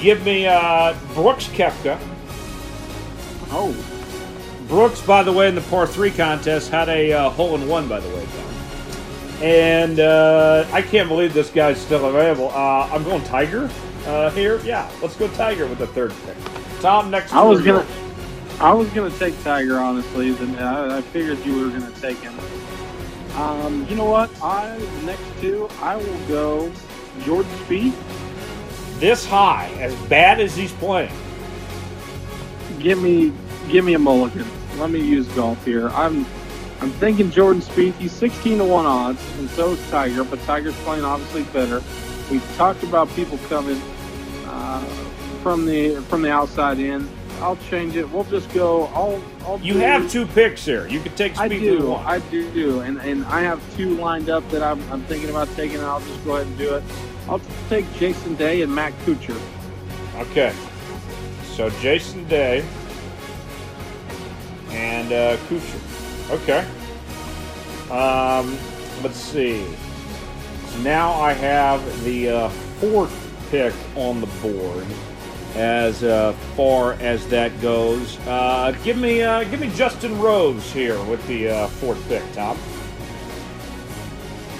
Give 0.00 0.24
me 0.24 0.46
uh, 0.46 0.94
Brooks 1.14 1.46
Koepka. 1.48 1.98
Oh. 3.50 3.74
Brooks, 4.68 5.00
by 5.00 5.22
the 5.22 5.32
way, 5.32 5.48
in 5.48 5.54
the 5.54 5.60
par 5.62 5.86
three 5.86 6.10
contest 6.10 6.70
had 6.70 6.88
a 6.88 7.12
uh, 7.12 7.30
hole 7.30 7.54
in 7.54 7.66
one. 7.66 7.88
By 7.88 8.00
the 8.00 8.08
way, 8.08 8.26
Tom. 8.26 9.42
And 9.42 10.00
uh, 10.00 10.66
I 10.72 10.82
can't 10.82 11.08
believe 11.08 11.32
this 11.32 11.50
guy's 11.50 11.80
still 11.80 12.06
available. 12.06 12.50
Uh, 12.50 12.88
I'm 12.92 13.02
going 13.02 13.24
Tiger 13.24 13.70
uh, 14.06 14.30
here. 14.30 14.60
Yeah, 14.60 14.90
let's 15.00 15.16
go 15.16 15.28
Tiger 15.28 15.66
with 15.66 15.78
the 15.78 15.86
third 15.86 16.12
pick. 16.26 16.36
Tom, 16.80 17.10
next. 17.10 17.32
I 17.32 17.42
was 17.42 17.62
gonna, 17.62 17.78
yours. 17.78 18.60
I 18.60 18.72
was 18.72 18.88
gonna 18.90 19.16
take 19.18 19.40
Tiger 19.42 19.78
honestly, 19.78 20.36
and 20.36 20.60
I, 20.60 20.98
I 20.98 21.00
figured 21.00 21.38
you 21.46 21.60
were 21.60 21.70
gonna 21.70 21.90
take 21.92 22.18
him. 22.18 22.38
Um, 23.36 23.86
you 23.88 23.96
know 23.96 24.04
what? 24.04 24.30
I 24.42 24.76
next 25.04 25.24
two, 25.40 25.68
I 25.80 25.96
will 25.96 26.28
go 26.28 26.72
Jordan 27.20 27.50
Spieth. 27.66 27.94
This 28.98 29.24
high, 29.24 29.68
as 29.78 29.94
bad 30.08 30.40
as 30.40 30.56
he's 30.56 30.72
playing. 30.72 31.12
Give 32.80 33.00
me, 33.00 33.32
give 33.68 33.84
me 33.84 33.94
a 33.94 33.98
mulligan. 33.98 34.46
Let 34.78 34.90
me 34.90 35.00
use 35.00 35.26
golf 35.28 35.64
here. 35.64 35.88
I'm, 35.90 36.26
I'm 36.80 36.90
thinking 36.92 37.30
Jordan 37.30 37.62
Spieth. 37.62 37.94
He's 37.94 38.12
16 38.12 38.58
to 38.58 38.64
one 38.64 38.86
odds, 38.86 39.20
and 39.38 39.48
so 39.50 39.70
is 39.72 39.90
Tiger. 39.90 40.24
But 40.24 40.40
Tiger's 40.40 40.74
playing 40.80 41.04
obviously 41.04 41.44
better. 41.52 41.82
We 42.30 42.40
talked 42.56 42.82
about 42.82 43.08
people 43.14 43.38
coming 43.48 43.80
uh, 44.46 44.80
from 45.42 45.64
the 45.66 45.96
from 46.02 46.22
the 46.22 46.30
outside 46.30 46.78
in. 46.78 47.08
I'll 47.40 47.56
change 47.70 47.94
it. 47.96 48.08
We'll 48.10 48.24
just 48.24 48.52
go. 48.52 48.86
I'll. 48.88 49.22
I'll 49.42 49.60
You 49.60 49.74
do- 49.74 49.78
have 49.80 50.10
two 50.10 50.26
picks 50.26 50.64
here. 50.64 50.86
You 50.88 51.00
could 51.00 51.16
take 51.16 51.38
I 51.38 51.46
Speed 51.46 51.62
you 51.62 51.78
do. 51.78 51.94
I 51.94 52.18
do. 52.18 52.80
And 52.80 53.00
and 53.00 53.24
I 53.26 53.40
have 53.42 53.60
two 53.76 53.94
lined 53.96 54.28
up 54.28 54.48
that 54.50 54.62
I'm, 54.62 54.80
I'm 54.92 55.02
thinking 55.04 55.30
about 55.30 55.48
taking. 55.56 55.80
I'll 55.80 56.00
just 56.00 56.24
go 56.24 56.36
ahead 56.36 56.46
and 56.48 56.58
do 56.58 56.74
it. 56.74 56.84
I'll 57.28 57.40
take 57.68 57.90
Jason 57.94 58.34
Day 58.36 58.62
and 58.62 58.74
Matt 58.74 58.92
Kuchar. 59.04 59.40
Okay. 60.16 60.54
So 61.42 61.70
Jason 61.80 62.26
Day 62.28 62.64
and 64.70 65.12
uh, 65.12 65.36
Kuchar. 65.48 66.30
Okay. 66.30 66.66
Um, 67.90 68.58
let's 69.02 69.18
see. 69.18 69.66
Now 70.80 71.12
I 71.12 71.32
have 71.32 72.04
the 72.04 72.30
uh, 72.30 72.48
fourth 72.80 73.14
pick 73.50 73.74
on 73.96 74.20
the 74.20 74.26
board. 74.40 74.86
As 75.54 76.04
uh, 76.04 76.34
far 76.56 76.92
as 76.94 77.26
that 77.28 77.58
goes, 77.60 78.18
uh, 78.26 78.76
give 78.84 78.98
me 78.98 79.22
uh, 79.22 79.44
give 79.44 79.60
me 79.60 79.70
Justin 79.70 80.18
Rose 80.20 80.70
here 80.72 81.02
with 81.04 81.26
the 81.26 81.48
uh, 81.48 81.66
fourth 81.66 82.06
pick, 82.08 82.22
Tom. 82.32 82.58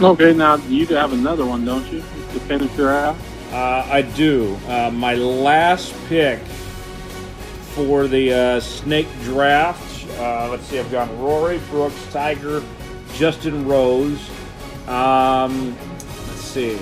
Okay, 0.00 0.32
now 0.32 0.56
you 0.56 0.86
do 0.86 0.94
have 0.94 1.12
another 1.12 1.44
one, 1.44 1.64
don't 1.64 1.86
you? 1.92 2.02
To 2.32 2.40
finish 2.40 2.76
your 2.76 2.90
out. 2.90 3.16
Uh, 3.52 3.86
I 3.90 4.02
do. 4.02 4.58
Uh, 4.66 4.90
my 4.90 5.14
last 5.14 5.94
pick 6.06 6.38
for 7.74 8.06
the 8.06 8.32
uh, 8.32 8.60
snake 8.60 9.08
draft. 9.22 10.06
Uh, 10.18 10.48
let's 10.50 10.64
see. 10.64 10.78
I've 10.78 10.90
got 10.90 11.08
Rory 11.18 11.58
Brooks, 11.70 12.12
Tiger, 12.12 12.62
Justin 13.14 13.66
Rose. 13.66 14.28
Um, 14.86 15.74
let's 16.26 16.42
see. 16.42 16.78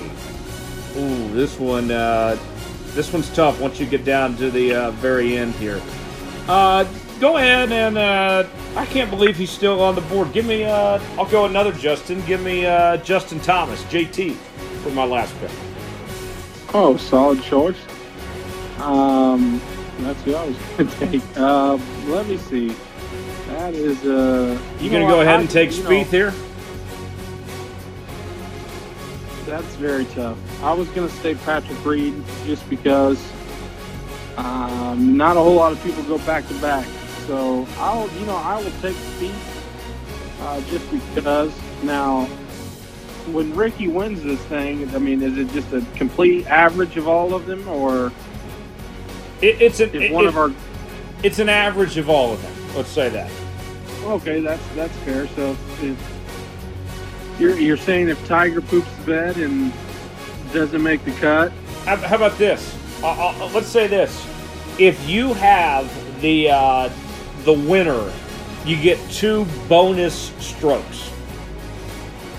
Ooh, 0.97 1.31
this 1.33 1.57
one. 1.57 1.89
Uh, 1.89 2.37
this 2.87 3.13
one's 3.13 3.33
tough 3.33 3.61
once 3.61 3.79
you 3.79 3.85
get 3.85 4.03
down 4.03 4.35
to 4.37 4.51
the 4.51 4.73
uh, 4.73 4.91
very 4.91 5.37
end 5.37 5.53
here. 5.55 5.81
Go 7.19 7.37
ahead 7.37 7.71
and 7.71 7.97
I 7.97 8.85
can't 8.87 9.09
believe 9.09 9.37
he's 9.37 9.49
still 9.49 9.81
on 9.81 9.95
the 9.95 10.01
board. 10.01 10.33
Give 10.33 10.45
me. 10.45 10.65
I'll 10.65 11.29
go 11.29 11.45
another 11.45 11.71
Justin. 11.71 12.21
Give 12.25 12.41
me 12.41 12.63
Justin 13.03 13.39
Thomas, 13.39 13.81
JT, 13.85 14.35
for 14.77 14.89
my 14.91 15.03
last 15.05 15.33
pick. 15.39 15.51
Oh, 16.73 16.97
solid 16.97 17.41
choice. 17.43 17.77
Um, 18.79 19.61
that's 19.99 20.21
who 20.23 20.35
I 20.35 20.45
was 20.45 20.57
going 20.77 20.89
to 20.89 21.07
take. 21.07 21.21
Uh, 21.37 21.77
let 22.07 22.27
me 22.27 22.37
see. 22.37 22.75
That 23.47 23.73
is. 23.73 24.03
Uh, 24.05 24.59
You 24.79 24.89
know 24.91 24.99
gonna 24.99 25.11
go 25.11 25.21
ahead 25.21 25.37
I- 25.37 25.41
and 25.41 25.49
take 25.49 25.75
you 25.75 25.83
Spieth 25.83 26.07
here? 26.07 26.33
That's 29.45 29.75
very 29.75 30.05
tough. 30.05 30.37
I 30.61 30.73
was 30.73 30.89
going 30.89 31.07
to 31.07 31.15
say 31.17 31.33
Patrick 31.35 31.83
Reed 31.85 32.13
just 32.45 32.69
because 32.69 33.17
um, 34.35 35.15
not 35.15 35.37
a 35.37 35.39
whole 35.39 35.55
lot 35.55 35.71
of 35.71 35.81
people 35.83 36.03
go 36.03 36.17
back 36.19 36.45
to 36.49 36.53
back. 36.55 36.85
So 37.27 37.65
I'll, 37.77 38.09
you 38.19 38.25
know, 38.25 38.35
I 38.35 38.57
will 38.57 38.71
take 38.81 38.95
Spieth 38.95 39.61
uh, 40.41 40.61
just 40.69 40.89
because. 40.91 41.51
Now, 41.83 42.27
when 43.33 43.53
Rickie 43.55 43.87
wins 43.87 44.23
this 44.23 44.39
thing, 44.45 44.93
I 44.95 44.99
mean, 44.99 45.21
is 45.21 45.37
it 45.37 45.51
just 45.51 45.71
a 45.73 45.81
complete 45.95 46.47
average 46.47 46.97
of 46.97 47.07
all 47.07 47.33
of 47.33 47.45
them, 47.45 47.67
or 47.67 48.11
It, 49.41 49.61
it's 49.61 49.79
an 49.79 49.89
it- 49.93 50.11
one 50.11 50.25
it- 50.25 50.27
of 50.29 50.37
our? 50.37 50.51
it's 51.23 51.39
an 51.39 51.49
average 51.49 51.97
of 51.97 52.09
all 52.09 52.33
of 52.33 52.41
them. 52.41 52.51
Let's 52.75 52.89
say 52.89 53.09
that. 53.09 53.29
Okay, 54.05 54.39
that's 54.39 54.61
that's 54.75 54.95
fair. 54.99 55.27
So 55.35 55.55
if 55.81 55.97
you're 57.39 57.57
you're 57.59 57.77
saying 57.77 58.09
if 58.09 58.25
Tiger 58.27 58.61
poops 58.61 58.87
the 58.99 59.11
bed 59.11 59.37
and 59.37 59.73
doesn't 60.53 60.81
make 60.81 61.03
the 61.03 61.11
cut, 61.11 61.51
How, 61.85 61.97
how 61.97 62.15
about 62.15 62.37
this? 62.37 62.75
Uh, 63.03 63.07
uh, 63.09 63.49
let's 63.53 63.67
say 63.67 63.87
this: 63.87 64.25
if 64.79 65.07
you 65.09 65.33
have 65.33 65.91
the 66.21 66.49
uh, 66.49 66.89
the 67.43 67.53
winner, 67.53 68.11
you 68.65 68.81
get 68.81 68.97
two 69.11 69.45
bonus 69.67 70.31
strokes. 70.39 71.11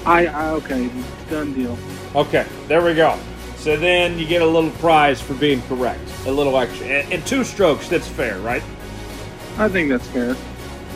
I, 0.04 0.26
I 0.26 0.50
okay, 0.50 0.90
done 1.28 1.52
deal. 1.54 1.78
Okay, 2.14 2.46
there 2.66 2.82
we 2.84 2.94
go. 2.94 3.18
So 3.56 3.76
then 3.76 4.18
you 4.18 4.26
get 4.26 4.40
a 4.40 4.46
little 4.46 4.70
prize 4.72 5.20
for 5.20 5.34
being 5.34 5.60
correct, 5.62 6.00
a 6.26 6.32
little 6.32 6.56
extra, 6.56 6.86
and, 6.86 7.12
and 7.12 7.26
two 7.26 7.44
strokes. 7.44 7.88
That's 7.88 8.06
fair, 8.06 8.38
right? 8.38 8.62
I 9.58 9.68
think 9.68 9.88
that's 9.90 10.06
fair. 10.06 10.36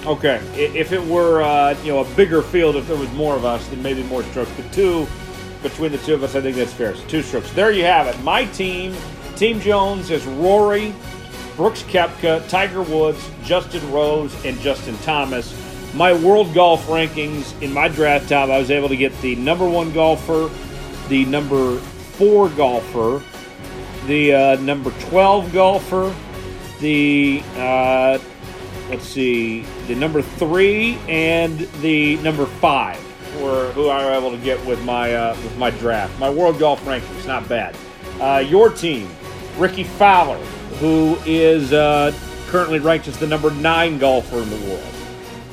Okay, 0.07 0.41
if 0.55 0.93
it 0.93 1.05
were 1.05 1.43
uh, 1.43 1.77
you 1.83 1.93
know 1.93 2.01
a 2.01 2.15
bigger 2.17 2.43
field, 2.43 2.77
if 2.77 2.89
there 2.89 2.97
was 2.97 3.13
more 3.13 3.37
of 3.37 3.45
us, 3.45 3.67
then 3.69 3.83
maybe 3.83 4.03
more 4.05 4.23
strokes. 4.25 4.51
But 4.57 4.73
two 4.73 5.07
between 5.63 5.93
the 5.93 5.99
two 5.99 6.15
of 6.15 6.23
us, 6.23 6.35
I 6.35 6.41
think 6.41 6.57
that's 6.57 6.73
fair. 6.73 6.95
So 6.95 7.07
two 7.07 7.23
strokes. 7.23 7.53
There 7.53 7.71
you 7.71 7.85
have 7.85 8.07
it. 8.07 8.21
My 8.23 8.45
team, 8.47 8.95
Team 9.37 9.61
Jones, 9.61 10.11
is 10.11 10.25
Rory, 10.27 10.95
Brooks 11.57 11.83
Koepka, 11.85 12.49
Tiger 12.49 12.83
Woods, 12.83 13.31
Justin 13.45 13.89
Rose, 13.93 14.35
and 14.45 14.59
Justin 14.61 14.97
Thomas. 14.99 15.53
My 15.95 16.15
world 16.15 16.55
golf 16.55 16.87
rankings 16.87 17.61
in 17.61 17.73
my 17.73 17.89
draft 17.89 18.29
time, 18.31 18.51
I 18.51 18.59
was 18.59 18.71
able 18.71 18.89
to 18.89 18.97
get 18.97 19.13
the 19.21 19.37
number 19.37 19.69
one 19.69 19.93
golfer, 19.93 20.51
the 21.09 21.27
number 21.27 21.77
four 21.77 22.49
golfer, 22.49 23.23
the 24.07 24.33
uh, 24.33 24.57
number 24.57 24.91
twelve 25.01 25.53
golfer, 25.53 26.15
the 26.81 27.43
uh, 27.57 28.19
let's 28.89 29.05
see, 29.05 29.67
the 29.87 29.95
number 29.95 30.23
three 30.23 30.99
and 31.09 31.59
the 31.83 32.17
number 32.17 32.47
five 32.47 32.99
were 33.43 33.71
who 33.73 33.89
I 33.89 34.05
were 34.05 34.13
able 34.13 34.31
to 34.31 34.43
get 34.43 34.65
with 34.65 34.83
my 34.85 35.15
uh, 35.15 35.37
with 35.37 35.59
my 35.59 35.71
draft. 35.71 36.19
My 36.19 36.31
world 36.31 36.59
golf 36.59 36.83
rankings, 36.87 37.27
not 37.27 37.47
bad. 37.51 37.77
Uh, 38.19 38.39
your 38.39 38.71
team, 38.71 39.11
Rickie 39.59 39.85
Fowler, 39.85 40.43
who 40.79 41.19
is 41.27 41.75
uh, 41.75 42.15
currently 42.47 42.79
ranked 42.79 43.09
as 43.09 43.19
the 43.19 43.27
number 43.27 43.51
nine 43.51 43.99
golfer 43.99 44.39
in 44.39 44.49
the 44.49 44.57
world. 44.71 45.02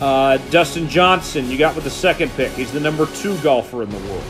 Uh, 0.01 0.37
Dustin 0.49 0.87
Johnson, 0.87 1.49
you 1.49 1.57
got 1.57 1.75
with 1.75 1.83
the 1.83 1.89
second 1.89 2.29
pick. 2.31 2.53
He's 2.53 2.71
the 2.71 2.79
number 2.79 3.05
two 3.05 3.37
golfer 3.39 3.83
in 3.83 3.89
the 3.89 3.97
world. 3.97 4.23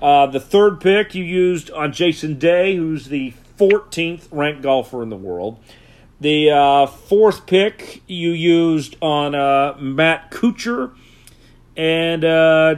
Uh, 0.00 0.26
the 0.26 0.38
third 0.38 0.80
pick 0.80 1.16
you 1.16 1.24
used 1.24 1.68
on 1.72 1.92
Jason 1.92 2.38
Day, 2.38 2.76
who's 2.76 3.06
the 3.06 3.34
14th 3.58 4.28
ranked 4.30 4.62
golfer 4.62 5.02
in 5.02 5.08
the 5.08 5.16
world. 5.16 5.58
The 6.20 6.50
uh, 6.50 6.86
fourth 6.86 7.46
pick 7.46 8.02
you 8.06 8.30
used 8.30 8.96
on 9.02 9.34
uh, 9.34 9.76
Matt 9.80 10.30
Kuchar, 10.30 10.94
and 11.76 12.24
uh, 12.24 12.76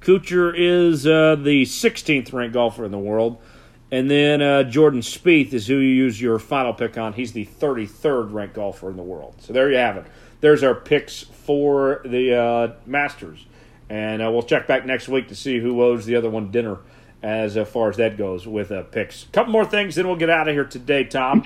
Kuchar 0.00 0.54
is 0.56 1.04
uh, 1.04 1.34
the 1.34 1.64
16th 1.64 2.32
ranked 2.32 2.54
golfer 2.54 2.84
in 2.84 2.92
the 2.92 2.98
world. 2.98 3.38
And 3.90 4.10
then 4.10 4.70
Jordan 4.70 5.00
Spieth 5.00 5.52
is 5.52 5.66
who 5.66 5.74
you 5.74 5.94
use 5.94 6.18
your 6.18 6.38
final 6.38 6.72
pick 6.72 6.96
on. 6.96 7.12
He's 7.12 7.32
the 7.32 7.44
33rd 7.44 8.32
ranked 8.32 8.54
golfer 8.54 8.88
in 8.88 8.96
the 8.96 9.02
world. 9.02 9.34
So 9.40 9.52
there 9.52 9.70
you 9.70 9.76
have 9.76 9.98
it. 9.98 10.06
There's 10.42 10.64
our 10.64 10.74
picks 10.74 11.22
for 11.22 12.02
the 12.04 12.34
uh, 12.36 12.72
Masters. 12.84 13.46
And 13.88 14.20
uh, 14.20 14.30
we'll 14.30 14.42
check 14.42 14.66
back 14.66 14.84
next 14.84 15.08
week 15.08 15.28
to 15.28 15.36
see 15.36 15.60
who 15.60 15.82
owes 15.82 16.04
the 16.04 16.16
other 16.16 16.28
one 16.28 16.50
dinner 16.50 16.78
as 17.22 17.56
uh, 17.56 17.64
far 17.64 17.90
as 17.90 17.96
that 17.98 18.16
goes 18.16 18.46
with 18.46 18.72
uh, 18.72 18.82
picks. 18.82 19.24
A 19.24 19.28
couple 19.28 19.52
more 19.52 19.64
things, 19.64 19.94
then 19.94 20.06
we'll 20.06 20.16
get 20.16 20.30
out 20.30 20.48
of 20.48 20.54
here 20.54 20.64
today, 20.64 21.04
Tom. 21.04 21.44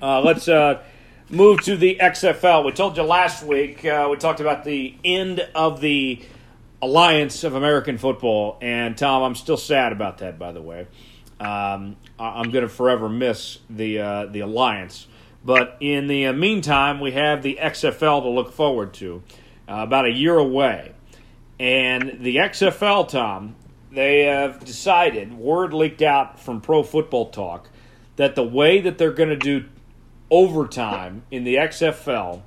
Uh, 0.00 0.22
let's 0.22 0.48
uh, 0.48 0.82
move 1.28 1.60
to 1.62 1.76
the 1.76 1.98
XFL. 2.00 2.64
We 2.64 2.72
told 2.72 2.96
you 2.96 3.02
last 3.02 3.42
week, 3.42 3.84
uh, 3.84 4.08
we 4.10 4.16
talked 4.16 4.40
about 4.40 4.64
the 4.64 4.94
end 5.04 5.40
of 5.54 5.82
the 5.82 6.22
Alliance 6.80 7.44
of 7.44 7.54
American 7.54 7.98
Football. 7.98 8.56
And, 8.62 8.96
Tom, 8.96 9.22
I'm 9.22 9.34
still 9.34 9.58
sad 9.58 9.92
about 9.92 10.18
that, 10.18 10.38
by 10.38 10.52
the 10.52 10.62
way. 10.62 10.86
Um, 11.38 11.96
I'm 12.18 12.50
going 12.50 12.62
to 12.62 12.68
forever 12.68 13.10
miss 13.10 13.58
the, 13.68 14.28
the 14.30 14.40
Alliance. 14.40 15.06
But 15.46 15.76
in 15.78 16.08
the 16.08 16.26
uh, 16.26 16.32
meantime, 16.32 16.98
we 16.98 17.12
have 17.12 17.44
the 17.44 17.60
XFL 17.62 18.22
to 18.22 18.28
look 18.28 18.52
forward 18.52 18.92
to, 18.94 19.22
uh, 19.68 19.76
about 19.78 20.04
a 20.04 20.10
year 20.10 20.36
away. 20.36 20.92
And 21.60 22.18
the 22.20 22.36
XFL, 22.36 23.08
Tom, 23.08 23.54
they 23.92 24.24
have 24.24 24.64
decided, 24.64 25.32
word 25.32 25.72
leaked 25.72 26.02
out 26.02 26.40
from 26.40 26.60
Pro 26.60 26.82
Football 26.82 27.30
Talk, 27.30 27.70
that 28.16 28.34
the 28.34 28.42
way 28.42 28.80
that 28.80 28.98
they're 28.98 29.12
going 29.12 29.28
to 29.28 29.36
do 29.36 29.66
overtime 30.32 31.22
in 31.30 31.44
the 31.44 31.54
XFL 31.54 32.42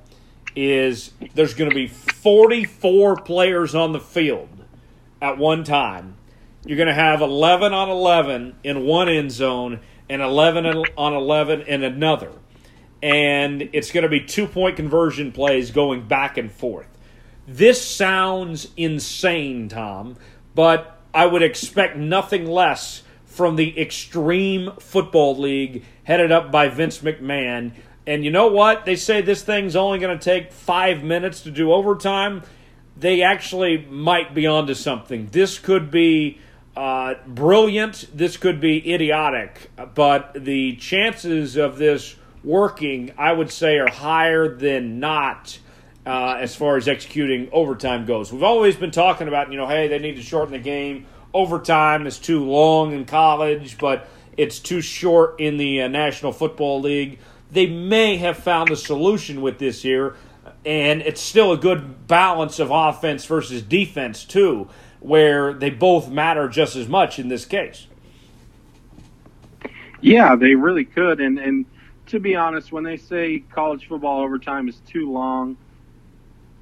is 0.54 1.12
there's 1.34 1.54
going 1.54 1.70
to 1.70 1.74
be 1.74 1.86
44 1.86 3.16
players 3.22 3.74
on 3.74 3.92
the 3.92 4.00
field 4.00 4.66
at 5.22 5.38
one 5.38 5.64
time. 5.64 6.16
you're 6.66 6.76
going 6.76 6.86
to 6.86 6.94
have 6.94 7.22
11 7.22 7.72
on 7.72 7.88
11 7.88 8.56
in 8.62 8.84
one 8.84 9.08
end 9.08 9.32
zone 9.32 9.80
and 10.10 10.20
11 10.20 10.66
on 10.98 11.14
11 11.14 11.62
in 11.62 11.82
another. 11.82 12.32
And 13.02 13.70
it's 13.72 13.90
going 13.92 14.02
to 14.02 14.08
be 14.08 14.20
two 14.20 14.46
point 14.46 14.76
conversion 14.76 15.32
plays 15.32 15.70
going 15.70 16.06
back 16.06 16.36
and 16.36 16.50
forth. 16.50 16.86
This 17.46 17.84
sounds 17.84 18.68
insane, 18.76 19.68
Tom, 19.68 20.16
but 20.54 20.98
I 21.12 21.26
would 21.26 21.42
expect 21.42 21.96
nothing 21.96 22.46
less 22.46 23.02
from 23.24 23.56
the 23.56 23.80
Extreme 23.80 24.72
Football 24.80 25.38
League 25.38 25.84
headed 26.04 26.30
up 26.30 26.52
by 26.52 26.68
Vince 26.68 26.98
McMahon. 26.98 27.72
And 28.06 28.24
you 28.24 28.30
know 28.30 28.48
what? 28.48 28.84
They 28.84 28.96
say 28.96 29.22
this 29.22 29.42
thing's 29.42 29.76
only 29.76 29.98
going 29.98 30.16
to 30.18 30.24
take 30.24 30.52
five 30.52 31.02
minutes 31.02 31.42
to 31.42 31.50
do 31.50 31.72
overtime. 31.72 32.42
They 32.96 33.22
actually 33.22 33.86
might 33.86 34.34
be 34.34 34.46
onto 34.46 34.74
something. 34.74 35.28
This 35.30 35.58
could 35.58 35.90
be 35.90 36.38
uh, 36.76 37.14
brilliant. 37.26 38.06
This 38.12 38.36
could 38.36 38.60
be 38.60 38.92
idiotic. 38.92 39.70
But 39.94 40.34
the 40.34 40.76
chances 40.76 41.56
of 41.56 41.78
this 41.78 42.16
working, 42.42 43.12
I 43.18 43.32
would 43.32 43.50
say, 43.50 43.78
are 43.78 43.90
higher 43.90 44.48
than 44.48 45.00
not. 45.00 45.58
Uh, 46.06 46.38
as 46.40 46.56
far 46.56 46.78
as 46.78 46.88
executing 46.88 47.50
overtime 47.52 48.06
goes, 48.06 48.32
we've 48.32 48.42
always 48.42 48.74
been 48.74 48.90
talking 48.90 49.28
about, 49.28 49.52
you 49.52 49.58
know, 49.58 49.66
hey, 49.66 49.86
they 49.86 49.98
need 49.98 50.16
to 50.16 50.22
shorten 50.22 50.52
the 50.52 50.58
game 50.58 51.06
overtime 51.32 52.06
is 52.06 52.18
too 52.18 52.44
long 52.44 52.92
in 52.92 53.04
college, 53.04 53.78
but 53.78 54.08
it's 54.36 54.58
too 54.58 54.80
short 54.80 55.38
in 55.38 55.56
the 55.56 55.82
uh, 55.82 55.88
National 55.88 56.32
Football 56.32 56.80
League. 56.80 57.18
They 57.50 57.66
may 57.66 58.16
have 58.16 58.38
found 58.38 58.70
a 58.70 58.76
solution 58.76 59.42
with 59.42 59.58
this 59.58 59.82
here, 59.82 60.16
and 60.64 61.02
it's 61.02 61.20
still 61.20 61.52
a 61.52 61.56
good 61.56 62.06
balance 62.06 62.58
of 62.58 62.70
offense 62.70 63.24
versus 63.24 63.62
defense, 63.62 64.24
too, 64.24 64.68
where 65.00 65.52
they 65.52 65.70
both 65.70 66.08
matter 66.08 66.48
just 66.48 66.76
as 66.76 66.88
much 66.88 67.18
in 67.18 67.28
this 67.28 67.44
case. 67.44 67.86
Yeah, 70.00 70.36
they 70.36 70.54
really 70.54 70.84
could. 70.84 71.20
And, 71.20 71.38
and 71.38 71.66
to 72.10 72.20
be 72.20 72.36
honest, 72.36 72.72
when 72.72 72.84
they 72.84 72.96
say 72.96 73.40
college 73.40 73.86
football 73.86 74.22
overtime 74.22 74.68
is 74.68 74.80
too 74.80 75.12
long, 75.12 75.56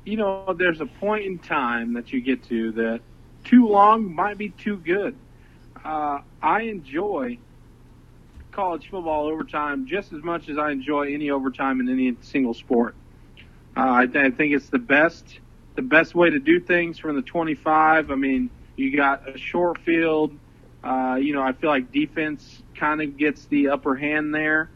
you 0.05 0.16
know, 0.16 0.55
there's 0.57 0.81
a 0.81 0.87
point 0.87 1.25
in 1.27 1.39
time 1.39 1.95
that 1.95 2.12
you 2.12 2.20
get 2.20 2.45
to 2.45 2.73
that 2.73 3.01
too 3.45 3.66
long 3.69 4.15
might 4.15 4.39
be 4.39 4.51
too 4.51 4.77
good. 4.79 5.19
Uh, 5.85 6.19
I 6.43 6.62
enjoy 6.62 7.39
college 8.53 8.89
football 8.91 9.27
overtime 9.29 9.87
just 9.87 10.12
as 10.12 10.23
much 10.23 10.49
as 10.49 10.59
I 10.59 10.70
enjoy 10.70 11.12
any 11.15 11.31
overtime 11.31 11.81
in 11.81 11.89
any 11.89 12.16
single 12.20 12.55
sport. 12.55 12.97
Uh, 13.77 13.93
I, 13.93 14.07
th- 14.07 14.16
I 14.16 14.31
think 14.31 14.55
it's 14.55 14.69
the 14.69 14.79
best, 14.79 15.41
the 15.77 15.83
best 15.83 16.15
way 16.15 16.31
to 16.31 16.39
do 16.39 16.61
things 16.61 16.99
from 16.99 17.16
the 17.16 17.23
25. 17.23 18.11
I 18.11 18.15
mean, 18.16 18.51
you 18.77 18.97
got 18.97 19.29
a 19.29 19.39
short 19.39 19.79
field. 19.81 20.33
Uh, 20.83 21.19
you 21.20 21.33
know, 21.33 21.43
I 21.43 21.53
feel 21.53 21.70
like 21.70 21.93
defense 21.93 22.62
kind 22.75 23.01
of 23.03 23.16
gets 23.16 23.47
the 23.47 23.69
upper 23.69 23.95
hand 23.95 24.35
there. 24.35 24.70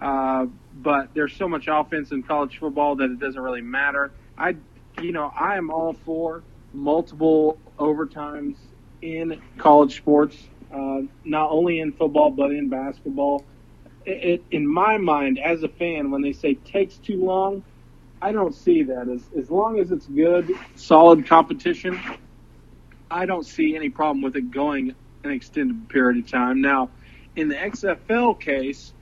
Uh, 0.00 0.46
but 0.74 1.10
there's 1.14 1.34
so 1.34 1.48
much 1.48 1.68
offense 1.68 2.12
in 2.12 2.22
college 2.22 2.58
football 2.58 2.96
that 2.96 3.10
it 3.10 3.18
doesn't 3.18 3.40
really 3.40 3.60
matter. 3.60 4.12
I, 4.38 4.56
you 5.00 5.12
know, 5.12 5.32
I 5.38 5.56
am 5.56 5.70
all 5.70 5.92
for 5.92 6.42
multiple 6.72 7.58
overtimes 7.78 8.56
in 9.02 9.40
college 9.58 9.96
sports, 9.96 10.36
uh, 10.72 11.00
not 11.24 11.50
only 11.50 11.80
in 11.80 11.92
football 11.92 12.30
but 12.30 12.50
in 12.50 12.68
basketball. 12.68 13.44
It, 14.04 14.24
it, 14.24 14.44
in 14.50 14.66
my 14.66 14.96
mind, 14.96 15.38
as 15.38 15.62
a 15.62 15.68
fan, 15.68 16.10
when 16.10 16.22
they 16.22 16.32
say 16.32 16.54
takes 16.54 16.96
too 16.96 17.22
long, 17.24 17.62
I 18.20 18.32
don't 18.32 18.54
see 18.54 18.84
that. 18.84 19.08
As 19.08 19.22
as 19.36 19.50
long 19.50 19.80
as 19.80 19.90
it's 19.90 20.06
good, 20.06 20.50
solid 20.76 21.26
competition, 21.26 22.00
I 23.10 23.26
don't 23.26 23.44
see 23.44 23.76
any 23.76 23.90
problem 23.90 24.22
with 24.22 24.36
it 24.36 24.50
going 24.50 24.94
an 25.24 25.30
extended 25.30 25.88
period 25.88 26.24
of 26.24 26.30
time. 26.30 26.60
Now, 26.60 26.90
in 27.36 27.48
the 27.48 27.54
XFL 27.54 28.40
case, 28.40 28.92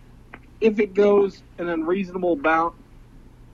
if 0.61 0.79
it 0.79 0.95
goes 0.95 1.43
an 1.59 1.69
unreasonable 1.69 2.37
bout, 2.37 2.75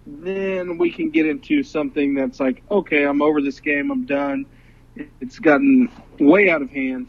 then 0.07 0.79
we 0.79 0.91
can 0.91 1.11
get 1.11 1.27
into 1.27 1.63
something 1.63 2.15
that's 2.15 2.39
like, 2.41 2.63
okay, 2.71 3.05
I'm 3.05 3.23
over 3.23 3.41
this 3.41 3.61
game, 3.61 3.91
I'm 3.91 4.07
done. 4.07 4.47
It's 5.21 5.39
gotten 5.39 5.91
way 6.19 6.49
out 6.49 6.63
of 6.63 6.71
hand 6.71 7.09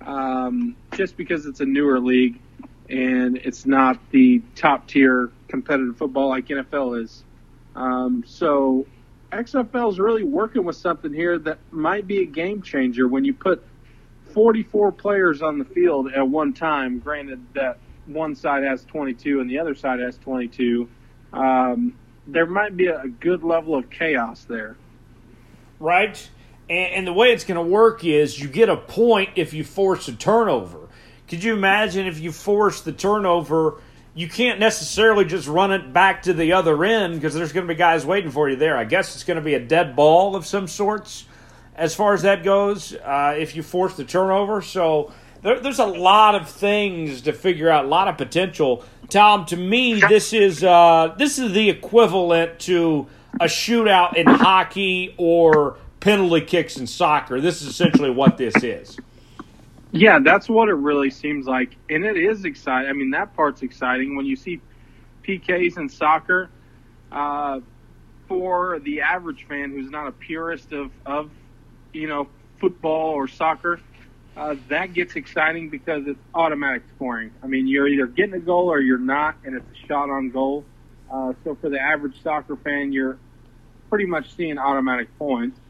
um, 0.00 0.76
just 0.94 1.16
because 1.16 1.46
it's 1.46 1.60
a 1.60 1.64
newer 1.64 2.00
league 2.00 2.40
and 2.88 3.36
it's 3.38 3.64
not 3.64 3.98
the 4.10 4.42
top 4.54 4.86
tier 4.88 5.30
competitive 5.48 5.96
football 5.96 6.28
like 6.28 6.46
NFL 6.46 7.02
is. 7.02 7.22
Um, 7.74 8.24
so 8.26 8.86
XFL 9.32 9.90
is 9.90 9.98
really 9.98 10.24
working 10.24 10.64
with 10.64 10.76
something 10.76 11.12
here 11.12 11.38
that 11.38 11.58
might 11.70 12.06
be 12.06 12.20
a 12.22 12.26
game 12.26 12.60
changer 12.60 13.08
when 13.08 13.24
you 13.24 13.32
put 13.32 13.64
44 14.34 14.92
players 14.92 15.42
on 15.42 15.58
the 15.58 15.64
field 15.64 16.12
at 16.12 16.26
one 16.26 16.52
time. 16.52 16.98
Granted 16.98 17.40
that 17.54 17.78
one 18.06 18.34
side 18.34 18.64
has 18.64 18.84
22 18.84 19.40
and 19.40 19.48
the 19.48 19.58
other 19.58 19.74
side 19.74 20.00
has 20.00 20.18
22. 20.18 20.88
Um, 21.32 21.94
there 22.26 22.46
might 22.46 22.76
be 22.76 22.86
a 22.86 23.08
good 23.08 23.42
level 23.42 23.74
of 23.74 23.90
chaos 23.90 24.44
there. 24.44 24.76
Right? 25.80 26.30
And, 26.68 26.94
and 26.94 27.06
the 27.06 27.12
way 27.12 27.32
it's 27.32 27.44
going 27.44 27.56
to 27.56 27.70
work 27.70 28.04
is 28.04 28.40
you 28.40 28.48
get 28.48 28.68
a 28.68 28.76
point 28.76 29.30
if 29.36 29.52
you 29.52 29.64
force 29.64 30.08
a 30.08 30.12
turnover. 30.12 30.88
Could 31.28 31.42
you 31.42 31.54
imagine 31.54 32.06
if 32.06 32.20
you 32.20 32.32
force 32.32 32.82
the 32.82 32.92
turnover? 32.92 33.80
You 34.14 34.28
can't 34.28 34.60
necessarily 34.60 35.24
just 35.24 35.48
run 35.48 35.72
it 35.72 35.92
back 35.92 36.22
to 36.24 36.34
the 36.34 36.52
other 36.52 36.84
end 36.84 37.14
because 37.14 37.34
there's 37.34 37.52
going 37.52 37.66
to 37.66 37.72
be 37.72 37.78
guys 37.78 38.04
waiting 38.04 38.30
for 38.30 38.50
you 38.50 38.56
there. 38.56 38.76
I 38.76 38.84
guess 38.84 39.14
it's 39.14 39.24
going 39.24 39.38
to 39.38 39.42
be 39.42 39.54
a 39.54 39.60
dead 39.60 39.96
ball 39.96 40.36
of 40.36 40.44
some 40.44 40.68
sorts 40.68 41.24
as 41.74 41.94
far 41.94 42.12
as 42.12 42.22
that 42.22 42.44
goes 42.44 42.94
uh, 42.94 43.34
if 43.38 43.56
you 43.56 43.62
force 43.62 43.96
the 43.96 44.04
turnover. 44.04 44.60
So 44.60 45.12
there, 45.42 45.60
there's 45.60 45.78
a 45.78 45.86
lot 45.86 46.34
of 46.34 46.48
things 46.48 47.22
to 47.22 47.32
figure 47.32 47.68
out, 47.68 47.84
a 47.84 47.88
lot 47.88 48.08
of 48.08 48.16
potential. 48.16 48.84
Tom, 49.08 49.44
to 49.46 49.56
me, 49.56 50.00
this 50.08 50.32
is 50.32 50.64
uh, 50.64 51.14
this 51.18 51.38
is 51.38 51.52
the 51.52 51.68
equivalent 51.68 52.58
to 52.60 53.06
a 53.40 53.46
shootout 53.46 54.14
in 54.14 54.26
hockey 54.26 55.14
or 55.18 55.76
penalty 56.00 56.44
kicks 56.44 56.76
in 56.76 56.86
soccer. 56.86 57.40
This 57.40 57.62
is 57.62 57.68
essentially 57.68 58.10
what 58.10 58.36
this 58.38 58.62
is. 58.62 58.96
Yeah, 59.90 60.20
that's 60.20 60.48
what 60.48 60.68
it 60.68 60.74
really 60.74 61.10
seems 61.10 61.46
like, 61.46 61.76
and 61.90 62.04
it 62.04 62.16
is 62.16 62.46
exciting. 62.46 62.88
I 62.88 62.94
mean, 62.94 63.10
that 63.10 63.34
part's 63.36 63.62
exciting 63.62 64.16
when 64.16 64.24
you 64.24 64.36
see 64.36 64.60
PKs 65.22 65.76
in 65.76 65.88
soccer. 65.88 66.48
Uh, 67.10 67.60
for 68.32 68.78
the 68.78 69.02
average 69.02 69.46
fan 69.46 69.70
who's 69.70 69.90
not 69.90 70.06
a 70.06 70.12
purist 70.12 70.72
of, 70.72 70.90
of 71.04 71.30
you 71.92 72.08
know 72.08 72.26
football 72.58 73.10
or 73.10 73.28
soccer, 73.28 73.78
uh, 74.36 74.56
that 74.68 74.94
gets 74.94 75.16
exciting 75.16 75.68
because 75.68 76.04
it's 76.06 76.20
automatic 76.34 76.82
scoring. 76.94 77.32
I 77.42 77.46
mean, 77.46 77.66
you're 77.66 77.88
either 77.88 78.06
getting 78.06 78.34
a 78.34 78.40
goal 78.40 78.72
or 78.72 78.80
you're 78.80 78.98
not, 78.98 79.36
and 79.44 79.54
it's 79.54 79.70
a 79.70 79.86
shot 79.86 80.08
on 80.08 80.30
goal. 80.30 80.64
Uh, 81.12 81.34
so 81.44 81.54
for 81.54 81.68
the 81.68 81.78
average 81.78 82.22
soccer 82.22 82.56
fan, 82.56 82.92
you're 82.92 83.18
pretty 83.90 84.06
much 84.06 84.34
seeing 84.34 84.58
automatic 84.58 85.16
points. 85.18 85.60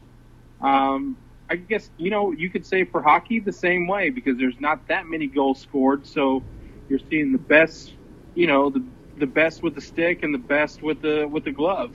Um, 0.61 1.17
I 1.49 1.57
guess 1.57 1.89
you 1.97 2.09
know 2.09 2.31
you 2.31 2.49
could 2.49 2.65
say 2.65 2.85
for 2.85 3.01
hockey 3.01 3.39
the 3.41 3.51
same 3.51 3.87
way 3.87 4.09
because 4.09 4.37
there's 4.37 4.59
not 4.59 4.87
that 4.87 5.05
many 5.05 5.27
goals 5.27 5.59
scored, 5.59 6.07
so 6.07 6.41
you're 6.87 7.01
seeing 7.09 7.33
the 7.33 7.37
best, 7.37 7.93
you 8.33 8.47
know, 8.47 8.69
the 8.69 8.83
the 9.17 9.27
best 9.27 9.61
with 9.61 9.75
the 9.75 9.81
stick 9.81 10.23
and 10.23 10.33
the 10.33 10.39
best 10.39 10.81
with 10.81 11.01
the 11.01 11.27
with 11.27 11.43
the 11.43 11.51
glove. 11.51 11.93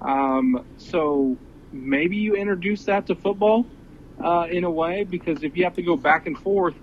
Um, 0.00 0.66
so 0.78 1.38
maybe 1.70 2.16
you 2.16 2.34
introduce 2.34 2.86
that 2.86 3.06
to 3.06 3.14
football 3.14 3.66
uh, 4.22 4.46
in 4.50 4.64
a 4.64 4.70
way 4.70 5.04
because 5.04 5.42
if 5.42 5.56
you 5.56 5.64
have 5.64 5.74
to 5.74 5.82
go 5.82 5.96
back 5.96 6.26
and 6.26 6.38
forth, 6.38 6.74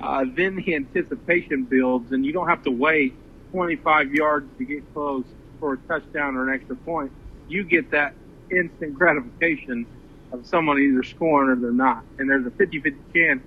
uh, 0.00 0.24
then 0.34 0.56
the 0.56 0.74
anticipation 0.74 1.64
builds 1.64 2.12
and 2.12 2.24
you 2.26 2.32
don't 2.32 2.48
have 2.48 2.62
to 2.64 2.70
wait 2.70 3.14
25 3.52 4.12
yards 4.12 4.46
to 4.58 4.64
get 4.64 4.82
close 4.92 5.24
for 5.60 5.74
a 5.74 5.78
touchdown 5.88 6.36
or 6.36 6.48
an 6.48 6.54
extra 6.54 6.76
point. 6.76 7.12
You 7.48 7.64
get 7.64 7.90
that 7.92 8.14
instant 8.50 8.94
gratification 8.94 9.86
of 10.32 10.46
someone 10.46 10.78
either 10.78 11.02
scoring 11.02 11.50
or 11.50 11.56
they're 11.56 11.72
not. 11.72 12.04
And 12.18 12.28
there's 12.28 12.46
a 12.46 12.50
50-50 12.50 12.96
chance 13.14 13.42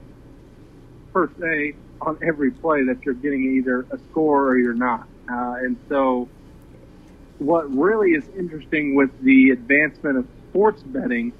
per 1.13 1.29
se 1.39 1.75
on 2.01 2.17
every 2.21 2.51
play 2.51 2.83
that 2.85 2.97
you're 3.05 3.15
getting 3.15 3.57
either 3.57 3.85
a 3.91 3.97
score 4.09 4.47
or 4.47 4.57
you're 4.57 4.73
not. 4.73 5.07
Uh, 5.29 5.55
and 5.63 5.77
so 5.89 6.29
what 7.39 7.73
really 7.75 8.11
is 8.11 8.29
interesting 8.37 8.95
with 8.95 9.09
the 9.21 9.49
advancement 9.49 10.17
of 10.17 10.27
sports 10.49 10.83
betting 10.83 11.33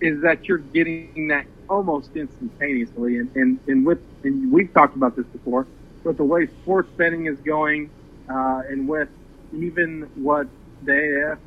is 0.00 0.22
that 0.22 0.48
you're 0.48 0.58
getting 0.58 1.28
that 1.28 1.46
almost 1.68 2.10
instantaneously. 2.14 3.16
And, 3.18 3.30
and, 3.34 3.60
and 3.66 3.86
with, 3.86 3.98
and 4.24 4.52
we've 4.52 4.72
talked 4.72 4.96
about 4.96 5.16
this 5.16 5.26
before, 5.26 5.66
with 6.04 6.16
the 6.16 6.24
way 6.24 6.46
sports 6.62 6.88
betting 6.96 7.26
is 7.26 7.38
going, 7.40 7.90
uh, 8.28 8.62
and 8.68 8.88
with 8.88 9.08
even 9.52 10.08
what 10.14 10.46
the 10.82 11.32
AF 11.32 11.38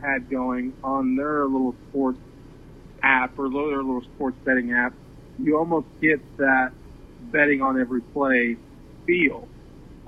had 0.00 0.28
going 0.30 0.72
on 0.82 1.16
their 1.16 1.44
little 1.46 1.74
sports 1.88 2.18
app 3.02 3.38
or 3.38 3.48
their 3.48 3.82
little 3.82 4.02
sports 4.02 4.36
betting 4.44 4.72
app, 4.72 4.94
you 5.38 5.58
almost 5.58 5.86
get 6.00 6.20
that 6.36 6.72
betting 7.32 7.62
on 7.62 7.80
every 7.80 8.00
play 8.00 8.56
feel. 9.06 9.48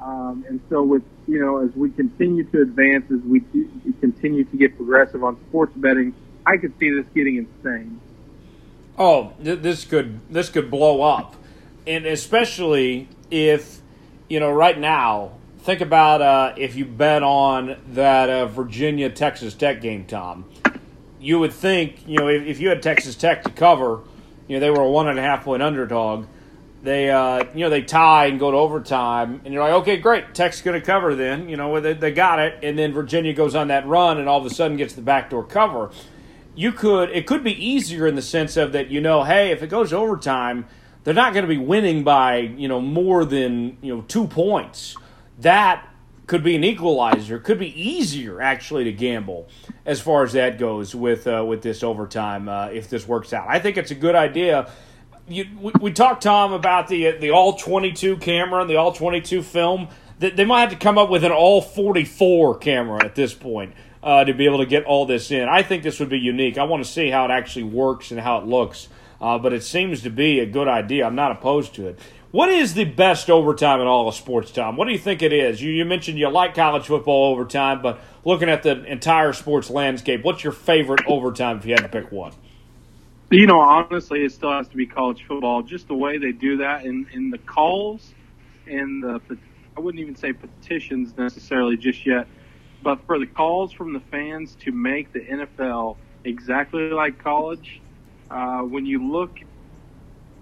Um, 0.02 0.44
and 0.48 0.60
so 0.68 0.82
with, 0.82 1.02
you 1.26 1.40
know, 1.40 1.64
as 1.64 1.70
we 1.74 1.90
continue 1.90 2.44
to 2.50 2.62
advance, 2.62 3.04
as 3.10 3.20
we, 3.26 3.42
we 3.52 3.92
continue 4.00 4.44
to 4.44 4.56
get 4.56 4.76
progressive 4.76 5.24
on 5.24 5.36
sports 5.48 5.72
betting, 5.76 6.14
I 6.46 6.56
could 6.56 6.78
see 6.78 6.90
this 6.90 7.04
getting 7.12 7.36
insane. 7.36 8.00
Oh, 8.96 9.32
th- 9.42 9.60
this 9.60 9.84
could 9.84 10.20
this 10.30 10.48
could 10.48 10.70
blow 10.70 11.02
up, 11.02 11.34
and 11.86 12.06
especially 12.06 13.08
if 13.30 13.80
you 14.28 14.40
know 14.40 14.50
right 14.50 14.78
now. 14.78 15.32
Think 15.58 15.80
about 15.80 16.22
uh, 16.22 16.54
if 16.56 16.76
you 16.76 16.84
bet 16.84 17.24
on 17.24 17.76
that 17.94 18.30
uh, 18.30 18.46
Virginia 18.46 19.10
Texas 19.10 19.52
Tech 19.52 19.80
game, 19.80 20.04
Tom. 20.04 20.44
You 21.18 21.40
would 21.40 21.52
think 21.52 22.06
you 22.06 22.18
know 22.18 22.28
if, 22.28 22.44
if 22.44 22.60
you 22.60 22.68
had 22.68 22.84
Texas 22.84 23.16
Tech 23.16 23.42
to 23.42 23.50
cover, 23.50 24.02
you 24.46 24.56
know 24.56 24.60
they 24.60 24.70
were 24.70 24.82
a 24.82 24.90
one 24.90 25.08
and 25.08 25.18
a 25.18 25.22
half 25.22 25.44
point 25.44 25.64
underdog. 25.64 26.26
They 26.84 27.10
uh, 27.10 27.46
you 27.52 27.64
know 27.64 27.70
they 27.70 27.82
tie 27.82 28.26
and 28.26 28.38
go 28.38 28.52
to 28.52 28.56
overtime, 28.56 29.40
and 29.44 29.52
you're 29.52 29.64
like, 29.64 29.72
okay, 29.82 29.96
great, 29.96 30.36
Tech's 30.36 30.62
going 30.62 30.80
to 30.80 30.86
cover. 30.86 31.16
Then 31.16 31.48
you 31.48 31.56
know 31.56 31.80
they, 31.80 31.94
they 31.94 32.12
got 32.12 32.38
it, 32.38 32.60
and 32.62 32.78
then 32.78 32.92
Virginia 32.92 33.32
goes 33.32 33.56
on 33.56 33.66
that 33.68 33.88
run, 33.88 34.18
and 34.18 34.28
all 34.28 34.38
of 34.38 34.46
a 34.46 34.50
sudden 34.50 34.76
gets 34.76 34.94
the 34.94 35.02
backdoor 35.02 35.42
cover 35.42 35.90
you 36.56 36.72
could 36.72 37.10
it 37.10 37.26
could 37.26 37.44
be 37.44 37.52
easier 37.52 38.06
in 38.06 38.16
the 38.16 38.22
sense 38.22 38.56
of 38.56 38.72
that 38.72 38.90
you 38.90 39.00
know 39.00 39.22
hey 39.22 39.52
if 39.52 39.62
it 39.62 39.68
goes 39.68 39.92
overtime 39.92 40.66
they're 41.06 41.14
not 41.14 41.34
going 41.34 41.44
to 41.44 41.48
be 41.48 41.56
winning 41.56 42.02
by 42.02 42.38
you 42.38 42.66
know 42.66 42.80
more 42.80 43.24
than 43.24 43.78
you 43.80 43.94
know 43.94 44.02
two 44.08 44.26
points. 44.26 44.96
That 45.38 45.88
could 46.26 46.42
be 46.42 46.56
an 46.56 46.64
equalizer. 46.64 47.38
Could 47.38 47.60
be 47.60 47.80
easier 47.80 48.42
actually 48.42 48.82
to 48.84 48.92
gamble 48.92 49.48
as 49.84 50.00
far 50.00 50.24
as 50.24 50.32
that 50.32 50.58
goes 50.58 50.96
with 50.96 51.28
uh, 51.28 51.44
with 51.46 51.62
this 51.62 51.84
overtime 51.84 52.48
uh, 52.48 52.70
if 52.72 52.90
this 52.90 53.06
works 53.06 53.32
out. 53.32 53.46
I 53.48 53.60
think 53.60 53.76
it's 53.76 53.92
a 53.92 53.94
good 53.94 54.16
idea. 54.16 54.68
You, 55.28 55.46
we, 55.60 55.72
we 55.80 55.92
talked 55.92 56.24
tom 56.24 56.52
about 56.52 56.88
the 56.88 57.12
the 57.12 57.30
all 57.30 57.52
22 57.52 58.16
camera 58.16 58.60
and 58.60 58.68
the 58.68 58.74
all 58.74 58.90
22 58.90 59.44
film. 59.44 59.86
That 60.18 60.34
they 60.34 60.44
might 60.44 60.62
have 60.62 60.70
to 60.70 60.76
come 60.76 60.98
up 60.98 61.08
with 61.08 61.22
an 61.22 61.30
all 61.30 61.60
44 61.60 62.58
camera 62.58 63.04
at 63.04 63.14
this 63.14 63.32
point 63.32 63.74
uh, 64.06 64.24
to 64.24 64.32
be 64.32 64.46
able 64.46 64.58
to 64.58 64.66
get 64.66 64.84
all 64.84 65.04
this 65.04 65.32
in. 65.32 65.48
I 65.48 65.64
think 65.64 65.82
this 65.82 65.98
would 65.98 66.08
be 66.08 66.18
unique. 66.18 66.58
I 66.58 66.62
want 66.62 66.84
to 66.84 66.88
see 66.88 67.10
how 67.10 67.24
it 67.24 67.32
actually 67.32 67.64
works 67.64 68.12
and 68.12 68.20
how 68.20 68.38
it 68.38 68.46
looks, 68.46 68.88
uh, 69.20 69.36
but 69.36 69.52
it 69.52 69.64
seems 69.64 70.02
to 70.02 70.10
be 70.10 70.38
a 70.38 70.46
good 70.46 70.68
idea. 70.68 71.04
I'm 71.04 71.16
not 71.16 71.32
opposed 71.32 71.74
to 71.74 71.88
it. 71.88 71.98
What 72.30 72.48
is 72.48 72.74
the 72.74 72.84
best 72.84 73.28
overtime 73.30 73.80
in 73.80 73.88
all 73.88 74.06
of 74.06 74.14
sports, 74.14 74.52
Tom? 74.52 74.76
What 74.76 74.86
do 74.86 74.92
you 74.92 74.98
think 74.98 75.22
it 75.22 75.32
is? 75.32 75.60
You, 75.60 75.72
you 75.72 75.84
mentioned 75.84 76.20
you 76.20 76.28
like 76.28 76.54
college 76.54 76.86
football 76.86 77.32
overtime, 77.32 77.82
but 77.82 77.98
looking 78.24 78.48
at 78.48 78.62
the 78.62 78.84
entire 78.84 79.32
sports 79.32 79.70
landscape, 79.70 80.22
what's 80.22 80.44
your 80.44 80.52
favorite 80.52 81.00
overtime 81.08 81.58
if 81.58 81.66
you 81.66 81.72
had 81.72 81.82
to 81.82 81.88
pick 81.88 82.12
one? 82.12 82.32
You 83.32 83.48
know, 83.48 83.58
honestly, 83.58 84.24
it 84.24 84.30
still 84.30 84.52
has 84.52 84.68
to 84.68 84.76
be 84.76 84.86
college 84.86 85.24
football. 85.26 85.62
Just 85.62 85.88
the 85.88 85.94
way 85.94 86.18
they 86.18 86.30
do 86.30 86.58
that 86.58 86.84
in, 86.84 87.08
in 87.12 87.30
the 87.30 87.38
calls 87.38 88.12
and 88.68 89.02
the, 89.02 89.20
I 89.76 89.80
wouldn't 89.80 90.00
even 90.00 90.14
say 90.14 90.32
petitions 90.32 91.16
necessarily 91.18 91.76
just 91.76 92.06
yet, 92.06 92.28
but 92.86 93.04
for 93.04 93.18
the 93.18 93.26
calls 93.26 93.72
from 93.72 93.92
the 93.92 94.00
fans 94.12 94.56
to 94.60 94.70
make 94.70 95.12
the 95.12 95.18
NFL 95.18 95.96
exactly 96.22 96.88
like 96.90 97.20
college, 97.20 97.80
uh, 98.30 98.60
when 98.60 98.86
you 98.86 99.10
look 99.10 99.40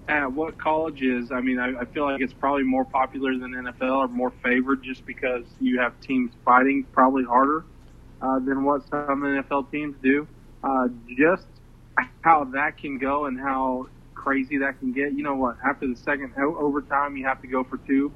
at 0.08 0.30
what 0.30 0.58
college 0.58 1.00
is, 1.00 1.32
I 1.32 1.40
mean, 1.40 1.58
I, 1.58 1.74
I 1.74 1.84
feel 1.86 2.04
like 2.04 2.20
it's 2.20 2.34
probably 2.34 2.64
more 2.64 2.84
popular 2.84 3.32
than 3.38 3.52
NFL 3.52 3.96
or 3.96 4.08
more 4.08 4.30
favored 4.42 4.82
just 4.82 5.06
because 5.06 5.46
you 5.58 5.80
have 5.80 5.98
teams 6.02 6.32
fighting 6.44 6.84
probably 6.92 7.24
harder 7.24 7.64
uh, 8.20 8.40
than 8.40 8.62
what 8.62 8.86
some 8.90 9.22
NFL 9.22 9.70
teams 9.70 9.96
do. 10.02 10.28
Uh, 10.62 10.88
just 11.16 11.46
how 12.20 12.44
that 12.44 12.76
can 12.76 12.98
go 12.98 13.24
and 13.24 13.40
how 13.40 13.86
crazy 14.14 14.58
that 14.58 14.78
can 14.80 14.92
get. 14.92 15.14
You 15.14 15.22
know 15.22 15.34
what? 15.34 15.56
After 15.64 15.88
the 15.88 15.96
second 15.96 16.34
overtime, 16.36 17.16
you 17.16 17.24
have 17.24 17.40
to 17.40 17.48
go 17.48 17.64
for 17.64 17.78
two. 17.78 18.12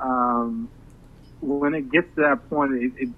Um, 0.00 0.70
when 1.42 1.74
it 1.74 1.92
gets 1.92 2.08
to 2.14 2.22
that 2.22 2.48
point, 2.48 2.72
it, 2.72 2.92
it 2.96 3.08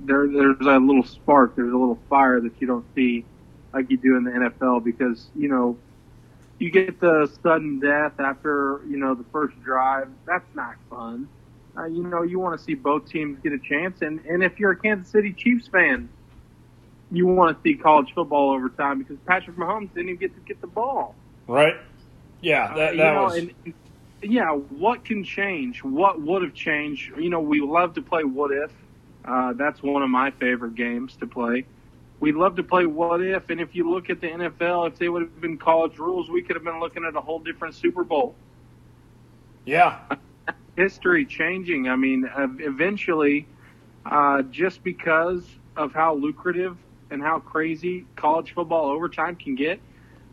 there 0.00 0.26
there's 0.26 0.60
a 0.60 0.78
little 0.78 1.04
spark, 1.04 1.56
there's 1.56 1.72
a 1.72 1.76
little 1.76 1.98
fire 2.08 2.40
that 2.40 2.52
you 2.60 2.66
don't 2.66 2.84
see 2.94 3.24
like 3.72 3.90
you 3.90 3.96
do 3.96 4.16
in 4.16 4.24
the 4.24 4.30
NFL 4.30 4.84
because 4.84 5.28
you 5.34 5.48
know 5.48 5.76
you 6.58 6.70
get 6.70 7.00
the 7.00 7.30
sudden 7.42 7.80
death 7.80 8.18
after 8.18 8.80
you 8.88 8.96
know 8.96 9.14
the 9.14 9.24
first 9.32 9.60
drive. 9.62 10.08
That's 10.26 10.48
not 10.54 10.76
fun. 10.90 11.28
Uh, 11.76 11.84
you 11.84 12.02
know 12.02 12.22
you 12.22 12.38
want 12.38 12.58
to 12.58 12.64
see 12.64 12.74
both 12.74 13.08
teams 13.08 13.38
get 13.42 13.52
a 13.52 13.58
chance, 13.58 14.02
and 14.02 14.20
and 14.26 14.42
if 14.42 14.58
you're 14.58 14.72
a 14.72 14.76
Kansas 14.76 15.10
City 15.10 15.32
Chiefs 15.32 15.68
fan, 15.68 16.08
you 17.10 17.26
want 17.26 17.56
to 17.56 17.62
see 17.62 17.74
college 17.76 18.12
football 18.14 18.50
overtime 18.50 18.98
because 18.98 19.16
Patrick 19.26 19.56
Mahomes 19.56 19.92
didn't 19.94 20.10
even 20.10 20.16
get 20.16 20.34
to 20.34 20.40
get 20.40 20.60
the 20.60 20.66
ball. 20.66 21.14
Right. 21.46 21.74
Yeah. 22.40 22.74
That, 22.74 22.94
uh, 22.94 22.96
that 22.96 22.96
know, 22.96 23.22
was. 23.24 23.36
And, 23.36 23.54
yeah, 24.22 24.50
what 24.50 25.04
can 25.04 25.24
change? 25.24 25.82
What 25.84 26.20
would 26.20 26.42
have 26.42 26.54
changed? 26.54 27.12
You 27.16 27.30
know, 27.30 27.40
we 27.40 27.60
love 27.60 27.94
to 27.94 28.02
play 28.02 28.24
what 28.24 28.50
if 28.50 28.72
uh, 29.28 29.52
that's 29.52 29.82
one 29.82 30.02
of 30.02 30.08
my 30.08 30.30
favorite 30.30 30.74
games 30.74 31.16
to 31.16 31.26
play. 31.26 31.66
We'd 32.20 32.34
love 32.34 32.56
to 32.56 32.62
play 32.62 32.86
what 32.86 33.20
if, 33.20 33.50
and 33.50 33.60
if 33.60 33.74
you 33.74 33.88
look 33.88 34.10
at 34.10 34.20
the 34.20 34.28
NFL, 34.28 34.88
if 34.88 34.98
they 34.98 35.08
would 35.08 35.22
have 35.22 35.40
been 35.40 35.58
college 35.58 35.98
rules, 35.98 36.30
we 36.30 36.42
could 36.42 36.56
have 36.56 36.64
been 36.64 36.80
looking 36.80 37.04
at 37.04 37.14
a 37.14 37.20
whole 37.20 37.38
different 37.38 37.74
Super 37.74 38.04
Bowl. 38.04 38.34
Yeah. 39.64 39.98
History 40.76 41.26
changing. 41.26 41.88
I 41.88 41.96
mean, 41.96 42.28
eventually, 42.36 43.46
uh, 44.06 44.42
just 44.42 44.82
because 44.82 45.44
of 45.76 45.92
how 45.92 46.14
lucrative 46.14 46.76
and 47.10 47.22
how 47.22 47.38
crazy 47.38 48.06
college 48.16 48.54
football 48.54 48.90
overtime 48.90 49.36
can 49.36 49.54
get, 49.54 49.78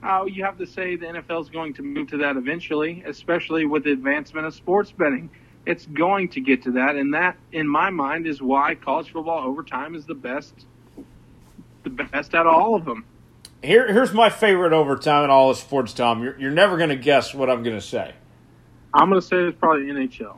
uh, 0.01 0.23
you 0.25 0.43
have 0.43 0.57
to 0.57 0.65
say 0.65 0.95
the 0.95 1.05
NFL 1.05 1.41
is 1.41 1.49
going 1.49 1.73
to 1.73 1.83
move 1.83 2.09
to 2.09 2.17
that 2.17 2.37
eventually, 2.37 3.03
especially 3.05 3.65
with 3.65 3.83
the 3.83 3.91
advancement 3.91 4.47
of 4.47 4.53
sports 4.53 4.91
betting 4.91 5.29
it's 5.65 5.85
going 5.85 6.29
to 6.29 6.41
get 6.41 6.63
to 6.63 6.71
that, 6.73 6.95
and 6.95 7.13
that, 7.13 7.37
in 7.51 7.67
my 7.67 7.89
mind, 7.89 8.27
is 8.27 8.41
why 8.41 8.75
college 8.75 9.11
football 9.11 9.47
overtime 9.47 9.95
is 9.95 10.05
the 10.05 10.13
best, 10.13 10.53
the 11.83 11.89
best 11.89 12.35
out 12.35 12.45
of 12.45 12.53
all 12.53 12.75
of 12.75 12.85
them. 12.85 13.05
Here, 13.63 13.91
here's 13.91 14.13
my 14.13 14.29
favorite 14.29 14.73
overtime 14.73 15.23
in 15.23 15.29
all 15.29 15.49
of 15.49 15.57
sports, 15.57 15.93
Tom. 15.93 16.23
You're, 16.23 16.39
you're 16.39 16.51
never 16.51 16.77
going 16.77 16.89
to 16.89 16.95
guess 16.95 17.33
what 17.33 17.49
I'm 17.49 17.63
going 17.63 17.75
to 17.75 17.81
say. 17.81 18.13
I'm 18.93 19.09
going 19.09 19.19
to 19.19 19.27
say 19.27 19.37
it's 19.37 19.57
probably 19.57 19.85
NHL. 19.87 20.37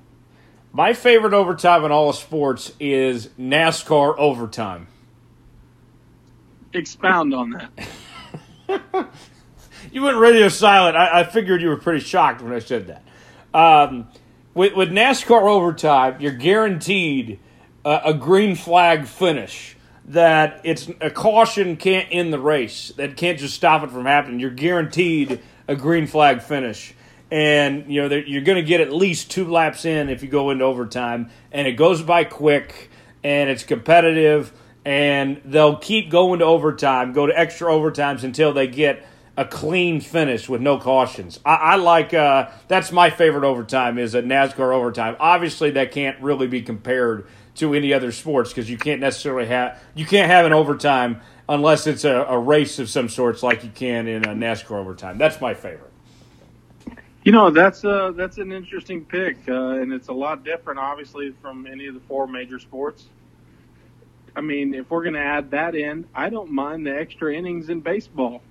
My 0.72 0.94
favorite 0.94 1.34
overtime 1.34 1.84
in 1.84 1.92
all 1.92 2.10
of 2.10 2.16
sports 2.16 2.72
is 2.80 3.28
NASCAR 3.40 4.16
overtime. 4.18 4.88
Expound 6.74 7.34
on 7.34 7.50
that. 7.52 7.72
you 9.92 10.02
went 10.02 10.18
radio 10.18 10.50
silent. 10.50 10.96
I, 10.96 11.22
I, 11.22 11.24
figured 11.24 11.62
you 11.62 11.70
were 11.70 11.78
pretty 11.78 12.02
shocked 12.02 12.42
when 12.42 12.54
I 12.54 12.60
said 12.60 12.88
that. 12.88 13.04
Um, 13.54 14.08
with, 14.58 14.74
with 14.74 14.90
NASCAR 14.90 15.44
overtime, 15.44 16.18
you're 16.20 16.32
guaranteed 16.32 17.40
a, 17.86 18.02
a 18.06 18.14
green 18.14 18.56
flag 18.56 19.06
finish. 19.06 19.76
That 20.10 20.62
it's 20.64 20.90
a 21.02 21.10
caution 21.10 21.76
can't 21.76 22.08
end 22.12 22.32
the 22.32 22.40
race. 22.40 22.94
That 22.96 23.18
can't 23.18 23.38
just 23.38 23.54
stop 23.54 23.84
it 23.84 23.92
from 23.92 24.06
happening. 24.06 24.40
You're 24.40 24.52
guaranteed 24.52 25.42
a 25.68 25.76
green 25.76 26.08
flag 26.08 26.42
finish 26.42 26.94
and 27.30 27.92
you 27.92 28.08
know 28.08 28.16
you're 28.16 28.42
going 28.42 28.56
to 28.56 28.64
get 28.64 28.80
at 28.80 28.94
least 28.94 29.30
two 29.30 29.46
laps 29.50 29.84
in 29.84 30.08
if 30.08 30.24
you 30.24 30.30
go 30.30 30.50
into 30.50 30.64
overtime 30.64 31.30
and 31.52 31.68
it 31.68 31.74
goes 31.74 32.02
by 32.02 32.24
quick 32.24 32.90
and 33.22 33.50
it's 33.50 33.64
competitive 33.64 34.54
and 34.86 35.42
they'll 35.44 35.76
keep 35.76 36.10
going 36.10 36.40
to 36.40 36.46
overtime 36.46 37.12
go 37.12 37.26
to 37.26 37.38
extra 37.38 37.70
overtimes 37.70 38.24
until 38.24 38.54
they 38.54 38.66
get 38.66 39.06
a 39.38 39.46
clean 39.46 40.02
finish 40.02 40.50
with 40.50 40.62
no 40.62 40.80
cautions. 40.80 41.40
I, 41.46 41.56
I 41.56 41.76
like 41.76 42.14
uh, 42.14 42.50
that's 42.68 42.92
my 42.92 43.12
favorite 43.12 43.44
overtime 43.44 44.00
is 44.00 44.16
a 44.16 44.22
NASCAR 44.22 44.74
overtime. 44.74 45.16
Obviously, 45.20 45.72
that 45.72 45.92
can't 45.92 46.20
really 46.22 46.48
be 46.48 46.64
compared 46.64 47.28
to 47.56 47.74
any 47.74 47.94
other 47.94 48.12
sports 48.12 48.50
because 48.50 48.70
you 48.70 48.78
can't 48.78 49.00
necessarily 49.00 49.48
have 49.48 49.82
you 49.96 50.06
can't 50.06 50.30
have 50.30 50.46
an 50.46 50.54
overtime 50.54 51.22
unless 51.48 51.88
it's 51.88 52.04
a, 52.04 52.26
a 52.28 52.38
race 52.38 52.80
of 52.80 52.90
some 52.90 53.08
sorts 53.08 53.44
like 53.44 53.64
you 53.64 53.70
can 53.70 54.08
in 54.08 54.26
a 54.26 54.34
NASCAR 54.34 54.72
overtime. 54.72 55.18
That's 55.18 55.40
my 55.40 55.54
favorite. 55.54 55.94
You 57.24 57.32
know, 57.34 57.50
that's 57.50 57.84
a, 57.84 58.14
that's 58.16 58.38
an 58.38 58.54
interesting 58.54 59.04
pick, 59.04 59.38
uh, 59.50 59.82
and 59.82 59.92
it's 59.92 60.08
a 60.08 60.14
lot 60.14 60.46
different, 60.46 60.80
obviously, 60.80 61.34
from 61.42 61.68
any 61.68 61.88
of 61.88 61.94
the 61.94 62.00
four 62.02 62.26
major 62.26 62.58
sports. 62.58 63.06
I 64.34 64.40
mean, 64.40 64.74
if 64.74 64.90
we're 64.90 65.04
going 65.04 65.16
to 65.16 65.20
add 65.20 65.52
that 65.52 65.76
in, 65.76 66.06
I 66.16 66.30
don't 66.30 66.52
mind 66.52 66.86
the 66.88 66.98
extra 66.98 67.36
innings 67.36 67.70
in 67.70 67.82
baseball. 67.82 68.42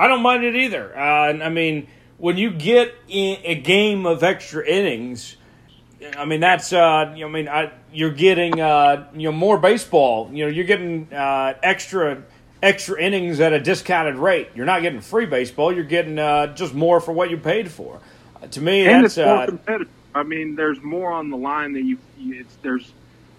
I 0.00 0.08
don't 0.08 0.22
mind 0.22 0.44
it 0.44 0.56
either. 0.56 0.96
Uh, 0.96 1.44
I 1.44 1.50
mean, 1.50 1.86
when 2.16 2.38
you 2.38 2.50
get 2.50 2.94
a 3.10 3.54
game 3.56 4.06
of 4.06 4.22
extra 4.22 4.66
innings, 4.66 5.36
I 6.16 6.24
mean 6.24 6.40
that's 6.40 6.72
uh, 6.72 6.80
I 6.80 7.28
mean 7.28 7.48
I, 7.48 7.70
you're 7.92 8.10
getting 8.10 8.62
uh, 8.62 9.10
you 9.14 9.24
know 9.30 9.36
more 9.36 9.58
baseball. 9.58 10.30
You 10.32 10.46
know 10.46 10.50
you're 10.50 10.64
getting 10.64 11.12
uh, 11.12 11.52
extra 11.62 12.22
extra 12.62 12.98
innings 12.98 13.40
at 13.40 13.52
a 13.52 13.60
discounted 13.60 14.16
rate. 14.16 14.48
You're 14.54 14.64
not 14.64 14.80
getting 14.80 15.02
free 15.02 15.26
baseball. 15.26 15.70
You're 15.70 15.84
getting 15.84 16.18
uh, 16.18 16.54
just 16.54 16.72
more 16.72 17.02
for 17.02 17.12
what 17.12 17.28
you 17.28 17.36
paid 17.36 17.70
for. 17.70 18.00
to 18.52 18.60
me, 18.62 18.86
and 18.86 19.04
that's 19.04 19.18
it's 19.18 19.26
more 19.26 19.36
uh, 19.36 19.46
competitive. 19.46 19.92
I 20.14 20.22
mean, 20.22 20.56
there's 20.56 20.80
more 20.80 21.12
on 21.12 21.28
the 21.28 21.36
line 21.36 21.74
that 21.74 21.82
you. 21.82 21.98
It's 22.18 22.56
there's. 22.62 22.90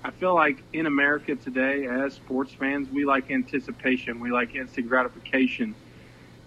I 0.03 0.11
feel 0.11 0.35
like 0.35 0.61
in 0.73 0.85
America 0.85 1.35
today, 1.35 1.88
as 1.88 2.13
sports 2.13 2.53
fans, 2.53 2.88
we 2.91 3.03
like 3.03 3.31
anticipation. 3.31 4.19
We 4.19 4.31
like 4.31 4.53
instant 4.53 4.88
gratification 4.88 5.73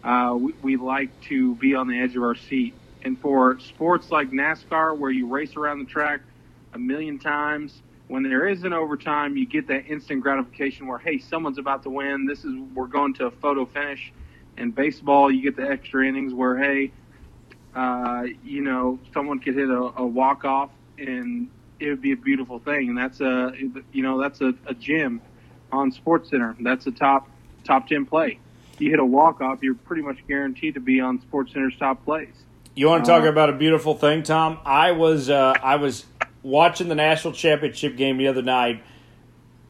uh, 0.05 0.35
we, 0.39 0.55
we 0.63 0.77
like 0.77 1.19
to 1.23 1.55
be 1.57 1.75
on 1.75 1.89
the 1.89 2.01
edge 2.01 2.17
of 2.17 2.23
our 2.23 2.35
seat. 2.35 2.75
And 3.03 3.19
for 3.21 3.59
sports 3.61 4.11
like 4.11 4.31
NASCAR, 4.31 4.97
where 4.97 5.11
you 5.11 5.27
race 5.27 5.57
around 5.57 5.81
the 5.81 5.85
track 5.85 6.21
a 6.73 6.79
million 6.79 7.19
times, 7.19 7.83
when 8.09 8.23
there 8.23 8.47
is 8.47 8.65
an 8.65 8.73
overtime, 8.73 9.37
you 9.37 9.47
get 9.47 9.67
that 9.69 9.87
instant 9.87 10.23
gratification 10.23 10.87
where, 10.87 10.99
hey, 10.99 11.19
someone's 11.19 11.59
about 11.59 11.83
to 11.85 11.91
win. 11.91 12.27
This 12.27 12.45
is 12.45 12.55
we're 12.75 12.87
going 12.87 13.15
to 13.15 13.27
a 13.27 13.31
photo 13.31 13.65
finish. 13.65 14.13
In 14.57 14.71
baseball, 14.71 15.31
you 15.33 15.43
get 15.43 15.57
the 15.57 15.69
extra 15.69 16.07
innings 16.07 16.33
where, 16.33 16.57
hey, 16.57 16.93
uh, 17.75 18.25
you 18.45 18.63
know, 18.63 18.99
someone 19.13 19.41
could 19.41 19.55
hit 19.55 19.69
a, 19.69 19.93
a 19.97 20.07
walk 20.07 20.45
off 20.45 20.71
and 20.99 21.49
it 21.81 21.89
would 21.89 22.03
be 22.03 22.13
a 22.13 22.17
beautiful 22.17 22.59
thing. 22.59 22.91
And 22.91 22.97
that's 22.97 23.21
a, 23.21 23.53
you 23.93 24.03
know, 24.03 24.21
that's 24.21 24.41
a, 24.41 24.53
a 24.67 24.75
gym 24.75 25.21
on 25.73 25.91
Sports 25.91 26.31
Center. 26.31 26.57
That's 26.61 26.87
a 26.87 26.93
top 26.93 27.29
top 27.65 27.89
ten 27.89 28.07
play. 28.07 28.39
You 28.79 28.91
hit 28.91 28.99
a 28.99 29.05
walk 29.05 29.41
off, 29.41 29.63
you're 29.63 29.75
pretty 29.75 30.03
much 30.03 30.19
guaranteed 30.27 30.75
to 30.75 30.81
be 30.81 31.01
on 31.01 31.21
Sports 31.21 31.53
Center's 31.53 31.77
top 31.79 32.05
plays. 32.05 32.35
You 32.75 32.89
want 32.89 33.05
to 33.05 33.11
talk 33.11 33.23
uh, 33.23 33.29
about 33.29 33.51
a 33.51 33.53
beautiful 33.53 33.95
thing, 33.95 34.25
Tom? 34.25 34.59
I 34.65 34.93
was 34.93 35.31
uh, 35.31 35.55
I 35.63 35.77
was 35.77 36.05
watching 36.43 36.89
the 36.89 36.95
national 36.95 37.33
championship 37.35 37.97
game 37.97 38.19
the 38.19 38.29
other 38.29 38.43
night. 38.43 38.83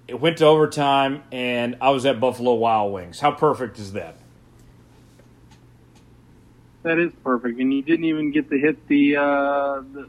It 0.09 0.21
went 0.21 0.39
to 0.39 0.47
overtime, 0.47 1.23
and 1.33 1.77
I 1.81 1.91
was 1.91 2.05
at 2.07 2.21
Buffalo 2.21 2.55
Wild 2.55 2.93
Wings. 2.93 3.21
How 3.21 3.31
perfect 3.31 3.79
is 3.79 3.93
that? 3.93 4.17
That 6.83 6.99
is 6.99 7.13
perfect, 7.23 7.59
and 7.61 7.73
you 7.73 7.83
didn't 7.83 8.05
even 8.05 8.31
get 8.31 8.51
to 8.51 8.59
hit 8.59 8.87
the, 8.89 9.17
uh, 9.17 9.23
the 9.81 10.09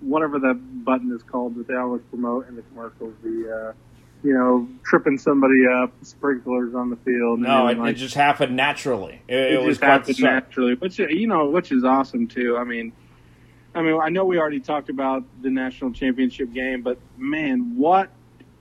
whatever 0.00 0.38
that 0.38 0.84
button 0.84 1.12
is 1.12 1.22
called 1.22 1.56
that 1.56 1.68
they 1.68 1.74
always 1.74 2.00
promote 2.08 2.48
in 2.48 2.56
the 2.56 2.62
commercials. 2.62 3.14
The 3.22 3.68
uh, 3.68 3.72
you 4.22 4.34
know, 4.34 4.68
tripping 4.84 5.18
somebody 5.18 5.66
up, 5.66 5.92
sprinklers 6.02 6.74
on 6.74 6.90
the 6.90 6.96
field. 6.96 7.40
No, 7.40 7.68
it, 7.68 7.78
like, 7.78 7.96
it, 7.96 7.98
just 7.98 8.14
happened 8.14 8.54
naturally. 8.54 9.22
It, 9.28 9.36
it, 9.36 9.52
it 9.60 9.66
just 9.66 9.80
happened 9.80 10.20
naturally, 10.20 10.74
which 10.74 10.98
you 10.98 11.26
know, 11.26 11.48
which 11.48 11.72
is 11.72 11.84
awesome 11.84 12.26
too. 12.26 12.56
I 12.56 12.64
mean, 12.64 12.92
I 13.74 13.82
mean, 13.82 13.98
I 14.00 14.10
know 14.10 14.24
we 14.24 14.38
already 14.38 14.60
talked 14.60 14.90
about 14.90 15.24
the 15.40 15.50
national 15.50 15.92
championship 15.92 16.52
game, 16.52 16.82
but 16.82 16.98
man, 17.16 17.76
what? 17.76 18.10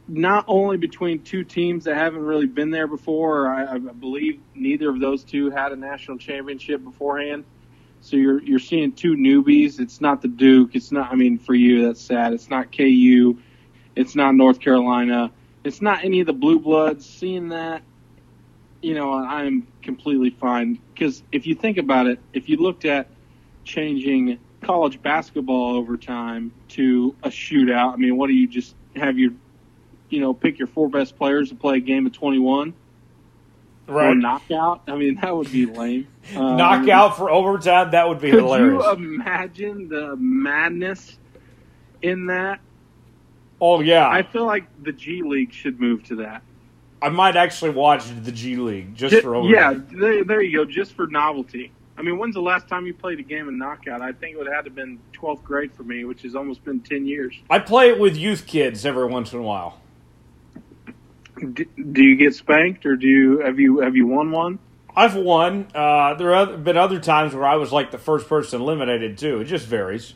Not 0.08 0.46
only 0.48 0.78
between 0.78 1.22
two 1.22 1.44
teams 1.44 1.84
that 1.84 1.96
haven't 1.96 2.24
really 2.24 2.48
been 2.48 2.72
there 2.72 2.88
before, 2.88 3.48
I, 3.48 3.76
I 3.76 3.78
believe 3.78 4.40
neither 4.56 4.90
of 4.90 5.00
those 5.00 5.24
two 5.24 5.52
had 5.52 5.72
a 5.72 5.76
national 5.76 6.18
championship 6.18 6.84
beforehand. 6.84 7.44
So 8.02 8.16
you're 8.16 8.42
you're 8.42 8.60
seeing 8.60 8.94
two 8.94 9.16
newbies. 9.16 9.80
It's 9.80 10.00
not 10.00 10.22
the 10.22 10.30
Duke. 10.30 10.72
It's 10.74 10.92
not. 10.92 11.12
I 11.12 11.16
mean, 11.16 11.38
for 11.38 11.54
you, 11.54 11.86
that's 11.86 12.02
sad. 12.02 12.34
It's 12.34 12.50
not 12.50 12.76
KU. 12.76 13.38
It's 13.96 14.16
not 14.16 14.34
North 14.34 14.62
Carolina 14.62 15.32
it's 15.64 15.82
not 15.82 16.04
any 16.04 16.22
of 16.22 16.28
the 16.28 16.34
blue 16.34 16.60
bloods. 16.60 17.08
Seeing 17.08 17.50
that, 17.50 17.82
you 18.82 18.94
know, 18.94 19.14
I'm 19.14 19.68
completely 19.82 20.30
fine 20.30 20.80
because 20.94 21.24
if 21.32 21.46
you 21.46 21.56
think 21.56 21.78
about 21.78 22.08
it, 22.08 22.20
if 22.34 22.50
you 22.50 22.58
looked 22.58 22.86
at 22.86 23.08
changing 23.64 24.40
college 24.62 25.02
basketball 25.02 25.76
over 25.76 25.98
time 25.98 26.52
to 26.70 27.16
a 27.24 27.30
shootout, 27.30 27.94
I 27.94 27.96
mean, 27.98 28.18
what 28.18 28.28
do 28.28 28.34
you 28.34 28.48
just 28.48 28.76
have 28.96 29.18
your, 29.18 29.32
you 30.10 30.20
know, 30.20 30.34
pick 30.34 30.60
your 30.60 30.68
four 30.68 30.90
best 30.90 31.18
players 31.18 31.50
to 31.50 31.56
play 31.56 31.78
a 31.78 31.82
game 31.82 32.06
of 32.06 32.14
21? 32.14 32.74
Right. 33.88 34.10
Or 34.10 34.16
knockout. 34.16 34.84
I 34.88 34.96
mean, 34.96 35.16
that 35.22 35.36
would 35.36 35.52
be 35.52 35.66
lame. 35.66 36.08
Um, 36.36 36.58
knockout 36.58 37.18
for 37.18 37.32
overtime. 37.32 37.90
That 37.90 38.08
would 38.08 38.22
be 38.22 38.30
could 38.30 38.42
hilarious. 38.42 38.86
Could 38.86 39.00
you 39.00 39.16
imagine 39.16 39.90
the 39.90 40.16
madness 40.16 41.18
in 42.04 42.28
that? 42.28 42.60
Oh 43.62 43.82
yeah. 43.82 44.08
I 44.08 44.24
feel 44.24 44.46
like 44.46 44.66
the 44.84 44.92
G 44.92 45.22
League 45.22 45.54
should 45.54 45.80
move 45.80 46.04
to 46.06 46.16
that. 46.18 46.42
I 47.02 47.10
might 47.10 47.36
actually 47.36 47.72
watch 47.72 48.06
the 48.24 48.32
G 48.32 48.56
League 48.58 48.96
just, 48.96 49.12
just 49.12 49.24
for 49.24 49.36
over. 49.36 49.48
Yeah, 49.48 49.74
there, 49.90 50.24
there, 50.24 50.42
you 50.42 50.58
go, 50.58 50.66
just 50.66 50.94
for 50.94 51.08
novelty. 51.08 51.72
I 51.98 52.02
mean, 52.02 52.18
when's 52.18 52.36
the 52.36 52.42
last 52.42 52.68
time 52.68 52.86
you 52.86 52.94
played 52.94 53.20
a 53.20 53.24
game 53.24 53.48
of 53.48 53.54
knockout? 53.54 54.02
I 54.02 54.14
think 54.14 54.36
it 54.36 54.38
would 54.38 54.48
have 54.48 54.56
had 54.56 54.62
to 54.66 54.70
have 54.70 54.76
been 54.76 55.00
12th 55.14 55.44
grade 55.44 55.74
for 55.74 55.84
me, 55.84 56.06
which 56.06 56.22
has 56.22 56.36
almost 56.36 56.64
been 56.64 56.80
10 56.80 57.06
years. 57.06 57.36
I 57.50 57.60
play 57.60 57.90
it 57.90 58.00
with 58.00 58.16
youth 58.16 58.48
kids 58.48 58.86
every 58.86 59.06
once 59.06 59.34
in 59.34 59.40
a 59.40 59.42
while. 59.42 59.82
Do, 61.38 61.66
do 61.66 62.04
you 62.04 62.16
get 62.18 62.36
spanked, 62.36 62.86
or 62.86 62.98
do 62.98 63.08
you 63.08 63.40
have 63.40 63.60
you 63.60 63.80
have 63.80 63.96
you 63.96 64.08
won 64.08 64.32
one? 64.32 64.60
I've 64.94 65.16
won. 65.16 65.68
Uh, 65.74 66.16
there 66.16 66.34
have 66.34 66.66
been 66.66 66.76
other 66.76 67.00
times 67.00 67.34
where 67.34 67.46
I 67.46 67.56
was 67.56 67.72
like 67.72 67.92
the 67.92 67.98
first 67.98 68.28
person 68.28 68.60
eliminated 68.60 69.18
too. 69.18 69.40
It 69.40 69.46
just 69.46 69.66
varies. 69.66 70.16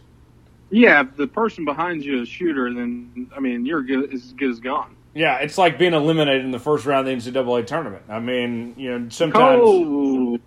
Yeah, 0.74 1.02
if 1.02 1.16
the 1.16 1.28
person 1.28 1.66
behind 1.66 2.04
you 2.04 2.24
is 2.24 2.28
a 2.28 2.32
shooter, 2.32 2.74
then 2.74 3.30
I 3.36 3.40
mean 3.40 3.64
you're 3.64 3.84
good, 3.84 4.12
as 4.12 4.34
good 4.34 4.50
as 4.50 4.60
gone. 4.60 4.96
Yeah, 5.14 5.38
it's 5.38 5.60
like 5.60 5.78
being 5.78 5.94
eliminated 5.94 6.44
in 6.44 6.50
the 6.50 6.58
first 6.60 6.88
round 6.88 7.08
of 7.08 7.24
the 7.24 7.32
NCAA 7.32 7.68
tournament. 7.68 8.06
I 8.10 8.20
mean, 8.20 8.74
you 8.76 8.98
know, 8.98 9.10
sometimes 9.10 9.62
oh. 9.64 10.40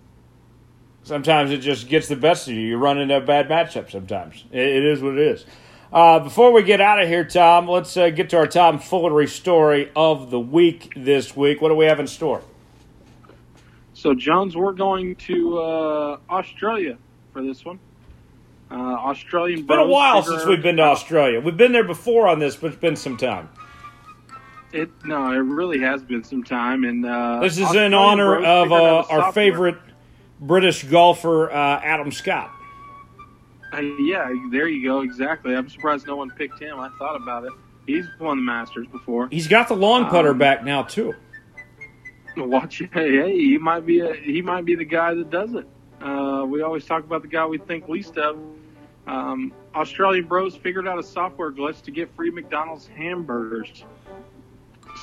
sometimes 1.03 1.51
it 1.51 1.59
just 1.59 1.87
gets 1.87 2.09
the 2.09 2.17
best 2.17 2.49
of 2.49 2.55
you. 2.55 2.59
You 2.59 2.77
run 2.77 2.99
into 2.99 3.15
a 3.15 3.21
bad 3.21 3.47
matchup. 3.47 3.89
Sometimes 3.89 4.43
it, 4.51 4.59
it 4.59 4.83
is 4.83 5.01
what 5.01 5.13
it 5.13 5.27
is. 5.27 5.45
Uh, 5.93 6.19
before 6.19 6.51
we 6.51 6.61
get 6.61 6.81
out 6.81 7.01
of 7.01 7.07
here, 7.07 7.23
Tom, 7.23 7.65
let's 7.69 7.95
uh, 7.95 8.09
get 8.09 8.29
to 8.31 8.37
our 8.37 8.47
Tom 8.47 8.79
Foolery 8.79 9.29
story 9.29 9.89
of 9.95 10.29
the 10.29 10.39
week 10.41 10.91
this 10.97 11.37
week. 11.37 11.61
What 11.61 11.69
do 11.69 11.75
we 11.75 11.85
have 11.85 12.01
in 12.01 12.07
store? 12.07 12.41
So, 13.93 14.13
Jones, 14.13 14.57
we're 14.57 14.73
going 14.73 15.15
to 15.15 15.57
uh, 15.57 16.17
Australia 16.29 16.97
for 17.31 17.41
this 17.41 17.63
one. 17.63 17.79
Uh, 18.69 18.75
Australian. 18.75 19.59
It's 19.59 19.67
been 19.67 19.79
a 19.79 19.87
while 19.87 20.21
since 20.23 20.45
we've 20.45 20.61
been 20.61 20.77
to 20.77 20.83
Australia. 20.83 21.39
We've 21.39 21.55
been 21.55 21.71
there 21.71 21.85
before 21.85 22.27
on 22.27 22.39
this, 22.39 22.55
but 22.55 22.67
it's 22.67 22.81
been 22.81 22.97
some 22.97 23.15
time. 23.15 23.49
It 24.73 24.89
no, 25.05 25.31
it 25.31 25.37
really 25.37 25.79
has 25.79 26.03
been 26.03 26.23
some 26.23 26.43
time, 26.43 26.83
and 26.83 27.05
uh, 27.05 27.39
this 27.39 27.57
is 27.57 27.63
Australian 27.63 27.93
in 27.93 27.97
honor 27.97 28.43
of 28.43 28.71
uh, 28.73 29.05
our 29.09 29.31
favorite 29.31 29.77
British 30.41 30.83
golfer, 30.83 31.49
uh, 31.49 31.79
Adam 31.81 32.11
Scott. 32.11 32.51
Uh, 33.71 33.81
yeah, 33.99 34.29
there 34.51 34.67
you 34.67 34.83
go. 34.83 35.01
Exactly. 35.01 35.55
I'm 35.55 35.69
surprised 35.69 36.07
no 36.07 36.15
one 36.15 36.29
picked 36.31 36.59
him. 36.59 36.79
I 36.79 36.89
thought 36.99 37.15
about 37.15 37.45
it. 37.45 37.53
He's 37.85 38.05
won 38.19 38.37
the 38.37 38.43
Masters 38.43 38.87
before. 38.87 39.29
He's 39.29 39.47
got 39.47 39.69
the 39.69 39.75
long 39.75 40.07
putter 40.07 40.31
um, 40.31 40.37
back 40.37 40.63
now 40.63 40.83
too. 40.83 41.13
Watch, 42.35 42.83
hey, 42.93 43.35
he 43.35 43.57
might 43.57 43.85
be 43.85 44.01
a, 44.01 44.13
he 44.13 44.41
might 44.41 44.65
be 44.65 44.75
the 44.75 44.85
guy 44.85 45.13
that 45.13 45.29
does 45.29 45.53
it. 45.53 45.67
Uh, 46.01 46.45
we 46.47 46.61
always 46.61 46.85
talk 46.85 47.03
about 47.03 47.21
the 47.21 47.27
guy 47.27 47.45
we 47.45 47.57
think 47.57 47.87
least 47.87 48.17
of. 48.17 48.37
Um, 49.07 49.53
Australian 49.73 50.25
bros 50.25 50.55
figured 50.55 50.87
out 50.87 50.99
a 50.99 51.03
software 51.03 51.51
glitch 51.51 51.81
to 51.83 51.91
get 51.91 52.13
free 52.15 52.29
McDonald's 52.29 52.87
hamburgers. 52.87 53.85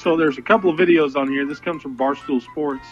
So 0.01 0.17
there's 0.17 0.39
a 0.39 0.43
couple 0.43 0.71
of 0.71 0.79
videos 0.79 1.17
on 1.17 1.29
here. 1.29 1.47
This 1.47 1.61
comes 1.61 1.83
from 1.83 1.97
Barstool 1.97 2.43
Sports. 2.43 2.87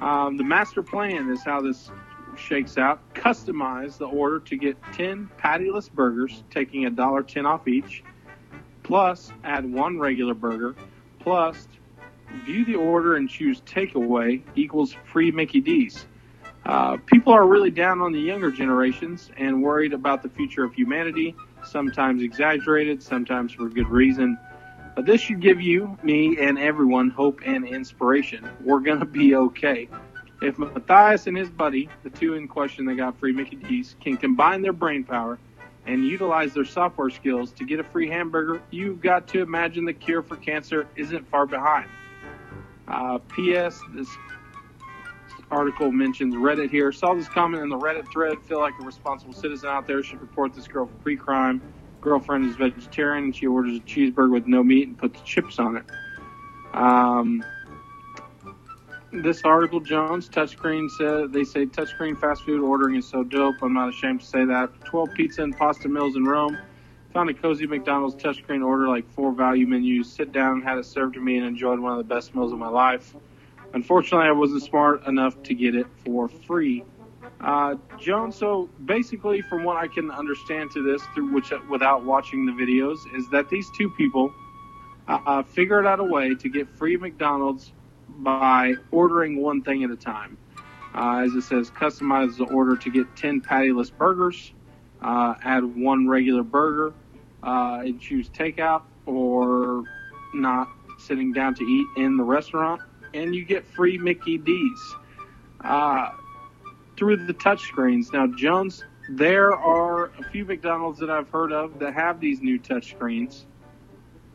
Um, 0.00 0.36
the 0.36 0.44
master 0.44 0.82
plan 0.82 1.30
is 1.30 1.42
how 1.42 1.60
this 1.60 1.90
shakes 2.36 2.76
out. 2.76 3.00
Customize 3.14 3.98
the 3.98 4.06
order 4.06 4.40
to 4.40 4.56
get 4.56 4.76
10 4.92 5.30
pattyless 5.38 5.90
burgers, 5.90 6.42
taking 6.50 6.86
a 6.86 6.90
dollar 6.90 7.22
ten 7.22 7.46
off 7.46 7.68
each. 7.68 8.02
Plus, 8.82 9.32
add 9.44 9.70
one 9.70 9.98
regular 9.98 10.34
burger. 10.34 10.74
Plus, 11.18 11.68
view 12.44 12.64
the 12.64 12.76
order 12.76 13.16
and 13.16 13.28
choose 13.28 13.60
takeaway 13.62 14.42
equals 14.54 14.94
free 15.04 15.30
Mickey 15.30 15.60
D's. 15.60 16.06
Uh, 16.66 16.96
people 17.06 17.32
are 17.32 17.46
really 17.46 17.70
down 17.70 18.00
on 18.00 18.10
the 18.10 18.18
younger 18.18 18.50
generations 18.50 19.30
and 19.36 19.62
worried 19.62 19.92
about 19.92 20.20
the 20.20 20.28
future 20.28 20.64
of 20.64 20.74
humanity, 20.74 21.34
sometimes 21.64 22.22
exaggerated, 22.22 23.00
sometimes 23.00 23.52
for 23.52 23.68
good 23.68 23.88
reason. 23.88 24.36
But 24.96 25.06
this 25.06 25.20
should 25.20 25.40
give 25.40 25.60
you, 25.60 25.96
me, 26.02 26.36
and 26.40 26.58
everyone 26.58 27.10
hope 27.10 27.40
and 27.46 27.68
inspiration. 27.68 28.48
We're 28.64 28.80
going 28.80 28.98
to 28.98 29.06
be 29.06 29.36
okay. 29.36 29.88
If 30.42 30.58
Matthias 30.58 31.28
and 31.28 31.36
his 31.36 31.50
buddy, 31.50 31.88
the 32.02 32.10
two 32.10 32.34
in 32.34 32.48
question 32.48 32.84
that 32.86 32.96
got 32.96 33.16
free 33.20 33.32
Mickey 33.32 33.56
D's, 33.56 33.94
can 34.00 34.16
combine 34.16 34.60
their 34.60 34.72
brain 34.72 35.04
power 35.04 35.38
and 35.86 36.04
utilize 36.04 36.52
their 36.52 36.64
software 36.64 37.10
skills 37.10 37.52
to 37.52 37.64
get 37.64 37.78
a 37.78 37.84
free 37.84 38.08
hamburger, 38.08 38.60
you've 38.70 39.00
got 39.00 39.28
to 39.28 39.40
imagine 39.40 39.84
the 39.84 39.92
cure 39.92 40.20
for 40.20 40.34
cancer 40.36 40.88
isn't 40.96 41.28
far 41.28 41.46
behind. 41.46 41.88
Uh, 42.88 43.18
P.S. 43.18 43.80
This 43.94 44.08
article 45.50 45.92
mentions 45.92 46.34
Reddit 46.34 46.70
here. 46.70 46.92
Saw 46.92 47.14
this 47.14 47.28
comment 47.28 47.62
in 47.62 47.68
the 47.68 47.78
Reddit 47.78 48.10
thread. 48.12 48.38
Feel 48.42 48.60
like 48.60 48.74
a 48.80 48.84
responsible 48.84 49.32
citizen 49.32 49.68
out 49.68 49.86
there 49.86 50.02
should 50.02 50.20
report 50.20 50.54
this 50.54 50.66
girl 50.66 50.86
for 50.86 50.94
pre-crime. 50.96 51.62
Girlfriend 52.00 52.46
is 52.46 52.56
vegetarian 52.56 53.24
and 53.24 53.36
she 53.36 53.46
orders 53.46 53.78
a 53.78 53.80
cheeseburger 53.80 54.30
with 54.30 54.46
no 54.46 54.62
meat 54.62 54.88
and 54.88 54.98
puts 54.98 55.20
chips 55.22 55.58
on 55.58 55.76
it. 55.76 55.84
Um, 56.74 57.44
this 59.12 59.42
article, 59.44 59.80
Jones, 59.80 60.28
touchscreen 60.28 60.90
said 60.90 61.32
they 61.32 61.44
say 61.44 61.64
touchscreen 61.66 62.20
fast 62.20 62.42
food 62.42 62.60
ordering 62.60 62.96
is 62.96 63.08
so 63.08 63.24
dope. 63.24 63.56
I'm 63.62 63.72
not 63.72 63.88
ashamed 63.88 64.20
to 64.20 64.26
say 64.26 64.44
that. 64.44 64.70
12 64.84 65.14
pizza 65.14 65.42
and 65.42 65.56
pasta 65.56 65.88
meals 65.88 66.16
in 66.16 66.24
Rome. 66.24 66.58
Found 67.14 67.30
a 67.30 67.34
cozy 67.34 67.66
McDonald's 67.66 68.14
touchscreen 68.16 68.64
order 68.64 68.88
like 68.88 69.08
four 69.08 69.32
value 69.32 69.66
menus. 69.66 70.12
Sit 70.12 70.32
down, 70.32 70.60
had 70.60 70.76
it 70.76 70.84
served 70.84 71.14
to 71.14 71.20
me, 71.20 71.38
and 71.38 71.46
enjoyed 71.46 71.78
one 71.78 71.92
of 71.92 71.98
the 71.98 72.14
best 72.14 72.34
meals 72.34 72.52
of 72.52 72.58
my 72.58 72.68
life. 72.68 73.14
Unfortunately, 73.76 74.26
I 74.26 74.32
wasn't 74.32 74.62
smart 74.62 75.06
enough 75.06 75.42
to 75.42 75.54
get 75.54 75.74
it 75.74 75.86
for 76.02 76.28
free. 76.28 76.82
Uh, 77.42 77.74
Joan, 78.00 78.32
so 78.32 78.70
basically, 78.86 79.42
from 79.42 79.64
what 79.64 79.76
I 79.76 79.86
can 79.86 80.10
understand 80.10 80.70
to 80.70 80.82
this, 80.82 81.02
through 81.14 81.30
which 81.34 81.52
without 81.68 82.02
watching 82.02 82.46
the 82.46 82.52
videos, 82.52 82.96
is 83.14 83.28
that 83.32 83.50
these 83.50 83.68
two 83.76 83.90
people 83.90 84.32
uh, 85.06 85.18
uh, 85.26 85.42
figured 85.42 85.84
out 85.84 86.00
a 86.00 86.04
way 86.04 86.34
to 86.36 86.48
get 86.48 86.70
free 86.78 86.96
McDonald's 86.96 87.74
by 88.08 88.72
ordering 88.92 89.42
one 89.42 89.60
thing 89.60 89.84
at 89.84 89.90
a 89.90 89.96
time. 89.96 90.38
Uh, 90.94 91.24
as 91.26 91.34
it 91.34 91.42
says, 91.42 91.70
customize 91.70 92.38
the 92.38 92.44
order 92.44 92.76
to 92.76 92.90
get 92.90 93.14
10 93.14 93.42
pattyless 93.42 93.94
burgers, 93.94 94.54
uh, 95.02 95.34
add 95.44 95.62
one 95.62 96.08
regular 96.08 96.42
burger, 96.42 96.94
uh, 97.42 97.82
and 97.84 98.00
choose 98.00 98.30
takeout 98.30 98.84
or 99.04 99.84
not 100.32 100.70
sitting 100.96 101.30
down 101.30 101.54
to 101.54 101.62
eat 101.62 101.86
in 101.98 102.16
the 102.16 102.24
restaurant 102.24 102.80
and 103.14 103.34
you 103.34 103.44
get 103.44 103.66
free 103.66 103.98
Mickey 103.98 104.38
D's. 104.38 104.94
uh, 105.62 106.10
through 106.96 107.16
the 107.16 107.34
touchscreens. 107.34 108.12
Now, 108.12 108.26
Jones, 108.26 108.84
there 109.10 109.52
are 109.54 110.06
a 110.18 110.30
few 110.30 110.44
McDonald's 110.44 110.98
that 111.00 111.10
I've 111.10 111.28
heard 111.28 111.52
of 111.52 111.78
that 111.78 111.94
have 111.94 112.20
these 112.20 112.40
new 112.40 112.58
touchscreens. 112.58 113.44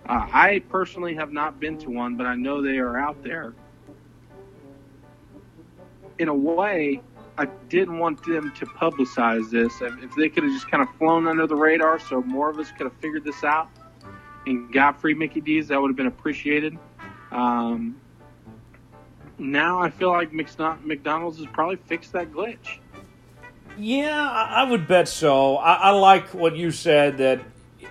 Uh, 0.07 0.27
I 0.31 0.63
personally 0.69 1.15
have 1.15 1.31
not 1.31 1.59
been 1.59 1.77
to 1.79 1.89
one, 1.89 2.15
but 2.15 2.25
I 2.25 2.35
know 2.35 2.61
they 2.61 2.77
are 2.77 2.97
out 2.97 3.23
there. 3.23 3.53
In 6.19 6.27
a 6.27 6.33
way, 6.35 7.01
I 7.37 7.45
didn't 7.69 7.97
want 7.97 8.23
them 8.25 8.51
to 8.59 8.65
publicize 8.65 9.49
this. 9.49 9.81
If 9.81 10.15
they 10.15 10.29
could 10.29 10.43
have 10.43 10.53
just 10.53 10.69
kind 10.69 10.83
of 10.83 10.89
flown 10.97 11.27
under 11.27 11.47
the 11.47 11.55
radar 11.55 11.99
so 11.99 12.21
more 12.21 12.49
of 12.49 12.59
us 12.59 12.71
could 12.71 12.85
have 12.85 12.95
figured 12.97 13.23
this 13.23 13.43
out 13.43 13.69
and 14.45 14.71
got 14.71 14.99
free 15.01 15.13
Mickey 15.13 15.41
D's, 15.41 15.69
that 15.69 15.81
would 15.81 15.89
have 15.89 15.97
been 15.97 16.07
appreciated. 16.07 16.77
Um, 17.31 17.95
now 19.41 19.79
I 19.79 19.89
feel 19.89 20.09
like 20.09 20.31
McDonald's 20.31 21.37
has 21.37 21.47
probably 21.47 21.77
fixed 21.77 22.13
that 22.13 22.31
glitch. 22.31 22.79
Yeah, 23.77 24.29
I 24.29 24.63
would 24.63 24.87
bet 24.87 25.07
so. 25.07 25.57
I, 25.57 25.73
I 25.73 25.89
like 25.91 26.33
what 26.33 26.55
you 26.55 26.71
said 26.71 27.17
that 27.17 27.41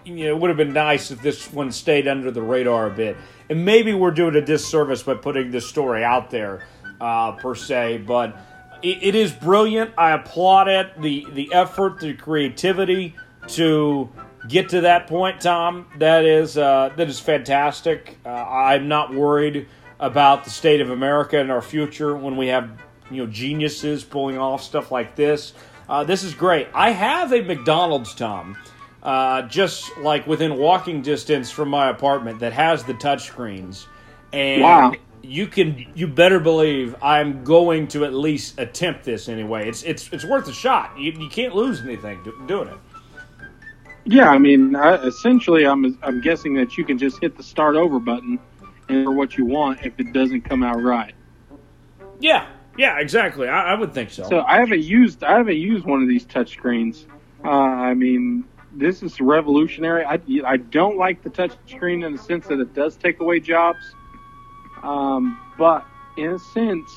you 0.05 0.25
know, 0.25 0.37
it 0.37 0.39
would 0.39 0.49
have 0.49 0.57
been 0.57 0.73
nice 0.73 1.11
if 1.11 1.21
this 1.23 1.53
one 1.53 1.73
stayed 1.73 2.07
under 2.07 2.31
the 2.31 2.43
radar 2.43 2.87
a 2.87 2.91
bit. 2.91 3.17
And 3.49 3.65
maybe 3.65 3.93
we're 3.93 4.13
doing 4.13 4.37
a 4.37 4.41
disservice 4.41 5.03
by 5.03 5.15
putting 5.15 5.51
this 5.51 5.69
story 5.69 6.05
out 6.05 6.31
there, 6.31 6.67
uh, 7.01 7.33
per 7.33 7.55
se. 7.55 7.99
But 8.07 8.37
it, 8.83 9.03
it 9.03 9.15
is 9.15 9.33
brilliant. 9.33 9.93
I 9.99 10.13
applaud 10.13 10.69
it. 10.69 11.01
The 11.01 11.27
the 11.33 11.53
effort, 11.53 12.01
the 12.01 12.15
creativity 12.15 13.17
to 13.49 14.09
get 14.49 14.69
to 14.71 14.83
that 14.83 15.07
point, 15.07 15.41
Tom. 15.41 15.87
That 15.99 16.25
is 16.25 16.57
uh, 16.57 16.93
that 16.97 17.09
is 17.09 17.19
fantastic. 17.19 18.19
Uh, 18.25 18.29
I'm 18.29 18.89
not 18.89 19.13
worried 19.13 19.67
about 20.01 20.45
the 20.45 20.51
state 20.51 20.81
of 20.81 20.91
America 20.91 21.39
and 21.39 21.53
our 21.53 21.63
future 21.63 22.17
when 22.17 22.37
we 22.37 22.49
have 22.49 22.71
you 23.11 23.25
know 23.25 23.31
geniuses 23.31 24.03
pulling 24.03 24.39
off 24.39 24.63
stuff 24.63 24.91
like 24.91 25.15
this. 25.15 25.53
Uh, 25.89 26.05
this 26.05 26.25
is 26.25 26.35
great. 26.35 26.69
I 26.73 26.91
have 26.91 27.33
a 27.33 27.43
McDonald's, 27.43 28.15
Tom, 28.15 28.57
uh, 29.03 29.43
just 29.43 29.97
like 29.99 30.27
within 30.27 30.57
walking 30.57 31.03
distance 31.03 31.51
from 31.51 31.69
my 31.69 31.91
apartment 31.91 32.41
that 32.41 32.53
has 32.53 32.85
the 32.85 32.95
touchscreens, 32.95 33.87
and 34.33 34.63
wow. 34.63 34.95
you 35.23 35.47
can 35.47 35.87
you 35.95 36.07
better 36.07 36.41
believe 36.41 36.97
I'm 37.03 37.45
going 37.45 37.89
to 37.89 38.05
at 38.05 38.15
least 38.15 38.59
attempt 38.59 39.05
this 39.05 39.29
anyway. 39.29 39.69
It's 39.69 39.83
it's 39.83 40.11
it's 40.13 40.25
worth 40.25 40.49
a 40.49 40.53
shot. 40.53 40.99
You, 40.99 41.13
you 41.13 41.29
can't 41.29 41.55
lose 41.55 41.83
anything 41.83 42.21
doing 42.47 42.69
it. 42.69 42.79
Yeah, 44.05 44.31
I 44.31 44.39
mean, 44.39 44.75
I, 44.77 44.95
essentially, 45.05 45.67
I'm 45.67 45.99
I'm 46.03 46.23
guessing 46.23 46.55
that 46.55 46.79
you 46.79 46.85
can 46.85 46.97
just 46.97 47.21
hit 47.21 47.37
the 47.37 47.43
start 47.43 47.77
over 47.77 47.99
button 47.99 48.39
for 48.91 49.13
what 49.13 49.37
you 49.37 49.45
want 49.47 49.85
if 49.85 49.99
it 49.99 50.13
doesn't 50.13 50.43
come 50.43 50.63
out 50.63 50.83
right. 50.83 51.15
Yeah, 52.21 52.47
yeah, 52.77 52.99
exactly. 52.99 53.49
I, 53.49 53.73
I 53.73 53.79
would 53.79 53.95
think 53.95 54.11
so. 54.11 54.29
So 54.29 54.41
I 54.41 54.59
haven't 54.59 54.83
used 54.83 55.25
I 55.25 55.37
haven't 55.37 55.57
used 55.57 55.85
one 55.85 56.03
of 56.03 56.09
these 56.09 56.25
touch 56.25 56.53
screens. 56.53 57.07
Uh, 57.45 57.49
I 57.51 57.95
mean, 57.95 58.45
this 58.73 59.03
is 59.03 59.21
revolutionary. 59.21 60.05
I, 60.05 60.21
I 60.45 60.57
don't 60.59 60.97
like 60.97 61.23
the 61.23 61.31
touch 61.31 61.53
screen 61.67 62.03
in 62.03 62.13
the 62.13 62.23
sense 62.23 62.47
that 62.49 62.61
it 62.61 62.75
does 62.75 62.97
take 62.97 63.21
away 63.21 63.41
jobs. 63.41 63.95
Um, 64.83 65.39
but 65.59 65.85
in 66.17 66.33
a 66.33 66.39
sense, 66.39 66.91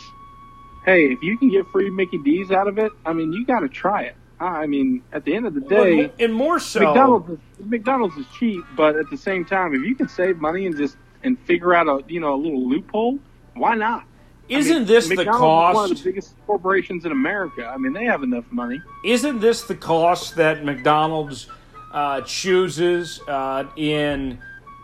hey, 0.86 1.06
if 1.06 1.22
you 1.22 1.38
can 1.38 1.49
get 1.49 1.65
free 1.68 1.90
Mickey 1.90 2.18
D's 2.18 2.52
out 2.52 2.68
of 2.68 2.78
it, 2.78 2.91
I 3.06 3.14
mean, 3.14 3.34
you 3.34 3.45
got 3.45 3.61
to 3.61 3.70
try 3.70 4.03
it. 4.03 4.15
I 4.40 4.65
mean, 4.65 5.03
at 5.14 5.24
the 5.24 5.34
end 5.36 5.45
of 5.45 5.53
the 5.53 5.61
day, 5.61 6.11
and 6.20 6.34
more 6.34 6.60
so, 6.60 6.82
McDonald's 6.82 7.30
is, 7.30 7.40
McDonald's 7.60 8.18
is 8.18 8.26
cheap, 8.38 8.64
but 8.76 8.98
at 8.98 9.10
the 9.10 9.18
same 9.18 9.45
time, 9.45 9.74
if 9.74 9.84
you 9.84 9.95
can 9.95 10.10
save 10.10 10.38
money 10.38 10.65
and 10.65 10.76
just 10.76 10.98
and 11.24 11.40
figure 11.40 11.74
out 11.74 11.88
a 11.88 12.04
you 12.08 12.20
know 12.20 12.34
a 12.34 12.40
little 12.41 12.68
loophole, 12.68 13.20
why 13.54 13.76
not? 13.76 14.06
Isn't 14.50 14.76
I 14.76 14.80
mean, 14.80 14.88
this 14.88 15.10
McDonald's 15.10 15.32
the 15.34 15.40
cost? 15.40 15.76
One 15.76 15.91
of 15.91 15.98
the 15.98 16.04
biggest 16.04 16.36
corporations 16.45 17.06
in 17.06 17.12
America. 17.12 17.66
I 17.66 17.78
mean, 17.78 17.94
they 17.94 18.06
have 18.06 18.24
enough 18.24 18.45
money. 18.52 18.82
Isn't 19.06 19.40
this 19.40 19.64
the 19.64 19.76
cost 19.76 20.36
that 20.36 20.66
McDonald's 20.66 21.48
uh, 21.91 22.22
chooses 22.22 23.22
uh, 23.28 23.66
in 23.78 24.40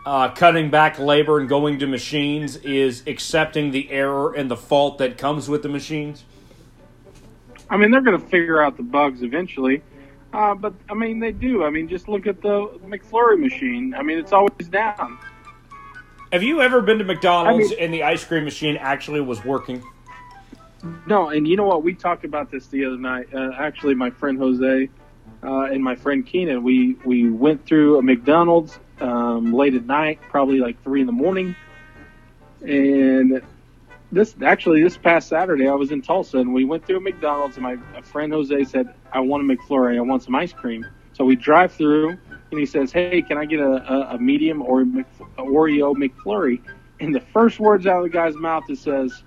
uh, 0.06 0.30
cutting 0.30 0.70
back 0.70 0.98
labor 0.98 1.40
and 1.40 1.50
going 1.50 1.80
to 1.80 1.88
machines? 1.88 2.56
Is 2.58 3.04
accepting 3.06 3.72
the 3.72 3.92
error 3.92 4.34
and 4.34 4.50
the 4.50 4.58
fault 4.58 4.98
that 5.00 5.18
comes 5.18 5.50
with 5.50 5.62
the 5.62 5.70
machines? 5.70 6.24
I 7.70 7.78
mean, 7.78 7.92
they're 7.92 8.02
going 8.02 8.20
to 8.20 8.28
figure 8.28 8.62
out 8.62 8.78
the 8.78 8.84
bugs 8.84 9.22
eventually. 9.22 9.84
Uh, 10.32 10.56
but 10.56 10.74
I 10.90 10.94
mean, 10.94 11.20
they 11.20 11.32
do. 11.32 11.64
I 11.64 11.70
mean, 11.70 11.88
just 11.88 12.08
look 12.08 12.28
at 12.28 12.42
the 12.42 12.68
McFlurry 12.86 13.40
machine. 13.40 13.94
I 13.96 14.04
mean, 14.04 14.20
it's 14.20 14.32
always 14.32 14.68
down. 14.70 15.18
Have 16.32 16.44
you 16.44 16.62
ever 16.62 16.82
been 16.82 17.00
to 17.00 17.04
McDonald's 17.04 17.72
I 17.72 17.76
mean- 17.76 17.80
and 17.80 17.94
the 17.94 18.04
ice 18.04 18.24
cream 18.24 18.44
machine 18.44 18.78
actually 18.78 19.22
was 19.22 19.44
working? 19.44 19.84
No, 21.08 21.30
and 21.30 21.48
you 21.48 21.58
know 21.58 21.66
what? 21.66 21.84
We 21.84 21.94
talked 21.94 22.24
about 22.24 22.52
this 22.52 22.68
the 22.68 22.86
other 22.86 22.98
night. 22.98 23.34
Uh, 23.34 23.52
actually, 23.58 23.96
my 23.96 24.12
friend 24.12 24.38
Jose 24.38 24.90
uh, 25.44 25.62
and 25.64 25.84
my 25.84 25.96
friend 25.96 26.26
Keenan, 26.26 26.64
we 26.64 26.96
we 27.04 27.30
went 27.30 27.66
through 27.66 27.98
a 27.98 28.02
McDonald's 28.02 28.80
um, 29.02 29.52
late 29.54 29.76
at 29.76 29.86
night, 29.86 30.20
probably 30.30 30.60
like 30.60 30.82
three 30.84 31.02
in 31.02 31.08
the 31.08 31.12
morning, 31.14 31.54
and 32.62 33.42
this 34.12 34.36
actually 34.42 34.82
this 34.82 34.98
past 34.98 35.28
Saturday 35.28 35.68
I 35.68 35.74
was 35.76 35.92
in 35.92 36.02
Tulsa 36.02 36.38
and 36.40 36.54
we 36.54 36.66
went 36.66 36.86
through 36.86 36.98
a 36.98 37.02
McDonald's 37.02 37.58
and 37.58 37.64
my 37.64 37.78
friend 38.02 38.32
Jose 38.32 38.64
said 38.66 38.94
I 39.12 39.20
want 39.20 39.50
a 39.50 39.56
McFlurry, 39.56 39.98
I 39.98 40.02
want 40.02 40.24
some 40.24 40.36
ice 40.36 40.54
cream. 40.54 40.86
So 41.14 41.26
we 41.26 41.36
drive 41.36 41.74
through 41.74 42.18
and 42.52 42.60
he 42.60 42.66
says, 42.66 42.92
"Hey, 42.92 43.22
can 43.22 43.38
I 43.38 43.46
get 43.46 43.60
a, 43.60 43.94
a, 43.94 44.16
a 44.16 44.18
medium 44.20 44.62
or 44.62 44.82
a 44.82 44.86
Oreo 45.38 45.96
McFlurry?" 45.96 46.62
And 47.00 47.14
the 47.14 47.20
first 47.20 47.60
words 47.60 47.88
out 47.88 47.98
of 47.98 48.04
the 48.04 48.10
guy's 48.10 48.36
mouth 48.36 48.64
it 48.70 48.78
says, 48.78 49.24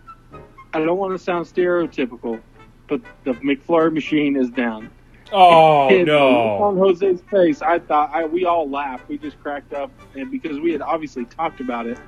"I 0.72 0.80
don't 0.80 0.98
want 0.98 1.12
to 1.12 1.18
sound 1.18 1.46
stereotypical, 1.46 2.40
but 2.88 3.00
the 3.24 3.32
McFlurry 3.34 3.92
machine 3.92 4.36
is 4.36 4.50
down." 4.50 4.90
Oh 5.32 5.88
And 5.88 6.06
no! 6.06 6.62
On 6.62 6.76
Jose's 6.76 7.22
face, 7.30 7.62
I 7.62 7.78
thought 7.78 8.10
I, 8.12 8.26
we 8.26 8.44
all 8.44 8.68
laughed. 8.68 9.08
We 9.08 9.16
just 9.16 9.40
cracked 9.40 9.72
up, 9.72 9.90
and 10.14 10.30
because 10.30 10.60
we 10.60 10.72
had 10.72 10.82
obviously 10.82 11.24
talked 11.24 11.60
about 11.60 11.86
it. 11.86 11.98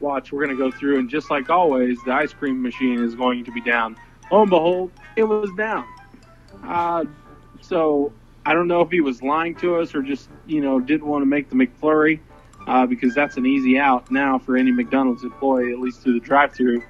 Watch, 0.00 0.32
we're 0.32 0.46
going 0.46 0.56
to 0.56 0.62
go 0.62 0.70
through, 0.70 0.98
and 0.98 1.10
just 1.10 1.30
like 1.30 1.50
always, 1.50 1.98
the 2.06 2.12
ice 2.12 2.32
cream 2.32 2.62
machine 2.62 3.04
is 3.04 3.14
going 3.14 3.44
to 3.44 3.52
be 3.52 3.60
down. 3.60 3.98
Lo 4.32 4.40
and 4.40 4.48
behold, 4.48 4.92
it 5.16 5.24
was 5.24 5.50
down. 5.58 5.84
Uh, 6.64 7.04
so 7.60 8.10
I 8.46 8.54
don't 8.54 8.66
know 8.66 8.80
if 8.80 8.90
he 8.90 9.00
was 9.00 9.22
lying 9.22 9.54
to 9.56 9.76
us 9.76 9.94
or 9.94 10.02
just 10.02 10.30
you 10.50 10.60
know 10.60 10.80
didn't 10.80 11.06
want 11.06 11.22
to 11.22 11.26
make 11.26 11.48
the 11.48 11.54
McFlurry 11.54 12.20
uh, 12.66 12.86
because 12.86 13.14
that's 13.14 13.36
an 13.36 13.46
easy 13.46 13.78
out 13.78 14.10
now 14.10 14.38
for 14.38 14.56
any 14.56 14.70
McDonald's 14.70 15.24
employee, 15.24 15.72
at 15.72 15.78
least 15.78 16.02
through 16.02 16.14
the 16.14 16.20
drive-through. 16.20 16.82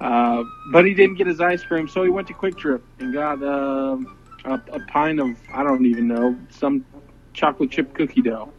Uh, 0.00 0.42
but 0.72 0.84
he 0.84 0.94
didn't 0.94 1.16
get 1.16 1.26
his 1.26 1.40
ice 1.40 1.62
cream, 1.62 1.86
so 1.86 2.02
he 2.02 2.08
went 2.08 2.26
to 2.28 2.34
QuikTrip 2.34 2.82
and 2.98 3.12
got 3.12 3.42
um 3.42 4.16
a, 4.44 4.54
a 4.72 4.80
pint 4.88 5.20
of 5.20 5.36
I 5.52 5.62
don't 5.62 5.86
even 5.86 6.08
know 6.08 6.36
some 6.50 6.84
chocolate 7.32 7.70
chip 7.70 7.94
cookie 7.94 8.22
dough. 8.22 8.52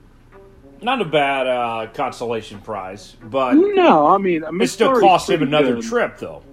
Not 0.81 1.01
a 1.01 1.05
bad 1.05 1.47
uh, 1.47 1.87
consolation 1.93 2.59
prize, 2.59 3.15
but 3.23 3.53
No, 3.53 4.07
I 4.07 4.17
mean 4.17 4.43
it 4.61 4.67
still 4.67 4.99
cost 4.99 5.29
him 5.29 5.41
another 5.41 5.75
good. 5.75 5.83
trip, 5.85 6.17
though. 6.19 6.43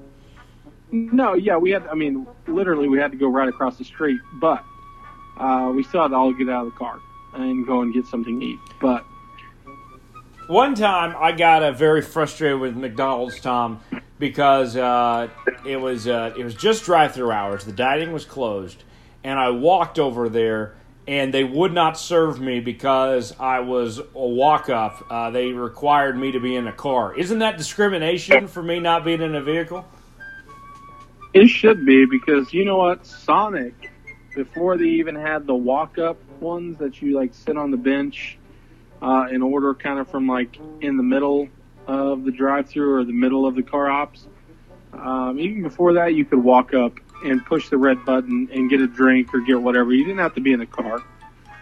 No, 0.93 1.35
yeah, 1.35 1.57
we 1.57 1.71
had. 1.71 1.87
I 1.87 1.95
mean, 1.95 2.27
literally, 2.49 2.89
we 2.89 2.99
had 2.99 3.13
to 3.13 3.17
go 3.17 3.29
right 3.29 3.49
across 3.49 3.79
the 3.79 3.85
street, 3.85 4.21
but 4.41 4.65
uh, 5.37 5.71
we 5.75 5.85
still 5.85 6.03
had 6.03 6.09
to 6.09 6.17
all 6.17 6.33
get 6.33 6.49
out 6.49 6.67
of 6.67 6.73
the 6.73 6.79
car 6.79 7.01
and 7.35 7.67
go 7.67 7.83
and 7.83 7.93
get 7.93 8.07
something 8.07 8.41
to 8.41 8.47
eat. 8.47 8.59
But 8.81 9.05
One 10.49 10.75
time, 10.75 11.15
I 11.19 11.33
got 11.33 11.63
uh, 11.63 11.73
very 11.73 12.03
frustrated 12.03 12.61
with 12.61 12.77
McDonald's, 12.77 13.41
Tom, 13.41 13.81
because 14.19 14.77
uh, 14.77 15.29
it 15.65 15.77
was 15.77 16.09
uh, 16.09 16.35
it 16.37 16.45
was 16.45 16.55
just 16.55 16.85
drive-through 16.85 17.31
hours. 17.31 17.65
The 17.65 17.73
dining 17.73 18.13
was 18.13 18.25
closed, 18.25 18.83
and 19.23 19.39
I 19.39 19.51
walked 19.51 19.99
over 19.99 20.29
there, 20.29 20.75
and 21.07 21.33
they 21.33 21.45
would 21.45 21.73
not 21.73 21.99
serve 21.99 22.41
me 22.41 22.59
because 22.61 23.33
I 23.39 23.61
was 23.61 23.99
a 23.99 24.05
walk-up. 24.15 25.07
Uh, 25.09 25.31
they 25.31 25.53
required 25.53 26.19
me 26.19 26.33
to 26.33 26.41
be 26.41 26.57
in 26.57 26.67
a 26.67 26.73
car. 26.73 27.17
Isn't 27.17 27.39
that 27.39 27.57
discrimination 27.57 28.49
for 28.49 28.63
me 28.63 28.81
not 28.81 29.05
being 29.05 29.23
in 29.23 29.35
a 29.37 29.43
vehicle? 29.43 29.85
it 31.33 31.47
should 31.47 31.87
be 31.87 32.07
because 32.07 32.53
you 32.53 32.65
know 32.65 32.77
what, 32.77 33.07
Sonic, 33.07 33.90
before 34.35 34.77
they 34.77 34.85
even 34.85 35.15
had 35.15 35.47
the 35.47 35.55
walk-up 35.55 36.17
ones 36.41 36.79
that 36.79 37.03
you 37.03 37.17
like 37.17 37.35
sit 37.35 37.57
on 37.57 37.71
the 37.71 37.77
bench 37.77 38.39
uh, 39.03 39.27
and 39.31 39.43
order 39.43 39.75
kind 39.75 39.99
of 39.99 40.09
from 40.09 40.27
like 40.27 40.59
in 40.81 40.97
the 40.97 41.03
middle 41.03 41.49
of 41.87 42.25
the 42.25 42.31
drive-through 42.31 42.95
or 42.95 43.05
the 43.05 43.13
middle 43.13 43.47
of 43.47 43.55
the 43.55 43.63
carhops. 43.63 44.27
Um, 44.93 45.39
even 45.39 45.63
before 45.63 45.95
that, 45.95 46.15
you 46.15 46.25
could 46.25 46.43
walk 46.43 46.75
up 46.75 46.95
and 47.25 47.45
push 47.45 47.69
the 47.69 47.77
red 47.77 48.05
button 48.05 48.49
and 48.53 48.71
get 48.71 48.81
a 48.81 48.87
drink 48.87 49.35
or 49.35 49.41
get 49.41 49.61
whatever. 49.61 49.93
You 49.93 50.05
didn't 50.05 50.21
have 50.21 50.35
to 50.35 50.41
be 50.41 50.53
in 50.53 50.61
the 50.61 50.67
car. 50.67 51.03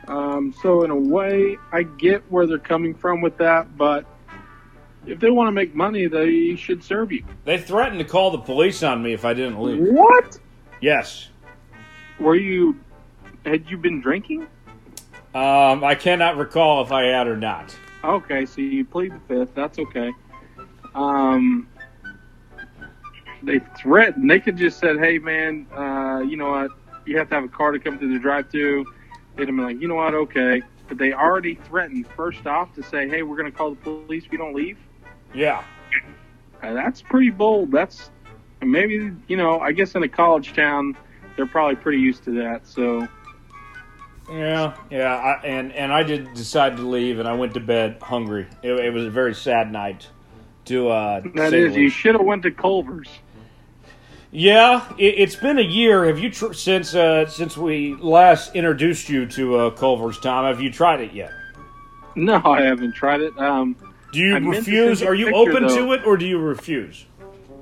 Um, 0.07 0.55
so 0.63 0.85
in 0.85 0.91
a 0.91 0.97
way, 0.97 1.59
I 1.73 1.83
get 1.83 2.23
where 2.31 2.47
they're 2.47 2.59
coming 2.59 2.95
from 2.95 3.21
with 3.21 3.37
that, 3.39 3.77
but 3.77 4.07
if 5.07 5.21
they 5.21 5.31
want 5.31 5.49
to 5.49 5.53
make 5.53 5.75
money, 5.75 6.07
they 6.07 6.57
should 6.57 6.83
serve 6.83 7.13
you. 7.13 7.25
They 7.45 7.59
threatened 7.59 7.99
to 7.99 8.05
call 8.05 8.31
the 8.31 8.39
police 8.39 8.83
on 8.83 9.03
me 9.03 9.13
if 9.13 9.25
I 9.25 9.35
didn't 9.35 9.61
leave. 9.61 9.81
What? 9.81 10.39
Yes. 10.81 11.29
Were 12.21 12.35
you? 12.35 12.79
Had 13.45 13.71
you 13.71 13.77
been 13.77 14.01
drinking? 14.01 14.43
Um, 15.35 15.85
I 15.85 15.95
cannot 15.95 16.37
recall 16.37 16.83
if 16.83 16.91
I 16.91 17.05
had 17.05 17.27
or 17.27 17.37
not. 17.37 17.77
Okay, 18.03 18.47
so 18.47 18.61
you 18.61 18.85
plead 18.85 19.13
the 19.13 19.21
fifth. 19.29 19.55
That's 19.55 19.79
okay. 19.79 20.13
Um, 20.95 21.69
they 23.43 23.61
threatened. 23.81 24.29
They 24.31 24.41
could 24.41 24.57
just 24.57 24.79
said, 24.79 24.99
"Hey, 24.99 25.19
man, 25.19 25.67
uh, 25.75 26.21
you 26.21 26.37
know 26.37 26.51
what? 26.51 26.71
You 27.07 27.19
have 27.19 27.29
to 27.29 27.37
have 27.37 27.45
a 27.45 27.49
car 27.49 27.73
to 27.73 27.79
come 27.79 27.99
through 27.99 28.13
the 28.13 28.19
drive-through." 28.19 28.85
They'd 29.37 29.47
have 29.49 29.57
been 29.57 29.65
like, 29.65 29.81
"You 29.81 29.89
know 29.89 29.95
what? 29.95 30.15
Okay." 30.15 30.63
But 30.89 30.99
they 30.99 31.13
already 31.13 31.55
threatened 31.55 32.07
first 32.17 32.47
off 32.47 32.75
to 32.75 32.83
say, 32.83 33.09
"Hey, 33.09 33.23
we're 33.23 33.37
going 33.37 33.51
to 33.51 33.57
call 33.57 33.71
the 33.71 33.77
police 33.77 34.25
if 34.25 34.33
you 34.33 34.39
don't 34.39 34.55
leave." 34.55 34.79
Yeah. 35.35 35.63
Uh, 36.63 36.73
that's 36.73 37.03
pretty 37.03 37.31
bold. 37.31 37.71
That's 37.71 38.11
maybe 38.63 39.13
you 39.29 39.37
know. 39.37 39.61
I 39.61 39.73
guess 39.73 39.95
in 39.95 40.03
a 40.03 40.09
college 40.09 40.55
town, 40.55 40.97
they're 41.39 41.47
probably 41.47 41.77
pretty 41.77 42.01
used 42.01 42.25
to 42.25 42.33
that. 42.43 42.67
So 42.67 43.07
Yeah, 44.29 44.77
yeah, 44.91 45.15
I, 45.15 45.47
and 45.47 45.73
and 45.73 45.91
I 45.93 46.03
did 46.03 46.35
decide 46.35 46.77
to 46.77 46.83
leave, 46.83 47.19
and 47.21 47.27
I 47.29 47.33
went 47.35 47.55
to 47.55 47.61
bed 47.61 47.99
hungry. 48.03 48.47
It, 48.63 48.73
it 48.73 48.93
was 48.93 49.05
a 49.07 49.11
very 49.11 49.35
sad 49.35 49.73
night. 49.73 50.09
To 50.67 50.89
uh, 50.91 51.21
that 51.37 51.55
is, 51.55 51.75
you 51.77 51.89
should 51.89 52.15
have 52.17 52.25
went 52.27 52.43
to 52.43 52.51
Culver's. 52.51 53.09
Yeah, 54.31 54.87
it, 54.99 55.15
it's 55.17 55.37
been 55.37 55.59
a 55.59 55.63
year. 55.63 56.05
Have 56.07 56.19
you 56.19 56.29
tr- 56.31 56.53
since 56.53 56.95
uh, 56.95 57.27
since 57.29 57.57
we 57.57 57.95
last 57.95 58.55
introduced 58.55 59.09
you 59.09 59.25
to 59.27 59.57
uh, 59.57 59.71
Culver's, 59.71 60.19
Tom? 60.19 60.45
Have 60.45 60.61
you 60.61 60.71
tried 60.71 61.01
it 61.01 61.15
yet? 61.15 61.31
No, 62.17 62.43
I 62.45 62.63
haven't 62.63 62.95
tried 62.97 63.21
it. 63.21 63.39
Um, 63.39 63.77
Do 64.13 64.19
you 64.19 64.35
I 64.35 64.39
refuse? 64.41 64.99
send 64.99 65.01
you 65.01 65.07
a 65.07 65.11
Are 65.11 65.15
you 65.15 65.27
picture, 65.27 65.41
open 65.41 65.69
to 65.69 65.93
it, 65.95 66.05
or 66.05 66.17
do 66.19 66.27
you 66.27 66.39
refuse? 66.39 67.07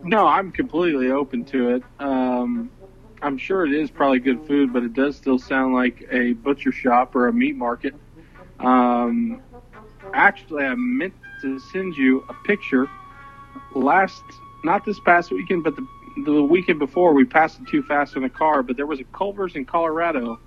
no, 0.03 0.27
I'm 0.27 0.51
completely 0.51 1.11
open 1.11 1.45
to 1.47 1.77
it. 1.77 1.83
Um, 2.01 2.71
I'm 3.27 3.39
sure 3.39 3.67
it 3.67 3.73
is 3.73 3.91
probably 3.91 4.21
good 4.21 4.47
food, 4.47 4.73
but 4.73 4.85
it 4.85 4.95
does 4.95 5.17
still 5.17 5.41
sound 5.41 5.75
like 5.75 6.07
a 6.13 6.35
butcher 6.35 6.71
shop 6.71 7.17
or 7.17 7.27
a 7.27 7.33
meat 7.33 7.57
market. 7.57 7.93
Um, 8.61 9.43
actually, 10.15 10.65
I 10.65 10.77
meant 10.77 11.13
to 11.43 11.59
send 11.59 11.97
you 11.97 12.25
a 12.29 12.35
picture 12.47 12.89
last, 13.75 14.23
not 14.63 14.85
this 14.85 15.01
past 15.01 15.33
weekend, 15.33 15.65
but 15.65 15.75
the 15.75 15.85
the 16.25 16.41
weekend 16.41 16.79
before. 16.79 17.15
We 17.15 17.25
passed 17.25 17.59
it 17.59 17.67
too 17.67 17.83
fast 17.83 18.15
in 18.15 18.23
the 18.23 18.29
car, 18.29 18.63
but 18.63 18.77
there 18.77 18.87
was 18.87 19.01
a 19.01 19.05
Culver's 19.05 19.57
in 19.57 19.65
Colorado, 19.65 20.39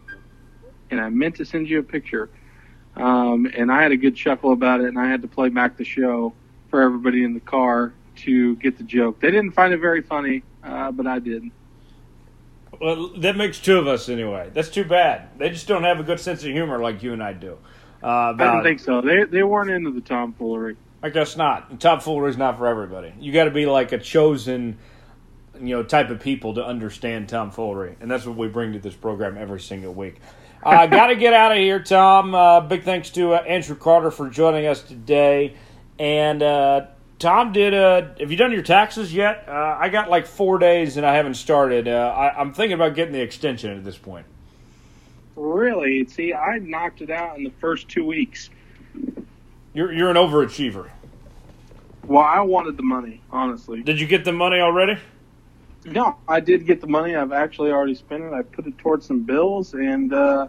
and 0.90 1.02
I 1.02 1.10
meant 1.10 1.36
to 1.36 1.46
send 1.46 1.70
you 1.70 1.80
a 1.80 1.84
picture. 1.84 2.30
Um, 2.96 3.46
and 3.58 3.70
I 3.70 3.84
had 3.84 3.92
a 3.92 3.98
good 3.98 4.16
chuckle 4.16 4.54
about 4.54 4.80
it, 4.80 4.88
and 4.88 4.98
I 4.98 5.10
had 5.10 5.22
to 5.24 5.28
play 5.28 5.50
back 5.50 5.76
the 5.76 5.84
show 5.84 6.34
for 6.70 6.82
everybody 6.82 7.26
in 7.26 7.34
the 7.34 7.42
car 7.42 7.94
to 8.24 8.56
get 8.56 8.78
the 8.78 8.86
joke. 8.86 9.20
They 9.20 9.32
didn't 9.32 9.52
find 9.52 9.74
it 9.74 9.82
very 9.82 10.02
funny, 10.02 10.44
uh, 10.64 10.92
but 10.92 11.06
I 11.08 11.20
did. 11.20 11.44
Well, 12.80 13.10
that 13.18 13.36
makes 13.36 13.60
two 13.60 13.78
of 13.78 13.88
us 13.88 14.08
anyway. 14.08 14.52
That's 14.54 14.70
too 14.70 14.86
bad. 14.86 15.38
They 15.38 15.50
just 15.50 15.68
don't 15.68 15.84
have 15.84 16.00
a 16.00 16.04
good 16.04 16.20
sense 16.20 16.44
of 16.44 16.52
humor 16.52 16.80
like 16.80 17.04
you 17.04 17.14
and 17.14 17.22
I 17.22 17.34
do. 17.34 17.58
Uh, 18.02 18.08
I 18.08 18.30
about 18.32 18.52
didn't 18.52 18.64
think 18.64 18.80
so. 18.80 19.02
They 19.02 19.26
they 19.26 19.44
weren't 19.44 19.70
into 19.70 19.92
the 19.92 20.02
tomfoolery. 20.02 20.78
I 21.02 21.10
guess 21.10 21.36
not. 21.36 21.80
Tomfoolery 21.80 22.30
is 22.30 22.38
not 22.38 22.58
for 22.58 22.68
everybody. 22.68 23.14
You 23.20 23.32
got 23.34 23.46
to 23.46 23.52
be 23.52 23.66
like 23.66 23.92
a 23.92 23.98
chosen, 23.98 24.78
you 25.56 25.76
know, 25.76 25.84
type 25.84 26.10
of 26.10 26.20
people 26.20 26.56
to 26.56 26.66
understand 26.66 27.30
tomfoolery, 27.30 27.98
and 28.00 28.10
that's 28.10 28.26
what 28.26 28.38
we 28.38 28.48
bring 28.48 28.74
to 28.74 28.80
this 28.80 28.96
program 28.96 29.38
every 29.38 29.60
single 29.60 29.94
week. 29.94 30.22
I 30.64 30.84
uh, 30.84 30.88
got 30.88 31.08
to 31.08 31.16
get 31.16 31.34
out 31.34 31.52
of 31.52 31.58
here, 31.58 31.82
Tom. 31.82 32.34
Uh, 32.34 32.62
big 32.62 32.84
thanks 32.84 33.10
to 33.12 33.34
uh, 33.34 33.38
Andrew 33.40 33.76
Carter 33.76 34.12
for 34.12 34.30
joining 34.30 34.66
us 34.66 34.82
today, 34.82 35.56
and 35.98 36.42
uh, 36.42 36.88
Tom 37.20 37.52
did. 37.52 37.74
Uh, 37.74 38.14
have 38.20 38.32
you 38.32 38.38
done 38.38 38.52
your 38.52 38.64
taxes 38.64 39.14
yet? 39.14 39.46
Uh, 39.48 39.78
I 39.78 39.90
got 39.90 40.10
like 40.10 40.26
four 40.26 40.58
days, 40.58 40.96
and 40.96 41.06
I 41.06 41.16
haven't 41.16 41.36
started. 41.36 41.88
Uh, 41.88 42.14
I, 42.16 42.40
I'm 42.40 42.54
thinking 42.54 42.74
about 42.74 42.96
getting 42.96 43.14
the 43.14 43.22
extension 43.22 43.76
at 43.78 43.84
this 43.84 43.98
point. 43.98 44.26
Really? 45.36 46.06
See, 46.06 46.34
I 46.34 46.60
knocked 46.60 47.02
it 47.02 47.10
out 47.10 47.38
in 47.38 47.44
the 47.44 47.52
first 47.60 47.90
two 47.90 48.06
weeks. 48.06 48.50
You're 49.74 49.91
you're 49.91 50.10
an 50.10 50.16
overachiever. 50.16 50.90
Well, 52.06 52.24
I 52.24 52.40
wanted 52.40 52.78
the 52.78 52.84
money, 52.84 53.22
honestly. 53.30 53.84
Did 53.84 54.00
you 54.00 54.08
get 54.08 54.26
the 54.26 54.32
money 54.32 54.60
already? 54.60 54.98
No, 55.86 56.18
I 56.28 56.40
did 56.40 56.66
get 56.66 56.82
the 56.82 56.88
money. 56.88 57.16
I've 57.16 57.32
actually 57.32 57.72
already 57.72 57.96
spent 57.96 58.24
it. 58.24 58.34
I 58.34 58.41
put 58.41 58.66
it 58.66 58.78
towards 58.78 59.06
some 59.06 59.24
bills, 59.24 59.74
and 59.74 60.12
uh, 60.14 60.48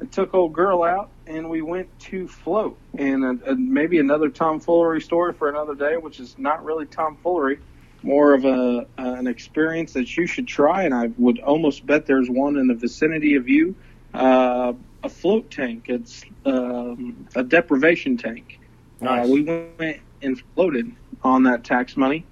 I 0.00 0.04
took 0.06 0.34
old 0.34 0.52
girl 0.52 0.84
out, 0.84 1.10
and 1.26 1.50
we 1.50 1.62
went 1.62 1.96
to 2.00 2.28
float. 2.28 2.78
And 2.96 3.24
uh, 3.24 3.50
uh, 3.50 3.54
maybe 3.56 3.98
another 3.98 4.28
tomfoolery 4.28 5.00
story 5.00 5.32
for 5.32 5.48
another 5.48 5.74
day, 5.74 5.96
which 5.96 6.20
is 6.20 6.36
not 6.38 6.64
really 6.64 6.86
tomfoolery, 6.86 7.58
more 8.02 8.34
of 8.34 8.44
a 8.44 8.86
uh, 8.98 9.02
an 9.02 9.26
experience 9.26 9.92
that 9.94 10.16
you 10.16 10.26
should 10.26 10.46
try. 10.46 10.84
And 10.84 10.94
I 10.94 11.10
would 11.18 11.40
almost 11.40 11.84
bet 11.84 12.06
there's 12.06 12.30
one 12.30 12.56
in 12.56 12.68
the 12.68 12.74
vicinity 12.74 13.34
of 13.34 13.48
you. 13.48 13.74
Uh, 14.14 14.72
a 15.02 15.08
float 15.08 15.50
tank. 15.50 15.84
It's 15.88 16.24
um, 16.44 17.28
a 17.34 17.42
deprivation 17.42 18.16
tank. 18.16 18.58
Nice. 19.00 19.26
Uh, 19.26 19.32
we 19.32 19.42
went 19.42 20.00
and 20.22 20.42
floated 20.54 20.92
on 21.22 21.44
that 21.44 21.64
tax 21.64 21.96
money, 21.96 22.24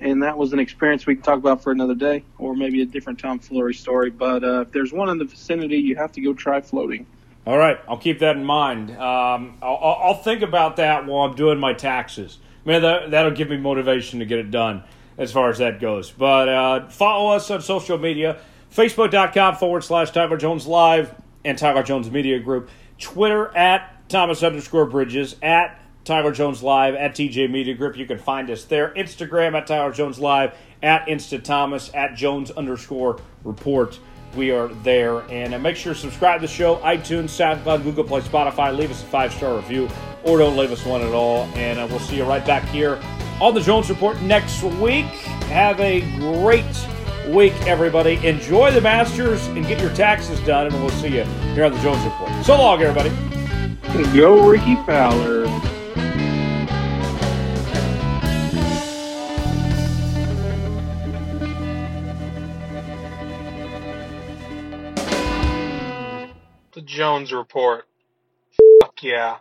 and 0.00 0.22
that 0.22 0.36
was 0.36 0.52
an 0.52 0.58
experience 0.58 1.06
we 1.06 1.14
can 1.14 1.22
talk 1.22 1.38
about 1.38 1.62
for 1.62 1.72
another 1.72 1.94
day, 1.94 2.24
or 2.38 2.54
maybe 2.54 2.82
a 2.82 2.86
different 2.86 3.18
tomfoolery 3.18 3.74
story. 3.74 4.10
But 4.10 4.44
uh, 4.44 4.60
if 4.62 4.72
there's 4.72 4.92
one 4.92 5.08
in 5.08 5.18
the 5.18 5.24
vicinity, 5.24 5.78
you 5.78 5.96
have 5.96 6.12
to 6.12 6.20
go 6.20 6.34
try 6.34 6.60
floating. 6.60 7.06
All 7.46 7.56
right, 7.56 7.78
I'll 7.88 7.98
keep 7.98 8.18
that 8.18 8.36
in 8.36 8.44
mind. 8.44 8.90
Um, 8.90 9.56
I'll, 9.62 9.78
I'll 9.82 9.98
I'll 10.02 10.22
think 10.22 10.42
about 10.42 10.76
that 10.76 11.06
while 11.06 11.28
I'm 11.28 11.36
doing 11.36 11.58
my 11.58 11.72
taxes. 11.72 12.38
Man, 12.64 12.82
that, 12.82 13.10
that'll 13.10 13.30
give 13.30 13.48
me 13.48 13.56
motivation 13.56 14.18
to 14.18 14.26
get 14.26 14.38
it 14.38 14.50
done 14.50 14.84
as 15.16 15.32
far 15.32 15.48
as 15.48 15.58
that 15.58 15.80
goes. 15.80 16.10
But 16.10 16.48
uh, 16.48 16.88
follow 16.88 17.34
us 17.34 17.50
on 17.50 17.62
social 17.62 17.98
media 17.98 18.40
Facebook.com 18.74 19.56
forward 19.56 19.82
slash 19.82 20.10
Tyler 20.10 20.36
Jones 20.36 20.66
Live 20.66 21.14
and 21.44 21.58
Tyler 21.58 21.82
Jones 21.82 22.10
Media 22.10 22.38
Group. 22.38 22.70
Twitter 22.98 23.54
at 23.56 24.08
Thomas 24.08 24.42
underscore 24.42 24.86
Bridges, 24.86 25.36
at 25.42 25.80
Tyler 26.04 26.32
Jones 26.32 26.62
Live, 26.62 26.94
at 26.94 27.14
TJ 27.14 27.50
Media 27.50 27.74
Group. 27.74 27.96
You 27.96 28.06
can 28.06 28.18
find 28.18 28.50
us 28.50 28.64
there. 28.64 28.92
Instagram 28.96 29.54
at 29.54 29.66
Tyler 29.66 29.92
Jones 29.92 30.18
Live, 30.18 30.54
at 30.82 31.06
Insta 31.06 31.42
Thomas, 31.42 31.90
at 31.94 32.14
Jones 32.14 32.50
underscore 32.50 33.20
report. 33.44 33.98
We 34.34 34.52
are 34.52 34.68
there. 34.68 35.20
And 35.30 35.54
uh, 35.54 35.58
make 35.58 35.76
sure 35.76 35.92
to 35.92 35.98
subscribe 35.98 36.40
to 36.40 36.46
the 36.46 36.52
show, 36.52 36.76
iTunes, 36.76 37.30
SoundCloud, 37.30 37.82
Google 37.82 38.04
Play, 38.04 38.20
Spotify. 38.20 38.76
Leave 38.76 38.90
us 38.90 39.02
a 39.02 39.06
five 39.06 39.32
star 39.32 39.56
review 39.56 39.88
or 40.24 40.38
don't 40.38 40.56
leave 40.56 40.72
us 40.72 40.84
one 40.84 41.02
at 41.02 41.12
all. 41.12 41.44
And 41.54 41.78
uh, 41.78 41.86
we'll 41.90 42.00
see 42.00 42.16
you 42.16 42.24
right 42.24 42.44
back 42.46 42.62
here 42.68 43.00
on 43.40 43.54
the 43.54 43.60
Jones 43.60 43.88
Report 43.88 44.20
next 44.22 44.62
week. 44.62 45.06
Have 45.46 45.80
a 45.80 46.00
great 46.18 46.64
week, 47.28 47.54
everybody. 47.66 48.24
Enjoy 48.26 48.70
the 48.70 48.80
Masters 48.80 49.44
and 49.48 49.66
get 49.66 49.80
your 49.80 49.94
taxes 49.94 50.38
done. 50.40 50.66
And 50.66 50.74
we'll 50.76 50.90
see 50.90 51.08
you 51.08 51.24
here 51.54 51.64
on 51.64 51.72
the 51.72 51.80
Jones 51.80 52.04
Report. 52.04 52.30
So 52.44 52.56
long, 52.56 52.80
everybody. 52.82 53.10
Go 54.14 54.48
Rickie 54.48 54.76
Fowler. 54.86 55.79
Jones 66.90 67.32
Report. 67.32 67.84
Fuck 68.82 69.02
yeah. 69.02 69.38